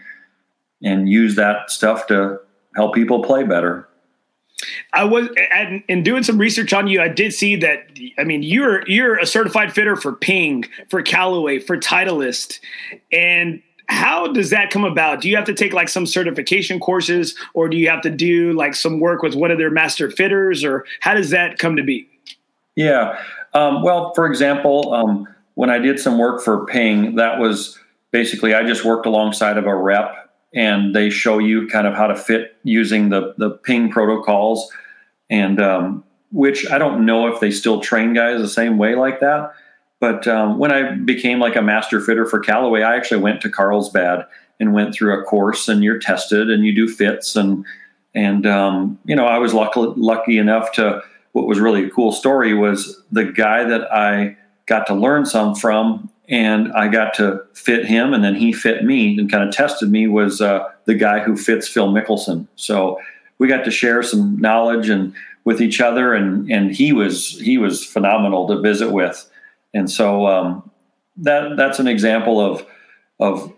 and 0.83 1.09
use 1.09 1.37
that 1.37 1.71
stuff 1.71 2.07
to 2.09 2.39
help 2.75 2.95
people 2.95 3.23
play 3.23 3.45
better. 3.45 3.89
I 4.93 5.05
was 5.05 5.29
and 5.53 5.83
in 5.89 6.03
doing 6.03 6.23
some 6.23 6.39
research 6.39 6.73
on 6.73 6.87
you, 6.89 7.01
I 7.01 7.09
did 7.09 7.33
see 7.33 7.57
that. 7.57 7.87
I 8.19 8.25
mean, 8.25 8.43
you're 8.43 8.89
you're 8.89 9.19
a 9.19 9.27
certified 9.27 9.73
fitter 9.73 9.97
for 9.97 10.13
Ping, 10.13 10.65
for 10.89 11.03
Callaway, 11.03 11.59
for 11.59 11.77
Titleist, 11.77 12.61
and 13.13 13.63
how 13.89 14.27
does 14.33 14.51
that 14.51 14.71
come 14.71 14.85
about? 14.85 15.21
Do 15.21 15.29
you 15.29 15.37
have 15.37 15.45
to 15.47 15.55
take 15.55 15.73
like 15.73 15.89
some 15.89 16.07
certification 16.07 16.81
courses, 16.81 17.37
or 17.55 17.69
do 17.69 17.77
you 17.77 17.89
have 17.89 18.01
to 18.03 18.11
do 18.11 18.53
like 18.53 18.75
some 18.75 19.01
work 19.01 19.23
with 19.23 19.35
one 19.35 19.51
of 19.51 19.59
their 19.59 19.71
master 19.71 20.11
fitters, 20.11 20.65
or 20.65 20.85
how 21.01 21.15
does 21.15 21.31
that 21.31 21.59
come 21.59 21.77
to 21.77 21.83
be? 21.83 22.09
Yeah, 22.75 23.19
um, 23.55 23.83
well, 23.83 24.15
for 24.15 24.27
example, 24.27 24.95
um, 24.95 25.29
when 25.55 25.69
I 25.69 25.79
did 25.79 26.01
some 26.01 26.19
work 26.19 26.43
for 26.43 26.65
Ping, 26.67 27.17
that 27.17 27.39
was 27.39 27.79
basically 28.11 28.55
I 28.55 28.63
just 28.63 28.85
worked 28.85 29.07
alongside 29.07 29.59
of 29.59 29.67
a 29.67 29.75
rep 29.75 30.22
and 30.55 30.95
they 30.95 31.11
show 31.11 31.39
you 31.39 31.67
kind 31.69 31.87
of 31.87 31.95
how 31.95 32.07
to 32.07 32.17
fit 32.17 32.57
using 32.63 33.09
the 33.09 33.35
the 33.39 33.51
ping 33.51 33.91
protocols. 33.91 34.71
And 35.31 35.61
um, 35.61 36.05
which 36.33 36.69
i 36.71 36.79
don't 36.79 37.05
know 37.05 37.33
if 37.33 37.41
they 37.41 37.51
still 37.51 37.81
train 37.81 38.15
guys 38.15 38.41
the 38.41 38.49
same 38.49 38.79
way 38.79 38.95
like 38.95 39.21
that 39.21 39.53
but 40.01 40.27
um, 40.27 40.59
when 40.59 40.73
i 40.73 40.95
became 40.97 41.39
like 41.39 41.55
a 41.55 41.63
master 41.63 42.01
fitter 42.01 42.27
for 42.27 42.41
callaway 42.41 42.83
i 42.83 42.97
actually 42.97 43.21
went 43.21 43.41
to 43.41 43.51
carlsbad 43.51 44.27
and 44.59 44.73
went 44.73 44.95
through 44.95 45.19
a 45.19 45.23
course 45.25 45.69
and 45.69 45.85
you're 45.85 45.99
tested 45.99 46.51
and 46.51 46.65
you 46.65 46.75
do 46.75 46.89
fits 46.89 47.37
and 47.37 47.65
and 48.15 48.47
um, 48.47 48.99
you 49.05 49.15
know 49.15 49.27
i 49.27 49.39
was 49.39 49.55
lucky, 49.55 49.81
lucky 49.81 50.39
enough 50.39 50.73
to 50.73 51.01
what 51.33 51.47
was 51.47 51.61
really 51.61 51.85
a 51.85 51.91
cool 51.91 52.13
story 52.13 52.55
was 52.55 53.01
the 53.13 53.25
guy 53.25 53.63
that 53.65 53.93
i 53.93 54.37
got 54.67 54.87
to 54.87 54.95
learn 54.95 55.27
some 55.27 55.55
from 55.55 56.11
and 56.33 56.73
I 56.73 56.89
got 56.89 57.13
to 57.15 57.45
fit 57.53 57.85
him, 57.85 58.15
and 58.15 58.25
then 58.25 58.35
he 58.35 58.55
fit 58.55 58.85
me 58.85 59.19
and 59.19 59.31
kind 59.31 59.47
of 59.47 59.55
tested 59.55 59.91
me. 59.91 60.09
Was 60.09 60.41
uh, 60.41 60.67
the 60.87 60.95
guy 60.95 61.21
who 61.21 61.37
fits 61.37 61.69
Phil 61.69 61.93
Mickelson? 61.93 62.49
So 62.57 62.99
we 63.39 63.49
got 63.49 63.67
to 63.67 63.71
share 63.71 64.03
some 64.03 64.41
knowledge 64.41 64.89
and 64.89 65.15
with 65.45 65.61
each 65.61 65.81
other, 65.81 66.15
and 66.15 66.51
and 66.51 66.75
he 66.75 66.95
was 66.95 67.39
he 67.39 67.59
was 67.59 67.85
phenomenal 67.85 68.49
to 68.49 68.61
visit 68.63 68.93
with, 68.93 69.31
and 69.75 69.91
so 69.91 70.27
um, 70.27 70.71
that 71.19 71.59
that's 71.59 71.79
an 71.79 71.87
example 71.87 72.41
of 72.41 72.67
of 73.21 73.53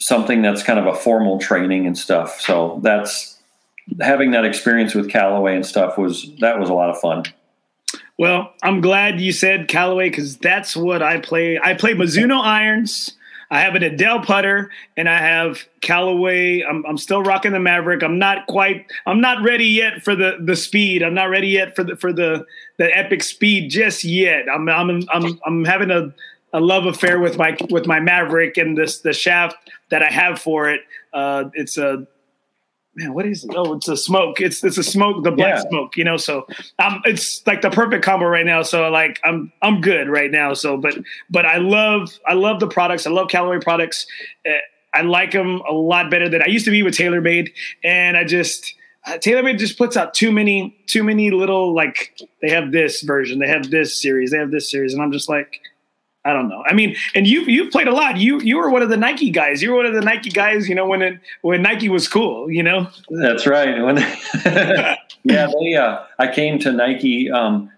something 0.00 0.42
that's 0.42 0.64
kind 0.64 0.80
of 0.80 0.86
a 0.86 0.96
formal 0.96 1.38
training 1.38 1.86
and 1.86 1.96
stuff. 1.96 2.40
So 2.40 2.80
that's 2.82 3.38
having 4.00 4.32
that 4.32 4.44
experience 4.44 4.96
with 4.96 5.08
Callaway 5.08 5.54
and 5.54 5.64
stuff 5.64 5.96
was 5.96 6.28
that 6.40 6.58
was 6.58 6.68
a 6.68 6.74
lot 6.74 6.90
of 6.90 6.98
fun. 6.98 7.22
Well, 8.18 8.52
I'm 8.62 8.80
glad 8.80 9.20
you 9.20 9.32
said 9.32 9.68
Callaway 9.68 10.08
because 10.08 10.36
that's 10.36 10.76
what 10.76 11.02
I 11.02 11.18
play. 11.18 11.58
I 11.58 11.74
play 11.74 11.94
Mizuno 11.94 12.40
irons. 12.42 13.16
I 13.50 13.60
have 13.60 13.74
an 13.74 13.82
Adele 13.82 14.20
putter, 14.20 14.70
and 14.96 15.08
I 15.08 15.18
have 15.18 15.64
Callaway. 15.80 16.62
I'm, 16.62 16.84
I'm 16.86 16.96
still 16.96 17.22
rocking 17.22 17.52
the 17.52 17.60
Maverick. 17.60 18.02
I'm 18.02 18.18
not 18.18 18.46
quite. 18.46 18.86
I'm 19.06 19.20
not 19.20 19.42
ready 19.42 19.66
yet 19.66 20.02
for 20.02 20.14
the 20.16 20.38
the 20.40 20.56
speed. 20.56 21.02
I'm 21.02 21.14
not 21.14 21.28
ready 21.28 21.48
yet 21.48 21.74
for 21.76 21.84
the 21.84 21.96
for 21.96 22.12
the 22.12 22.44
the 22.78 22.96
epic 22.96 23.22
speed 23.22 23.70
just 23.70 24.04
yet. 24.04 24.46
I'm 24.52 24.68
I'm 24.68 25.02
I'm 25.12 25.40
I'm 25.44 25.64
having 25.64 25.90
a 25.90 26.12
a 26.52 26.60
love 26.60 26.86
affair 26.86 27.18
with 27.18 27.36
my 27.36 27.56
with 27.68 27.86
my 27.86 28.00
Maverick 28.00 28.56
and 28.56 28.78
this 28.78 29.00
the 29.00 29.12
shaft 29.12 29.56
that 29.90 30.02
I 30.02 30.10
have 30.10 30.40
for 30.40 30.70
it. 30.70 30.82
Uh, 31.12 31.44
it's 31.52 31.76
a 31.76 32.06
man, 32.96 33.14
what 33.14 33.26
is 33.26 33.44
it? 33.44 33.50
Oh, 33.54 33.74
it's 33.74 33.88
a 33.88 33.96
smoke. 33.96 34.40
It's 34.40 34.62
it's 34.62 34.78
a 34.78 34.82
smoke, 34.82 35.24
the 35.24 35.30
black 35.30 35.56
yeah. 35.56 35.68
smoke, 35.68 35.96
you 35.96 36.04
know. 36.04 36.16
So 36.16 36.46
um 36.78 37.02
it's 37.04 37.46
like 37.46 37.62
the 37.62 37.70
perfect 37.70 38.04
combo 38.04 38.26
right 38.26 38.46
now. 38.46 38.62
So 38.62 38.88
like 38.90 39.20
I'm 39.24 39.52
I'm 39.62 39.80
good 39.80 40.08
right 40.08 40.30
now. 40.30 40.54
So 40.54 40.76
but 40.76 40.98
but 41.30 41.46
I 41.46 41.58
love 41.58 42.18
I 42.26 42.34
love 42.34 42.60
the 42.60 42.68
products. 42.68 43.06
I 43.06 43.10
love 43.10 43.28
Callaway 43.28 43.60
products. 43.60 44.06
Uh, 44.46 44.52
I 44.92 45.02
like 45.02 45.32
them 45.32 45.60
a 45.68 45.72
lot 45.72 46.10
better 46.10 46.28
than 46.28 46.42
I 46.42 46.46
used 46.46 46.64
to 46.66 46.70
be 46.70 46.82
with 46.82 46.94
TaylorMade, 46.94 47.50
and 47.82 48.16
I 48.16 48.24
just. 48.24 48.74
Uh, 49.06 49.18
TaylorMade 49.18 49.58
just 49.58 49.76
puts 49.76 49.98
out 49.98 50.14
too 50.14 50.32
many, 50.32 50.74
too 50.86 51.04
many 51.04 51.30
little 51.30 51.74
like 51.74 52.18
they 52.40 52.48
have 52.48 52.72
this 52.72 53.02
version, 53.02 53.38
they 53.38 53.46
have 53.46 53.70
this 53.70 54.00
series, 54.00 54.30
they 54.30 54.38
have 54.38 54.50
this 54.50 54.70
series, 54.70 54.94
and 54.94 55.02
I'm 55.02 55.12
just 55.12 55.28
like, 55.28 55.60
I 56.24 56.32
don't 56.32 56.48
know. 56.48 56.62
I 56.66 56.72
mean, 56.72 56.96
and 57.14 57.26
you 57.26 57.42
you've 57.42 57.70
played 57.70 57.86
a 57.86 57.92
lot. 57.92 58.16
You 58.16 58.40
you 58.40 58.56
were 58.56 58.70
one 58.70 58.82
of 58.82 58.88
the 58.88 58.96
Nike 58.96 59.30
guys. 59.30 59.62
You 59.62 59.70
were 59.70 59.76
one 59.76 59.86
of 59.86 59.94
the 59.94 60.00
Nike 60.00 60.30
guys. 60.30 60.68
You 60.68 60.74
know 60.74 60.86
when 60.86 61.02
it, 61.02 61.20
when 61.42 61.60
Nike 61.60 61.90
was 61.90 62.08
cool. 62.08 62.50
You 62.50 62.62
know. 62.62 62.88
That's 63.10 63.46
right. 63.46 63.82
When 63.82 63.96
yeah, 65.24 65.48
they. 65.60 65.74
Uh, 65.74 66.04
I 66.18 66.32
came 66.32 66.58
to 66.60 66.72
Nike 66.72 67.30
um, 67.30 67.70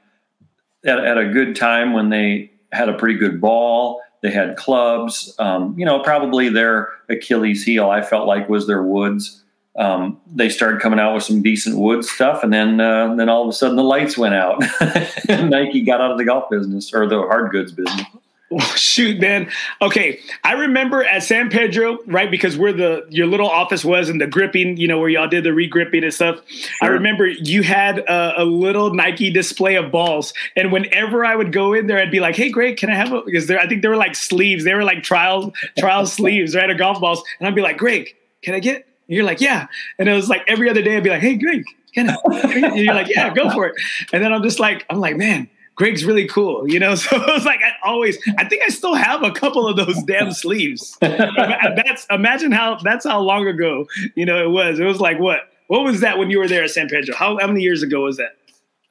at, 0.85 0.99
at 0.99 1.19
a 1.19 1.29
good 1.29 1.57
time 1.57 1.93
when 1.93 2.11
they 2.11 2.53
had 2.73 2.89
a 2.89 2.95
pretty 2.95 3.19
good 3.19 3.41
ball. 3.41 4.01
They 4.23 4.31
had 4.31 4.57
clubs. 4.57 5.35
Um, 5.39 5.77
you 5.77 5.85
know, 5.85 6.01
probably 6.01 6.49
their 6.49 6.89
Achilles 7.09 7.65
heel. 7.65 7.91
I 7.91 8.03
felt 8.03 8.29
like 8.29 8.49
was 8.49 8.69
their 8.69 8.83
woods. 8.83 9.43
Um, 9.77 10.19
they 10.35 10.49
started 10.49 10.81
coming 10.81 10.99
out 10.99 11.15
with 11.15 11.25
some 11.25 11.43
decent 11.43 11.77
wood 11.77 12.05
stuff, 12.05 12.43
and 12.43 12.53
then 12.53 12.81
uh, 12.81 13.15
then 13.17 13.29
all 13.29 13.43
of 13.43 13.49
a 13.49 13.53
sudden 13.53 13.77
the 13.77 13.83
lights 13.83 14.17
went 14.17 14.35
out. 14.35 14.63
Nike 15.29 15.83
got 15.83 16.01
out 16.01 16.13
of 16.13 16.19
the 16.19 16.25
golf 16.25 16.49
business 16.49 16.95
or 16.95 17.09
the 17.09 17.19
hard 17.23 17.51
goods 17.51 17.73
business. 17.73 18.07
Oh, 18.51 18.59
shoot, 18.77 19.21
man. 19.21 19.51
Okay, 19.83 20.21
I 20.45 20.53
remember 20.53 21.03
at 21.03 21.23
San 21.25 21.51
Pedro, 21.51 21.99
right? 22.07 22.31
Because 22.31 22.57
where 22.57 22.73
the 22.73 23.05
your 23.09 23.27
little 23.27 23.49
office 23.49 23.85
was 23.85 24.09
and 24.09 24.21
the 24.21 24.27
gripping, 24.27 24.77
you 24.77 24.87
know, 24.87 24.99
where 24.99 25.09
y'all 25.09 25.29
did 25.29 25.45
the 25.45 25.51
regripping 25.51 26.05
and 26.05 26.15
stuff. 26.15 26.41
Sure. 26.49 26.71
I 26.83 26.87
remember 26.87 27.27
you 27.27 27.63
had 27.63 27.99
a, 27.99 28.43
a, 28.43 28.45
little 28.45 28.95
Nike 28.95 29.31
display 29.31 29.75
of 29.75 29.91
balls, 29.91 30.33
and 30.55 30.71
whenever 30.71 31.25
I 31.25 31.35
would 31.35 31.53
go 31.53 31.75
in 31.75 31.89
there, 31.89 31.99
I'd 31.99 32.13
be 32.13 32.21
like, 32.21 32.37
"Hey, 32.37 32.51
Greg, 32.51 32.77
can 32.77 32.89
I 32.89 32.95
have 32.95 33.13
a?" 33.13 33.23
Because 33.23 33.49
there, 33.49 33.59
I 33.59 33.67
think 33.67 33.83
there 33.83 33.91
were 33.91 33.97
like 33.97 34.15
sleeves. 34.15 34.65
They 34.65 34.75
were 34.75 34.85
like 34.85 35.03
trial 35.03 35.53
trial 35.79 36.07
sleeves, 36.07 36.55
right? 36.55 36.71
Of 36.71 36.79
golf 36.79 37.01
balls, 37.01 37.23
and 37.41 37.49
I'd 37.49 37.55
be 37.55 37.63
like, 37.63 37.79
"Greg, 37.79 38.15
can 38.43 38.55
I 38.55 38.61
get?" 38.61 38.87
And 39.09 39.17
you're 39.17 39.25
like, 39.25 39.41
"Yeah," 39.41 39.67
and 39.99 40.09
it 40.09 40.13
was 40.13 40.29
like 40.29 40.45
every 40.47 40.71
other 40.71 40.83
day, 40.83 40.97
I'd 40.97 41.05
be 41.05 41.11
like, 41.11 41.23
"Hey, 41.23 41.37
Greg." 41.37 41.65
Can 41.95 42.11
I? 42.11 42.17
And 42.31 42.77
you're 42.77 42.95
like, 42.95 43.09
yeah, 43.09 43.33
go 43.33 43.49
for 43.49 43.65
it. 43.69 43.75
And 44.13 44.23
then 44.23 44.31
I'm 44.31 44.43
just 44.43 44.61
like, 44.61 44.85
I'm 44.91 45.01
like, 45.01 45.17
man, 45.17 45.49
Greg's 45.77 46.05
really 46.05 46.27
cool, 46.27 46.69
you 46.69 46.81
know. 46.81 46.95
So 47.07 47.17
it 47.17 47.27
was 47.27 47.45
like 47.45 47.61
I 47.63 47.73
always. 47.87 48.19
I 48.39 48.45
think 48.45 48.63
I 48.67 48.69
still 48.71 48.95
have 48.95 49.23
a 49.23 49.31
couple 49.31 49.69
of 49.69 49.77
those 49.77 50.03
damn 50.05 50.33
sleeves. 50.33 50.97
that's 51.01 52.07
imagine 52.11 52.51
how 52.51 52.79
that's 52.83 53.05
how 53.07 53.21
long 53.21 53.47
ago 53.47 53.87
you 54.15 54.27
know 54.27 54.43
it 54.43 54.51
was. 54.51 54.81
It 54.81 54.85
was 54.85 55.01
like 55.01 55.21
what? 55.21 55.53
What 55.69 55.85
was 55.85 56.01
that 56.01 56.19
when 56.19 56.31
you 56.31 56.39
were 56.39 56.49
there 56.49 56.65
at 56.65 56.71
San 56.71 56.89
Pedro? 56.89 57.15
How, 57.15 57.39
how 57.39 57.47
many 57.47 57.61
years 57.61 57.83
ago 57.83 58.03
was 58.03 58.19
that? 58.19 58.37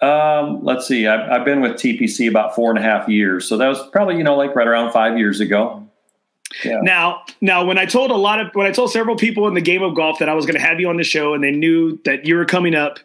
Um, 0.06 0.64
let's 0.64 0.86
see. 0.86 1.08
I've, 1.08 1.32
I've 1.32 1.46
been 1.46 1.62
with 1.62 1.74
TPC 1.74 2.30
about 2.30 2.54
four 2.54 2.70
and 2.70 2.78
a 2.78 2.82
half 2.82 3.08
years, 3.08 3.48
so 3.48 3.58
that 3.58 3.68
was 3.68 3.82
probably 3.90 4.18
you 4.18 4.24
know 4.24 4.36
like 4.36 4.56
right 4.56 4.68
around 4.68 4.92
five 4.92 5.18
years 5.18 5.40
ago. 5.40 5.82
Yeah. 6.64 6.80
Now, 6.82 7.24
now, 7.42 7.66
when 7.66 7.78
I 7.78 7.86
told 7.86 8.12
a 8.12 8.16
lot 8.16 8.40
of 8.40 8.54
when 8.54 8.68
I 8.68 8.72
told 8.72 8.92
several 8.92 9.16
people 9.16 9.48
in 9.48 9.56
the 9.56 9.62
game 9.62 9.82
of 9.82 9.96
golf 9.96 10.20
that 10.20 10.30
I 10.30 10.34
was 10.34 10.46
going 10.46 10.56
to 10.56 10.62
have 10.62 10.80
you 10.80 10.88
on 10.90 10.98
the 10.98 11.04
show, 11.04 11.34
and 11.34 11.44
they 11.44 11.52
knew 11.52 12.00
that 12.06 12.26
you 12.26 12.36
were 12.36 12.46
coming 12.46 12.76
up, 12.76 13.00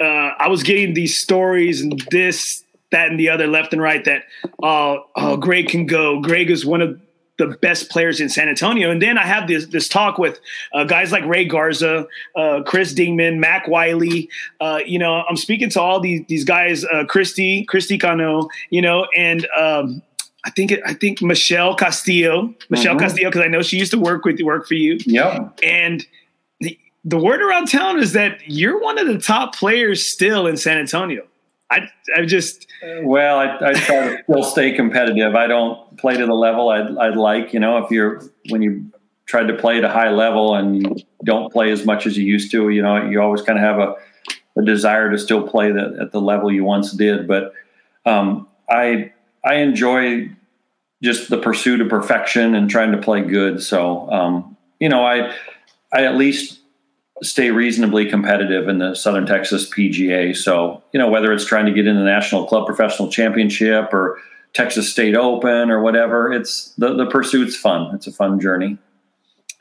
uh, 0.00 0.34
I 0.38 0.48
was 0.48 0.62
getting 0.62 0.94
these 0.94 1.18
stories 1.18 1.80
and 1.80 1.98
this 2.10 2.62
that 2.92 3.08
and 3.08 3.18
the 3.18 3.28
other 3.28 3.46
left 3.46 3.72
and 3.72 3.82
right 3.82 4.04
that 4.04 4.24
uh, 4.62 4.96
oh 5.16 5.36
Greg 5.36 5.68
can 5.68 5.86
go. 5.86 6.20
Greg 6.20 6.50
is 6.50 6.64
one 6.64 6.80
of 6.80 6.98
the 7.38 7.56
best 7.58 7.90
players 7.90 8.20
in 8.20 8.28
San 8.28 8.48
Antonio. 8.48 8.90
And 8.90 9.00
then 9.00 9.18
I 9.18 9.26
have 9.26 9.48
this 9.48 9.66
this 9.66 9.88
talk 9.88 10.18
with 10.18 10.40
uh, 10.72 10.84
guys 10.84 11.12
like 11.12 11.24
Ray 11.24 11.44
Garza, 11.44 12.06
uh, 12.36 12.62
Chris 12.64 12.94
Dingman, 12.94 13.38
Mac 13.38 13.68
Wiley. 13.68 14.28
Uh, 14.60 14.80
you 14.84 14.98
know, 14.98 15.24
I'm 15.28 15.36
speaking 15.36 15.70
to 15.70 15.80
all 15.80 16.00
these 16.00 16.24
these 16.28 16.44
guys, 16.44 16.84
uh, 16.84 17.04
Christy, 17.08 17.64
Christy 17.64 17.98
Cano, 17.98 18.48
you 18.70 18.82
know, 18.82 19.06
and 19.16 19.46
um, 19.58 20.02
I 20.44 20.50
think 20.50 20.72
I 20.86 20.94
think 20.94 21.22
Michelle 21.22 21.74
Castillo, 21.74 22.54
Michelle 22.68 22.94
mm-hmm. 22.94 23.04
Castillo, 23.04 23.30
because 23.30 23.42
I 23.42 23.48
know 23.48 23.62
she 23.62 23.78
used 23.78 23.92
to 23.92 23.98
work 23.98 24.24
with 24.24 24.40
work 24.42 24.66
for 24.66 24.74
you. 24.74 24.98
Yeah, 25.06 25.48
and. 25.62 26.04
The, 26.60 26.78
the 27.04 27.18
word 27.18 27.42
around 27.42 27.66
town 27.66 27.98
is 27.98 28.12
that 28.12 28.38
you're 28.46 28.80
one 28.80 28.96
of 28.96 29.08
the 29.08 29.18
top 29.18 29.56
players 29.56 30.06
still 30.06 30.46
in 30.46 30.56
San 30.56 30.78
Antonio. 30.78 31.26
I, 31.72 31.88
I 32.14 32.26
just 32.26 32.66
well, 33.02 33.38
I, 33.38 33.70
I 33.70 33.72
try 33.72 34.08
to 34.08 34.22
still 34.24 34.44
stay 34.44 34.72
competitive. 34.72 35.34
I 35.34 35.46
don't 35.46 35.96
play 35.96 36.16
to 36.18 36.26
the 36.26 36.34
level 36.34 36.68
I'd, 36.68 36.96
I'd 36.98 37.16
like. 37.16 37.54
You 37.54 37.60
know, 37.60 37.78
if 37.78 37.90
you're 37.90 38.22
when 38.50 38.60
you 38.60 38.92
tried 39.24 39.44
to 39.44 39.54
play 39.54 39.78
at 39.78 39.84
a 39.84 39.88
high 39.88 40.10
level 40.10 40.54
and 40.54 40.82
you 40.82 40.96
don't 41.24 41.50
play 41.50 41.70
as 41.70 41.86
much 41.86 42.06
as 42.06 42.18
you 42.18 42.24
used 42.24 42.50
to, 42.50 42.68
you 42.68 42.82
know, 42.82 43.08
you 43.08 43.22
always 43.22 43.40
kind 43.40 43.58
of 43.58 43.64
have 43.64 43.78
a, 43.78 43.94
a 44.60 44.64
desire 44.64 45.10
to 45.10 45.16
still 45.16 45.48
play 45.48 45.72
that 45.72 45.96
at 45.98 46.12
the 46.12 46.20
level 46.20 46.52
you 46.52 46.62
once 46.62 46.92
did. 46.92 47.26
But 47.26 47.54
um, 48.04 48.46
I 48.68 49.12
I 49.42 49.54
enjoy 49.54 50.30
just 51.02 51.30
the 51.30 51.38
pursuit 51.38 51.80
of 51.80 51.88
perfection 51.88 52.54
and 52.54 52.68
trying 52.68 52.92
to 52.92 52.98
play 52.98 53.22
good. 53.22 53.62
So 53.62 54.10
um, 54.10 54.58
you 54.78 54.90
know, 54.90 55.06
I 55.06 55.34
I 55.90 56.04
at 56.04 56.16
least 56.16 56.58
stay 57.22 57.50
reasonably 57.50 58.08
competitive 58.08 58.68
in 58.68 58.78
the 58.78 58.94
Southern 58.94 59.26
Texas 59.26 59.68
PGA. 59.68 60.36
So, 60.36 60.82
you 60.92 60.98
know, 60.98 61.10
whether 61.10 61.32
it's 61.32 61.44
trying 61.44 61.66
to 61.66 61.72
get 61.72 61.86
in 61.86 61.96
the 61.96 62.04
National 62.04 62.46
Club 62.46 62.66
Professional 62.66 63.10
Championship 63.10 63.92
or 63.92 64.18
Texas 64.54 64.90
State 64.90 65.14
Open 65.14 65.70
or 65.70 65.80
whatever, 65.80 66.32
it's 66.32 66.72
the, 66.78 66.94
the 66.94 67.06
pursuit's 67.06 67.56
fun. 67.56 67.94
It's 67.94 68.06
a 68.06 68.12
fun 68.12 68.40
journey. 68.40 68.78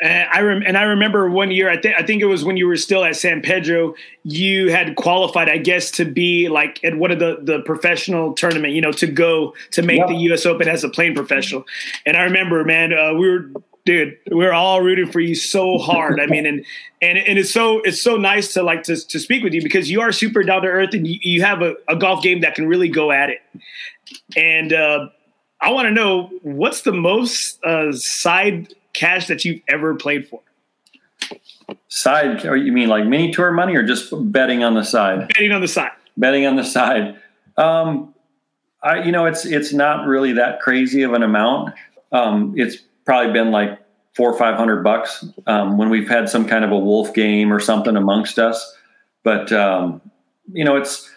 And 0.02 0.28
I 0.32 0.42
rem- 0.42 0.64
and 0.66 0.80
I 0.80 0.84
remember 0.84 1.30
one 1.30 1.52
year. 1.52 1.70
I 1.70 1.80
think 1.80 1.96
I 1.96 2.02
think 2.02 2.24
it 2.24 2.26
was 2.26 2.44
when 2.44 2.58
you 2.58 2.66
were 2.66 2.76
still 2.76 3.04
at 3.04 3.16
San 3.16 3.42
Pedro. 3.44 3.94
You 4.24 4.72
had 4.72 4.96
qualified, 4.96 5.48
I 5.48 5.58
guess, 5.58 5.92
to 5.92 6.06
be 6.06 6.50
like 6.50 6.84
at 6.84 6.98
one 6.98 7.12
of 7.12 7.20
the 7.20 7.38
the 7.40 7.62
professional 7.68 8.34
tournament. 8.34 8.74
You 8.74 8.82
know, 8.82 8.92
to 8.94 9.06
go 9.06 9.54
to 9.74 9.84
make 9.84 10.00
yep. 10.00 10.08
the 10.08 10.16
U.S. 10.16 10.48
Open 10.48 10.68
as 10.68 10.84
a 10.84 10.90
playing 10.90 11.14
professional. 11.14 11.66
And 12.08 12.18
I 12.18 12.24
remember, 12.24 12.64
man, 12.64 12.94
uh, 12.94 13.14
we 13.14 13.30
were 13.30 13.52
dude, 13.86 14.18
we're 14.30 14.54
all 14.54 14.82
rooting 14.82 15.12
for 15.12 15.20
you 15.20 15.36
so 15.36 15.78
hard. 15.78 16.20
I 16.20 16.26
mean, 16.26 16.46
and 16.46 16.66
and 17.02 17.18
and 17.18 17.40
it's 17.40 17.52
so 17.52 17.80
it's 17.82 18.02
so 18.02 18.18
nice 18.18 18.54
to 18.54 18.64
like 18.64 18.84
to 18.84 18.96
to 18.96 19.20
speak 19.20 19.44
with 19.44 19.54
you 19.54 19.62
because 19.62 19.90
you 19.90 20.02
are 20.02 20.12
super 20.12 20.44
down 20.44 20.62
to 20.64 20.68
earth 20.68 20.94
and 20.94 21.08
you, 21.08 21.20
you 21.22 21.42
have 21.42 21.62
a, 21.62 21.76
a, 21.88 21.96
golf 21.96 22.24
game 22.24 22.42
that 22.42 22.56
can 22.56 22.68
really 22.68 22.90
go 22.90 23.12
at 23.12 23.30
it. 23.30 23.42
And 24.36 24.74
uh, 24.74 25.08
I 25.62 25.72
want 25.72 25.88
to 25.88 25.92
know 25.92 26.30
what's 26.42 26.82
the 26.82 26.92
most 26.92 27.64
uh, 27.64 27.94
side 27.94 28.74
cash 28.94 29.28
that 29.28 29.46
you've 29.46 29.62
ever 29.68 29.96
played 29.96 30.28
for. 30.28 30.42
Side, 31.88 32.46
or 32.46 32.58
you 32.58 32.72
mean 32.72 32.90
like 32.90 33.06
mini 33.06 33.32
tour 33.32 33.52
money, 33.52 33.76
or 33.76 33.84
just 33.84 34.12
betting 34.32 34.64
on 34.64 34.76
the 34.76 34.84
side? 34.84 35.28
Betting 35.30 35.52
on 35.52 35.62
the 35.62 35.68
side. 35.68 35.92
Betting 36.18 36.46
on 36.46 36.56
the 36.56 36.64
side. 36.64 37.18
Um, 37.58 38.14
I, 38.84 39.04
you 39.04 39.12
know, 39.12 39.26
it's 39.26 39.46
it's 39.46 39.72
not 39.72 40.08
really 40.08 40.34
that 40.34 40.60
crazy 40.60 41.04
of 41.04 41.14
an 41.14 41.24
amount. 41.24 41.74
Um, 42.12 42.54
it's 42.58 42.78
probably 43.06 43.34
been 43.34 43.52
like 43.52 43.80
four 44.16 44.32
or 44.32 44.38
five 44.38 44.56
hundred 44.56 44.84
bucks 44.84 45.26
um, 45.48 45.78
when 45.78 45.90
we've 45.90 46.10
had 46.10 46.30
some 46.30 46.48
kind 46.48 46.66
of 46.66 46.72
a 46.72 46.78
wolf 46.78 47.14
game 47.14 47.52
or 47.52 47.60
something 47.60 47.96
amongst 47.96 48.40
us. 48.40 48.76
But 49.24 49.52
um, 49.52 50.02
you 50.52 50.64
know, 50.64 50.76
it's 50.76 51.10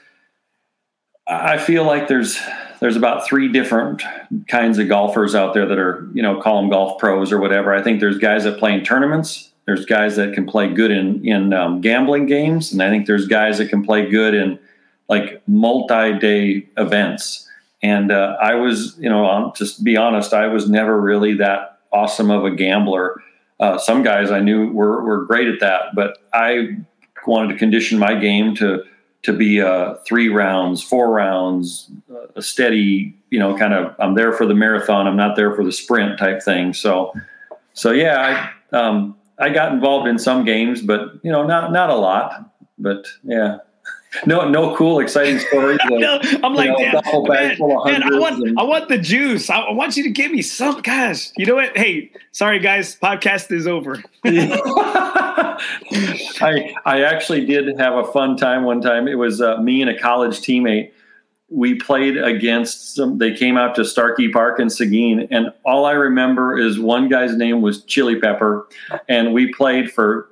I 1.27 1.59
feel 1.59 1.85
like 1.85 2.09
there's 2.09 2.39
there's 2.81 2.97
about 2.97 3.27
three 3.27 3.49
different 3.49 4.03
kinds 4.49 4.79
of 4.79 4.89
golfers 4.89 5.35
out 5.35 5.55
there 5.55 5.67
that 5.67 5.79
are 5.79 6.09
you 6.13 6.23
know 6.23 6.41
call 6.41 6.61
them 6.61 6.71
golf 6.71 6.99
pros 6.99 7.33
or 7.33 7.39
whatever. 7.41 7.75
I 7.75 7.83
think 7.83 8.01
there's 8.01 8.19
guys 8.19 8.45
that 8.45 8.59
play 8.59 8.75
in 8.75 8.85
tournaments. 8.85 9.51
There's 9.67 9.87
guys 9.87 10.17
that 10.17 10.35
can 10.35 10.47
play 10.47 10.69
good 10.69 10.91
in 10.91 11.27
in 11.27 11.53
um, 11.53 11.81
gambling 11.81 12.27
games, 12.27 12.73
and 12.73 12.83
I 12.83 12.91
think 12.91 13.07
there's 13.07 13.27
guys 13.27 13.59
that 13.59 13.71
can 13.71 13.85
play 13.85 14.09
good 14.09 14.35
in 14.35 14.59
like 15.09 15.43
multi-day 15.47 16.67
events. 16.77 17.49
And 17.83 18.11
uh, 18.11 18.37
I 18.41 18.55
was, 18.55 18.97
you 18.99 19.11
know, 19.11 19.53
just 19.55 19.85
be 19.85 19.97
honest, 19.97 20.33
I 20.33 20.47
was 20.47 20.71
never 20.71 20.99
really 20.99 21.35
that 21.35 21.74
awesome 21.95 22.31
of 22.31 22.45
a 22.45 22.51
gambler. 22.51 23.23
Uh, 23.61 23.79
some 23.79 24.03
guys 24.03 24.31
I 24.31 24.41
knew 24.41 24.71
were, 24.73 25.03
were 25.03 25.25
great 25.25 25.49
at 25.49 25.61
that, 25.61 25.95
but 25.95 26.19
I 26.33 26.77
wanted 27.27 27.53
to 27.53 27.59
condition 27.59 27.99
my 27.99 28.15
game 28.15 28.55
to 28.57 28.83
to 29.23 29.33
be 29.33 29.59
uh, 29.59 29.95
three 30.07 30.29
rounds, 30.29 30.83
four 30.83 31.11
rounds, 31.11 31.91
a 32.37 32.43
steady, 32.43 33.17
you 33.31 33.39
know, 33.39 33.57
kind 33.57 33.73
of. 33.73 33.95
I'm 33.99 34.15
there 34.15 34.35
for 34.35 34.45
the 34.45 34.55
marathon. 34.55 35.07
I'm 35.07 35.17
not 35.17 35.35
there 35.35 35.55
for 35.55 35.65
the 35.65 35.73
sprint 35.73 36.19
type 36.19 36.43
thing. 36.43 36.75
So, 36.75 37.15
so 37.73 37.91
yeah, 37.91 38.53
I 38.73 38.77
um, 38.77 39.17
I 39.39 39.49
got 39.49 39.73
involved 39.73 40.09
in 40.09 40.19
some 40.19 40.45
games, 40.45 40.83
but 40.83 41.15
you 41.23 41.33
know, 41.33 41.47
not 41.47 41.73
not 41.73 41.89
a 41.89 41.97
lot. 41.97 42.51
But 42.77 43.07
yeah 43.23 43.59
no, 44.27 44.49
no 44.49 44.77
cool, 44.77 45.01
exciting 45.01 45.39
stories. 45.39 45.79
Like, 45.95 46.01
no, 46.01 46.19
I'm 46.43 46.55
like, 46.55 46.71
know, 46.71 46.77
damn, 46.79 46.95
man, 47.25 47.57
man 47.59 48.03
I 48.03 48.19
want, 48.19 48.43
and, 48.43 48.59
I 48.59 48.63
want 48.63 48.89
the 48.89 48.99
juice. 48.99 49.51
I, 49.51 49.59
I, 49.59 49.73
want 49.73 49.97
you 49.97 50.03
to 50.05 50.11
give 50.11 50.33
me 50.33 50.41
some. 50.41 50.81
Gosh, 50.81 51.31
you 51.37 51.47
know 51.47 51.57
what? 51.57 51.77
Hey, 51.77 52.11
sorry 52.33 52.59
guys, 52.59 52.97
podcast 52.97 53.53
is 53.53 53.67
over. 53.67 54.03
I, 56.41 56.75
I 56.85 57.03
actually 57.03 57.45
did 57.45 57.79
have 57.79 57.95
a 57.95 58.05
fun 58.13 58.37
time 58.37 58.65
one 58.65 58.81
time. 58.81 59.07
It 59.07 59.17
was 59.17 59.41
uh, 59.41 59.59
me 59.59 59.83
and 59.83 59.91
a 59.91 59.99
college 59.99 60.41
teammate. 60.41 60.91
We 61.51 61.75
played 61.75 62.17
against 62.17 62.95
some. 62.95 63.19
They 63.19 63.35
came 63.35 63.57
out 63.57 63.75
to 63.77 63.83
Starcke 63.83 64.33
Park 64.33 64.59
in 64.59 64.71
Seguin, 64.71 65.29
and 65.31 65.53
all 65.65 65.85
I 65.85 65.93
remember 65.93 66.59
is 66.59 66.81
one 66.81 67.09
guy's 67.09 67.37
name 67.37 67.61
was 67.61 67.85
Chili 67.85 68.19
Pepper, 68.19 68.67
and 69.09 69.35
we 69.35 69.53
played 69.53 69.93
for 69.93 70.29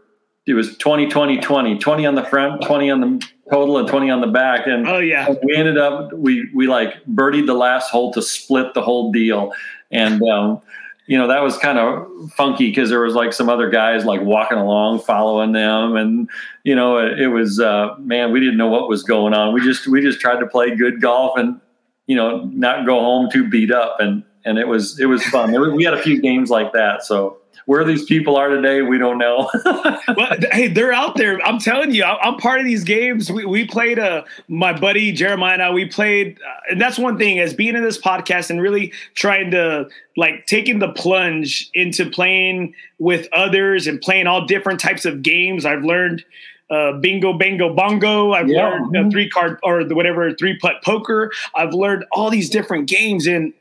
it 0.47 0.55
was 0.55 0.77
20 0.79 1.09
20 1.09 1.39
20 1.39 1.79
20 1.79 2.07
on 2.07 2.15
the 2.15 2.25
front 2.25 2.63
20 2.63 2.91
on 2.91 3.01
the 3.01 3.29
total 3.53 3.77
and 3.77 3.87
20 3.87 4.11
on 4.11 4.21
the 4.23 4.27
back 4.27 4.67
and 4.67 4.89
oh 4.89 4.99
yeah. 4.99 5.29
we 5.43 5.55
ended 5.55 5.77
up 5.77 6.13
we 6.15 6.49
we 6.55 6.67
like 6.67 7.05
birdied 7.05 7.47
the 7.47 7.55
last 7.55 7.91
hole 7.91 8.13
to 8.13 8.23
split 8.23 8.73
the 8.75 8.81
whole 8.81 9.13
deal. 9.13 9.53
And 9.91 10.23
um, 10.23 10.63
you 11.07 11.19
know 11.19 11.29
that 11.29 11.43
was 11.43 11.59
kind 11.59 11.79
of 11.79 12.33
funky 12.33 12.69
because 12.71 12.89
there 12.89 13.01
was 13.01 13.15
like 13.15 13.35
some 13.35 13.51
other 13.51 13.69
guys 13.69 14.07
like 14.07 14.23
walking 14.23 14.57
along 14.57 15.01
following 15.01 15.53
them. 15.53 15.97
And 15.97 16.31
you 16.65 16.75
know 16.75 16.97
it, 16.97 17.21
it 17.21 17.29
was 17.29 17.61
uh, 17.61 17.95
man 17.99 18.33
we 18.33 18.41
didn't 18.41 18.57
know 18.57 18.69
what 18.69 18.89
was 18.89 19.03
going 19.03 19.35
on. 19.35 19.53
We 19.53 19.61
just 19.61 19.87
we 19.87 20.01
just 20.01 20.21
tried 20.21 20.41
to 20.41 20.47
play 20.47 20.75
good 20.75 21.03
golf 21.03 21.37
and 21.37 21.61
you 22.07 22.17
know 22.17 22.45
not 22.55 22.87
go 22.87 23.01
home 23.01 23.29
too 23.31 23.49
beat 23.51 23.71
up. 23.71 24.01
And 24.01 24.25
and 24.47 24.59
it 24.59 24.67
was 24.67 24.99
it 24.99 25.07
was 25.07 25.23
fun. 25.25 25.53
we 25.77 25.85
had 25.85 25.95
a 25.95 26.03
few 26.03 26.23
games 26.23 26.49
like 26.49 26.73
that. 26.73 27.05
So 27.05 27.39
where 27.67 27.85
these 27.85 28.05
people 28.05 28.37
are 28.37 28.49
today, 28.49 28.83
we 28.83 28.99
don't 28.99 29.19
know. 29.19 29.51
well, 29.65 30.37
hey, 30.53 30.69
they're 30.69 30.93
out 30.93 31.17
there. 31.17 31.41
I'm 31.45 31.59
telling 31.59 31.93
you, 31.93 32.05
I'm 32.05 32.37
part 32.37 32.61
of 32.61 32.67
these 32.67 32.85
games. 32.85 33.31
We, 33.31 33.45
we 33.45 33.67
played, 33.67 33.99
uh, 33.99 34.25
my 34.49 34.79
buddy 34.79 35.13
Jeremiah 35.13 35.55
and 35.55 35.63
I, 35.63 35.71
we 35.71 35.87
played, 35.87 36.39
uh, 36.39 36.61
and 36.71 36.81
that's 36.81 36.99
one 36.99 37.19
thing 37.19 37.39
as 37.39 37.55
being 37.55 37.77
in 37.77 37.83
this 37.83 38.01
podcast 38.01 38.51
and 38.51 38.61
really 38.61 38.93
trying 39.15 39.51
to 39.53 39.89
like 40.17 40.47
taking 40.47 40.79
the 40.79 40.93
plunge 40.93 41.71
into 41.75 42.11
playing 42.11 42.75
with 42.99 43.29
others 43.33 43.87
and 43.87 44.01
playing 44.01 44.27
all 44.27 44.47
different 44.47 44.81
types 44.81 45.05
of 45.05 45.23
games. 45.23 45.65
I've 45.65 45.85
learned. 45.85 46.25
Uh, 46.71 46.99
bingo, 47.01 47.35
bango, 47.35 47.75
bongo. 47.75 48.33
I've 48.33 48.49
yeah. 48.49 48.67
learned 48.67 48.97
uh, 48.97 49.11
three 49.11 49.29
card 49.29 49.59
or 49.63 49.85
the 49.85 49.95
whatever 49.95 50.33
three 50.33 50.57
putt 50.57 50.77
poker. 50.83 51.31
I've 51.55 51.75
learned 51.75 52.07
all 52.13 52.31
these 52.31 52.49
different 52.49 52.89
games, 52.89 53.27
and 53.27 53.53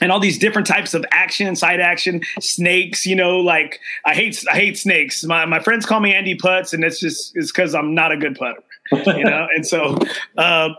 and 0.00 0.12
all 0.12 0.20
these 0.20 0.38
different 0.38 0.66
types 0.66 0.94
of 0.94 1.04
action, 1.10 1.56
side 1.56 1.80
action, 1.80 2.22
snakes. 2.40 3.06
You 3.06 3.16
know, 3.16 3.38
like 3.38 3.80
I 4.04 4.14
hate 4.14 4.44
I 4.50 4.56
hate 4.56 4.78
snakes. 4.78 5.24
My 5.24 5.44
my 5.46 5.60
friends 5.60 5.86
call 5.86 6.00
me 6.00 6.14
Andy 6.14 6.34
Putts, 6.34 6.72
and 6.72 6.84
it's 6.84 7.00
just 7.00 7.36
it's 7.36 7.52
because 7.52 7.74
I'm 7.74 7.94
not 7.94 8.12
a 8.12 8.16
good 8.16 8.36
putter. 8.36 8.62
You 8.92 9.24
know, 9.24 9.46
and 9.54 9.66
so 9.66 9.98
uh, 10.36 10.70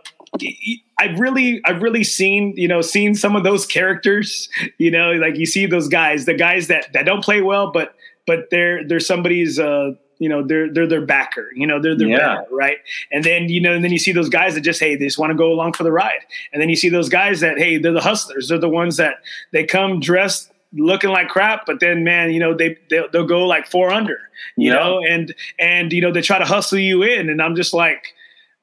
I've 0.99 1.19
really 1.19 1.61
I've 1.65 1.81
really 1.81 2.03
seen 2.03 2.53
you 2.55 2.67
know 2.67 2.81
seen 2.81 3.15
some 3.15 3.35
of 3.35 3.43
those 3.43 3.65
characters. 3.65 4.49
You 4.77 4.91
know, 4.91 5.11
like 5.13 5.37
you 5.37 5.45
see 5.45 5.65
those 5.65 5.87
guys, 5.87 6.25
the 6.25 6.33
guys 6.33 6.67
that 6.67 6.91
that 6.93 7.05
don't 7.05 7.23
play 7.23 7.41
well, 7.41 7.71
but 7.71 7.95
but 8.25 8.49
they're 8.51 8.87
they're 8.87 8.99
somebody's. 8.99 9.59
Uh, 9.59 9.91
you 10.19 10.29
know 10.29 10.43
they're 10.43 10.71
they're 10.71 10.87
their 10.87 11.05
backer 11.05 11.49
you 11.55 11.67
know 11.67 11.81
they're 11.81 11.95
their 11.95 12.07
yeah. 12.07 12.17
backer 12.17 12.55
right? 12.55 12.77
And 13.11 13.23
then 13.23 13.49
you 13.49 13.61
know 13.61 13.73
and 13.73 13.83
then 13.83 13.91
you 13.91 13.99
see 13.99 14.11
those 14.11 14.29
guys 14.29 14.55
that 14.55 14.61
just 14.61 14.79
hey 14.79 14.95
they 14.95 15.05
just 15.05 15.17
want 15.17 15.31
to 15.31 15.35
go 15.35 15.51
along 15.51 15.73
for 15.73 15.83
the 15.83 15.91
ride. 15.91 16.19
And 16.53 16.61
then 16.61 16.69
you 16.69 16.75
see 16.75 16.89
those 16.89 17.09
guys 17.09 17.39
that 17.41 17.57
hey 17.57 17.77
they're 17.77 17.91
the 17.91 18.01
hustlers. 18.01 18.47
They're 18.47 18.57
the 18.57 18.69
ones 18.69 18.97
that 18.97 19.15
they 19.51 19.65
come 19.65 19.99
dressed 19.99 20.51
looking 20.73 21.09
like 21.09 21.29
crap 21.29 21.65
but 21.65 21.79
then 21.79 22.03
man 22.03 22.29
you 22.29 22.39
know 22.39 22.53
they 22.53 22.77
they'll, 22.89 23.09
they'll 23.09 23.25
go 23.25 23.47
like 23.47 23.65
four 23.65 23.89
under 23.89 24.19
you 24.57 24.69
yeah. 24.69 24.77
know? 24.77 25.01
And 25.07 25.33
and 25.59 25.93
you 25.93 26.01
know 26.01 26.11
they 26.11 26.21
try 26.21 26.37
to 26.37 26.45
hustle 26.45 26.77
you 26.77 27.03
in. 27.03 27.29
And 27.29 27.41
i'm 27.41 27.55
just 27.55 27.73
like 27.73 28.13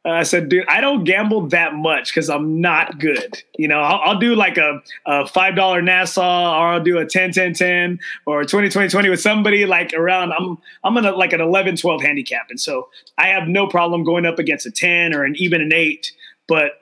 Uh, 0.07 0.11
I 0.11 0.23
said, 0.23 0.51
dude, 0.51 0.67
I 0.69 0.83
don't 0.83 1.05
gamble 1.05 1.47
that 1.49 1.75
much 1.75 2.13
because 2.13 2.29
I'm 2.29 2.61
not 2.61 2.99
good. 2.99 3.43
You 3.57 3.69
know, 3.69 3.81
I'll, 3.81 4.01
I'll 4.05 4.19
do 4.19 4.35
like 4.35 4.59
a, 4.59 4.83
a 5.07 5.25
$5 5.25 5.85
Nassau 5.85 6.21
or 6.23 6.69
I'll 6.69 6.83
do 6.83 6.99
a 6.99 7.07
10, 7.07 7.33
10, 7.33 7.55
10 7.55 7.99
or 8.27 8.45
20, 8.45 8.69
20, 8.69 8.89
20 8.91 9.09
with 9.09 9.21
somebody 9.21 9.65
like 9.65 9.95
around, 9.95 10.33
I'm, 10.33 10.59
I'm 10.83 10.97
in 10.99 11.07
a, 11.07 11.13
like 11.13 11.33
an 11.33 11.41
11, 11.41 11.77
12 11.77 12.03
handicap. 12.03 12.51
And 12.51 12.61
so 12.61 12.91
I 13.17 13.29
have 13.29 13.49
no 13.49 13.67
problem 13.67 14.05
going 14.05 14.27
up 14.27 14.39
against 14.39 14.67
a 14.67 14.71
10 14.71 15.15
or 15.15 15.25
an 15.25 15.37
even 15.39 15.63
an 15.63 15.73
eight. 15.73 16.13
But 16.49 16.73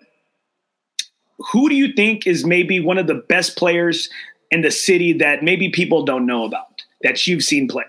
who 1.53 1.69
do 1.69 1.77
you 1.77 1.93
think 1.93 2.27
is 2.27 2.45
maybe 2.45 2.81
one 2.81 2.99
of 2.99 3.07
the 3.07 3.15
best 3.29 3.57
players 3.57 4.09
in 4.51 4.63
the 4.63 4.71
city 4.73 5.13
that 5.15 5.45
maybe 5.45 5.69
people 5.69 6.05
don't 6.05 6.27
know 6.27 6.45
about 6.45 6.83
that 7.03 7.25
you've 7.29 7.45
seen 7.45 7.69
play? 7.69 7.85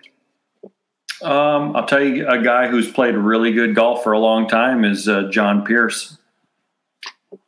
Um, 1.24 1.76
I'll 1.76 1.86
tell 1.86 2.03
you 2.03 2.28
a 2.28 2.41
guy 2.41 2.67
who's 2.67 2.91
played 2.91 3.15
really 3.15 3.51
good 3.51 3.76
golf 3.76 4.03
for 4.03 4.11
a 4.11 4.19
long 4.19 4.47
time 4.47 4.84
is 4.84 5.07
uh, 5.07 5.30
John 5.32 5.65
Pierce. 5.65 6.17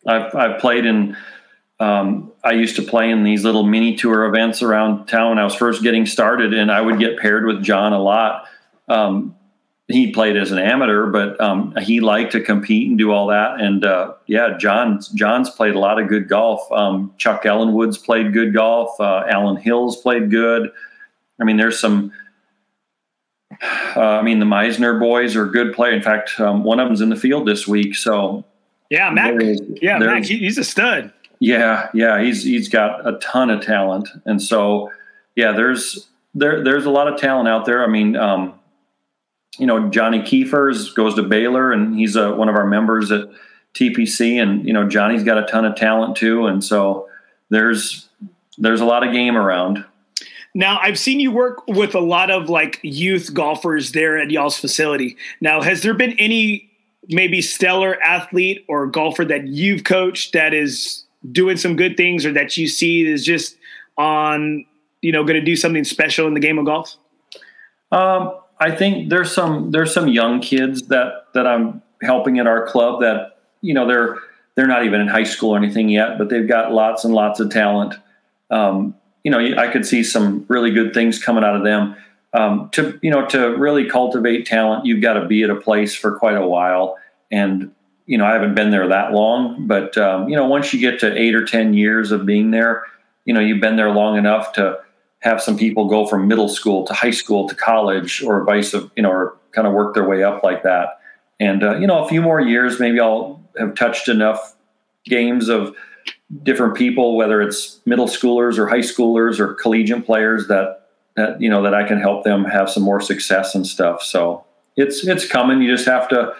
I've 0.07 0.33
I've 0.35 0.59
played 0.59 0.85
in. 0.85 1.17
Um, 1.79 2.31
I 2.43 2.51
used 2.51 2.77
to 2.77 2.81
play 2.81 3.11
in 3.11 3.23
these 3.23 3.43
little 3.43 3.63
mini 3.63 3.95
tour 3.97 4.25
events 4.25 4.61
around 4.61 5.07
town 5.07 5.29
when 5.29 5.39
I 5.39 5.43
was 5.43 5.55
first 5.55 5.83
getting 5.83 6.05
started, 6.05 6.53
and 6.53 6.71
I 6.71 6.79
would 6.79 6.99
get 6.99 7.19
paired 7.19 7.45
with 7.45 7.61
John 7.63 7.91
a 7.91 8.01
lot. 8.01 8.47
Um, 8.87 9.35
he 9.87 10.11
played 10.11 10.35
as 10.35 10.51
an 10.51 10.57
amateur, 10.57 11.07
but 11.07 11.39
um, 11.39 11.75
he 11.81 11.99
liked 11.99 12.31
to 12.31 12.41
compete 12.41 12.89
and 12.89 12.97
do 12.97 13.11
all 13.11 13.27
that. 13.27 13.59
And 13.59 13.85
uh, 13.85 14.13
yeah, 14.25 14.57
John 14.57 14.99
John's 15.13 15.49
played 15.49 15.75
a 15.75 15.79
lot 15.79 15.99
of 15.99 16.07
good 16.07 16.27
golf. 16.27 16.71
Um, 16.71 17.13
Chuck 17.17 17.43
Ellenwood's 17.43 17.97
played 17.97 18.33
good 18.33 18.53
golf. 18.53 18.99
Uh, 18.99 19.25
Alan 19.29 19.57
Hills 19.57 20.01
played 20.01 20.31
good. 20.31 20.71
I 21.39 21.43
mean, 21.43 21.57
there's 21.57 21.79
some 21.79 22.13
uh, 23.95 23.99
I 23.99 24.21
mean, 24.21 24.39
the 24.39 24.45
Meissner 24.45 24.99
boys 24.99 25.35
are 25.35 25.45
good 25.45 25.73
play. 25.73 25.93
In 25.93 26.01
fact, 26.01 26.39
um, 26.39 26.63
one 26.63 26.79
of 26.79 26.87
them's 26.87 27.01
in 27.01 27.09
the 27.09 27.15
field 27.15 27.47
this 27.47 27.67
week. 27.67 27.95
So 27.95 28.43
yeah, 28.89 29.09
Mac. 29.09 29.35
Yeah, 29.81 29.97
Mac. 29.97 30.25
He's 30.25 30.57
a 30.57 30.63
stud. 30.63 31.13
Yeah, 31.39 31.89
yeah. 31.93 32.21
He's 32.21 32.43
he's 32.43 32.69
got 32.69 33.07
a 33.07 33.17
ton 33.19 33.49
of 33.49 33.61
talent, 33.61 34.09
and 34.25 34.41
so 34.41 34.91
yeah, 35.35 35.51
there's 35.51 36.07
there 36.33 36.63
there's 36.63 36.85
a 36.85 36.89
lot 36.89 37.07
of 37.07 37.19
talent 37.19 37.47
out 37.47 37.65
there. 37.65 37.83
I 37.83 37.87
mean, 37.87 38.15
um, 38.15 38.59
you 39.57 39.65
know, 39.65 39.89
Johnny 39.89 40.19
Kiefers 40.19 40.93
goes 40.95 41.15
to 41.15 41.23
Baylor, 41.23 41.71
and 41.71 41.97
he's 41.97 42.15
a, 42.15 42.33
one 42.33 42.49
of 42.49 42.55
our 42.55 42.65
members 42.65 43.11
at 43.11 43.29
TPC, 43.73 44.41
and 44.41 44.65
you 44.65 44.73
know, 44.73 44.87
Johnny's 44.87 45.23
got 45.23 45.37
a 45.37 45.45
ton 45.45 45.65
of 45.65 45.75
talent 45.75 46.15
too, 46.15 46.45
and 46.45 46.63
so 46.63 47.09
there's 47.49 48.07
there's 48.57 48.81
a 48.81 48.85
lot 48.85 49.05
of 49.05 49.13
game 49.13 49.35
around. 49.35 49.83
Now, 50.55 50.79
I've 50.81 50.97
seen 50.97 51.19
you 51.19 51.31
work 51.31 51.67
with 51.67 51.93
a 51.95 51.99
lot 51.99 52.31
of 52.31 52.49
like 52.49 52.79
youth 52.81 53.33
golfers 53.33 53.91
there 53.91 54.17
at 54.17 54.31
y'all's 54.31 54.57
facility. 54.57 55.17
Now, 55.41 55.61
has 55.61 55.83
there 55.83 55.93
been 55.93 56.13
any 56.17 56.71
maybe 57.09 57.41
stellar 57.41 58.01
athlete 58.01 58.63
or 58.69 58.87
golfer 58.87 59.25
that 59.25 59.49
you've 59.49 59.83
coached 59.83 60.31
that 60.31 60.53
is 60.53 61.03
doing 61.29 61.57
some 61.57 61.75
good 61.75 61.97
things 61.97 62.25
or 62.25 62.31
that 62.31 62.55
you 62.55 62.69
see 62.69 63.05
is 63.05 63.25
just 63.25 63.57
on, 63.97 64.65
you 65.01 65.11
know, 65.11 65.25
going 65.25 65.37
to 65.37 65.45
do 65.45 65.57
something 65.57 65.83
special 65.83 66.25
in 66.25 66.33
the 66.33 66.39
game 66.39 66.57
of 66.57 66.65
golf? 66.65 66.95
Um, 67.91 68.33
I 68.59 68.71
think 68.71 69.09
there's 69.09 69.33
some 69.33 69.71
there's 69.71 69.93
some 69.93 70.07
young 70.07 70.39
kids 70.39 70.83
that 70.83 71.25
that 71.33 71.45
I'm 71.45 71.81
helping 72.01 72.39
at 72.39 72.47
our 72.47 72.65
club 72.65 73.01
that 73.01 73.39
you 73.59 73.73
know 73.73 73.85
they're 73.85 74.17
they're 74.55 74.67
not 74.67 74.85
even 74.85 75.01
in 75.01 75.07
high 75.09 75.23
school 75.23 75.53
or 75.53 75.57
anything 75.57 75.89
yet, 75.89 76.17
but 76.17 76.29
they've 76.29 76.47
got 76.47 76.71
lots 76.71 77.03
and 77.03 77.13
lots 77.13 77.41
of 77.41 77.49
talent. 77.49 77.95
Um, 78.49 78.95
you 79.25 79.31
know, 79.31 79.39
I 79.39 79.67
could 79.67 79.87
see 79.87 80.03
some 80.03 80.45
really 80.47 80.69
good 80.69 80.93
things 80.93 81.21
coming 81.21 81.43
out 81.43 81.55
of 81.55 81.63
them. 81.63 81.95
Um, 82.33 82.69
to 82.73 82.99
you 83.01 83.09
know, 83.09 83.25
to 83.27 83.57
really 83.57 83.89
cultivate 83.89 84.45
talent, 84.45 84.85
you've 84.85 85.01
got 85.01 85.13
to 85.13 85.25
be 85.25 85.41
at 85.41 85.49
a 85.49 85.55
place 85.55 85.95
for 85.95 86.17
quite 86.17 86.37
a 86.37 86.45
while. 86.45 86.97
And 87.31 87.73
you 88.05 88.19
know, 88.19 88.25
I 88.25 88.33
haven't 88.33 88.53
been 88.53 88.69
there 88.69 88.87
that 88.87 89.13
long, 89.13 89.65
but 89.65 89.97
um, 89.97 90.29
you 90.29 90.35
know, 90.35 90.45
once 90.45 90.73
you 90.73 90.79
get 90.79 90.99
to 90.99 91.19
eight 91.19 91.33
or 91.33 91.43
ten 91.43 91.73
years 91.73 92.11
of 92.11 92.27
being 92.27 92.51
there, 92.51 92.83
you 93.25 93.33
know, 93.33 93.39
you've 93.39 93.61
been 93.61 93.77
there 93.77 93.89
long 93.89 94.15
enough 94.15 94.53
to 94.53 94.77
have 95.19 95.41
some 95.41 95.57
people 95.57 95.87
go 95.87 96.05
from 96.05 96.27
middle 96.27 96.49
school 96.49 96.85
to 96.85 96.93
high 96.93 97.09
school 97.09 97.49
to 97.49 97.55
college, 97.55 98.21
or 98.21 98.43
vice 98.43 98.75
of 98.75 98.91
you 98.95 99.01
know, 99.01 99.09
or 99.09 99.35
kind 99.53 99.65
of 99.65 99.73
work 99.73 99.95
their 99.95 100.07
way 100.07 100.21
up 100.21 100.43
like 100.43 100.61
that. 100.61 100.99
And 101.39 101.63
uh, 101.63 101.77
you 101.77 101.87
know, 101.87 102.05
a 102.05 102.07
few 102.07 102.21
more 102.21 102.39
years, 102.39 102.79
maybe 102.79 102.99
I'll 102.99 103.41
have 103.57 103.73
touched 103.73 104.07
enough 104.07 104.55
games 105.05 105.49
of 105.49 105.75
different 106.43 106.75
people, 106.75 107.15
whether 107.15 107.41
it's 107.41 107.79
middle 107.85 108.07
schoolers 108.07 108.57
or 108.57 108.67
high 108.67 108.79
schoolers 108.79 109.39
or 109.39 109.53
collegiate 109.53 110.05
players 110.05 110.47
that 110.47 110.81
that 111.15 111.39
you 111.41 111.49
know 111.49 111.61
that 111.63 111.73
I 111.73 111.87
can 111.87 111.99
help 111.99 112.23
them 112.23 112.45
have 112.45 112.69
some 112.69 112.83
more 112.83 113.01
success 113.01 113.55
and 113.55 113.65
stuff. 113.65 114.01
So 114.01 114.43
it's 114.75 115.05
it's 115.05 115.27
coming. 115.27 115.61
You 115.61 115.71
just 115.71 115.87
have 115.87 116.07
to, 116.09 116.33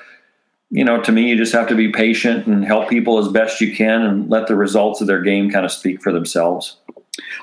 you 0.69 0.83
know, 0.83 1.01
to 1.01 1.11
me, 1.11 1.29
you 1.29 1.37
just 1.37 1.53
have 1.53 1.67
to 1.67 1.75
be 1.75 1.91
patient 1.91 2.47
and 2.47 2.65
help 2.65 2.89
people 2.89 3.17
as 3.17 3.27
best 3.27 3.61
you 3.61 3.75
can, 3.75 4.01
and 4.01 4.29
let 4.29 4.47
the 4.47 4.55
results 4.55 5.01
of 5.01 5.07
their 5.07 5.21
game 5.21 5.49
kind 5.49 5.65
of 5.65 5.71
speak 5.71 6.01
for 6.01 6.11
themselves. 6.11 6.77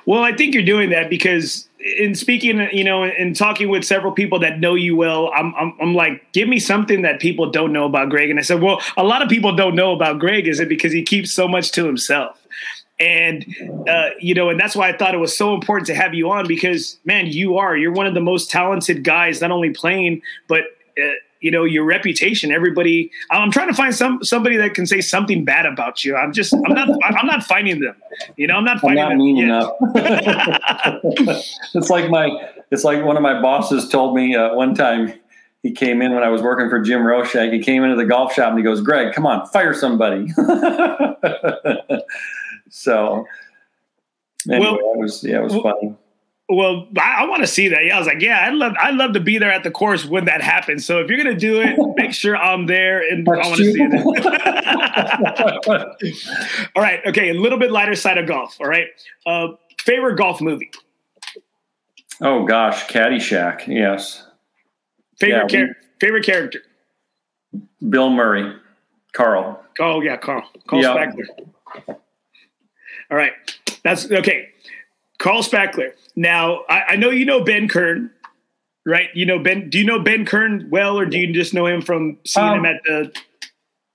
Well, 0.05 0.23
I 0.23 0.33
think 0.33 0.55
you're 0.55 0.65
doing 0.65 0.91
that 0.91 1.09
because 1.09 1.69
in 1.99 2.15
speaking, 2.15 2.69
you 2.73 2.85
know, 2.85 3.03
and 3.03 3.35
talking 3.35 3.69
with 3.69 3.85
several 3.85 4.13
people 4.13 4.39
that 4.41 4.61
know 4.61 4.75
you 4.75 4.95
well, 4.95 5.33
I'm, 5.35 5.55
I'm, 5.57 5.77
I'm 5.81 5.95
like, 5.95 6.33
give 6.33 6.49
me 6.49 6.59
something 6.59 7.03
that 7.03 7.21
people 7.21 7.51
don't 7.51 7.73
know 7.73 7.85
about 7.85 8.09
Greg. 8.09 8.31
And 8.31 8.39
I 8.39 8.43
said, 8.43 8.63
well, 8.63 8.81
a 8.97 9.03
lot 9.03 9.23
of 9.23 9.29
people 9.29 9.57
don't 9.57 9.75
know 9.75 9.93
about 9.93 10.19
Greg. 10.21 10.47
Is 10.47 10.61
it 10.61 10.69
because 10.69 10.93
he 10.93 11.03
keeps 11.03 11.33
so 11.33 11.49
much 11.49 11.73
to 11.73 11.85
himself? 11.85 12.39
And, 13.01 13.45
uh, 13.89 14.11
you 14.21 14.35
know, 14.35 14.49
and 14.49 14.61
that's 14.61 14.77
why 14.77 14.89
I 14.89 14.97
thought 14.97 15.13
it 15.13 15.19
was 15.19 15.37
so 15.37 15.55
important 15.55 15.89
to 15.89 15.95
have 15.95 16.15
you 16.15 16.31
on 16.31 16.47
because, 16.47 16.99
man, 17.05 17.27
you 17.27 17.57
are, 17.57 17.77
you're 17.77 17.93
one 17.93 18.07
of 18.07 18.15
the 18.15 18.21
most 18.21 18.49
talented 18.49 19.03
guys, 19.03 19.41
not 19.41 19.51
only 19.51 19.71
playing, 19.71 20.23
but, 20.47 20.61
uh, 20.97 21.11
you 21.43 21.51
know 21.51 21.65
your 21.65 21.85
reputation 21.85 22.51
everybody 22.51 23.11
i'm 23.31 23.51
trying 23.51 23.69
to 23.69 23.75
find 23.75 23.95
some 23.95 24.23
somebody 24.25 24.57
that 24.57 24.75
can 24.75 24.87
say 24.87 25.01
something 25.01 25.45
bad 25.45 25.67
about 25.67 26.05
you. 26.05 26.17
I'm 26.17 26.33
just 26.33 26.55
i'm 26.55 26.75
not 26.75 26.89
i'm 27.05 27.27
not 27.27 27.43
finding 27.43 27.81
them. 27.81 27.95
You 28.37 28.47
know 28.47 28.55
i'm 28.55 28.65
not 28.65 28.81
finding 28.81 29.05
I'm 29.05 29.11
not 29.11 29.19
mean 29.19 29.39
enough. 29.39 29.73
It's 31.75 31.91
like 31.91 32.09
my 32.11 32.31
it's 32.71 32.85
like 32.85 33.05
one 33.05 33.17
of 33.17 33.23
my 33.23 33.41
bosses 33.43 33.89
told 33.89 34.15
me 34.15 34.35
uh, 34.35 34.55
one 34.55 34.75
time 34.75 35.13
he 35.63 35.73
came 35.73 36.01
in 36.03 36.15
when 36.15 36.23
i 36.23 36.29
was 36.29 36.43
working 36.43 36.69
for 36.69 36.81
jim 36.81 37.03
roshak 37.03 37.53
he 37.53 37.59
came 37.61 37.85
into 37.85 37.97
the 37.97 38.05
golf 38.05 38.33
shop 38.33 38.51
and 38.51 38.59
he 38.59 38.65
goes 38.65 38.81
greg 38.81 39.13
come 39.13 39.27
on 39.27 39.47
fire 39.49 39.75
somebody. 39.75 40.29
So 42.73 43.27
anyway, 44.51 44.71
well, 44.71 44.93
it 44.95 44.99
was 44.99 45.23
yeah 45.23 45.37
it 45.37 45.43
was 45.43 45.53
well, 45.53 45.63
funny 45.63 45.95
well, 46.55 46.89
I, 46.99 47.23
I 47.23 47.27
want 47.27 47.43
to 47.43 47.47
see 47.47 47.69
that. 47.69 47.85
Yeah, 47.85 47.97
I 47.97 47.99
was 47.99 48.07
like, 48.07 48.21
yeah, 48.21 48.47
I'd 48.47 48.55
love, 48.55 48.75
I'd 48.81 48.95
love 48.95 49.13
to 49.15 49.21
be 49.21 49.39
there 49.39 49.51
at 49.51 49.63
the 49.63 49.71
course 49.71 50.05
when 50.05 50.25
that 50.27 50.43
happens. 50.43 50.85
So 50.85 51.01
if 51.01 51.09
you're 51.09 51.17
gonna 51.17 51.35
do 51.35 51.61
it, 51.61 51.79
make 51.97 52.13
sure 52.13 52.37
I'm 52.37 52.67
there, 52.67 53.01
and 53.09 53.27
That's 53.27 53.47
I 53.47 53.49
want 53.49 53.59
to 53.59 53.73
see 53.73 53.81
it. 53.81 53.93
all 56.77 56.83
right, 56.83 57.01
okay, 57.07 57.31
a 57.31 57.35
little 57.35 57.59
bit 57.59 57.71
lighter 57.71 57.95
side 57.95 58.19
of 58.19 58.27
golf. 58.27 58.57
All 58.61 58.67
right, 58.67 58.89
uh, 59.27 59.49
favorite 59.79 60.17
golf 60.17 60.41
movie? 60.41 60.71
Oh 62.21 62.45
gosh, 62.45 62.87
Caddyshack. 62.87 63.67
Yes. 63.67 64.27
Favorite 65.19 65.53
yeah, 65.53 65.67
char- 65.67 65.77
favorite 66.01 66.25
character? 66.25 66.61
Bill 67.89 68.11
Murray, 68.11 68.55
Carl. 69.13 69.63
Oh 69.81 70.01
yeah, 70.01 70.17
Carl. 70.17 70.45
Carl 70.67 70.83
yep. 70.83 70.97
Spector. 70.97 71.97
All 73.11 73.17
right. 73.19 73.33
That's 73.85 74.11
okay. 74.11 74.52
Carl 75.23 75.43
Spackler. 75.43 75.93
Now 76.17 76.65
I, 76.69 76.83
I 76.89 76.97
know 76.97 77.09
you 77.11 77.25
know 77.25 77.45
Ben 77.45 77.69
Kern, 77.69 78.11
right? 78.85 79.09
You 79.15 79.25
know 79.25 79.39
Ben. 79.39 79.71
Do 79.71 79.79
you 79.79 79.85
know 79.85 80.01
Ben 80.01 80.27
Kern 80.27 80.69
well, 80.69 80.99
or 80.99 81.07
do 81.07 81.17
you 81.17 81.33
just 81.33 81.55
know 81.55 81.67
him 81.67 81.81
from 81.81 82.19
seeing 82.27 82.49
um, 82.49 82.59
him 82.59 82.67
at 82.67 82.83
the? 82.85 83.13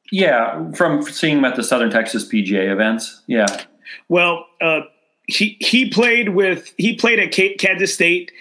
Yeah, 0.09 0.71
from 0.71 1.03
seeing 1.03 1.39
him 1.39 1.45
at 1.45 1.57
the 1.57 1.63
Southern 1.63 1.91
Texas 1.91 2.25
PGA 2.25 2.71
events. 2.71 3.23
Yeah. 3.27 3.45
Well, 4.07 4.45
uh, 4.61 4.81
he 5.27 5.57
he 5.59 5.89
played 5.89 6.29
with 6.29 6.73
he 6.77 6.95
played 6.95 7.19
at 7.19 7.33
Kansas 7.59 7.93
State 7.93 8.31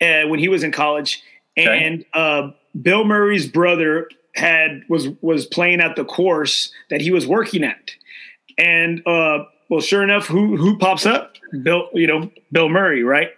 uh, 0.00 0.22
when 0.28 0.38
he 0.38 0.48
was 0.48 0.62
in 0.62 0.70
college, 0.70 1.24
okay. 1.58 1.84
and 1.84 2.04
uh, 2.14 2.50
Bill 2.80 3.04
Murray's 3.04 3.48
brother 3.48 4.08
had 4.36 4.82
was 4.88 5.08
was 5.20 5.46
playing 5.46 5.80
at 5.80 5.96
the 5.96 6.04
course 6.04 6.70
that 6.90 7.00
he 7.00 7.10
was 7.10 7.26
working 7.26 7.64
at, 7.64 7.90
and 8.56 9.04
uh, 9.04 9.44
well, 9.68 9.80
sure 9.80 10.02
enough, 10.02 10.26
who 10.26 10.56
who 10.56 10.78
pops 10.78 11.06
up? 11.06 11.34
Bill, 11.62 11.88
you 11.92 12.06
know, 12.06 12.30
Bill 12.52 12.68
Murray, 12.68 13.02
right? 13.02 13.30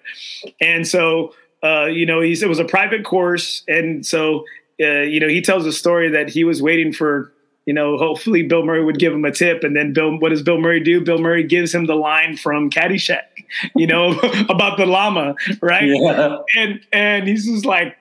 And 0.61 0.87
so, 0.87 1.35
uh, 1.63 1.87
you 1.87 2.07
know, 2.07 2.21
he 2.21 2.33
it 2.33 2.49
was 2.49 2.59
a 2.59 2.65
private 2.65 3.05
course, 3.05 3.63
and 3.69 4.05
so, 4.05 4.45
uh, 4.81 5.03
you 5.03 5.21
know, 5.21 5.29
he 5.29 5.41
tells 5.41 5.67
a 5.67 5.73
story 5.73 6.11
that 6.11 6.29
he 6.29 6.45
was 6.45 6.63
waiting 6.63 6.93
for, 6.93 7.33
you 7.67 7.75
know, 7.75 7.97
hopefully 7.97 8.43
Bill 8.43 8.65
Murray 8.65 8.85
would 8.85 8.99
give 8.99 9.13
him 9.13 9.25
a 9.25 9.33
tip, 9.33 9.65
and 9.65 9.75
then 9.75 9.93
Bill, 9.93 10.19
what 10.19 10.31
does 10.31 10.43
Bill 10.43 10.61
Murray 10.61 10.81
do? 10.81 11.01
Bill 11.01 11.19
Murray 11.19 11.45
gives 11.45 11.75
him 11.75 11.87
the 11.87 11.97
line 11.97 12.37
from 12.37 12.71
Caddyshack, 12.71 13.25
you 13.75 13.87
know, 13.87 14.19
about 14.49 14.77
the 14.77 14.87
llama, 14.87 15.35
right? 15.61 15.89
Yeah. 15.89 16.39
And 16.57 16.81
and 16.93 17.29
he's 17.29 17.47
just 17.47 17.65
like, 17.65 17.97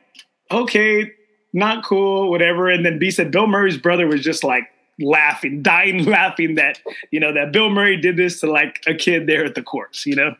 okay, 0.51 1.11
not 1.53 1.84
cool, 1.86 2.30
whatever. 2.30 2.69
And 2.69 2.86
then 2.86 2.99
B 2.99 3.09
said 3.11 3.32
Bill 3.32 3.47
Murray's 3.47 3.78
brother 3.78 4.07
was 4.07 4.21
just 4.21 4.43
like 4.43 4.69
laughing, 4.99 5.61
dying 5.61 6.05
laughing 6.09 6.55
that, 6.55 6.79
you 7.11 7.19
know, 7.19 7.33
that 7.33 7.51
Bill 7.51 7.69
Murray 7.69 7.97
did 7.97 8.17
this 8.17 8.39
to 8.41 8.51
like 8.51 8.83
a 8.87 8.93
kid 8.93 9.27
there 9.27 9.45
at 9.45 9.55
the 9.55 9.63
course, 9.63 10.05
you 10.05 10.15
know? 10.15 10.35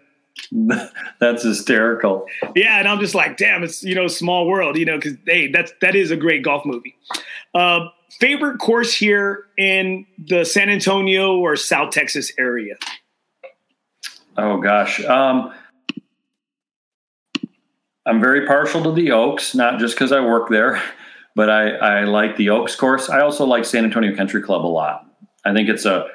That's 1.20 1.44
hysterical. 1.44 2.28
Yeah, 2.56 2.80
and 2.80 2.88
I'm 2.88 3.00
just 3.00 3.16
like, 3.16 3.38
damn, 3.38 3.64
it's 3.64 3.84
you 3.84 3.96
know, 3.96 4.08
small 4.08 4.48
world, 4.48 4.78
you 4.78 4.86
know, 4.86 4.98
because 4.98 5.14
hey, 5.26 5.52
that's 5.52 5.74
that 5.82 5.96
is 5.96 6.12
a 6.12 6.16
great 6.16 6.44
golf 6.44 6.64
movie. 6.64 6.96
Uh, 7.56 7.88
favorite 8.20 8.60
course 8.60 8.94
here 8.94 9.46
in 9.58 10.06
the 10.18 10.46
San 10.46 10.70
Antonio 10.70 11.38
or 11.38 11.56
South 11.56 11.92
Texas 11.92 12.32
area? 12.38 12.76
Oh 14.38 14.62
gosh, 14.62 15.04
um, 15.06 15.54
I'm 18.06 18.22
very 18.22 18.46
partial 18.46 18.84
to 18.84 18.92
the 18.92 19.12
Oaks, 19.12 19.56
not 19.56 19.80
just 19.80 19.96
because 19.96 20.12
I 20.12 20.20
work 20.22 20.50
there 20.50 20.82
but 21.38 21.52
I, 21.52 21.70
I 21.70 22.04
like 22.06 22.36
the 22.36 22.50
Oaks 22.50 22.76
course. 22.76 23.12
I 23.12 23.22
also 23.22 23.46
like 23.46 23.64
San 23.64 23.84
Antonio 23.84 24.16
Country 24.16 24.42
Club 24.42 24.66
a 24.66 24.68
lot. 24.68 25.06
I 25.46 25.54
think 25.54 25.70
it's 25.70 25.86
a 25.86 26.08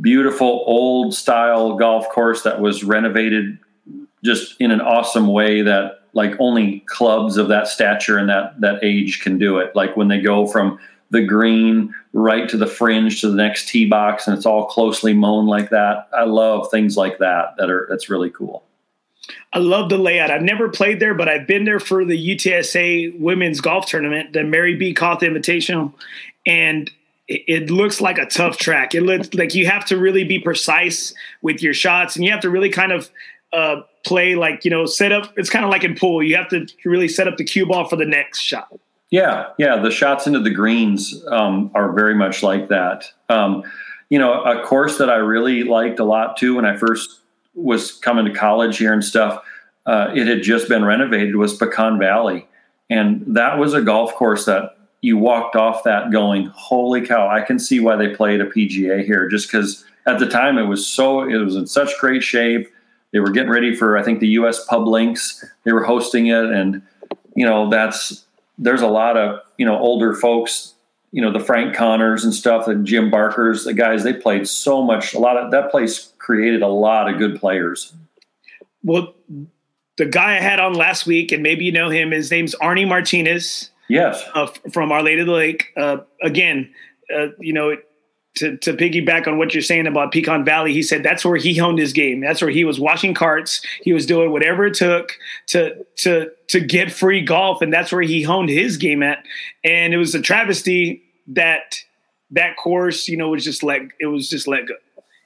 beautiful 0.00 0.64
old 0.66 1.14
style 1.14 1.76
golf 1.76 2.08
course 2.08 2.42
that 2.44 2.58
was 2.58 2.82
renovated 2.82 3.58
just 4.24 4.58
in 4.62 4.70
an 4.70 4.80
awesome 4.80 5.26
way 5.26 5.60
that 5.60 6.08
like 6.14 6.32
only 6.38 6.80
clubs 6.86 7.36
of 7.36 7.48
that 7.48 7.68
stature 7.68 8.16
and 8.16 8.30
that 8.30 8.58
that 8.62 8.82
age 8.82 9.20
can 9.20 9.36
do 9.36 9.58
it. 9.58 9.76
Like 9.76 9.94
when 9.94 10.08
they 10.08 10.22
go 10.22 10.46
from 10.46 10.78
the 11.10 11.22
green 11.22 11.94
right 12.14 12.48
to 12.48 12.56
the 12.56 12.66
fringe 12.66 13.20
to 13.20 13.28
the 13.28 13.36
next 13.36 13.68
tee 13.68 13.84
box 13.84 14.26
and 14.26 14.34
it's 14.34 14.46
all 14.46 14.64
closely 14.64 15.12
mown 15.12 15.46
like 15.46 15.68
that. 15.68 16.08
I 16.16 16.24
love 16.24 16.70
things 16.70 16.96
like 16.96 17.18
that 17.18 17.56
that 17.58 17.68
are 17.68 17.86
that's 17.90 18.08
really 18.08 18.30
cool. 18.30 18.64
I 19.52 19.58
love 19.58 19.88
the 19.88 19.98
layout. 19.98 20.30
I've 20.30 20.42
never 20.42 20.68
played 20.68 21.00
there, 21.00 21.14
but 21.14 21.28
I've 21.28 21.46
been 21.46 21.64
there 21.64 21.80
for 21.80 22.04
the 22.04 22.36
UTSA 22.36 23.18
women's 23.20 23.60
golf 23.60 23.86
tournament, 23.86 24.32
the 24.32 24.44
Mary 24.44 24.74
B. 24.74 24.92
Koth 24.94 25.20
Invitational, 25.20 25.92
and 26.46 26.90
it, 27.28 27.70
looks 27.70 28.00
like 28.00 28.18
a 28.18 28.26
tough 28.26 28.58
track. 28.58 28.94
It 28.94 29.02
looks 29.02 29.32
like 29.34 29.54
you 29.54 29.66
have 29.66 29.84
to 29.86 29.96
really 29.96 30.24
be 30.24 30.38
precise 30.38 31.14
with 31.40 31.62
your 31.62 31.74
shots, 31.74 32.16
and 32.16 32.24
you 32.24 32.32
have 32.32 32.40
to 32.40 32.50
really 32.50 32.68
kind 32.68 32.92
of 32.92 33.10
uh, 33.52 33.82
play 34.04 34.34
like 34.34 34.64
you 34.64 34.70
know 34.70 34.86
set 34.86 35.12
up. 35.12 35.32
It's 35.36 35.50
kind 35.50 35.64
of 35.64 35.70
like 35.70 35.84
in 35.84 35.94
pool. 35.96 36.22
You 36.22 36.36
have 36.36 36.48
to 36.48 36.66
really 36.84 37.08
set 37.08 37.28
up 37.28 37.36
the 37.36 37.44
cue 37.44 37.66
ball 37.66 37.88
for 37.88 37.96
the 37.96 38.06
next 38.06 38.40
shot. 38.40 38.68
Yeah, 39.10 39.50
yeah. 39.58 39.76
The 39.76 39.90
shots 39.90 40.26
into 40.26 40.40
the 40.40 40.50
greens 40.50 41.22
um, 41.28 41.70
are 41.74 41.92
very 41.92 42.14
much 42.14 42.42
like 42.42 42.68
that. 42.68 43.04
Um, 43.28 43.62
you 44.08 44.18
know, 44.18 44.42
a 44.42 44.62
course 44.64 44.98
that 44.98 45.08
I 45.08 45.16
really 45.16 45.64
liked 45.64 46.00
a 46.00 46.04
lot 46.04 46.36
too 46.36 46.56
when 46.56 46.64
I 46.64 46.76
first 46.76 47.21
was 47.54 47.92
coming 47.92 48.24
to 48.24 48.32
college 48.32 48.78
here 48.78 48.92
and 48.92 49.04
stuff, 49.04 49.42
uh, 49.86 50.10
it 50.14 50.26
had 50.26 50.42
just 50.42 50.68
been 50.68 50.84
renovated 50.84 51.36
was 51.36 51.56
Pecan 51.56 51.98
Valley, 51.98 52.46
and 52.88 53.24
that 53.26 53.58
was 53.58 53.74
a 53.74 53.82
golf 53.82 54.14
course 54.14 54.44
that 54.44 54.76
you 55.00 55.18
walked 55.18 55.56
off 55.56 55.82
that 55.84 56.12
going, 56.12 56.46
holy 56.54 57.04
cow! 57.04 57.28
I 57.28 57.40
can 57.40 57.58
see 57.58 57.80
why 57.80 57.96
they 57.96 58.14
played 58.14 58.40
a 58.40 58.46
PGA 58.46 59.04
here, 59.04 59.28
just 59.28 59.48
because 59.48 59.84
at 60.06 60.18
the 60.18 60.28
time 60.28 60.58
it 60.58 60.64
was 60.64 60.86
so 60.86 61.22
it 61.22 61.36
was 61.36 61.56
in 61.56 61.66
such 61.66 61.90
great 61.98 62.22
shape. 62.22 62.68
They 63.10 63.20
were 63.20 63.30
getting 63.30 63.50
ready 63.50 63.74
for 63.74 63.98
I 63.98 64.02
think 64.02 64.20
the 64.20 64.28
U.S. 64.28 64.64
Pub 64.66 64.86
Links. 64.86 65.44
They 65.64 65.72
were 65.72 65.84
hosting 65.84 66.28
it, 66.28 66.44
and 66.44 66.80
you 67.34 67.44
know 67.44 67.68
that's 67.68 68.24
there's 68.58 68.82
a 68.82 68.88
lot 68.88 69.16
of 69.16 69.40
you 69.58 69.66
know 69.66 69.78
older 69.78 70.14
folks 70.14 70.74
you 71.12 71.20
know 71.20 71.30
the 71.30 71.40
Frank 71.40 71.74
Connors 71.74 72.24
and 72.24 72.34
stuff, 72.34 72.66
the 72.66 72.74
Jim 72.76 73.10
Barkers, 73.10 73.64
the 73.64 73.74
guys 73.74 74.02
they 74.02 74.14
played 74.14 74.48
so 74.48 74.82
much. 74.82 75.14
A 75.14 75.18
lot 75.18 75.36
of 75.36 75.50
that 75.52 75.70
place 75.70 76.11
created 76.22 76.62
a 76.62 76.68
lot 76.68 77.12
of 77.12 77.18
good 77.18 77.38
players. 77.38 77.92
Well, 78.82 79.14
the 79.98 80.06
guy 80.06 80.36
I 80.36 80.40
had 80.40 80.60
on 80.60 80.74
last 80.74 81.06
week, 81.06 81.32
and 81.32 81.42
maybe 81.42 81.64
you 81.64 81.72
know 81.72 81.90
him. 81.90 82.12
His 82.12 82.30
name's 82.30 82.54
Arnie 82.56 82.88
Martinez. 82.88 83.70
Yes, 83.88 84.24
uh, 84.34 84.46
from 84.72 84.90
Our 84.90 85.02
Lady 85.02 85.20
of 85.20 85.26
the 85.26 85.32
Lake. 85.32 85.66
Uh, 85.76 85.98
again, 86.22 86.72
uh, 87.14 87.26
you 87.38 87.52
know, 87.52 87.76
to 88.36 88.56
to 88.58 88.72
piggyback 88.72 89.26
on 89.26 89.36
what 89.36 89.52
you're 89.52 89.62
saying 89.62 89.86
about 89.86 90.12
Pecan 90.12 90.44
Valley, 90.44 90.72
he 90.72 90.82
said 90.82 91.02
that's 91.02 91.24
where 91.24 91.36
he 91.36 91.56
honed 91.56 91.78
his 91.78 91.92
game. 91.92 92.20
That's 92.20 92.40
where 92.40 92.50
he 92.50 92.64
was 92.64 92.80
washing 92.80 93.12
carts. 93.12 93.60
He 93.82 93.92
was 93.92 94.06
doing 94.06 94.32
whatever 94.32 94.64
it 94.66 94.74
took 94.74 95.12
to 95.48 95.84
to 95.96 96.30
to 96.48 96.60
get 96.60 96.90
free 96.90 97.20
golf, 97.20 97.60
and 97.60 97.72
that's 97.72 97.92
where 97.92 98.02
he 98.02 98.22
honed 98.22 98.48
his 98.48 98.78
game 98.78 99.02
at. 99.02 99.24
And 99.62 99.92
it 99.92 99.98
was 99.98 100.14
a 100.14 100.22
travesty 100.22 101.02
that 101.28 101.76
that 102.30 102.56
course, 102.56 103.08
you 103.08 103.16
know, 103.16 103.28
was 103.28 103.44
just 103.44 103.62
let 103.62 103.82
it 104.00 104.06
was 104.06 104.28
just 104.28 104.48
let 104.48 104.66
go. 104.66 104.74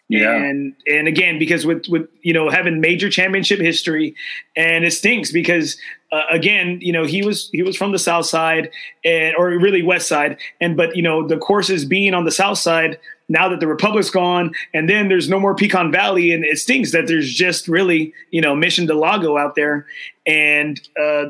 Yeah. 0.09 0.35
And 0.35 0.75
and 0.87 1.09
again, 1.09 1.39
because 1.39 1.67
with 1.67 1.87
with 1.89 2.09
you 2.23 2.33
know 2.33 2.49
having 2.49 2.81
major 2.81 3.11
championship 3.11 3.59
history, 3.59 4.15
and 4.55 4.85
it 4.85 4.93
stinks 4.93 5.33
because 5.33 5.77
uh, 6.13 6.23
again, 6.31 6.79
you 6.81 6.93
know 6.93 7.05
he 7.05 7.23
was 7.23 7.51
he 7.53 7.63
was 7.63 7.77
from 7.77 7.91
the 7.91 7.99
south 7.99 8.27
side 8.27 8.71
and 9.05 9.35
or 9.37 9.49
really 9.49 9.83
west 9.83 10.07
side, 10.07 10.39
and 10.61 10.77
but 10.77 10.95
you 10.95 11.03
know 11.03 11.27
the 11.27 11.37
courses 11.37 11.85
being 11.85 12.15
on 12.15 12.25
the 12.25 12.31
south 12.31 12.59
side 12.59 12.99
now 13.29 13.49
that 13.49 13.59
the 13.59 13.67
republic's 13.67 14.11
gone, 14.11 14.53
and 14.73 14.89
then 14.89 15.09
there's 15.09 15.29
no 15.29 15.41
more 15.41 15.57
Pecan 15.57 15.91
Valley, 15.91 16.31
and 16.31 16.45
it 16.45 16.59
stinks 16.59 16.93
that 16.93 17.09
there's 17.09 17.33
just 17.33 17.67
really 17.67 18.15
you 18.31 18.41
know 18.41 18.55
Mission 18.55 18.87
del 18.87 18.99
Lago 18.99 19.37
out 19.37 19.57
there, 19.57 19.87
and 20.25 20.81
uh, 21.01 21.25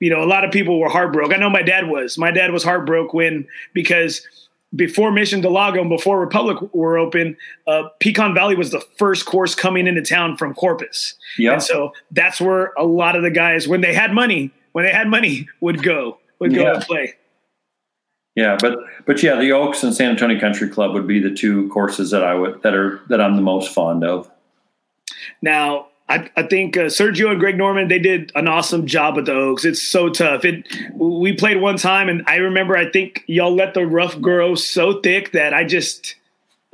you 0.00 0.08
know 0.08 0.22
a 0.22 0.26
lot 0.26 0.42
of 0.42 0.50
people 0.50 0.80
were 0.80 0.88
heartbroken. 0.88 1.34
I 1.34 1.36
know 1.36 1.50
my 1.50 1.62
dad 1.62 1.88
was. 1.88 2.16
My 2.16 2.30
dad 2.30 2.50
was 2.50 2.64
heartbroken 2.64 3.14
when 3.14 3.46
because 3.74 4.26
before 4.74 5.12
Mission 5.12 5.40
del 5.40 5.52
Lago 5.52 5.80
and 5.80 5.90
before 5.90 6.20
Republic 6.20 6.58
were 6.74 6.96
open, 6.96 7.36
uh, 7.66 7.84
Pecan 8.00 8.34
Valley 8.34 8.54
was 8.54 8.70
the 8.70 8.80
first 8.98 9.26
course 9.26 9.54
coming 9.54 9.86
into 9.86 10.02
town 10.02 10.36
from 10.36 10.54
Corpus. 10.54 11.14
Yeah. 11.38 11.54
And 11.54 11.62
so 11.62 11.92
that's 12.10 12.40
where 12.40 12.72
a 12.78 12.84
lot 12.84 13.16
of 13.16 13.22
the 13.22 13.30
guys, 13.30 13.68
when 13.68 13.80
they 13.80 13.94
had 13.94 14.12
money, 14.12 14.50
when 14.72 14.84
they 14.84 14.92
had 14.92 15.08
money, 15.08 15.48
would 15.60 15.82
go, 15.82 16.18
would 16.38 16.54
go 16.54 16.62
yeah. 16.62 16.74
and 16.74 16.82
play. 16.82 17.14
Yeah, 18.34 18.56
but 18.58 18.78
but 19.04 19.22
yeah, 19.22 19.34
the 19.36 19.52
Oaks 19.52 19.82
and 19.82 19.94
San 19.94 20.10
Antonio 20.10 20.40
Country 20.40 20.68
Club 20.68 20.94
would 20.94 21.06
be 21.06 21.20
the 21.20 21.30
two 21.30 21.68
courses 21.68 22.10
that 22.12 22.24
I 22.24 22.34
would 22.34 22.62
that 22.62 22.74
are 22.74 23.02
that 23.10 23.20
I'm 23.20 23.36
the 23.36 23.42
most 23.42 23.74
fond 23.74 24.04
of. 24.04 24.30
Now, 25.42 25.88
I, 26.12 26.30
I 26.36 26.42
think 26.42 26.76
uh, 26.76 26.82
Sergio 26.82 27.30
and 27.30 27.40
Greg 27.40 27.56
Norman 27.56 27.88
they 27.88 27.98
did 27.98 28.32
an 28.34 28.46
awesome 28.46 28.86
job 28.86 29.16
at 29.16 29.24
the 29.24 29.32
Oaks. 29.32 29.64
It's 29.64 29.80
so 29.80 30.10
tough. 30.10 30.44
It 30.44 30.66
we 30.94 31.32
played 31.32 31.60
one 31.60 31.78
time, 31.78 32.10
and 32.10 32.22
I 32.26 32.36
remember 32.36 32.76
I 32.76 32.90
think 32.90 33.24
y'all 33.26 33.54
let 33.54 33.72
the 33.72 33.86
rough 33.86 34.20
grow 34.20 34.54
so 34.54 35.00
thick 35.00 35.32
that 35.32 35.54
I 35.54 35.64
just 35.64 36.16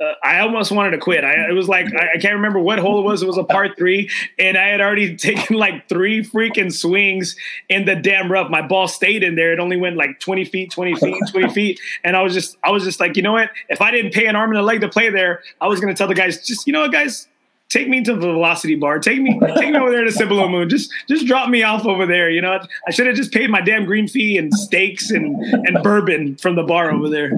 uh, 0.01 0.11
I 0.25 0.39
almost 0.39 0.73
wanted 0.73 0.91
to 0.91 0.97
quit. 0.97 1.23
I 1.23 1.49
it 1.49 1.53
was 1.53 1.69
like 1.69 1.85
I, 1.93 2.15
I, 2.15 2.17
can't 2.17 2.35
remember 2.35 2.59
what 2.59 2.79
hole 2.79 2.99
it 2.99 3.03
was. 3.03 3.23
It 3.23 3.27
was 3.27 3.37
a 3.37 3.45
part 3.45 3.77
three, 3.77 4.09
and 4.37 4.57
I 4.57 4.67
had 4.67 4.81
already 4.81 5.15
taken 5.17 5.55
like 5.55 5.87
three 5.87 6.21
freaking 6.21 6.73
swings 6.73 7.37
in 7.69 7.85
the 7.85 7.95
damn 7.95 8.29
rough. 8.29 8.49
My 8.49 8.65
ball 8.65 8.89
stayed 8.89 9.23
in 9.23 9.35
there. 9.35 9.53
It 9.53 9.59
only 9.61 9.77
went 9.77 9.95
like 9.95 10.19
twenty 10.19 10.43
feet, 10.43 10.71
twenty 10.71 10.95
feet, 10.95 11.15
twenty 11.31 11.49
feet, 11.53 11.79
and 12.03 12.17
I 12.17 12.21
was 12.23 12.33
just 12.33 12.57
I 12.61 12.71
was 12.71 12.83
just 12.83 12.99
like, 12.99 13.15
you 13.15 13.23
know 13.23 13.33
what? 13.33 13.51
If 13.69 13.79
I 13.79 13.91
didn't 13.91 14.13
pay 14.13 14.25
an 14.25 14.35
arm 14.35 14.49
and 14.49 14.59
a 14.59 14.63
leg 14.63 14.81
to 14.81 14.89
play 14.89 15.09
there, 15.09 15.43
I 15.61 15.67
was 15.67 15.79
going 15.79 15.93
to 15.93 15.97
tell 15.97 16.09
the 16.09 16.15
guys, 16.15 16.45
just 16.45 16.67
you 16.67 16.73
know 16.73 16.81
what, 16.81 16.91
guys, 16.91 17.29
take 17.69 17.87
me 17.87 18.03
to 18.03 18.13
the 18.13 18.19
velocity 18.19 18.75
bar. 18.75 18.99
Take 18.99 19.21
me, 19.21 19.39
take 19.55 19.69
me 19.69 19.77
over 19.77 19.91
there 19.91 20.03
to 20.03 20.11
Cibolo 20.11 20.49
Moon. 20.49 20.69
Just, 20.69 20.91
just 21.07 21.25
drop 21.25 21.49
me 21.49 21.63
off 21.63 21.85
over 21.85 22.05
there. 22.05 22.29
You 22.29 22.41
know, 22.41 22.59
I 22.87 22.91
should 22.91 23.07
have 23.07 23.15
just 23.15 23.31
paid 23.31 23.49
my 23.49 23.61
damn 23.61 23.85
green 23.85 24.07
fee 24.07 24.37
and 24.37 24.53
steaks 24.53 25.11
and 25.11 25.35
and 25.35 25.81
bourbon 25.83 26.35
from 26.35 26.55
the 26.55 26.63
bar 26.63 26.91
over 26.91 27.09
there. 27.09 27.31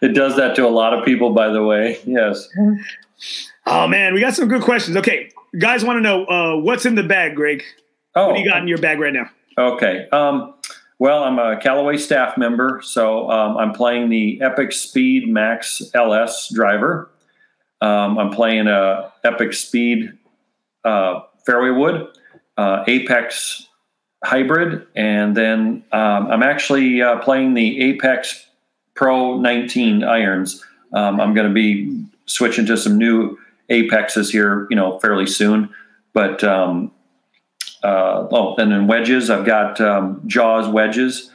It 0.00 0.14
does 0.14 0.36
that 0.36 0.56
to 0.56 0.66
a 0.66 0.70
lot 0.70 0.94
of 0.94 1.04
people, 1.04 1.34
by 1.34 1.48
the 1.48 1.62
way. 1.62 1.98
Yes. 2.06 2.48
Oh 3.66 3.86
man, 3.86 4.14
we 4.14 4.20
got 4.20 4.34
some 4.34 4.48
good 4.48 4.62
questions. 4.62 4.96
Okay, 4.96 5.30
guys, 5.58 5.84
want 5.84 5.98
to 5.98 6.00
know 6.00 6.24
uh, 6.24 6.56
what's 6.56 6.86
in 6.86 6.94
the 6.94 7.02
bag, 7.02 7.36
Greg? 7.36 7.62
Oh, 8.14 8.28
what 8.28 8.34
do 8.34 8.40
you 8.40 8.48
got 8.48 8.62
in 8.62 8.68
your 8.68 8.78
bag 8.78 8.98
right 8.98 9.12
now? 9.12 9.30
Okay. 9.58 10.08
Um, 10.10 10.54
well, 10.98 11.24
I'm 11.24 11.38
a 11.38 11.56
Callaway 11.60 11.96
staff 11.96 12.38
member, 12.38 12.80
so 12.82 13.30
um, 13.30 13.56
I'm 13.56 13.72
playing 13.72 14.08
the 14.08 14.40
Epic 14.40 14.72
Speed 14.72 15.28
Max 15.28 15.82
LS 15.94 16.48
driver. 16.52 17.10
Um, 17.82 18.16
I'm 18.16 18.30
playing 18.30 18.68
a 18.68 19.12
Epic 19.24 19.52
Speed 19.52 20.16
uh, 20.84 21.22
fairway 21.44 21.70
wood, 21.70 22.06
uh, 22.56 22.84
Apex 22.86 23.66
hybrid, 24.24 24.86
and 24.94 25.36
then 25.36 25.82
um, 25.90 26.28
I'm 26.30 26.44
actually 26.44 27.02
uh, 27.02 27.18
playing 27.18 27.54
the 27.54 27.80
Apex 27.82 28.46
Pro 28.94 29.36
19 29.40 30.04
irons. 30.04 30.64
Um, 30.92 31.20
I'm 31.20 31.34
going 31.34 31.48
to 31.48 31.52
be 31.52 32.04
switching 32.26 32.66
to 32.66 32.76
some 32.76 32.98
new 32.98 33.36
Apexes 33.68 34.30
here, 34.30 34.68
you 34.70 34.76
know, 34.76 35.00
fairly 35.00 35.26
soon. 35.26 35.68
But 36.12 36.44
um, 36.44 36.92
uh, 37.82 38.28
oh, 38.30 38.54
and 38.58 38.70
then 38.70 38.86
wedges. 38.86 39.28
I've 39.28 39.44
got 39.44 39.80
um, 39.80 40.22
Jaws 40.28 40.68
wedges 40.68 41.31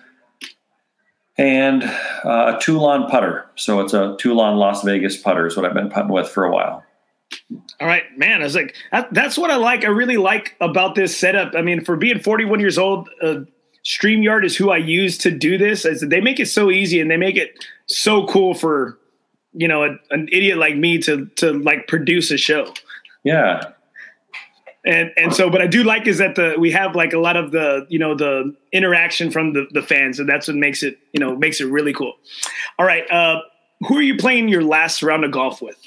and 1.37 1.83
uh, 1.83 2.55
a 2.55 2.59
Toulon 2.61 3.07
putter. 3.07 3.45
So 3.55 3.79
it's 3.79 3.93
a 3.93 4.15
Toulon 4.19 4.57
Las 4.57 4.83
Vegas 4.83 5.17
putter 5.17 5.47
is 5.47 5.55
what 5.55 5.65
I've 5.65 5.73
been 5.73 5.89
putting 5.89 6.09
with 6.09 6.27
for 6.29 6.45
a 6.45 6.51
while. 6.51 6.83
All 7.79 7.87
right, 7.87 8.03
man. 8.17 8.41
I 8.41 8.45
was 8.45 8.55
like, 8.55 8.75
that, 8.91 9.13
that's 9.13 9.37
what 9.37 9.51
I 9.51 9.57
like. 9.57 9.83
I 9.83 9.89
really 9.89 10.17
like 10.17 10.55
about 10.59 10.95
this 10.95 11.15
setup. 11.15 11.53
I 11.55 11.61
mean, 11.61 11.83
for 11.83 11.95
being 11.95 12.19
41 12.19 12.59
years 12.59 12.77
old, 12.77 13.09
uh, 13.21 13.41
StreamYard 13.85 14.43
is 14.43 14.57
who 14.57 14.71
I 14.71 14.77
use 14.77 15.17
to 15.19 15.31
do 15.31 15.57
this. 15.57 15.85
I 15.85 15.93
said, 15.93 16.09
they 16.09 16.21
make 16.21 16.39
it 16.39 16.47
so 16.47 16.71
easy 16.71 16.99
and 16.99 17.09
they 17.09 17.17
make 17.17 17.37
it 17.37 17.53
so 17.85 18.25
cool 18.27 18.53
for, 18.53 18.97
you 19.53 19.67
know, 19.67 19.83
a, 19.83 19.89
an 20.09 20.27
idiot 20.31 20.57
like 20.57 20.75
me 20.75 20.97
to 20.99 21.25
to 21.37 21.53
like 21.53 21.87
produce 21.87 22.31
a 22.31 22.37
show. 22.37 22.73
Yeah. 23.23 23.61
And 24.87 25.11
and 25.17 25.35
so, 25.35 25.49
but 25.49 25.61
I 25.61 25.67
do 25.67 25.83
like 25.83 26.07
is 26.07 26.17
that 26.19 26.35
the 26.35 26.55
we 26.57 26.71
have 26.71 26.95
like 26.95 27.11
a 27.11 27.19
lot 27.19 27.35
of 27.35 27.51
the 27.51 27.85
you 27.89 27.99
know 27.99 28.15
the 28.15 28.55
interaction 28.71 29.31
from 29.31 29.51
the 29.51 29.67
the 29.71 29.81
fans, 29.81 30.17
and 30.19 30.29
that's 30.29 30.47
what 30.47 30.55
makes 30.55 30.81
it 30.81 30.97
you 31.11 31.19
know 31.19 31.35
makes 31.35 31.59
it 31.59 31.65
really 31.65 31.93
cool. 31.93 32.13
All 32.79 32.85
right, 32.85 33.09
uh, 33.11 33.41
who 33.81 33.97
are 33.97 34.01
you 34.01 34.15
playing 34.17 34.47
your 34.47 34.63
last 34.63 35.03
round 35.03 35.25
of 35.25 35.31
golf 35.31 35.61
with? 35.61 35.77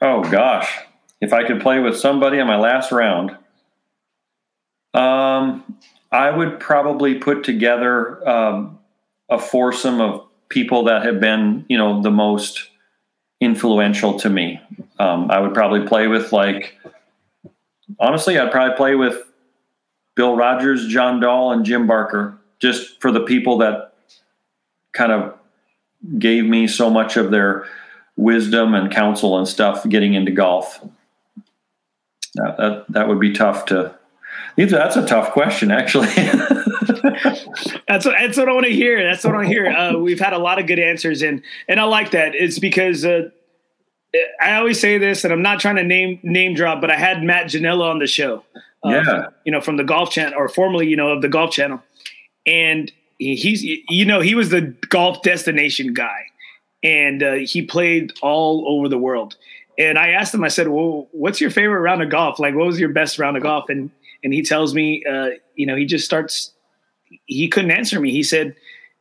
Oh 0.00 0.22
gosh, 0.24 0.76
if 1.20 1.32
I 1.32 1.46
could 1.46 1.60
play 1.60 1.78
with 1.78 1.96
somebody 1.96 2.40
on 2.40 2.48
my 2.48 2.56
last 2.56 2.90
round, 2.90 3.36
um, 4.92 5.78
I 6.10 6.30
would 6.30 6.58
probably 6.58 7.14
put 7.14 7.44
together 7.44 8.28
um, 8.28 8.80
a 9.28 9.38
foursome 9.38 10.00
of 10.00 10.26
people 10.48 10.84
that 10.84 11.04
have 11.04 11.20
been, 11.20 11.64
you 11.68 11.78
know, 11.78 12.02
the 12.02 12.10
most 12.10 12.70
influential 13.40 14.18
to 14.20 14.30
me. 14.30 14.60
Um, 14.98 15.30
I 15.30 15.40
would 15.40 15.54
probably 15.54 15.86
play 15.86 16.06
with 16.06 16.32
like, 16.32 16.76
honestly, 17.98 18.38
I'd 18.38 18.52
probably 18.52 18.76
play 18.76 18.94
with 18.94 19.22
Bill 20.14 20.36
Rogers, 20.36 20.86
John 20.86 21.20
Dahl, 21.20 21.52
and 21.52 21.64
Jim 21.64 21.86
Barker, 21.86 22.38
just 22.60 23.00
for 23.00 23.10
the 23.10 23.20
people 23.20 23.58
that 23.58 23.94
kind 24.92 25.12
of 25.12 25.34
gave 26.18 26.44
me 26.44 26.66
so 26.66 26.90
much 26.90 27.16
of 27.16 27.30
their 27.30 27.66
wisdom 28.16 28.74
and 28.74 28.92
counsel 28.92 29.36
and 29.38 29.48
stuff 29.48 29.88
getting 29.88 30.14
into 30.14 30.30
golf. 30.30 30.80
That 32.34 32.56
that, 32.56 32.84
that 32.90 33.08
would 33.08 33.20
be 33.20 33.32
tough 33.32 33.66
to. 33.66 33.94
That's 34.56 34.96
a 34.96 35.06
tough 35.06 35.32
question, 35.32 35.72
actually. 35.72 36.06
that's 37.88 38.04
what 38.04 38.14
that's 38.18 38.36
what 38.36 38.48
I 38.48 38.52
want 38.52 38.66
to 38.66 38.72
hear. 38.72 39.02
That's 39.02 39.24
what 39.24 39.34
I 39.34 39.36
want 39.36 39.48
to 39.48 39.52
hear. 39.52 39.68
Uh, 39.68 39.98
we've 39.98 40.20
had 40.20 40.32
a 40.32 40.38
lot 40.38 40.58
of 40.60 40.66
good 40.66 40.78
answers, 40.78 41.22
and 41.22 41.42
and 41.68 41.80
I 41.80 41.84
like 41.84 42.12
that. 42.12 42.34
It's 42.34 42.58
because 42.58 43.04
uh, 43.04 43.30
I 44.40 44.56
always 44.56 44.80
say 44.80 44.98
this, 44.98 45.24
and 45.24 45.32
I'm 45.32 45.42
not 45.42 45.60
trying 45.60 45.76
to 45.76 45.84
name 45.84 46.20
name 46.22 46.54
drop, 46.54 46.80
but 46.80 46.90
I 46.90 46.96
had 46.96 47.22
Matt 47.22 47.46
Ginella 47.46 47.90
on 47.90 47.98
the 47.98 48.06
show. 48.06 48.44
Uh, 48.84 48.90
yeah, 48.90 49.26
you 49.44 49.52
know, 49.52 49.60
from 49.60 49.76
the 49.76 49.84
Golf 49.84 50.10
Channel, 50.10 50.38
or 50.38 50.48
formerly, 50.48 50.86
you 50.86 50.96
know, 50.96 51.10
of 51.10 51.22
the 51.22 51.28
Golf 51.28 51.50
Channel, 51.52 51.82
and 52.46 52.92
he's 53.18 53.62
you 53.62 54.04
know 54.04 54.20
he 54.20 54.34
was 54.34 54.50
the 54.50 54.74
golf 54.88 55.22
destination 55.22 55.94
guy 55.94 56.24
and 56.84 57.22
uh, 57.22 57.32
he 57.32 57.62
played 57.62 58.12
all 58.22 58.64
over 58.68 58.88
the 58.88 58.98
world. 58.98 59.36
And 59.78 59.98
I 59.98 60.10
asked 60.10 60.32
him, 60.32 60.44
I 60.44 60.48
said, 60.48 60.68
"Well, 60.68 61.08
what's 61.10 61.40
your 61.40 61.50
favorite 61.50 61.80
round 61.80 62.02
of 62.02 62.10
golf? 62.10 62.38
Like, 62.38 62.54
what 62.54 62.66
was 62.66 62.78
your 62.78 62.90
best 62.90 63.18
round 63.18 63.36
of 63.36 63.42
golf?" 63.42 63.68
And 63.68 63.90
and 64.22 64.32
he 64.32 64.42
tells 64.42 64.74
me, 64.74 65.02
uh, 65.04 65.30
you 65.56 65.66
know, 65.66 65.74
he 65.74 65.86
just 65.86 66.04
starts. 66.04 66.52
He 67.26 67.48
couldn't 67.48 67.70
answer 67.70 67.98
me. 67.98 68.10
He 68.10 68.22
said, 68.22 68.54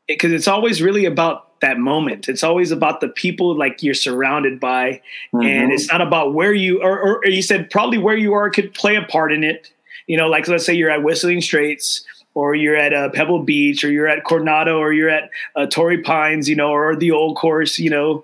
because 0.08 0.32
it's 0.32 0.48
always 0.48 0.82
really 0.82 1.06
about 1.06 1.53
that 1.64 1.80
moment. 1.80 2.30
It's 2.30 2.44
always 2.44 2.72
about 2.72 3.02
the 3.02 3.10
people 3.10 3.58
like 3.58 3.82
you're 3.82 3.96
surrounded 3.96 4.60
by, 4.60 5.02
mm-hmm. 5.34 5.42
and 5.42 5.72
it's 5.72 5.92
not 5.92 6.02
about 6.02 6.34
where 6.34 6.54
you. 6.54 6.82
Or, 6.82 7.00
or, 7.00 7.16
or 7.18 7.24
he 7.26 7.42
said 7.42 7.70
probably 7.70 7.98
where 7.98 8.16
you 8.16 8.34
are 8.34 8.50
could 8.50 8.74
play 8.74 8.96
a 8.96 9.02
part 9.02 9.34
in 9.34 9.44
it. 9.44 9.72
You 10.08 10.18
know, 10.18 10.28
like 10.28 10.48
let's 10.48 10.66
say 10.66 10.74
you're 10.74 10.92
at 10.92 11.02
Whistling 11.02 11.42
Straits 11.42 12.06
or 12.36 12.56
you're 12.56 12.76
at 12.76 12.94
uh, 12.94 13.10
Pebble 13.10 13.44
Beach, 13.44 13.84
or 13.84 13.92
you're 13.92 14.08
at 14.08 14.24
Coronado, 14.24 14.80
or 14.80 14.92
you're 14.92 15.10
at 15.10 15.30
uh, 15.56 15.68
Torrey 15.68 16.02
Pines, 16.02 16.50
you 16.50 16.56
know, 16.56 16.72
or 16.72 16.96
the 16.96 17.12
old 17.12 17.38
course, 17.38 17.78
you 17.78 17.90
know, 17.90 18.24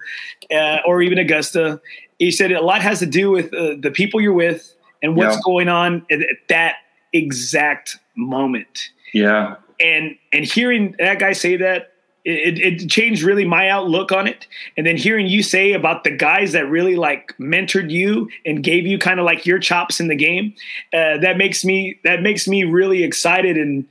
uh, 0.51 0.79
or 0.85 1.01
even 1.01 1.17
Augusta. 1.17 1.79
He 2.17 2.31
said 2.31 2.51
a 2.51 2.61
lot 2.61 2.81
has 2.81 2.99
to 2.99 3.05
do 3.05 3.31
with 3.31 3.53
uh, 3.53 3.75
the 3.79 3.91
people 3.91 4.19
you're 4.19 4.33
with 4.33 4.75
and 5.01 5.15
what's 5.15 5.35
yeah. 5.35 5.41
going 5.45 5.69
on 5.69 6.05
at, 6.11 6.19
that 6.49 6.75
exact 7.13 7.97
moment. 8.15 8.89
Yeah. 9.13 9.55
And 9.79 10.17
and 10.33 10.43
hearing 10.43 10.95
that 10.99 11.19
guy 11.19 11.33
say 11.33 11.55
that 11.57 11.93
it, 12.26 12.59
it, 12.59 12.89
changed 12.89 13.24
really 13.24 13.45
my 13.45 13.70
outlook 13.70 14.11
on 14.11 14.28
it. 14.28 14.47
And 14.78 14.86
then 14.86 14.97
hearing 14.97 15.28
you 15.28 15.41
say 15.41 15.74
about 15.74 16.03
the 16.03 16.11
guys 16.11 16.51
that 16.51 16.70
really 16.70 16.95
like 16.95 17.36
mentored 17.38 17.89
you 17.89 18.30
and 18.45 18.63
gave 18.63 18.86
you 18.86 18.97
kind 18.97 19.20
of 19.20 19.26
like 19.26 19.45
your 19.45 19.59
chops 19.59 19.99
in 19.99 20.07
the 20.07 20.15
game, 20.15 20.53
uh, 20.93 21.17
that 21.20 21.38
makes 21.38 21.63
me 21.63 21.99
that 22.03 22.22
makes 22.22 22.47
me 22.47 22.63
really 22.63 23.03
excited 23.03 23.57
and 23.57 23.86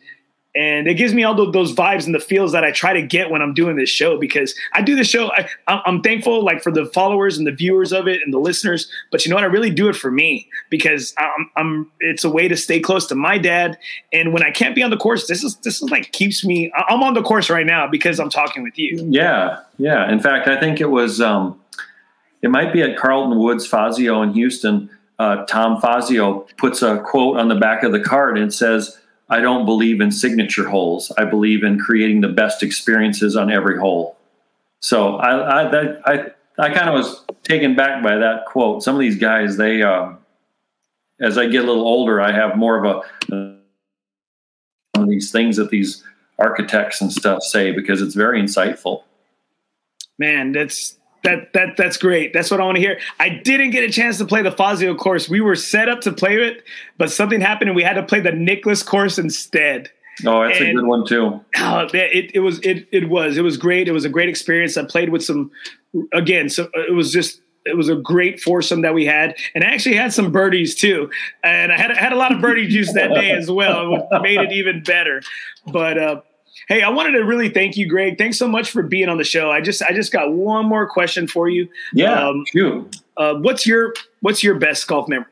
and 0.54 0.88
it 0.88 0.94
gives 0.94 1.12
me 1.12 1.24
all 1.24 1.34
those 1.34 1.74
vibes 1.74 2.06
and 2.06 2.14
the 2.14 2.20
feels 2.20 2.52
that 2.52 2.64
I 2.64 2.72
try 2.72 2.92
to 2.92 3.02
get 3.02 3.30
when 3.30 3.42
I'm 3.42 3.52
doing 3.52 3.76
this 3.76 3.90
show 3.90 4.18
because 4.18 4.54
I 4.72 4.82
do 4.82 4.96
the 4.96 5.04
show. 5.04 5.30
I, 5.36 5.48
am 5.86 6.02
thankful 6.02 6.42
like 6.42 6.62
for 6.62 6.72
the 6.72 6.86
followers 6.86 7.36
and 7.36 7.46
the 7.46 7.52
viewers 7.52 7.92
of 7.92 8.08
it 8.08 8.22
and 8.24 8.32
the 8.32 8.38
listeners, 8.38 8.90
but 9.12 9.24
you 9.24 9.30
know 9.30 9.36
what? 9.36 9.44
I 9.44 9.48
really 9.48 9.70
do 9.70 9.88
it 9.88 9.96
for 9.96 10.10
me 10.10 10.48
because 10.70 11.14
I'm, 11.18 11.50
I'm, 11.56 11.92
It's 12.00 12.24
a 12.24 12.30
way 12.30 12.48
to 12.48 12.56
stay 12.56 12.80
close 12.80 13.06
to 13.06 13.14
my 13.14 13.36
dad, 13.38 13.78
and 14.12 14.32
when 14.32 14.42
I 14.42 14.50
can't 14.50 14.74
be 14.74 14.82
on 14.82 14.90
the 14.90 14.96
course, 14.96 15.26
this 15.26 15.44
is 15.44 15.56
this 15.58 15.82
is 15.82 15.90
like 15.90 16.12
keeps 16.12 16.44
me. 16.44 16.72
I'm 16.88 17.02
on 17.02 17.14
the 17.14 17.22
course 17.22 17.50
right 17.50 17.66
now 17.66 17.86
because 17.86 18.18
I'm 18.18 18.30
talking 18.30 18.62
with 18.62 18.78
you. 18.78 19.06
Yeah, 19.08 19.60
yeah. 19.78 20.10
In 20.10 20.18
fact, 20.18 20.48
I 20.48 20.58
think 20.58 20.80
it 20.80 20.90
was. 20.90 21.20
Um, 21.20 21.60
it 22.40 22.50
might 22.50 22.72
be 22.72 22.82
at 22.82 22.96
Carlton 22.96 23.38
Woods 23.38 23.66
Fazio 23.66 24.22
in 24.22 24.32
Houston. 24.32 24.90
Uh, 25.18 25.44
Tom 25.46 25.80
Fazio 25.80 26.46
puts 26.56 26.82
a 26.82 26.98
quote 26.98 27.36
on 27.36 27.48
the 27.48 27.56
back 27.56 27.82
of 27.82 27.90
the 27.90 28.00
card 28.00 28.38
and 28.38 28.54
says 28.54 28.96
I 29.28 29.40
don't 29.40 29.64
believe 29.64 30.00
in 30.00 30.10
signature 30.10 30.68
holes. 30.68 31.12
I 31.18 31.24
believe 31.24 31.62
in 31.62 31.78
creating 31.78 32.22
the 32.22 32.28
best 32.28 32.62
experiences 32.62 33.36
on 33.36 33.50
every 33.50 33.78
hole. 33.78 34.16
So 34.80 35.16
I 35.16 35.66
I 35.66 35.70
that, 35.70 36.00
I, 36.06 36.62
I 36.62 36.74
kind 36.74 36.88
of 36.88 36.94
was 36.94 37.24
taken 37.42 37.76
back 37.76 38.02
by 38.02 38.16
that 38.16 38.46
quote. 38.46 38.82
Some 38.82 38.94
of 38.94 39.00
these 39.00 39.18
guys, 39.18 39.56
they 39.56 39.82
uh, 39.82 40.12
as 41.20 41.36
I 41.36 41.46
get 41.46 41.64
a 41.64 41.66
little 41.66 41.86
older, 41.86 42.20
I 42.20 42.32
have 42.32 42.56
more 42.56 42.84
of 42.84 43.04
a 43.30 43.58
these 45.06 45.30
things 45.30 45.56
that 45.56 45.70
these 45.70 46.02
architects 46.38 47.00
and 47.00 47.12
stuff 47.12 47.42
say 47.42 47.72
because 47.72 48.02
it's 48.02 48.14
very 48.14 48.42
insightful. 48.42 49.02
Man, 50.18 50.52
that's 50.52 50.97
that 51.24 51.52
that 51.52 51.76
that's 51.76 51.96
great. 51.96 52.32
That's 52.32 52.50
what 52.50 52.60
I 52.60 52.64
want 52.64 52.76
to 52.76 52.80
hear. 52.80 53.00
I 53.18 53.28
didn't 53.28 53.70
get 53.70 53.84
a 53.84 53.90
chance 53.90 54.18
to 54.18 54.24
play 54.24 54.42
the 54.42 54.52
Fazio 54.52 54.94
course. 54.94 55.28
We 55.28 55.40
were 55.40 55.56
set 55.56 55.88
up 55.88 56.00
to 56.02 56.12
play 56.12 56.36
it, 56.36 56.64
but 56.96 57.10
something 57.10 57.40
happened 57.40 57.70
and 57.70 57.76
we 57.76 57.82
had 57.82 57.94
to 57.94 58.02
play 58.02 58.20
the 58.20 58.32
Nicklaus 58.32 58.82
course 58.82 59.18
instead. 59.18 59.90
Oh, 60.26 60.42
that's 60.44 60.58
and, 60.60 60.70
a 60.70 60.74
good 60.74 60.86
one 60.86 61.06
too. 61.06 61.40
Oh, 61.58 61.88
it, 61.92 62.30
it 62.34 62.40
was 62.40 62.58
it 62.60 62.88
it 62.92 63.08
was 63.08 63.36
it 63.36 63.42
was 63.42 63.56
great. 63.56 63.88
It 63.88 63.92
was 63.92 64.04
a 64.04 64.08
great 64.08 64.28
experience. 64.28 64.76
I 64.76 64.84
played 64.84 65.10
with 65.10 65.24
some 65.24 65.50
again. 66.12 66.48
So 66.48 66.68
it 66.74 66.94
was 66.94 67.12
just 67.12 67.40
it 67.64 67.76
was 67.76 67.88
a 67.88 67.96
great 67.96 68.40
foursome 68.40 68.82
that 68.82 68.94
we 68.94 69.04
had, 69.04 69.36
and 69.54 69.62
I 69.62 69.68
actually 69.68 69.96
had 69.96 70.12
some 70.12 70.32
birdies 70.32 70.74
too. 70.74 71.10
And 71.44 71.72
I 71.72 71.76
had 71.76 71.96
had 71.96 72.12
a 72.12 72.16
lot 72.16 72.32
of 72.32 72.40
birdie 72.40 72.68
juice 72.68 72.92
that 72.94 73.14
day 73.14 73.30
as 73.30 73.50
well. 73.50 74.08
It 74.10 74.22
made 74.22 74.40
it 74.40 74.52
even 74.52 74.82
better. 74.82 75.22
But 75.66 75.98
uh, 75.98 76.20
Hey, 76.68 76.82
I 76.82 76.90
wanted 76.90 77.12
to 77.12 77.24
really 77.24 77.48
thank 77.48 77.78
you, 77.78 77.88
Greg. 77.88 78.18
Thanks 78.18 78.38
so 78.38 78.46
much 78.46 78.70
for 78.70 78.82
being 78.82 79.08
on 79.08 79.16
the 79.16 79.24
show. 79.24 79.50
I 79.50 79.62
just 79.62 79.82
I 79.82 79.94
just 79.94 80.12
got 80.12 80.32
one 80.34 80.66
more 80.66 80.86
question 80.86 81.26
for 81.26 81.48
you. 81.48 81.66
Yeah, 81.94 82.28
um, 82.28 82.44
uh, 83.16 83.34
what's 83.36 83.66
your 83.66 83.94
what's 84.20 84.44
your 84.44 84.54
best 84.56 84.86
golf 84.86 85.08
memory? 85.08 85.26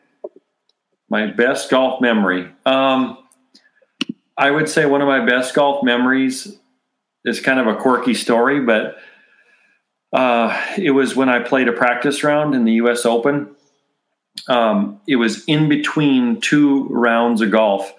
My 1.10 1.26
best 1.26 1.68
golf 1.70 2.00
memory. 2.00 2.50
Um, 2.64 3.18
I 4.38 4.50
would 4.50 4.68
say 4.68 4.86
one 4.86 5.02
of 5.02 5.08
my 5.08 5.26
best 5.26 5.54
golf 5.54 5.84
memories 5.84 6.58
is 7.26 7.40
kind 7.40 7.60
of 7.60 7.66
a 7.66 7.76
quirky 7.76 8.14
story, 8.14 8.60
but 8.60 8.96
uh, 10.14 10.58
it 10.78 10.92
was 10.92 11.14
when 11.14 11.28
I 11.28 11.40
played 11.40 11.68
a 11.68 11.72
practice 11.72 12.24
round 12.24 12.54
in 12.54 12.64
the 12.64 12.72
U.S. 12.74 13.04
Open. 13.04 13.54
Um, 14.48 15.02
it 15.06 15.16
was 15.16 15.44
in 15.44 15.68
between 15.68 16.40
two 16.40 16.84
rounds 16.84 17.42
of 17.42 17.50
golf. 17.50 17.92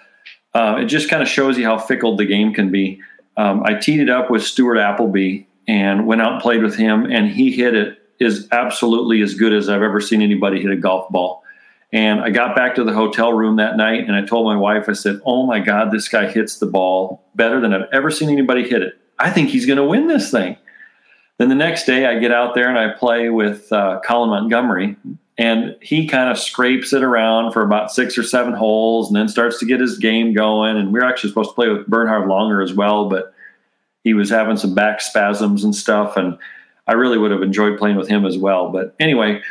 Uh, 0.56 0.78
it 0.82 0.86
just 0.86 1.08
kind 1.08 1.22
of 1.22 1.30
shows 1.30 1.56
you 1.56 1.66
how 1.66 1.78
fickle 1.78 2.16
the 2.16 2.26
game 2.26 2.52
can 2.52 2.72
be 2.72 3.00
um, 3.38 3.64
I 3.64 3.76
teed 3.76 4.00
it 4.00 4.10
up 4.10 4.30
with 4.30 4.44
Stuart 4.44 4.78
Appleby 4.78 5.44
and 5.68 6.08
went 6.08 6.22
out 6.22 6.34
and 6.34 6.42
played 6.42 6.64
with 6.64 6.76
him, 6.76 7.06
and 7.06 7.30
he 7.30 7.52
hit 7.52 7.76
it 7.76 8.00
is 8.20 8.48
absolutely 8.52 9.22
as 9.22 9.36
good 9.36 9.54
as 9.54 9.70
I've 9.70 9.84
ever 9.84 10.02
seen 10.02 10.22
anybody 10.22 10.62
hit 10.62 10.72
a 10.72 10.76
golf 10.76 11.10
ball. 11.10 11.44
And 11.94 12.20
I 12.20 12.32
got 12.32 12.56
back 12.56 12.76
to 12.76 12.84
the 12.84 12.94
hotel 12.94 13.32
room 13.32 13.58
that 13.58 13.78
night 13.78 14.06
and 14.08 14.16
I 14.16 14.26
told 14.26 14.46
my 14.46 14.58
wife, 14.58 14.90
I 14.90 14.94
said, 14.94 15.22
Oh 15.26 15.46
my 15.46 15.60
God, 15.60 15.92
this 15.92 16.10
guy 16.10 16.30
hits 16.30 16.60
the 16.60 16.66
ball 16.66 17.24
better 17.36 17.62
than 17.62 17.74
I've 17.74 17.88
ever 17.94 18.12
seen 18.12 18.30
anybody 18.30 18.68
hit 18.68 18.82
it. 18.82 19.00
I 19.20 19.30
think 19.30 19.50
he's 19.50 19.66
going 19.66 19.78
to 19.78 19.86
win 19.86 20.08
this 20.08 20.30
thing. 20.30 20.58
Then 21.38 21.50
the 21.50 21.56
next 21.56 21.86
day 21.86 22.06
I 22.06 22.20
get 22.20 22.32
out 22.32 22.56
there 22.56 22.68
and 22.68 22.78
I 22.78 22.98
play 22.98 23.30
with 23.30 23.72
uh, 23.72 24.02
Colin 24.04 24.32
Montgomerie 24.32 24.98
and 25.38 25.76
he 25.82 26.08
kind 26.08 26.30
of 26.30 26.40
scrapes 26.40 26.94
it 26.94 27.04
around 27.04 27.52
for 27.52 27.62
about 27.62 27.92
six 27.92 28.18
or 28.18 28.24
seven 28.24 28.54
holes 28.54 29.08
and 29.08 29.16
then 29.16 29.28
starts 29.28 29.60
to 29.60 29.66
get 29.66 29.80
his 29.80 29.98
game 29.98 30.34
going. 30.34 30.78
And 30.78 30.92
we 30.92 31.00
are 31.00 31.06
actually 31.06 31.30
supposed 31.30 31.52
to 31.52 31.56
play 31.56 31.70
with 31.70 31.86
Bernhard 31.88 32.28
Langer 32.28 32.64
as 32.64 32.74
well, 32.74 33.08
but 33.08 33.34
he 34.04 34.14
was 34.14 34.30
having 34.30 34.58
some 34.58 34.74
back 34.74 35.00
spasms 35.00 35.64
and 35.64 35.76
stuff. 35.76 36.18
And 36.18 36.38
I 36.88 36.94
really 36.94 37.20
would 37.20 37.32
have 37.32 37.44
enjoyed 37.44 37.78
playing 37.78 37.98
with 37.98 38.08
him 38.08 38.26
as 38.26 38.38
well. 38.38 38.70
But 38.70 38.96
anyway, 39.00 39.42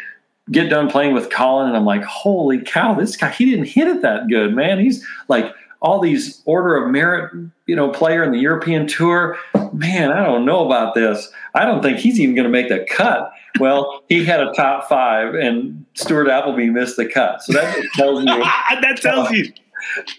get 0.50 0.70
done 0.70 0.90
playing 0.90 1.14
with 1.14 1.30
colin 1.30 1.68
and 1.68 1.76
I'm 1.76 1.84
like, 1.84 2.02
holy 2.02 2.60
cow, 2.62 2.94
this 2.94 3.16
guy, 3.16 3.30
he 3.30 3.44
didn't 3.44 3.66
hit 3.66 3.86
it 3.86 4.02
that 4.02 4.28
good, 4.28 4.54
man. 4.54 4.80
He's 4.80 5.06
like 5.28 5.54
all 5.80 6.00
these 6.00 6.42
order 6.44 6.76
of 6.76 6.90
merit, 6.90 7.32
you 7.66 7.76
know, 7.76 7.90
player 7.90 8.22
in 8.24 8.32
the 8.32 8.38
European 8.38 8.86
tour. 8.86 9.38
Man, 9.72 10.10
I 10.10 10.24
don't 10.24 10.44
know 10.44 10.64
about 10.64 10.94
this. 10.94 11.30
I 11.54 11.64
don't 11.64 11.82
think 11.82 11.98
he's 11.98 12.18
even 12.18 12.34
going 12.34 12.44
to 12.44 12.50
make 12.50 12.68
the 12.68 12.86
cut. 12.90 13.32
Well, 13.58 14.02
he 14.08 14.24
had 14.24 14.40
a 14.40 14.52
top 14.52 14.88
five, 14.88 15.34
and 15.34 15.84
Stuart 15.94 16.28
Appleby 16.28 16.70
missed 16.70 16.96
the 16.96 17.06
cut. 17.06 17.42
So 17.42 17.52
that 17.54 17.76
tells 17.94 18.20
you. 18.20 18.26
that 18.80 18.98
tells 19.00 19.30
you. 19.30 19.52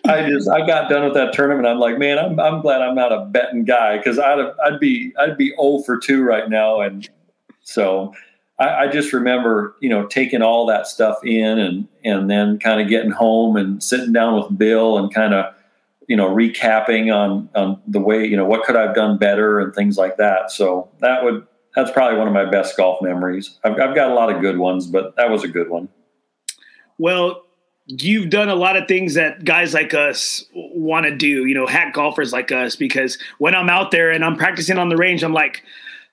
I 0.05 0.29
just 0.29 0.49
I 0.49 0.65
got 0.65 0.89
done 0.89 1.03
with 1.03 1.13
that 1.15 1.33
tournament. 1.33 1.67
I'm 1.67 1.79
like, 1.79 1.97
man, 1.97 2.19
I'm 2.19 2.39
I'm 2.39 2.61
glad 2.61 2.81
I'm 2.81 2.95
not 2.95 3.11
a 3.11 3.25
betting 3.25 3.65
guy 3.65 3.97
because 3.97 4.19
I'd 4.19 4.39
I'd 4.63 4.79
be 4.79 5.13
I'd 5.19 5.37
be 5.37 5.49
0 5.59 5.83
for 5.85 5.97
two 5.97 6.23
right 6.23 6.49
now, 6.49 6.81
and 6.81 7.07
so 7.63 8.13
I, 8.59 8.85
I, 8.85 8.87
just 8.87 9.13
remember, 9.13 9.75
you 9.81 9.89
know, 9.89 10.05
taking 10.07 10.41
all 10.41 10.65
that 10.67 10.87
stuff 10.87 11.17
in 11.23 11.59
and 11.59 11.87
and 12.03 12.29
then 12.29 12.59
kind 12.59 12.81
of 12.81 12.87
getting 12.87 13.11
home 13.11 13.55
and 13.55 13.83
sitting 13.83 14.11
down 14.11 14.35
with 14.35 14.57
Bill 14.57 14.97
and 14.97 15.13
kind 15.13 15.33
of, 15.33 15.53
you 16.07 16.15
know, 16.15 16.29
recapping 16.29 17.13
on 17.13 17.49
on 17.55 17.81
the 17.87 17.99
way, 17.99 18.25
you 18.25 18.35
know, 18.35 18.45
what 18.45 18.63
could 18.63 18.75
I've 18.75 18.95
done 18.95 19.17
better 19.17 19.59
and 19.59 19.73
things 19.73 19.97
like 19.97 20.17
that. 20.17 20.51
So 20.51 20.89
that 20.99 21.23
would 21.23 21.45
that's 21.75 21.91
probably 21.91 22.17
one 22.17 22.27
of 22.27 22.33
my 22.33 22.45
best 22.45 22.75
golf 22.75 23.01
memories. 23.01 23.59
I've, 23.63 23.79
I've 23.79 23.93
got 23.93 24.09
a 24.09 24.13
lot 24.13 24.33
of 24.33 24.41
good 24.41 24.57
ones, 24.57 24.87
but 24.87 25.15
that 25.15 25.29
was 25.29 25.43
a 25.43 25.47
good 25.47 25.69
one. 25.69 25.89
Well, 26.97 27.43
you've 27.85 28.31
done 28.31 28.49
a 28.49 28.55
lot 28.55 28.75
of 28.75 28.87
things 28.87 29.13
that 29.13 29.45
guys 29.45 29.75
like 29.75 29.93
us 29.93 30.43
want 30.53 31.05
to 31.05 31.15
do, 31.15 31.45
you 31.45 31.53
know, 31.53 31.67
hack 31.67 31.93
golfers 31.93 32.33
like 32.33 32.51
us, 32.51 32.75
because 32.75 33.19
when 33.37 33.53
I'm 33.53 33.69
out 33.69 33.91
there 33.91 34.11
and 34.11 34.25
I'm 34.25 34.35
practicing 34.35 34.79
on 34.79 34.89
the 34.89 34.97
range, 34.97 35.23
I'm 35.23 35.33
like, 35.33 35.63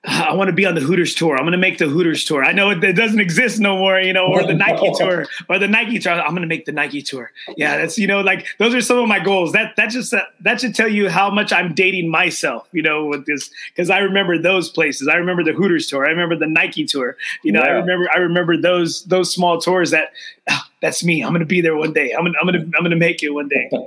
I 0.07 0.35
want 0.35 0.49
to 0.49 0.53
be 0.53 0.67
on 0.67 0.75
the 0.75 0.81
Hooters 0.81 1.15
tour. 1.15 1.37
I'm 1.37 1.45
going 1.45 1.53
to 1.53 1.59
make 1.59 1.79
the 1.79 1.87
Hooters 1.89 2.25
tour. 2.25 2.45
I 2.45 2.53
know 2.53 2.71
it, 2.71 2.85
it, 2.85 2.93
doesn't 2.93 3.21
exist 3.21 3.59
no 3.59 3.77
more, 3.77 3.99
you 3.99 4.13
know, 4.13 4.27
or 4.27 4.47
the 4.47 4.55
Nike 4.55 4.93
tour 4.99 5.27
or 5.49 5.59
the 5.59 5.69
Nike 5.69 5.99
tour. 5.99 6.13
I'm 6.13 6.31
going 6.31 6.43
to 6.43 6.49
make 6.49 6.67
the 6.67 6.73
Nike 6.73 7.01
tour. 7.01 7.33
Yeah, 7.57 7.79
that's 7.79 7.97
you 7.97 8.07
know, 8.07 8.21
like 8.21 8.47
those 8.59 8.75
are 8.75 8.83
some 8.83 8.99
of 8.99 9.09
my 9.09 9.19
goals. 9.19 9.53
That 9.53 9.77
that 9.77 9.91
just 9.91 10.13
uh, 10.13 10.25
that 10.41 10.61
should 10.61 10.75
tell 10.75 10.89
you 10.89 11.09
how 11.09 11.31
much 11.31 11.53
I'm 11.53 11.75
dating 11.75 12.11
myself, 12.11 12.69
you 12.73 12.83
know, 12.83 13.07
with 13.07 13.27
this 13.27 13.51
because 13.75 13.89
I 13.89 13.99
remember 13.99 14.39
those 14.39 14.69
places. 14.69 15.09
I 15.09 15.15
remember 15.15 15.43
the 15.43 15.53
Hooters 15.53 15.87
tour. 15.87 16.07
I 16.07 16.11
remember 16.11 16.37
the 16.37 16.49
Nike 16.49 16.85
tour. 16.85 17.17
You 17.43 17.53
know, 17.53 17.61
yeah. 17.61 17.69
I 17.69 17.71
remember 17.71 18.09
I 18.15 18.19
remember 18.19 18.57
those 18.57 19.05
those 19.05 19.33
small 19.33 19.61
tours 19.61 19.91
that. 19.91 20.13
Oh, 20.51 20.61
that's 20.83 21.03
me. 21.03 21.23
I'm 21.23 21.33
gonna 21.33 21.47
be 21.47 21.63
there 21.63 21.75
one 21.75 21.95
day. 21.95 22.13
I'm 22.13 22.25
gonna 22.25 22.37
I'm 22.39 22.47
gonna 22.47 22.65
I'm 22.77 22.83
gonna 22.83 22.97
make 22.97 23.23
it 23.23 23.31
one 23.31 23.49
day. 23.49 23.71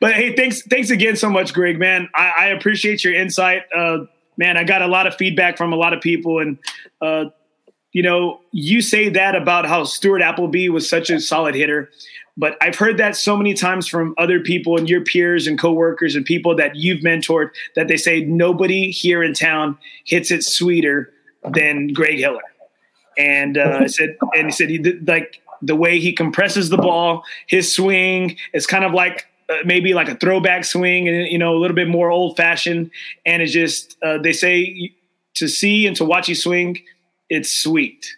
But 0.00 0.14
hey, 0.14 0.34
thanks 0.34 0.62
thanks 0.62 0.88
again 0.88 1.16
so 1.16 1.28
much, 1.28 1.52
Greg. 1.52 1.78
Man, 1.78 2.08
I, 2.14 2.32
I 2.38 2.46
appreciate 2.46 3.04
your 3.04 3.14
insight. 3.14 3.62
Uh, 3.74 4.06
man, 4.36 4.56
I 4.56 4.64
got 4.64 4.82
a 4.82 4.86
lot 4.86 5.06
of 5.06 5.14
feedback 5.14 5.56
from 5.56 5.72
a 5.72 5.76
lot 5.76 5.92
of 5.92 6.00
people, 6.00 6.38
and 6.38 6.58
uh, 7.00 7.26
you 7.92 8.02
know, 8.02 8.40
you 8.52 8.82
say 8.82 9.08
that 9.08 9.34
about 9.34 9.66
how 9.66 9.84
Stuart 9.84 10.22
Appleby 10.22 10.68
was 10.68 10.88
such 10.88 11.10
a 11.10 11.20
solid 11.20 11.54
hitter, 11.54 11.90
but 12.36 12.56
I've 12.60 12.76
heard 12.76 12.98
that 12.98 13.16
so 13.16 13.36
many 13.36 13.54
times 13.54 13.88
from 13.88 14.14
other 14.18 14.40
people 14.40 14.76
and 14.76 14.88
your 14.88 15.00
peers 15.02 15.46
and 15.46 15.58
coworkers 15.58 16.14
and 16.14 16.24
people 16.24 16.54
that 16.56 16.76
you've 16.76 17.00
mentored 17.00 17.50
that 17.74 17.88
they 17.88 17.96
say 17.96 18.20
nobody 18.20 18.90
here 18.90 19.22
in 19.22 19.32
town 19.32 19.78
hits 20.04 20.30
it 20.30 20.44
sweeter 20.44 21.12
than 21.54 21.88
Greg 21.92 22.18
Hiller, 22.18 22.42
and 23.16 23.56
uh, 23.56 23.78
I 23.82 23.86
said, 23.86 24.16
and 24.34 24.46
he 24.46 24.52
said 24.52 24.68
he 24.68 24.78
did, 24.78 25.06
like 25.08 25.40
the 25.62 25.76
way 25.76 25.98
he 25.98 26.12
compresses 26.12 26.68
the 26.68 26.76
ball, 26.76 27.24
his 27.46 27.74
swing 27.74 28.36
is 28.52 28.66
kind 28.66 28.84
of 28.84 28.92
like 28.92 29.26
uh, 29.48 29.54
maybe 29.64 29.94
like 29.94 30.08
a 30.08 30.16
throwback 30.16 30.64
swing 30.64 31.08
and 31.08 31.28
you 31.28 31.38
know 31.38 31.54
a 31.54 31.58
little 31.58 31.74
bit 31.74 31.88
more 31.88 32.10
old 32.10 32.36
fashioned 32.36 32.90
and 33.24 33.42
it's 33.42 33.52
just 33.52 33.96
uh, 34.02 34.18
they 34.18 34.32
say 34.32 34.92
to 35.34 35.46
see 35.46 35.86
and 35.86 35.96
to 35.96 36.04
watch 36.04 36.28
you 36.28 36.34
swing 36.34 36.80
it's 37.28 37.52
sweet. 37.52 38.16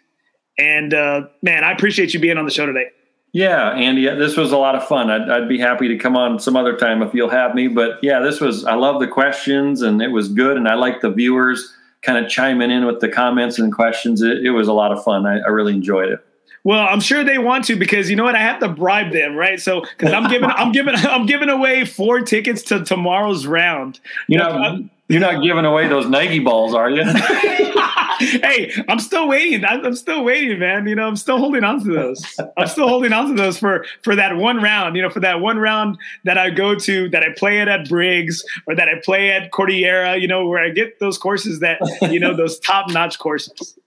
And 0.58 0.92
uh, 0.94 1.28
man 1.42 1.64
i 1.64 1.72
appreciate 1.72 2.14
you 2.14 2.20
being 2.20 2.38
on 2.38 2.44
the 2.44 2.50
show 2.50 2.66
today. 2.66 2.86
Yeah 3.32 3.72
andy 3.72 4.06
this 4.06 4.36
was 4.36 4.52
a 4.52 4.56
lot 4.56 4.74
of 4.74 4.86
fun. 4.88 5.10
I'd, 5.10 5.28
I'd, 5.28 5.48
be 5.48 5.58
happy 5.58 5.88
to 5.88 5.98
come 5.98 6.16
on 6.16 6.38
some 6.38 6.56
other 6.56 6.76
time 6.76 7.02
if 7.02 7.12
you'll 7.12 7.28
have 7.28 7.54
me. 7.54 7.68
But 7.68 8.02
yeah 8.02 8.20
this 8.20 8.40
was 8.40 8.64
i 8.64 8.74
love 8.74 9.00
the 9.00 9.08
questions 9.08 9.82
and 9.82 10.00
it 10.00 10.08
was 10.08 10.28
good. 10.28 10.56
And 10.56 10.66
i 10.66 10.74
like 10.74 11.02
the 11.02 11.10
viewers 11.10 11.74
kind 12.00 12.24
of 12.24 12.30
chiming 12.30 12.70
in 12.70 12.86
with 12.86 13.00
the 13.00 13.08
comments 13.08 13.58
and 13.58 13.72
questions. 13.72 14.22
It, 14.22 14.46
it 14.46 14.50
was 14.50 14.68
a 14.68 14.72
lot 14.72 14.92
of 14.92 15.02
fun. 15.02 15.26
I, 15.26 15.40
I 15.40 15.48
really 15.48 15.74
enjoyed 15.74 16.10
it 16.10 16.24
well, 16.64 16.86
I'm 16.88 17.00
sure 17.00 17.24
they 17.24 17.38
want 17.38 17.64
to 17.66 17.76
because 17.76 18.10
you 18.10 18.16
know 18.16 18.24
what? 18.24 18.34
I 18.34 18.40
have 18.40 18.60
to 18.60 18.68
bribe 18.68 19.12
them, 19.12 19.36
right? 19.36 19.60
So 19.60 19.82
because 19.82 20.12
I'm 20.12 20.28
giving, 20.28 20.50
I'm 20.50 20.72
giving, 20.72 20.94
I'm 20.96 21.26
giving 21.26 21.48
away 21.48 21.84
four 21.84 22.20
tickets 22.20 22.62
to 22.64 22.84
tomorrow's 22.84 23.46
round. 23.46 24.00
You 24.26 24.38
know, 24.38 24.48
uh, 24.48 24.78
you're 25.08 25.20
not 25.20 25.42
giving 25.42 25.64
away 25.64 25.88
those 25.88 26.06
Nike 26.06 26.38
balls, 26.38 26.74
are 26.74 26.90
you? 26.90 27.02
hey, 28.18 28.72
I'm 28.88 28.98
still 28.98 29.28
waiting. 29.28 29.64
I'm 29.64 29.94
still 29.94 30.22
waiting, 30.22 30.58
man. 30.58 30.86
You 30.86 30.94
know, 30.94 31.06
I'm 31.06 31.16
still 31.16 31.38
holding 31.38 31.64
on 31.64 31.82
to 31.84 31.92
those. 31.94 32.40
I'm 32.56 32.66
still 32.66 32.88
holding 32.88 33.12
on 33.12 33.28
to 33.28 33.34
those 33.34 33.58
for 33.58 33.86
for 34.02 34.14
that 34.16 34.36
one 34.36 34.60
round. 34.60 34.96
You 34.96 35.02
know, 35.02 35.10
for 35.10 35.20
that 35.20 35.40
one 35.40 35.58
round 35.58 35.96
that 36.24 36.36
I 36.36 36.50
go 36.50 36.74
to, 36.74 37.08
that 37.10 37.22
I 37.22 37.28
play 37.36 37.60
it 37.60 37.68
at 37.68 37.88
Briggs 37.88 38.44
or 38.66 38.74
that 38.74 38.88
I 38.88 39.00
play 39.02 39.30
at 39.30 39.50
Cordillera. 39.52 40.18
You 40.18 40.28
know, 40.28 40.46
where 40.46 40.62
I 40.62 40.70
get 40.70 40.98
those 40.98 41.16
courses 41.16 41.60
that 41.60 41.80
you 42.02 42.20
know 42.20 42.36
those 42.36 42.58
top 42.58 42.90
notch 42.90 43.18
courses. 43.18 43.78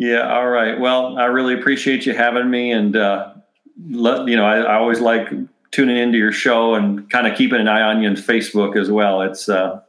Yeah. 0.00 0.34
All 0.34 0.48
right. 0.48 0.80
Well, 0.80 1.18
I 1.18 1.26
really 1.26 1.52
appreciate 1.52 2.06
you 2.06 2.14
having 2.14 2.48
me, 2.48 2.72
and 2.72 2.96
uh, 2.96 3.34
let, 3.90 4.26
you 4.26 4.34
know, 4.34 4.46
I, 4.46 4.60
I, 4.60 4.76
always 4.76 4.98
like 4.98 5.28
tuning 5.72 5.98
into 5.98 6.16
your 6.16 6.32
show 6.32 6.74
and 6.74 7.10
kind 7.10 7.26
of 7.26 7.36
keeping 7.36 7.60
an 7.60 7.68
eye 7.68 7.82
on 7.82 8.02
you 8.02 8.08
on 8.08 8.16
Facebook 8.16 8.80
as 8.80 8.90
well. 8.90 9.20
It's 9.20 9.46
uh, 9.50 9.82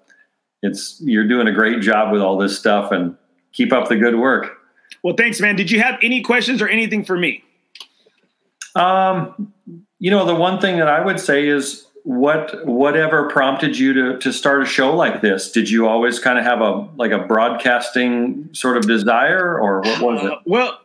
it's 0.61 0.99
you're 1.01 1.29
doing 1.29 1.47
a 1.47 1.53
great 1.53 1.79
job 1.79 2.11
with 2.11 2.21
all 2.21 2.37
this 2.37 2.59
stuff, 2.59 2.91
and 2.91 3.15
keep 3.53 3.71
up 3.71 3.87
the 3.87 3.95
good 3.95 4.19
work. 4.19 4.57
Well, 5.01 5.15
thanks, 5.17 5.39
man. 5.39 5.55
Did 5.55 5.71
you 5.71 5.79
have 5.79 5.97
any 6.03 6.21
questions 6.21 6.61
or 6.61 6.67
anything 6.67 7.05
for 7.05 7.17
me? 7.17 7.45
Um, 8.75 9.53
you 9.99 10.11
know, 10.11 10.25
the 10.25 10.35
one 10.35 10.59
thing 10.59 10.75
that 10.79 10.89
I 10.89 11.05
would 11.05 11.21
say 11.21 11.47
is 11.47 11.87
what 12.03 12.65
whatever 12.65 13.29
prompted 13.29 13.77
you 13.77 13.93
to 13.93 14.17
to 14.19 14.33
start 14.33 14.61
a 14.61 14.65
show 14.65 14.95
like 14.95 15.21
this? 15.21 15.51
Did 15.51 15.69
you 15.69 15.87
always 15.87 16.19
kind 16.19 16.39
of 16.39 16.45
have 16.45 16.61
a 16.61 16.87
like 16.95 17.11
a 17.11 17.19
broadcasting 17.19 18.49
sort 18.53 18.77
of 18.77 18.87
desire 18.87 19.59
or 19.59 19.81
what 19.81 20.01
was 20.01 20.23
it? 20.23 20.31
Uh, 20.31 20.35
well 20.45 20.79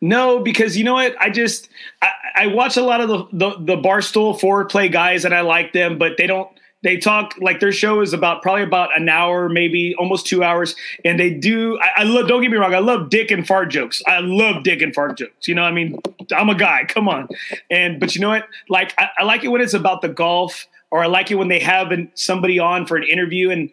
no 0.00 0.40
because 0.40 0.76
you 0.76 0.84
know 0.84 0.94
what? 0.94 1.14
I 1.20 1.30
just 1.30 1.68
i, 2.02 2.10
I 2.36 2.46
watch 2.48 2.76
a 2.76 2.82
lot 2.82 3.00
of 3.00 3.08
the, 3.08 3.24
the 3.32 3.50
the 3.58 3.76
barstool 3.76 4.38
forward 4.38 4.68
play 4.68 4.88
guys 4.88 5.24
and 5.24 5.34
i 5.34 5.40
like 5.40 5.72
them 5.72 5.98
but 5.98 6.16
they 6.18 6.26
don't 6.26 6.48
they 6.82 6.98
talk 6.98 7.34
like 7.40 7.60
their 7.60 7.72
show 7.72 8.00
is 8.00 8.12
about 8.12 8.42
probably 8.42 8.62
about 8.62 8.96
an 8.98 9.08
hour, 9.08 9.48
maybe 9.48 9.94
almost 9.98 10.26
two 10.26 10.44
hours, 10.44 10.76
and 11.04 11.18
they 11.18 11.30
do. 11.30 11.78
I, 11.80 12.02
I, 12.02 12.02
love. 12.04 12.28
Don't 12.28 12.42
get 12.42 12.50
me 12.50 12.58
wrong. 12.58 12.74
I 12.74 12.80
love 12.80 13.08
dick 13.10 13.30
and 13.30 13.46
fart 13.46 13.70
jokes. 13.70 14.02
I 14.06 14.20
love 14.20 14.62
dick 14.62 14.82
and 14.82 14.94
fart 14.94 15.18
jokes. 15.18 15.48
You 15.48 15.54
know, 15.54 15.62
I 15.62 15.72
mean, 15.72 15.98
I'm 16.36 16.48
a 16.48 16.54
guy. 16.54 16.84
Come 16.86 17.08
on, 17.08 17.28
and 17.70 17.98
but 17.98 18.14
you 18.14 18.20
know 18.20 18.28
what? 18.28 18.46
Like, 18.68 18.94
I, 18.98 19.08
I 19.18 19.24
like 19.24 19.42
it 19.42 19.48
when 19.48 19.60
it's 19.60 19.74
about 19.74 20.02
the 20.02 20.08
golf, 20.08 20.66
or 20.90 21.02
I 21.02 21.06
like 21.06 21.30
it 21.30 21.36
when 21.36 21.48
they 21.48 21.60
have 21.60 21.92
an, 21.92 22.10
somebody 22.14 22.58
on 22.58 22.86
for 22.86 22.96
an 22.96 23.04
interview 23.04 23.50
and. 23.50 23.70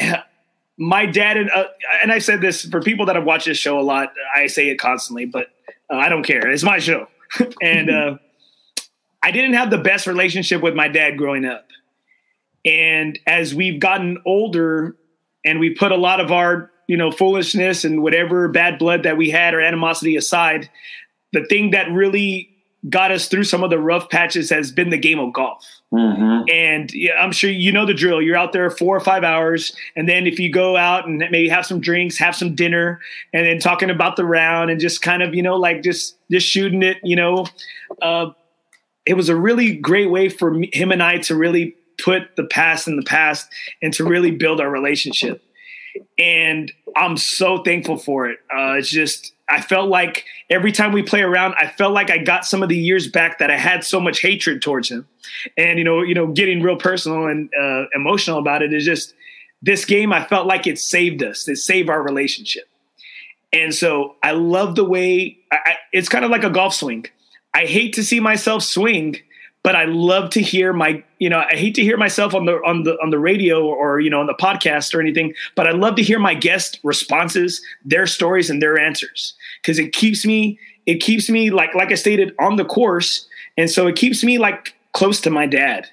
my 0.78 1.04
dad 1.04 1.36
and 1.36 1.50
uh, 1.50 1.64
and 2.02 2.10
I 2.10 2.18
said 2.18 2.40
this 2.40 2.64
for 2.64 2.80
people 2.80 3.06
that 3.06 3.14
have 3.14 3.24
watched 3.24 3.44
this 3.44 3.58
show 3.58 3.78
a 3.78 3.82
lot. 3.82 4.12
I 4.34 4.46
say 4.46 4.68
it 4.68 4.76
constantly, 4.76 5.26
but 5.26 5.48
uh, 5.90 5.96
I 5.96 6.08
don't 6.08 6.24
care. 6.24 6.50
It's 6.50 6.62
my 6.62 6.78
show, 6.78 7.08
and 7.62 7.90
uh, 7.90 8.16
I 9.22 9.30
didn't 9.30 9.52
have 9.52 9.70
the 9.70 9.78
best 9.78 10.06
relationship 10.06 10.62
with 10.62 10.74
my 10.74 10.88
dad 10.88 11.18
growing 11.18 11.44
up. 11.44 11.66
And 12.64 13.18
as 13.26 13.54
we've 13.54 13.80
gotten 13.80 14.18
older 14.24 14.96
and 15.44 15.58
we 15.58 15.74
put 15.74 15.92
a 15.92 15.96
lot 15.96 16.20
of 16.20 16.30
our, 16.30 16.70
you 16.86 16.96
know, 16.96 17.10
foolishness 17.10 17.84
and 17.84 18.02
whatever 18.02 18.48
bad 18.48 18.78
blood 18.78 19.02
that 19.02 19.16
we 19.16 19.30
had 19.30 19.54
or 19.54 19.60
animosity 19.60 20.16
aside, 20.16 20.70
the 21.32 21.44
thing 21.46 21.70
that 21.70 21.90
really 21.90 22.48
got 22.88 23.12
us 23.12 23.28
through 23.28 23.44
some 23.44 23.62
of 23.62 23.70
the 23.70 23.78
rough 23.78 24.10
patches 24.10 24.50
has 24.50 24.72
been 24.72 24.90
the 24.90 24.98
game 24.98 25.18
of 25.18 25.32
golf. 25.32 25.64
Mm-hmm. 25.92 26.48
And 26.50 26.92
yeah, 26.92 27.14
I'm 27.14 27.32
sure 27.32 27.50
you 27.50 27.70
know 27.70 27.86
the 27.86 27.94
drill. 27.94 28.22
You're 28.22 28.36
out 28.36 28.52
there 28.52 28.70
four 28.70 28.96
or 28.96 29.00
five 29.00 29.24
hours, 29.24 29.76
and 29.94 30.08
then 30.08 30.26
if 30.26 30.38
you 30.38 30.50
go 30.50 30.76
out 30.76 31.06
and 31.06 31.18
maybe 31.18 31.48
have 31.50 31.66
some 31.66 31.80
drinks, 31.80 32.16
have 32.16 32.34
some 32.34 32.54
dinner, 32.54 33.00
and 33.34 33.46
then 33.46 33.58
talking 33.58 33.90
about 33.90 34.16
the 34.16 34.24
round 34.24 34.70
and 34.70 34.80
just 34.80 35.02
kind 35.02 35.22
of 35.22 35.34
you 35.34 35.42
know 35.42 35.56
like 35.56 35.82
just 35.82 36.16
just 36.30 36.46
shooting 36.46 36.82
it. 36.82 36.96
You 37.02 37.16
know, 37.16 37.46
uh, 38.00 38.30
it 39.04 39.14
was 39.14 39.28
a 39.28 39.36
really 39.36 39.76
great 39.76 40.10
way 40.10 40.30
for 40.30 40.52
me, 40.52 40.70
him 40.72 40.92
and 40.92 41.02
I 41.02 41.18
to 41.18 41.36
really 41.36 41.76
put 42.02 42.36
the 42.36 42.44
past 42.44 42.88
in 42.88 42.96
the 42.96 43.02
past 43.02 43.48
and 43.80 43.92
to 43.94 44.04
really 44.04 44.30
build 44.30 44.60
our 44.60 44.70
relationship. 44.70 45.42
And 46.18 46.72
I'm 46.96 47.16
so 47.16 47.62
thankful 47.62 47.98
for 47.98 48.28
it. 48.28 48.38
Uh, 48.54 48.74
it's 48.78 48.88
just, 48.88 49.34
I 49.48 49.60
felt 49.60 49.90
like 49.90 50.24
every 50.48 50.72
time 50.72 50.92
we 50.92 51.02
play 51.02 51.20
around, 51.20 51.54
I 51.58 51.66
felt 51.66 51.92
like 51.92 52.10
I 52.10 52.18
got 52.18 52.46
some 52.46 52.62
of 52.62 52.68
the 52.68 52.76
years 52.76 53.08
back 53.08 53.38
that 53.38 53.50
I 53.50 53.58
had 53.58 53.84
so 53.84 54.00
much 54.00 54.20
hatred 54.20 54.62
towards 54.62 54.90
him. 54.90 55.06
And, 55.56 55.78
you 55.78 55.84
know, 55.84 56.02
you 56.02 56.14
know, 56.14 56.28
getting 56.28 56.62
real 56.62 56.76
personal 56.76 57.26
and 57.26 57.50
uh, 57.54 57.84
emotional 57.94 58.38
about 58.38 58.62
it 58.62 58.72
is 58.72 58.84
just 58.84 59.14
this 59.60 59.84
game. 59.84 60.12
I 60.12 60.24
felt 60.24 60.46
like 60.46 60.66
it 60.66 60.78
saved 60.78 61.22
us. 61.22 61.46
It 61.46 61.56
saved 61.56 61.90
our 61.90 62.02
relationship. 62.02 62.64
And 63.52 63.74
so 63.74 64.16
I 64.22 64.32
love 64.32 64.76
the 64.76 64.84
way 64.84 65.38
I, 65.50 65.56
I, 65.56 65.76
it's 65.92 66.08
kind 66.08 66.24
of 66.24 66.30
like 66.30 66.44
a 66.44 66.50
golf 66.50 66.74
swing. 66.74 67.04
I 67.54 67.66
hate 67.66 67.92
to 67.94 68.02
see 68.02 68.18
myself 68.18 68.62
swing, 68.62 69.18
but 69.62 69.76
I 69.76 69.84
love 69.84 70.30
to 70.30 70.42
hear 70.42 70.72
my, 70.72 71.02
you 71.18 71.30
know, 71.30 71.38
I 71.38 71.54
hate 71.54 71.74
to 71.76 71.82
hear 71.82 71.96
myself 71.96 72.34
on 72.34 72.46
the 72.46 72.54
on 72.66 72.82
the 72.82 72.96
on 73.02 73.10
the 73.10 73.18
radio 73.18 73.64
or 73.64 74.00
you 74.00 74.10
know 74.10 74.20
on 74.20 74.26
the 74.26 74.34
podcast 74.34 74.94
or 74.94 75.00
anything, 75.00 75.34
but 75.54 75.66
I 75.66 75.70
love 75.70 75.94
to 75.96 76.02
hear 76.02 76.18
my 76.18 76.34
guest 76.34 76.80
responses, 76.82 77.62
their 77.84 78.06
stories 78.06 78.50
and 78.50 78.60
their 78.60 78.78
answers 78.78 79.34
because 79.60 79.78
it 79.78 79.92
keeps 79.92 80.26
me 80.26 80.58
it 80.86 80.96
keeps 80.96 81.28
me 81.30 81.50
like 81.50 81.74
like 81.74 81.92
I 81.92 81.94
stated 81.94 82.34
on 82.40 82.56
the 82.56 82.64
course, 82.64 83.26
and 83.56 83.70
so 83.70 83.86
it 83.86 83.96
keeps 83.96 84.24
me 84.24 84.38
like 84.38 84.74
close 84.92 85.20
to 85.22 85.30
my 85.30 85.46
dad, 85.46 85.88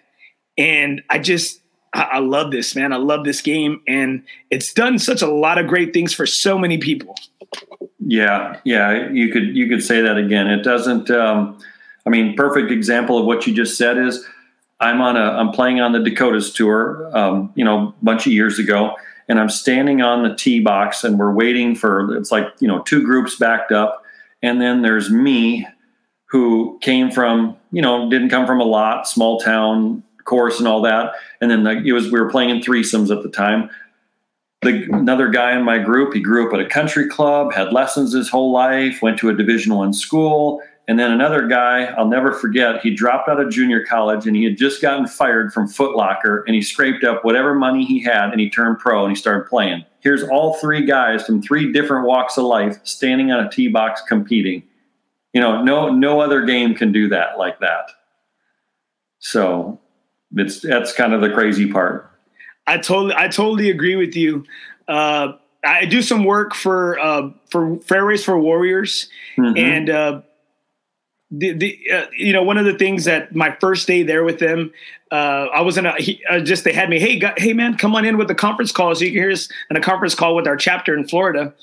and 0.58 1.04
I 1.10 1.20
just 1.20 1.62
I, 1.94 2.04
I 2.14 2.20
love 2.20 2.52
this 2.52 2.76
man. 2.76 2.92
I 2.92 2.98
love 2.98 3.24
this 3.24 3.42
game, 3.42 3.82
and 3.88 4.24
it's 4.50 4.74
done 4.74 4.98
such 4.98 5.22
a 5.22 5.28
lot 5.28 5.60
of 5.60 5.68
great 5.68 5.94
things 5.94 6.14
for 6.14 6.26
so 6.26 6.58
many 6.58 6.80
people. 6.80 7.16
Yeah, 8.00 8.60
yeah, 8.64 9.10
you 9.12 9.30
could 9.30 9.56
you 9.56 9.68
could 9.68 9.84
say 9.84 10.02
that 10.02 10.18
again. 10.18 10.48
It 10.48 10.64
doesn't. 10.64 11.12
Um, 11.12 11.60
I 12.10 12.12
mean, 12.12 12.36
perfect 12.36 12.72
example 12.72 13.20
of 13.20 13.26
what 13.28 13.46
you 13.46 13.54
just 13.54 13.78
said 13.78 13.96
is 14.00 14.26
I'm 14.80 15.00
on 15.00 15.16
a 15.16 15.20
I'm 15.20 15.52
playing 15.52 15.80
on 15.80 15.92
the 15.92 16.00
Dakotas 16.00 16.52
tour. 16.52 17.08
Um, 17.16 17.54
you 17.54 17.64
know, 17.64 17.90
a 17.90 18.04
bunch 18.04 18.26
of 18.26 18.34
years 18.34 18.58
ago, 18.58 18.96
and 19.28 19.40
I'm 19.40 19.50
standing 19.50 20.02
on 20.02 20.24
the 20.24 20.36
tee 20.36 20.60
box, 20.60 21.04
and 21.04 21.20
we're 21.20 21.32
waiting 21.32 21.76
for 21.76 22.18
it's 22.18 22.32
like 22.32 22.48
you 22.60 22.68
know 22.68 22.82
two 22.82 23.04
groups 23.06 23.36
backed 23.36 23.72
up, 23.72 24.04
and 24.42 24.60
then 24.60 24.82
there's 24.82 25.12
me, 25.12 25.68
who 26.32 26.80
came 26.82 27.12
from 27.12 27.56
you 27.72 27.82
know 27.84 28.10
didn't 28.10 28.30
come 28.30 28.48
from 28.48 28.60
a 28.60 28.66
lot, 28.66 29.08
small 29.08 29.40
town 29.40 30.02
course 30.26 30.58
and 30.58 30.68
all 30.68 30.82
that, 30.82 31.14
and 31.42 31.52
then 31.52 31.64
the, 31.64 31.84
it 31.86 31.92
was 31.92 32.12
we 32.12 32.20
were 32.20 32.32
playing 32.32 32.50
in 32.50 32.60
threesomes 32.60 33.16
at 33.16 33.22
the 33.22 33.30
time 33.30 33.70
the, 34.62 34.90
another 34.92 35.30
guy 35.30 35.56
in 35.56 35.64
my 35.64 35.80
group 35.80 36.14
he 36.14 36.20
grew 36.20 36.48
up 36.48 36.54
at 36.54 36.60
a 36.60 36.68
country 36.68 37.08
club 37.08 37.54
had 37.54 37.72
lessons 37.72 38.14
his 38.14 38.30
whole 38.30 38.52
life 38.52 39.02
went 39.02 39.18
to 39.18 39.30
a 39.30 39.34
division 39.34 39.74
one 39.74 39.94
school 39.94 40.62
and 40.90 41.00
then 41.00 41.12
another 41.12 41.48
guy 41.48 41.86
i'll 41.98 42.08
never 42.08 42.34
forget 42.34 42.82
he 42.82 42.94
dropped 42.94 43.30
out 43.30 43.40
of 43.40 43.50
junior 43.50 43.86
college 43.86 44.28
and 44.28 44.36
he 44.36 44.44
had 44.44 44.58
just 44.58 44.82
gotten 44.82 45.08
fired 45.08 45.54
from 45.54 45.68
footlocker 45.68 46.44
and 46.46 46.56
he 46.56 46.62
scraped 46.62 47.06
up 47.06 47.24
whatever 47.24 47.54
money 47.54 47.86
he 47.86 48.04
had 48.04 48.32
and 48.32 48.42
he 48.42 48.50
turned 48.50 48.78
pro 48.80 49.04
and 49.04 49.12
he 49.12 49.16
started 49.16 49.48
playing 49.48 49.86
here's 50.02 50.24
all 50.24 50.56
three 50.56 50.86
guys 50.86 51.26
from 51.26 51.42
three 51.42 51.72
different 51.72 52.06
walks 52.06 52.38
of 52.38 52.44
life 52.44 52.78
standing 52.84 53.32
on 53.32 53.46
a 53.46 53.50
tee 53.50 53.70
box 53.70 54.02
competing 54.08 54.62
you 55.34 55.40
know 55.40 55.64
no 55.64 55.90
no 55.90 56.20
other 56.20 56.44
game 56.44 56.74
can 56.74 56.92
do 56.92 57.08
that 57.08 57.38
like 57.38 57.60
that 57.60 57.92
so 59.20 59.80
it's 60.36 60.62
that's 60.62 60.92
kind 60.92 61.14
of 61.14 61.22
the 61.22 61.30
crazy 61.30 61.72
part 61.72 62.10
I 62.70 62.78
totally, 62.78 63.16
I 63.18 63.28
totally 63.30 63.72
agree 63.72 63.96
with 63.96 64.16
you. 64.16 64.46
Uh, 64.88 65.34
I 65.64 65.86
do 65.86 66.04
some 66.04 66.24
work 66.24 66.54
for 66.54 67.00
uh, 67.00 67.32
for 67.50 67.78
Fairways 67.80 68.24
for 68.24 68.38
Warriors, 68.38 69.10
mm-hmm. 69.38 69.58
and 69.58 69.90
uh, 69.90 70.22
the, 71.32 71.54
the 71.54 71.80
uh, 71.94 72.06
you 72.18 72.34
know 72.34 72.42
one 72.42 72.58
of 72.58 72.66
the 72.66 72.74
things 72.74 73.06
that 73.06 73.36
my 73.36 73.56
first 73.60 73.86
day 73.88 74.02
there 74.02 74.24
with 74.24 74.40
them, 74.40 74.72
uh, 75.12 75.48
I 75.54 75.62
was 75.62 75.78
in 75.78 75.86
a 75.86 75.94
he, 76.02 76.24
uh, 76.30 76.40
just 76.40 76.64
they 76.64 76.74
had 76.74 76.90
me 76.90 77.00
hey 77.00 77.22
hey 77.38 77.54
man 77.54 77.78
come 77.78 77.96
on 77.96 78.04
in 78.04 78.18
with 78.18 78.28
the 78.28 78.36
conference 78.36 78.72
call 78.72 78.96
so 78.96 79.04
you 79.04 79.12
can 79.12 79.20
hear 79.20 79.32
us 79.32 79.48
in 79.70 79.78
a 79.78 79.82
conference 79.82 80.16
call 80.16 80.36
with 80.36 80.48
our 80.48 80.58
chapter 80.58 80.98
in 80.98 81.08
Florida, 81.08 81.54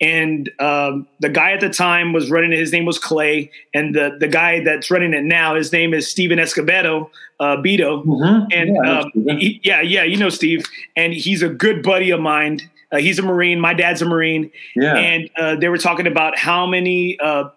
and 0.00 0.50
um, 0.58 1.06
the 1.20 1.28
guy 1.28 1.52
at 1.52 1.60
the 1.60 1.70
time 1.70 2.12
was 2.12 2.30
running 2.30 2.52
it. 2.52 2.58
His 2.58 2.72
name 2.72 2.84
was 2.84 2.98
Clay, 2.98 3.50
and 3.72 3.94
the 3.94 4.16
the 4.18 4.28
guy 4.28 4.64
that's 4.64 4.90
running 4.90 5.14
it 5.14 5.22
now, 5.22 5.54
his 5.54 5.72
name 5.72 5.94
is 5.94 6.10
Steven 6.10 6.38
Escobedo, 6.38 7.08
uh, 7.38 7.58
Beto, 7.58 8.04
mm-hmm. 8.04 8.46
and 8.50 8.76
yeah, 8.84 8.98
um, 8.98 9.38
he, 9.38 9.60
yeah, 9.62 9.80
yeah, 9.80 10.02
you 10.02 10.16
know 10.16 10.30
Steve, 10.30 10.64
and 10.96 11.12
he's 11.12 11.42
a 11.42 11.48
good 11.48 11.84
buddy 11.84 12.10
of 12.10 12.20
mine. 12.20 12.58
Uh, 12.90 12.98
he's 12.98 13.18
a 13.18 13.22
Marine. 13.22 13.58
My 13.58 13.72
dad's 13.72 14.02
a 14.02 14.04
Marine. 14.04 14.50
Yeah. 14.76 14.96
And 14.96 15.30
uh, 15.38 15.56
they 15.56 15.70
were 15.70 15.78
talking 15.78 16.06
about 16.06 16.36
how 16.36 16.66
many 16.66 17.18
uh, 17.20 17.48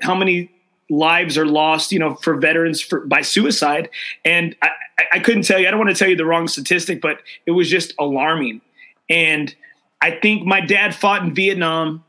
how 0.00 0.14
many 0.14 0.50
lives 0.88 1.36
are 1.36 1.46
lost, 1.46 1.92
you 1.92 1.98
know, 1.98 2.14
for 2.16 2.36
veterans 2.36 2.80
for, 2.80 3.00
by 3.06 3.22
suicide. 3.22 3.90
And 4.24 4.54
I, 4.62 4.70
I 5.14 5.18
couldn't 5.18 5.42
tell 5.42 5.58
you. 5.58 5.66
I 5.66 5.70
don't 5.70 5.80
want 5.80 5.90
to 5.90 5.96
tell 5.96 6.08
you 6.08 6.16
the 6.16 6.24
wrong 6.24 6.48
statistic, 6.48 7.00
but 7.00 7.20
it 7.44 7.52
was 7.52 7.68
just 7.68 7.94
alarming. 7.98 8.60
And 9.08 9.54
I 10.00 10.12
think 10.12 10.44
my 10.44 10.60
dad 10.60 10.94
fought 10.94 11.22
in 11.22 11.34
Vietnam. 11.34 12.04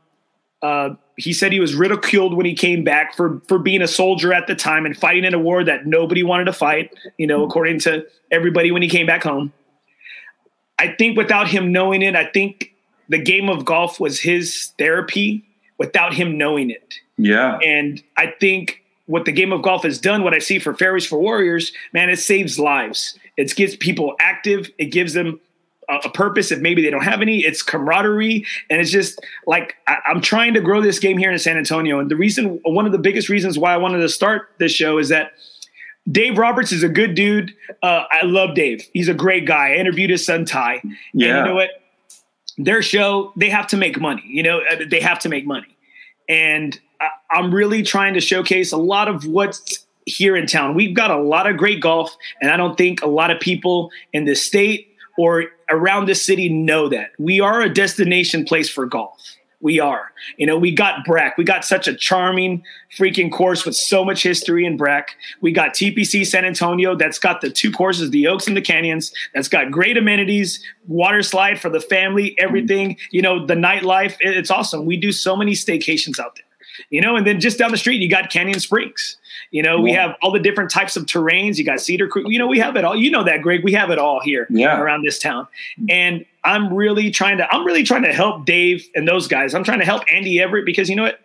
Uh, 0.62 0.90
he 1.16 1.32
said 1.32 1.52
he 1.52 1.60
was 1.60 1.74
ridiculed 1.74 2.34
when 2.34 2.46
he 2.46 2.54
came 2.54 2.84
back 2.84 3.16
for 3.16 3.40
for 3.48 3.58
being 3.58 3.82
a 3.82 3.88
soldier 3.88 4.32
at 4.32 4.46
the 4.46 4.54
time 4.54 4.86
and 4.86 4.96
fighting 4.96 5.24
in 5.24 5.34
a 5.34 5.38
war 5.38 5.64
that 5.64 5.86
nobody 5.86 6.22
wanted 6.22 6.44
to 6.44 6.52
fight. 6.52 6.92
You 7.16 7.26
know, 7.26 7.44
according 7.44 7.80
to 7.80 8.06
everybody 8.30 8.70
when 8.70 8.82
he 8.82 8.88
came 8.88 9.06
back 9.06 9.22
home. 9.22 9.52
I 10.78 10.94
think 10.94 11.16
without 11.16 11.48
him 11.48 11.72
knowing 11.72 12.02
it, 12.02 12.14
I 12.14 12.26
think 12.26 12.72
the 13.08 13.18
game 13.18 13.48
of 13.48 13.64
golf 13.64 13.98
was 13.98 14.20
his 14.20 14.72
therapy 14.78 15.44
without 15.76 16.14
him 16.14 16.38
knowing 16.38 16.70
it. 16.70 16.94
Yeah. 17.18 17.58
And 17.58 18.02
I 18.16 18.32
think 18.40 18.82
what 19.06 19.24
the 19.24 19.32
game 19.32 19.52
of 19.52 19.62
golf 19.62 19.82
has 19.82 19.98
done, 19.98 20.22
what 20.22 20.34
I 20.34 20.38
see 20.38 20.58
for 20.58 20.74
Fairways 20.74 21.06
for 21.06 21.18
Warriors, 21.18 21.72
man, 21.92 22.08
it 22.08 22.18
saves 22.18 22.58
lives. 22.58 23.18
It 23.36 23.54
gets 23.54 23.76
people 23.76 24.14
active. 24.20 24.70
It 24.78 24.86
gives 24.86 25.14
them 25.14 25.40
a, 25.88 26.10
purpose 26.10 26.52
if 26.52 26.60
maybe 26.60 26.82
they 26.82 26.90
don't 26.90 27.04
have 27.04 27.22
any. 27.22 27.38
It's 27.38 27.62
camaraderie, 27.62 28.44
and 28.68 28.80
it's 28.80 28.90
just 28.90 29.18
like 29.46 29.76
I, 29.86 29.98
am 30.06 30.20
trying 30.20 30.54
to 30.54 30.60
grow 30.60 30.82
this 30.82 30.98
game 30.98 31.16
here 31.16 31.30
in 31.30 31.38
San 31.38 31.56
Antonio. 31.56 31.98
And 31.98 32.10
the 32.10 32.16
reason, 32.16 32.60
one 32.64 32.86
of 32.86 32.92
the 32.92 32.98
biggest 32.98 33.28
reasons 33.28 33.58
why 33.58 33.72
I 33.72 33.78
wanted 33.78 33.98
to 33.98 34.08
start 34.08 34.50
this 34.58 34.72
show 34.72 34.98
is 34.98 35.08
that 35.08 35.32
Dave 36.10 36.38
Roberts 36.38 36.72
is 36.72 36.82
a 36.82 36.88
good 36.88 37.14
dude. 37.14 37.54
Uh, 37.82 38.04
I 38.10 38.24
love 38.24 38.54
Dave. 38.54 38.86
He's 38.92 39.08
a 39.08 39.14
great 39.14 39.46
guy. 39.46 39.72
I 39.72 39.76
interviewed 39.76 40.10
his 40.10 40.24
son 40.24 40.44
Ty. 40.44 40.82
Yeah. 41.12 41.28
And 41.28 41.38
you 41.38 41.44
know 41.44 41.54
what? 41.54 41.70
Their 42.58 42.82
show, 42.82 43.32
they 43.36 43.50
have 43.50 43.66
to 43.68 43.76
make 43.76 44.00
money. 44.00 44.24
You 44.26 44.42
know, 44.42 44.60
uh, 44.60 44.76
they 44.88 45.00
have 45.00 45.20
to 45.20 45.28
make 45.28 45.46
money. 45.46 45.76
And 46.28 46.78
I'm 47.30 47.54
really 47.54 47.82
trying 47.82 48.14
to 48.14 48.20
showcase 48.20 48.72
a 48.72 48.76
lot 48.76 49.08
of 49.08 49.26
what's 49.26 49.86
here 50.06 50.36
in 50.36 50.46
town. 50.46 50.74
We've 50.74 50.94
got 50.94 51.10
a 51.10 51.20
lot 51.20 51.46
of 51.46 51.56
great 51.56 51.80
golf, 51.80 52.16
and 52.40 52.50
I 52.50 52.56
don't 52.56 52.76
think 52.76 53.02
a 53.02 53.08
lot 53.08 53.30
of 53.30 53.40
people 53.40 53.90
in 54.12 54.24
the 54.24 54.34
state 54.34 54.88
or 55.18 55.46
around 55.68 56.06
the 56.06 56.14
city 56.14 56.48
know 56.48 56.88
that. 56.88 57.10
We 57.18 57.40
are 57.40 57.60
a 57.60 57.72
destination 57.72 58.44
place 58.44 58.70
for 58.70 58.86
golf. 58.86 59.20
We 59.60 59.80
are. 59.80 60.12
You 60.36 60.46
know, 60.46 60.56
we 60.56 60.72
got 60.72 61.04
Brack. 61.04 61.36
We 61.36 61.42
got 61.42 61.64
such 61.64 61.88
a 61.88 61.94
charming 61.94 62.62
freaking 62.96 63.30
course 63.30 63.66
with 63.66 63.74
so 63.74 64.04
much 64.04 64.22
history 64.22 64.64
in 64.64 64.76
Brack. 64.76 65.16
We 65.40 65.50
got 65.50 65.74
TPC 65.74 66.24
San 66.24 66.44
Antonio 66.44 66.94
that's 66.94 67.18
got 67.18 67.40
the 67.40 67.50
two 67.50 67.72
courses, 67.72 68.10
the 68.10 68.28
Oaks 68.28 68.46
and 68.46 68.56
the 68.56 68.62
Canyons, 68.62 69.12
that's 69.34 69.48
got 69.48 69.72
great 69.72 69.96
amenities, 69.96 70.62
water 70.86 71.24
slide 71.24 71.60
for 71.60 71.70
the 71.70 71.80
family, 71.80 72.38
everything. 72.38 72.96
You 73.10 73.20
know, 73.20 73.44
the 73.44 73.54
nightlife. 73.54 74.16
It's 74.20 74.50
awesome. 74.50 74.86
We 74.86 74.96
do 74.96 75.10
so 75.10 75.34
many 75.34 75.52
staycations 75.52 76.20
out 76.20 76.36
there. 76.36 76.44
You 76.90 77.00
know, 77.00 77.16
and 77.16 77.26
then 77.26 77.40
just 77.40 77.58
down 77.58 77.70
the 77.70 77.76
street, 77.76 78.00
you 78.00 78.08
got 78.08 78.30
Canyon 78.30 78.60
Springs. 78.60 79.16
You 79.50 79.62
know, 79.62 79.76
yeah. 79.76 79.82
we 79.82 79.92
have 79.92 80.16
all 80.22 80.30
the 80.30 80.38
different 80.38 80.70
types 80.70 80.96
of 80.96 81.06
terrains. 81.06 81.56
You 81.56 81.64
got 81.64 81.80
Cedar 81.80 82.08
Creek. 82.08 82.26
You 82.28 82.38
know, 82.38 82.46
we 82.46 82.58
have 82.58 82.76
it 82.76 82.84
all. 82.84 82.96
You 82.96 83.10
know 83.10 83.24
that, 83.24 83.42
Greg. 83.42 83.64
We 83.64 83.72
have 83.72 83.90
it 83.90 83.98
all 83.98 84.20
here 84.20 84.46
yeah. 84.50 84.78
around 84.78 85.04
this 85.04 85.18
town. 85.18 85.46
And 85.88 86.24
I'm 86.44 86.72
really 86.72 87.10
trying 87.10 87.38
to. 87.38 87.52
I'm 87.52 87.64
really 87.64 87.82
trying 87.82 88.02
to 88.02 88.12
help 88.12 88.44
Dave 88.44 88.86
and 88.94 89.06
those 89.06 89.28
guys. 89.28 89.54
I'm 89.54 89.64
trying 89.64 89.80
to 89.80 89.84
help 89.84 90.02
Andy 90.12 90.40
Everett 90.40 90.66
because 90.66 90.88
you 90.88 90.96
know 90.96 91.04
what? 91.04 91.20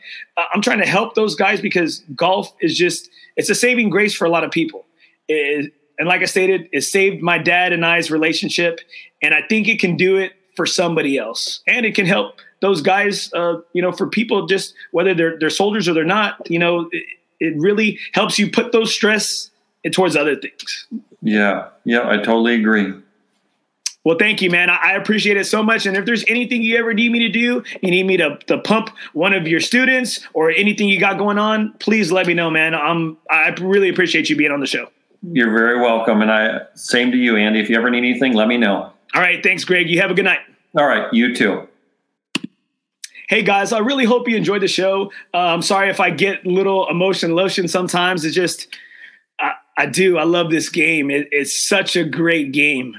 I'm 0.53 0.61
trying 0.61 0.79
to 0.79 0.85
help 0.85 1.15
those 1.15 1.35
guys 1.35 1.61
because 1.61 2.03
golf 2.15 2.53
is 2.61 2.77
just 2.77 3.09
it's 3.35 3.49
a 3.49 3.55
saving 3.55 3.89
grace 3.89 4.13
for 4.13 4.25
a 4.25 4.29
lot 4.29 4.43
of 4.43 4.51
people. 4.51 4.85
It, 5.27 5.73
and 5.97 6.07
like 6.07 6.21
I 6.21 6.25
stated, 6.25 6.69
it 6.71 6.81
saved 6.81 7.21
my 7.21 7.37
dad 7.37 7.71
and 7.71 7.85
I's 7.85 8.09
relationship, 8.09 8.79
and 9.21 9.33
I 9.33 9.41
think 9.47 9.67
it 9.67 9.79
can 9.79 9.95
do 9.95 10.17
it 10.17 10.33
for 10.55 10.65
somebody 10.65 11.17
else, 11.17 11.61
and 11.67 11.85
it 11.85 11.95
can 11.95 12.05
help 12.05 12.39
those 12.63 12.81
guys. 12.81 13.31
Uh, 13.33 13.61
you 13.73 13.83
know, 13.83 13.91
for 13.91 14.07
people 14.07 14.47
just 14.47 14.73
whether 14.89 15.13
they're 15.13 15.37
they're 15.37 15.51
soldiers 15.51 15.87
or 15.87 15.93
they're 15.93 16.03
not. 16.03 16.49
You 16.49 16.57
know. 16.57 16.89
It, 16.91 17.05
it 17.43 17.55
really 17.57 17.99
helps 18.13 18.39
you 18.39 18.49
put 18.49 18.71
those 18.71 18.93
stress 18.93 19.51
towards 19.91 20.15
other 20.15 20.35
things. 20.37 20.87
Yeah, 21.21 21.67
yeah, 21.83 22.07
I 22.07 22.15
totally 22.17 22.55
agree. 22.55 22.93
Well, 24.05 24.17
thank 24.17 24.41
you, 24.41 24.49
man. 24.49 24.69
I 24.69 24.93
appreciate 24.93 25.37
it 25.37 25.45
so 25.45 25.61
much. 25.63 25.85
And 25.85 25.97
if 25.97 26.05
there's 26.05 26.23
anything 26.27 26.61
you 26.61 26.77
ever 26.77 26.93
need 26.93 27.11
me 27.11 27.19
to 27.19 27.29
do, 27.29 27.63
you 27.81 27.91
need 27.91 28.05
me 28.05 28.17
to, 28.17 28.37
to 28.47 28.57
pump 28.59 28.91
one 29.13 29.33
of 29.33 29.47
your 29.47 29.59
students 29.59 30.25
or 30.33 30.51
anything 30.51 30.87
you 30.89 30.99
got 30.99 31.17
going 31.17 31.37
on, 31.37 31.73
please 31.79 32.11
let 32.11 32.27
me 32.27 32.33
know, 32.33 32.49
man. 32.49 32.75
I'm 32.75 33.17
I 33.29 33.49
really 33.61 33.89
appreciate 33.89 34.29
you 34.29 34.37
being 34.37 34.51
on 34.51 34.59
the 34.61 34.65
show. 34.65 34.87
You're 35.21 35.51
very 35.51 35.79
welcome. 35.79 36.21
And 36.21 36.31
I 36.31 36.61
same 36.75 37.11
to 37.11 37.17
you, 37.17 37.35
Andy. 37.37 37.59
If 37.59 37.69
you 37.69 37.77
ever 37.77 37.89
need 37.89 37.99
anything, 37.99 38.33
let 38.33 38.47
me 38.47 38.57
know. 38.57 38.91
All 39.13 39.21
right. 39.21 39.41
Thanks, 39.43 39.65
Greg. 39.65 39.89
You 39.89 40.01
have 40.01 40.11
a 40.11 40.13
good 40.13 40.25
night. 40.25 40.39
All 40.77 40.85
right. 40.85 41.11
You 41.13 41.35
too. 41.35 41.67
Hey 43.33 43.41
guys, 43.41 43.73
I 43.73 43.79
really 43.79 44.05
hope 44.05 44.29
you 44.29 44.37
enjoyed 44.37 44.61
the 44.61 44.67
show. 44.67 45.11
Uh, 45.33 45.37
I'm 45.39 45.63
sorry 45.63 45.89
if 45.89 45.99
I 45.99 46.11
get 46.11 46.45
little 46.45 46.87
emotion 46.87 47.33
lotion 47.33 47.67
sometimes. 47.67 48.23
It's 48.25 48.35
just, 48.35 48.67
I, 49.39 49.53
I 49.75 49.87
do. 49.87 50.19
I 50.19 50.23
love 50.23 50.51
this 50.51 50.69
game. 50.69 51.09
It, 51.09 51.29
it's 51.31 51.67
such 51.67 51.95
a 51.95 52.03
great 52.03 52.51
game. 52.51 52.93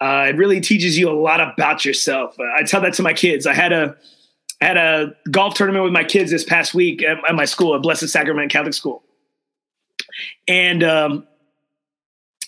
Uh, 0.00 0.28
it 0.30 0.36
really 0.38 0.62
teaches 0.62 0.96
you 0.96 1.10
a 1.10 1.12
lot 1.12 1.42
about 1.42 1.84
yourself. 1.84 2.34
I 2.40 2.62
tell 2.62 2.80
that 2.80 2.94
to 2.94 3.02
my 3.02 3.12
kids. 3.12 3.46
I 3.46 3.52
had 3.52 3.74
a 3.74 3.94
had 4.62 4.78
a 4.78 5.14
golf 5.30 5.52
tournament 5.52 5.84
with 5.84 5.92
my 5.92 6.04
kids 6.04 6.30
this 6.30 6.42
past 6.42 6.72
week 6.72 7.02
at, 7.02 7.18
at 7.28 7.34
my 7.34 7.44
school, 7.44 7.74
at 7.74 7.82
Blessed 7.82 8.08
Sacrament 8.08 8.50
Catholic 8.50 8.72
School, 8.72 9.02
and 10.48 10.82
um, 10.82 11.28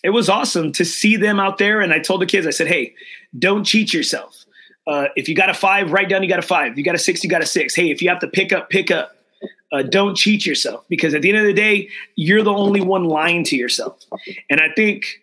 it 0.02 0.10
was 0.10 0.30
awesome 0.30 0.72
to 0.72 0.84
see 0.86 1.16
them 1.16 1.38
out 1.38 1.58
there. 1.58 1.82
And 1.82 1.92
I 1.92 1.98
told 1.98 2.22
the 2.22 2.26
kids, 2.26 2.46
I 2.46 2.50
said, 2.52 2.68
"Hey, 2.68 2.94
don't 3.38 3.64
cheat 3.64 3.92
yourself. 3.92 4.46
Uh, 4.88 5.08
if 5.16 5.28
you 5.28 5.34
got 5.34 5.50
a 5.50 5.54
five, 5.54 5.92
write 5.92 6.08
down 6.08 6.22
you 6.22 6.28
got 6.28 6.38
a 6.38 6.42
five. 6.42 6.72
If 6.72 6.78
you 6.78 6.84
got 6.84 6.94
a 6.94 6.98
six, 6.98 7.22
you 7.22 7.28
got 7.28 7.42
a 7.42 7.46
six. 7.46 7.74
Hey, 7.74 7.90
if 7.90 8.00
you 8.00 8.08
have 8.08 8.20
to 8.20 8.26
pick 8.26 8.52
up, 8.52 8.70
pick 8.70 8.90
up. 8.90 9.14
Uh, 9.70 9.82
don't 9.82 10.16
cheat 10.16 10.46
yourself 10.46 10.82
because 10.88 11.12
at 11.12 11.20
the 11.20 11.28
end 11.28 11.36
of 11.36 11.44
the 11.44 11.52
day, 11.52 11.90
you're 12.16 12.42
the 12.42 12.52
only 12.52 12.80
one 12.80 13.04
lying 13.04 13.44
to 13.44 13.54
yourself. 13.54 14.02
And 14.48 14.60
I 14.60 14.70
think, 14.74 15.20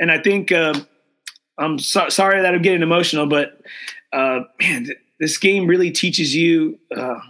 and 0.00 0.10
I 0.10 0.20
think, 0.20 0.50
um, 0.50 0.88
I'm 1.56 1.78
so, 1.78 2.08
sorry 2.08 2.42
that 2.42 2.52
I'm 2.52 2.62
getting 2.62 2.82
emotional, 2.82 3.26
but 3.26 3.60
uh, 4.12 4.40
man, 4.60 4.86
th- 4.86 4.98
this 5.20 5.38
game 5.38 5.68
really 5.68 5.92
teaches 5.92 6.34
you. 6.34 6.78
Uh, 6.94 7.20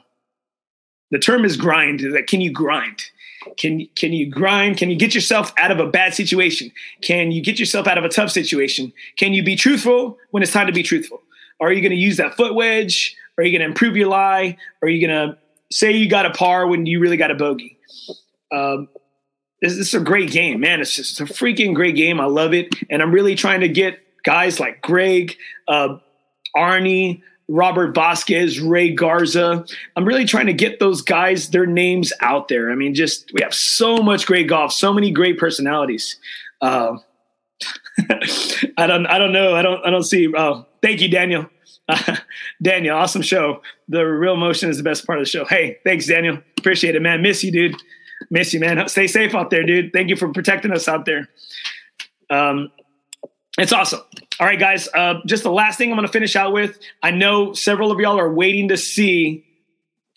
the 1.10 1.18
term 1.18 1.44
is 1.44 1.58
grind. 1.58 2.00
That 2.00 2.26
can 2.26 2.40
you 2.40 2.50
grind? 2.50 3.04
Can 3.58 3.86
can 3.94 4.12
you 4.12 4.28
grind? 4.28 4.78
Can 4.78 4.90
you 4.90 4.96
get 4.96 5.14
yourself 5.14 5.52
out 5.58 5.70
of 5.70 5.78
a 5.78 5.86
bad 5.86 6.14
situation? 6.14 6.72
Can 7.02 7.30
you 7.30 7.42
get 7.42 7.60
yourself 7.60 7.86
out 7.86 7.98
of 7.98 8.04
a 8.04 8.08
tough 8.08 8.30
situation? 8.30 8.92
Can 9.16 9.32
you 9.34 9.44
be 9.44 9.54
truthful 9.54 10.18
when 10.30 10.42
it's 10.42 10.52
time 10.52 10.66
to 10.66 10.72
be 10.72 10.82
truthful? 10.82 11.22
Are 11.60 11.72
you 11.72 11.80
going 11.80 11.90
to 11.90 11.96
use 11.96 12.18
that 12.18 12.36
foot 12.36 12.54
wedge? 12.54 13.16
Are 13.38 13.44
you 13.44 13.50
going 13.50 13.60
to 13.60 13.66
improve 13.66 13.96
your 13.96 14.08
lie? 14.08 14.56
Are 14.82 14.88
you 14.88 15.06
going 15.06 15.30
to 15.30 15.38
say 15.70 15.92
you 15.92 16.08
got 16.08 16.26
a 16.26 16.30
par 16.30 16.66
when 16.66 16.86
you 16.86 17.00
really 17.00 17.16
got 17.16 17.30
a 17.30 17.34
bogey? 17.34 17.78
Um, 18.52 18.88
this, 19.60 19.76
this 19.76 19.88
is 19.88 19.94
a 19.94 20.00
great 20.00 20.30
game, 20.30 20.60
man. 20.60 20.80
It's 20.80 20.94
just 20.94 21.20
a 21.20 21.24
freaking 21.24 21.74
great 21.74 21.96
game. 21.96 22.20
I 22.20 22.26
love 22.26 22.54
it, 22.54 22.74
and 22.90 23.02
I'm 23.02 23.12
really 23.12 23.34
trying 23.34 23.60
to 23.60 23.68
get 23.68 23.98
guys 24.24 24.60
like 24.60 24.82
Greg, 24.82 25.36
uh, 25.66 25.98
Arnie, 26.54 27.22
Robert 27.48 27.94
Vasquez, 27.94 28.60
Ray 28.60 28.90
Garza. 28.90 29.64
I'm 29.94 30.04
really 30.04 30.24
trying 30.24 30.46
to 30.46 30.52
get 30.52 30.80
those 30.80 31.00
guys, 31.00 31.50
their 31.50 31.66
names 31.66 32.12
out 32.20 32.48
there. 32.48 32.70
I 32.70 32.74
mean, 32.74 32.94
just 32.94 33.32
we 33.32 33.42
have 33.42 33.54
so 33.54 33.98
much 33.98 34.26
great 34.26 34.48
golf, 34.48 34.72
so 34.72 34.92
many 34.92 35.10
great 35.10 35.38
personalities. 35.38 36.16
Uh, 36.60 36.96
I 38.78 38.86
don't, 38.86 39.06
I 39.06 39.18
don't 39.18 39.32
know. 39.32 39.54
I 39.54 39.62
don't, 39.62 39.84
I 39.86 39.90
don't 39.90 40.02
see. 40.02 40.32
Oh, 40.36 40.66
thank 40.82 41.00
you, 41.00 41.08
Daniel. 41.08 41.48
Uh, 41.88 42.16
Daniel, 42.62 42.96
awesome 42.96 43.22
show. 43.22 43.62
The 43.88 44.04
real 44.04 44.34
emotion 44.34 44.70
is 44.70 44.76
the 44.76 44.82
best 44.82 45.06
part 45.06 45.18
of 45.18 45.24
the 45.24 45.30
show. 45.30 45.44
Hey, 45.44 45.78
thanks, 45.84 46.06
Daniel. 46.06 46.38
Appreciate 46.58 46.94
it, 46.94 47.02
man. 47.02 47.22
Miss 47.22 47.42
you, 47.42 47.52
dude. 47.52 47.76
Miss 48.30 48.52
you, 48.52 48.60
man. 48.60 48.88
Stay 48.88 49.06
safe 49.06 49.34
out 49.34 49.50
there, 49.50 49.64
dude. 49.64 49.92
Thank 49.92 50.08
you 50.08 50.16
for 50.16 50.32
protecting 50.32 50.72
us 50.72 50.88
out 50.88 51.04
there. 51.04 51.28
Um, 52.30 52.70
it's 53.58 53.72
awesome. 53.72 54.00
All 54.38 54.46
right, 54.46 54.58
guys. 54.58 54.88
Uh, 54.92 55.20
just 55.26 55.42
the 55.42 55.52
last 55.52 55.78
thing 55.78 55.90
I'm 55.90 55.96
going 55.96 56.06
to 56.06 56.12
finish 56.12 56.36
out 56.36 56.52
with. 56.52 56.78
I 57.02 57.10
know 57.10 57.52
several 57.54 57.90
of 57.90 58.00
y'all 58.00 58.18
are 58.18 58.32
waiting 58.32 58.68
to 58.68 58.76
see. 58.76 59.44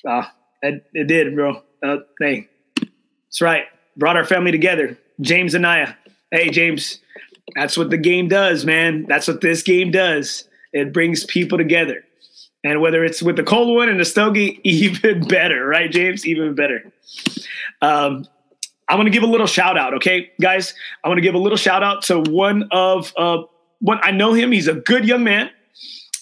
Uh, 0.05 0.23
it, 0.61 0.85
it 0.93 1.07
did, 1.07 1.35
bro. 1.35 1.61
Uh, 1.81 1.97
hey, 2.19 2.49
that's 2.81 3.41
right. 3.41 3.65
Brought 3.95 4.17
our 4.17 4.25
family 4.25 4.51
together. 4.51 4.97
James 5.21 5.53
and 5.53 5.61
Naya. 5.61 5.93
Hey, 6.31 6.49
James. 6.49 6.99
That's 7.55 7.77
what 7.77 7.89
the 7.89 7.97
game 7.97 8.27
does, 8.27 8.65
man. 8.65 9.05
That's 9.07 9.27
what 9.27 9.41
this 9.41 9.63
game 9.63 9.91
does. 9.91 10.45
It 10.73 10.93
brings 10.93 11.25
people 11.25 11.57
together. 11.57 12.03
And 12.63 12.81
whether 12.81 13.03
it's 13.05 13.21
with 13.21 13.37
the 13.37 13.43
cold 13.43 13.75
one 13.75 13.89
and 13.89 13.99
the 13.99 14.05
stogie, 14.05 14.59
even 14.63 15.27
better, 15.27 15.65
right, 15.65 15.89
James? 15.89 16.25
Even 16.25 16.55
better. 16.55 16.91
Um, 17.81 18.27
I 18.87 18.95
want 18.95 19.05
to 19.05 19.11
give 19.11 19.23
a 19.23 19.27
little 19.27 19.47
shout 19.47 19.77
out, 19.77 19.93
okay, 19.95 20.31
guys. 20.41 20.73
I 21.03 21.07
want 21.07 21.19
to 21.19 21.21
give 21.21 21.35
a 21.35 21.39
little 21.39 21.57
shout 21.57 21.83
out 21.83 22.03
to 22.05 22.21
one 22.21 22.67
of 22.71 23.13
uh, 23.17 23.43
one. 23.79 23.99
I 24.01 24.11
know 24.11 24.33
him. 24.33 24.51
He's 24.51 24.67
a 24.67 24.73
good 24.73 25.05
young 25.05 25.23
man. 25.23 25.51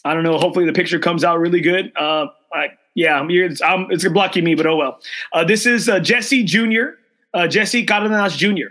I 0.04 0.14
don't 0.14 0.24
know. 0.24 0.38
Hopefully, 0.38 0.66
the 0.66 0.74
picture 0.74 0.99
comes 0.99 1.24
out 1.24 1.40
really 1.40 1.62
good. 1.62 1.94
Uh, 1.95 2.28
I, 2.54 2.70
yeah, 2.94 3.26
it's, 3.30 3.62
it's 3.64 4.08
blocking 4.10 4.44
me, 4.44 4.56
but 4.56 4.66
oh 4.66 4.76
well. 4.76 4.99
Uh, 5.32 5.45
this 5.45 5.66
is 5.66 5.88
uh, 5.88 5.99
Jesse 6.02 6.44
Jr. 6.44 6.98
Uh, 7.34 7.48
Jesse 7.48 7.86
Cardenas 7.86 8.36
Jr. 8.36 8.68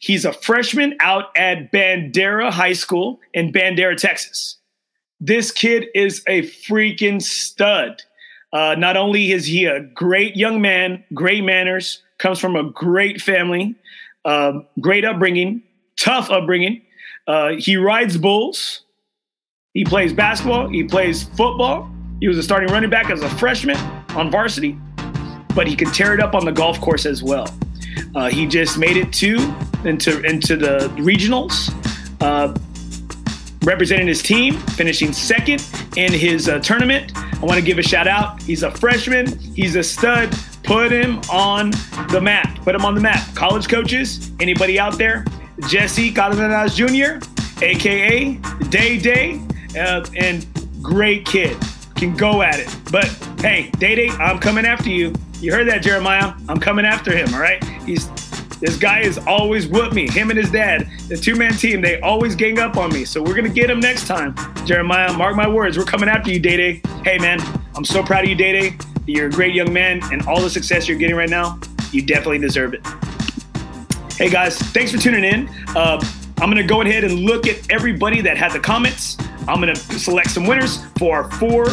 He's 0.00 0.24
a 0.24 0.32
freshman 0.32 0.96
out 1.00 1.36
at 1.36 1.72
Bandera 1.72 2.50
High 2.50 2.72
School 2.74 3.20
in 3.34 3.52
Bandera, 3.52 3.96
Texas. 3.96 4.58
This 5.20 5.50
kid 5.50 5.86
is 5.94 6.22
a 6.26 6.42
freaking 6.42 7.22
stud. 7.22 8.02
Uh, 8.52 8.74
not 8.76 8.96
only 8.96 9.32
is 9.32 9.46
he 9.46 9.64
a 9.64 9.80
great 9.80 10.36
young 10.36 10.60
man, 10.60 11.04
great 11.14 11.44
manners, 11.44 12.02
comes 12.18 12.38
from 12.38 12.56
a 12.56 12.70
great 12.70 13.20
family, 13.20 13.74
uh, 14.24 14.52
great 14.80 15.04
upbringing, 15.04 15.62
tough 15.98 16.30
upbringing. 16.30 16.82
Uh, 17.26 17.52
he 17.58 17.76
rides 17.76 18.16
bulls. 18.16 18.82
He 19.74 19.84
plays 19.84 20.12
basketball. 20.12 20.68
He 20.68 20.84
plays 20.84 21.24
football. 21.24 21.90
He 22.20 22.28
was 22.28 22.38
a 22.38 22.42
starting 22.42 22.70
running 22.70 22.88
back 22.88 23.10
as 23.10 23.22
a 23.22 23.28
freshman 23.30 23.76
on 24.10 24.30
varsity, 24.30 24.78
but 25.54 25.66
he 25.66 25.76
can 25.76 25.90
tear 25.90 26.14
it 26.14 26.20
up 26.20 26.34
on 26.34 26.44
the 26.44 26.52
golf 26.52 26.80
course 26.80 27.04
as 27.04 27.22
well. 27.22 27.46
Uh, 28.14 28.28
he 28.28 28.46
just 28.46 28.78
made 28.78 28.96
it 28.96 29.12
to 29.14 29.36
into 29.84 30.22
into 30.22 30.56
the 30.56 30.88
regionals, 30.96 31.70
uh, 32.20 32.56
representing 33.64 34.06
his 34.06 34.22
team, 34.22 34.54
finishing 34.54 35.12
second 35.12 35.64
in 35.96 36.12
his 36.12 36.48
uh, 36.48 36.58
tournament. 36.60 37.12
I 37.16 37.40
want 37.40 37.58
to 37.58 37.64
give 37.64 37.78
a 37.78 37.82
shout 37.82 38.08
out. 38.08 38.42
He's 38.42 38.62
a 38.62 38.70
freshman. 38.70 39.38
He's 39.38 39.76
a 39.76 39.82
stud. 39.82 40.34
Put 40.62 40.90
him 40.90 41.20
on 41.30 41.70
the 42.10 42.20
map. 42.20 42.58
Put 42.62 42.74
him 42.74 42.84
on 42.84 42.94
the 42.94 43.00
map. 43.00 43.34
College 43.34 43.68
coaches, 43.68 44.32
anybody 44.40 44.80
out 44.80 44.98
there? 44.98 45.24
Jesse 45.68 46.12
Cardenas 46.12 46.74
Jr., 46.74 47.18
aka 47.62 48.34
Day 48.68 48.98
Day, 48.98 49.40
uh, 49.78 50.04
and 50.16 50.46
great 50.82 51.24
kid. 51.24 51.56
Can 51.94 52.14
go 52.14 52.42
at 52.42 52.58
it. 52.58 52.74
But 52.90 53.06
hey, 53.40 53.70
Day 53.78 53.94
Day, 53.94 54.08
I'm 54.10 54.38
coming 54.38 54.66
after 54.66 54.90
you. 54.90 55.14
You 55.40 55.52
heard 55.52 55.68
that, 55.68 55.82
Jeremiah? 55.82 56.32
I'm 56.48 56.58
coming 56.58 56.86
after 56.86 57.14
him. 57.14 57.32
All 57.34 57.40
right. 57.40 57.62
He's 57.84 58.08
this 58.58 58.78
guy 58.78 59.00
is 59.00 59.18
always 59.18 59.66
with 59.66 59.92
me. 59.92 60.08
Him 60.08 60.30
and 60.30 60.38
his 60.38 60.50
dad, 60.50 60.88
the 61.08 61.16
two 61.16 61.36
man 61.36 61.52
team, 61.52 61.82
they 61.82 62.00
always 62.00 62.34
gang 62.34 62.58
up 62.58 62.78
on 62.78 62.90
me. 62.90 63.04
So 63.04 63.22
we're 63.22 63.34
gonna 63.34 63.50
get 63.50 63.68
him 63.68 63.80
next 63.80 64.06
time. 64.06 64.34
Jeremiah, 64.64 65.12
mark 65.12 65.36
my 65.36 65.46
words, 65.46 65.76
we're 65.76 65.84
coming 65.84 66.08
after 66.08 66.32
you, 66.32 66.40
Day 66.40 66.56
Day. 66.56 66.82
Hey 67.04 67.18
man, 67.18 67.38
I'm 67.74 67.84
so 67.84 68.02
proud 68.02 68.24
of 68.24 68.30
you, 68.30 68.34
Day 68.34 68.58
Day. 68.58 68.78
You're 69.06 69.26
a 69.26 69.30
great 69.30 69.54
young 69.54 69.72
man, 69.74 70.00
and 70.10 70.26
all 70.26 70.40
the 70.40 70.48
success 70.48 70.88
you're 70.88 70.96
getting 70.96 71.16
right 71.16 71.28
now, 71.28 71.60
you 71.92 72.00
definitely 72.00 72.38
deserve 72.38 72.72
it. 72.72 72.80
Hey 74.14 74.30
guys, 74.30 74.58
thanks 74.58 74.90
for 74.90 74.98
tuning 74.98 75.24
in. 75.24 75.50
Uh, 75.76 76.02
I'm 76.38 76.48
gonna 76.48 76.66
go 76.66 76.80
ahead 76.80 77.04
and 77.04 77.20
look 77.20 77.46
at 77.46 77.70
everybody 77.70 78.22
that 78.22 78.38
had 78.38 78.52
the 78.52 78.60
comments. 78.60 79.18
I'm 79.46 79.60
gonna 79.60 79.76
select 79.76 80.30
some 80.30 80.46
winners 80.46 80.82
for 80.98 81.14
our 81.14 81.30
four 81.32 81.66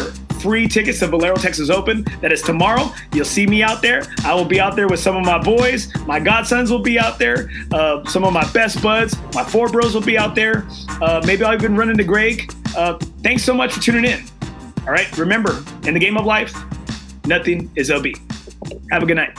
free 0.44 0.68
tickets 0.68 0.98
to 0.98 1.06
Valero 1.06 1.36
Texas 1.36 1.70
Open. 1.70 2.04
That 2.20 2.30
is 2.30 2.42
tomorrow. 2.42 2.92
You'll 3.14 3.24
see 3.24 3.46
me 3.46 3.62
out 3.62 3.80
there. 3.80 4.02
I 4.26 4.34
will 4.34 4.44
be 4.44 4.60
out 4.60 4.76
there 4.76 4.86
with 4.86 5.00
some 5.00 5.16
of 5.16 5.24
my 5.24 5.38
boys. 5.38 5.90
My 6.06 6.20
godsons 6.20 6.70
will 6.70 6.82
be 6.82 6.98
out 6.98 7.18
there. 7.18 7.48
Uh, 7.72 8.04
some 8.04 8.24
of 8.24 8.34
my 8.34 8.46
best 8.52 8.82
buds. 8.82 9.16
My 9.32 9.42
four 9.42 9.70
bros 9.70 9.94
will 9.94 10.02
be 10.02 10.18
out 10.18 10.34
there. 10.34 10.66
Uh, 11.00 11.22
maybe 11.26 11.44
I'll 11.44 11.54
even 11.54 11.74
run 11.76 11.88
into 11.88 12.04
Greg. 12.04 12.52
Uh, 12.76 12.98
thanks 13.22 13.42
so 13.42 13.54
much 13.54 13.72
for 13.72 13.80
tuning 13.80 14.04
in. 14.04 14.22
All 14.82 14.92
right. 14.92 15.10
Remember, 15.16 15.64
in 15.86 15.94
the 15.94 16.00
game 16.00 16.18
of 16.18 16.26
life, 16.26 16.54
nothing 17.24 17.70
is 17.74 17.90
OB. 17.90 18.08
Have 18.90 19.02
a 19.02 19.06
good 19.06 19.16
night. 19.16 19.38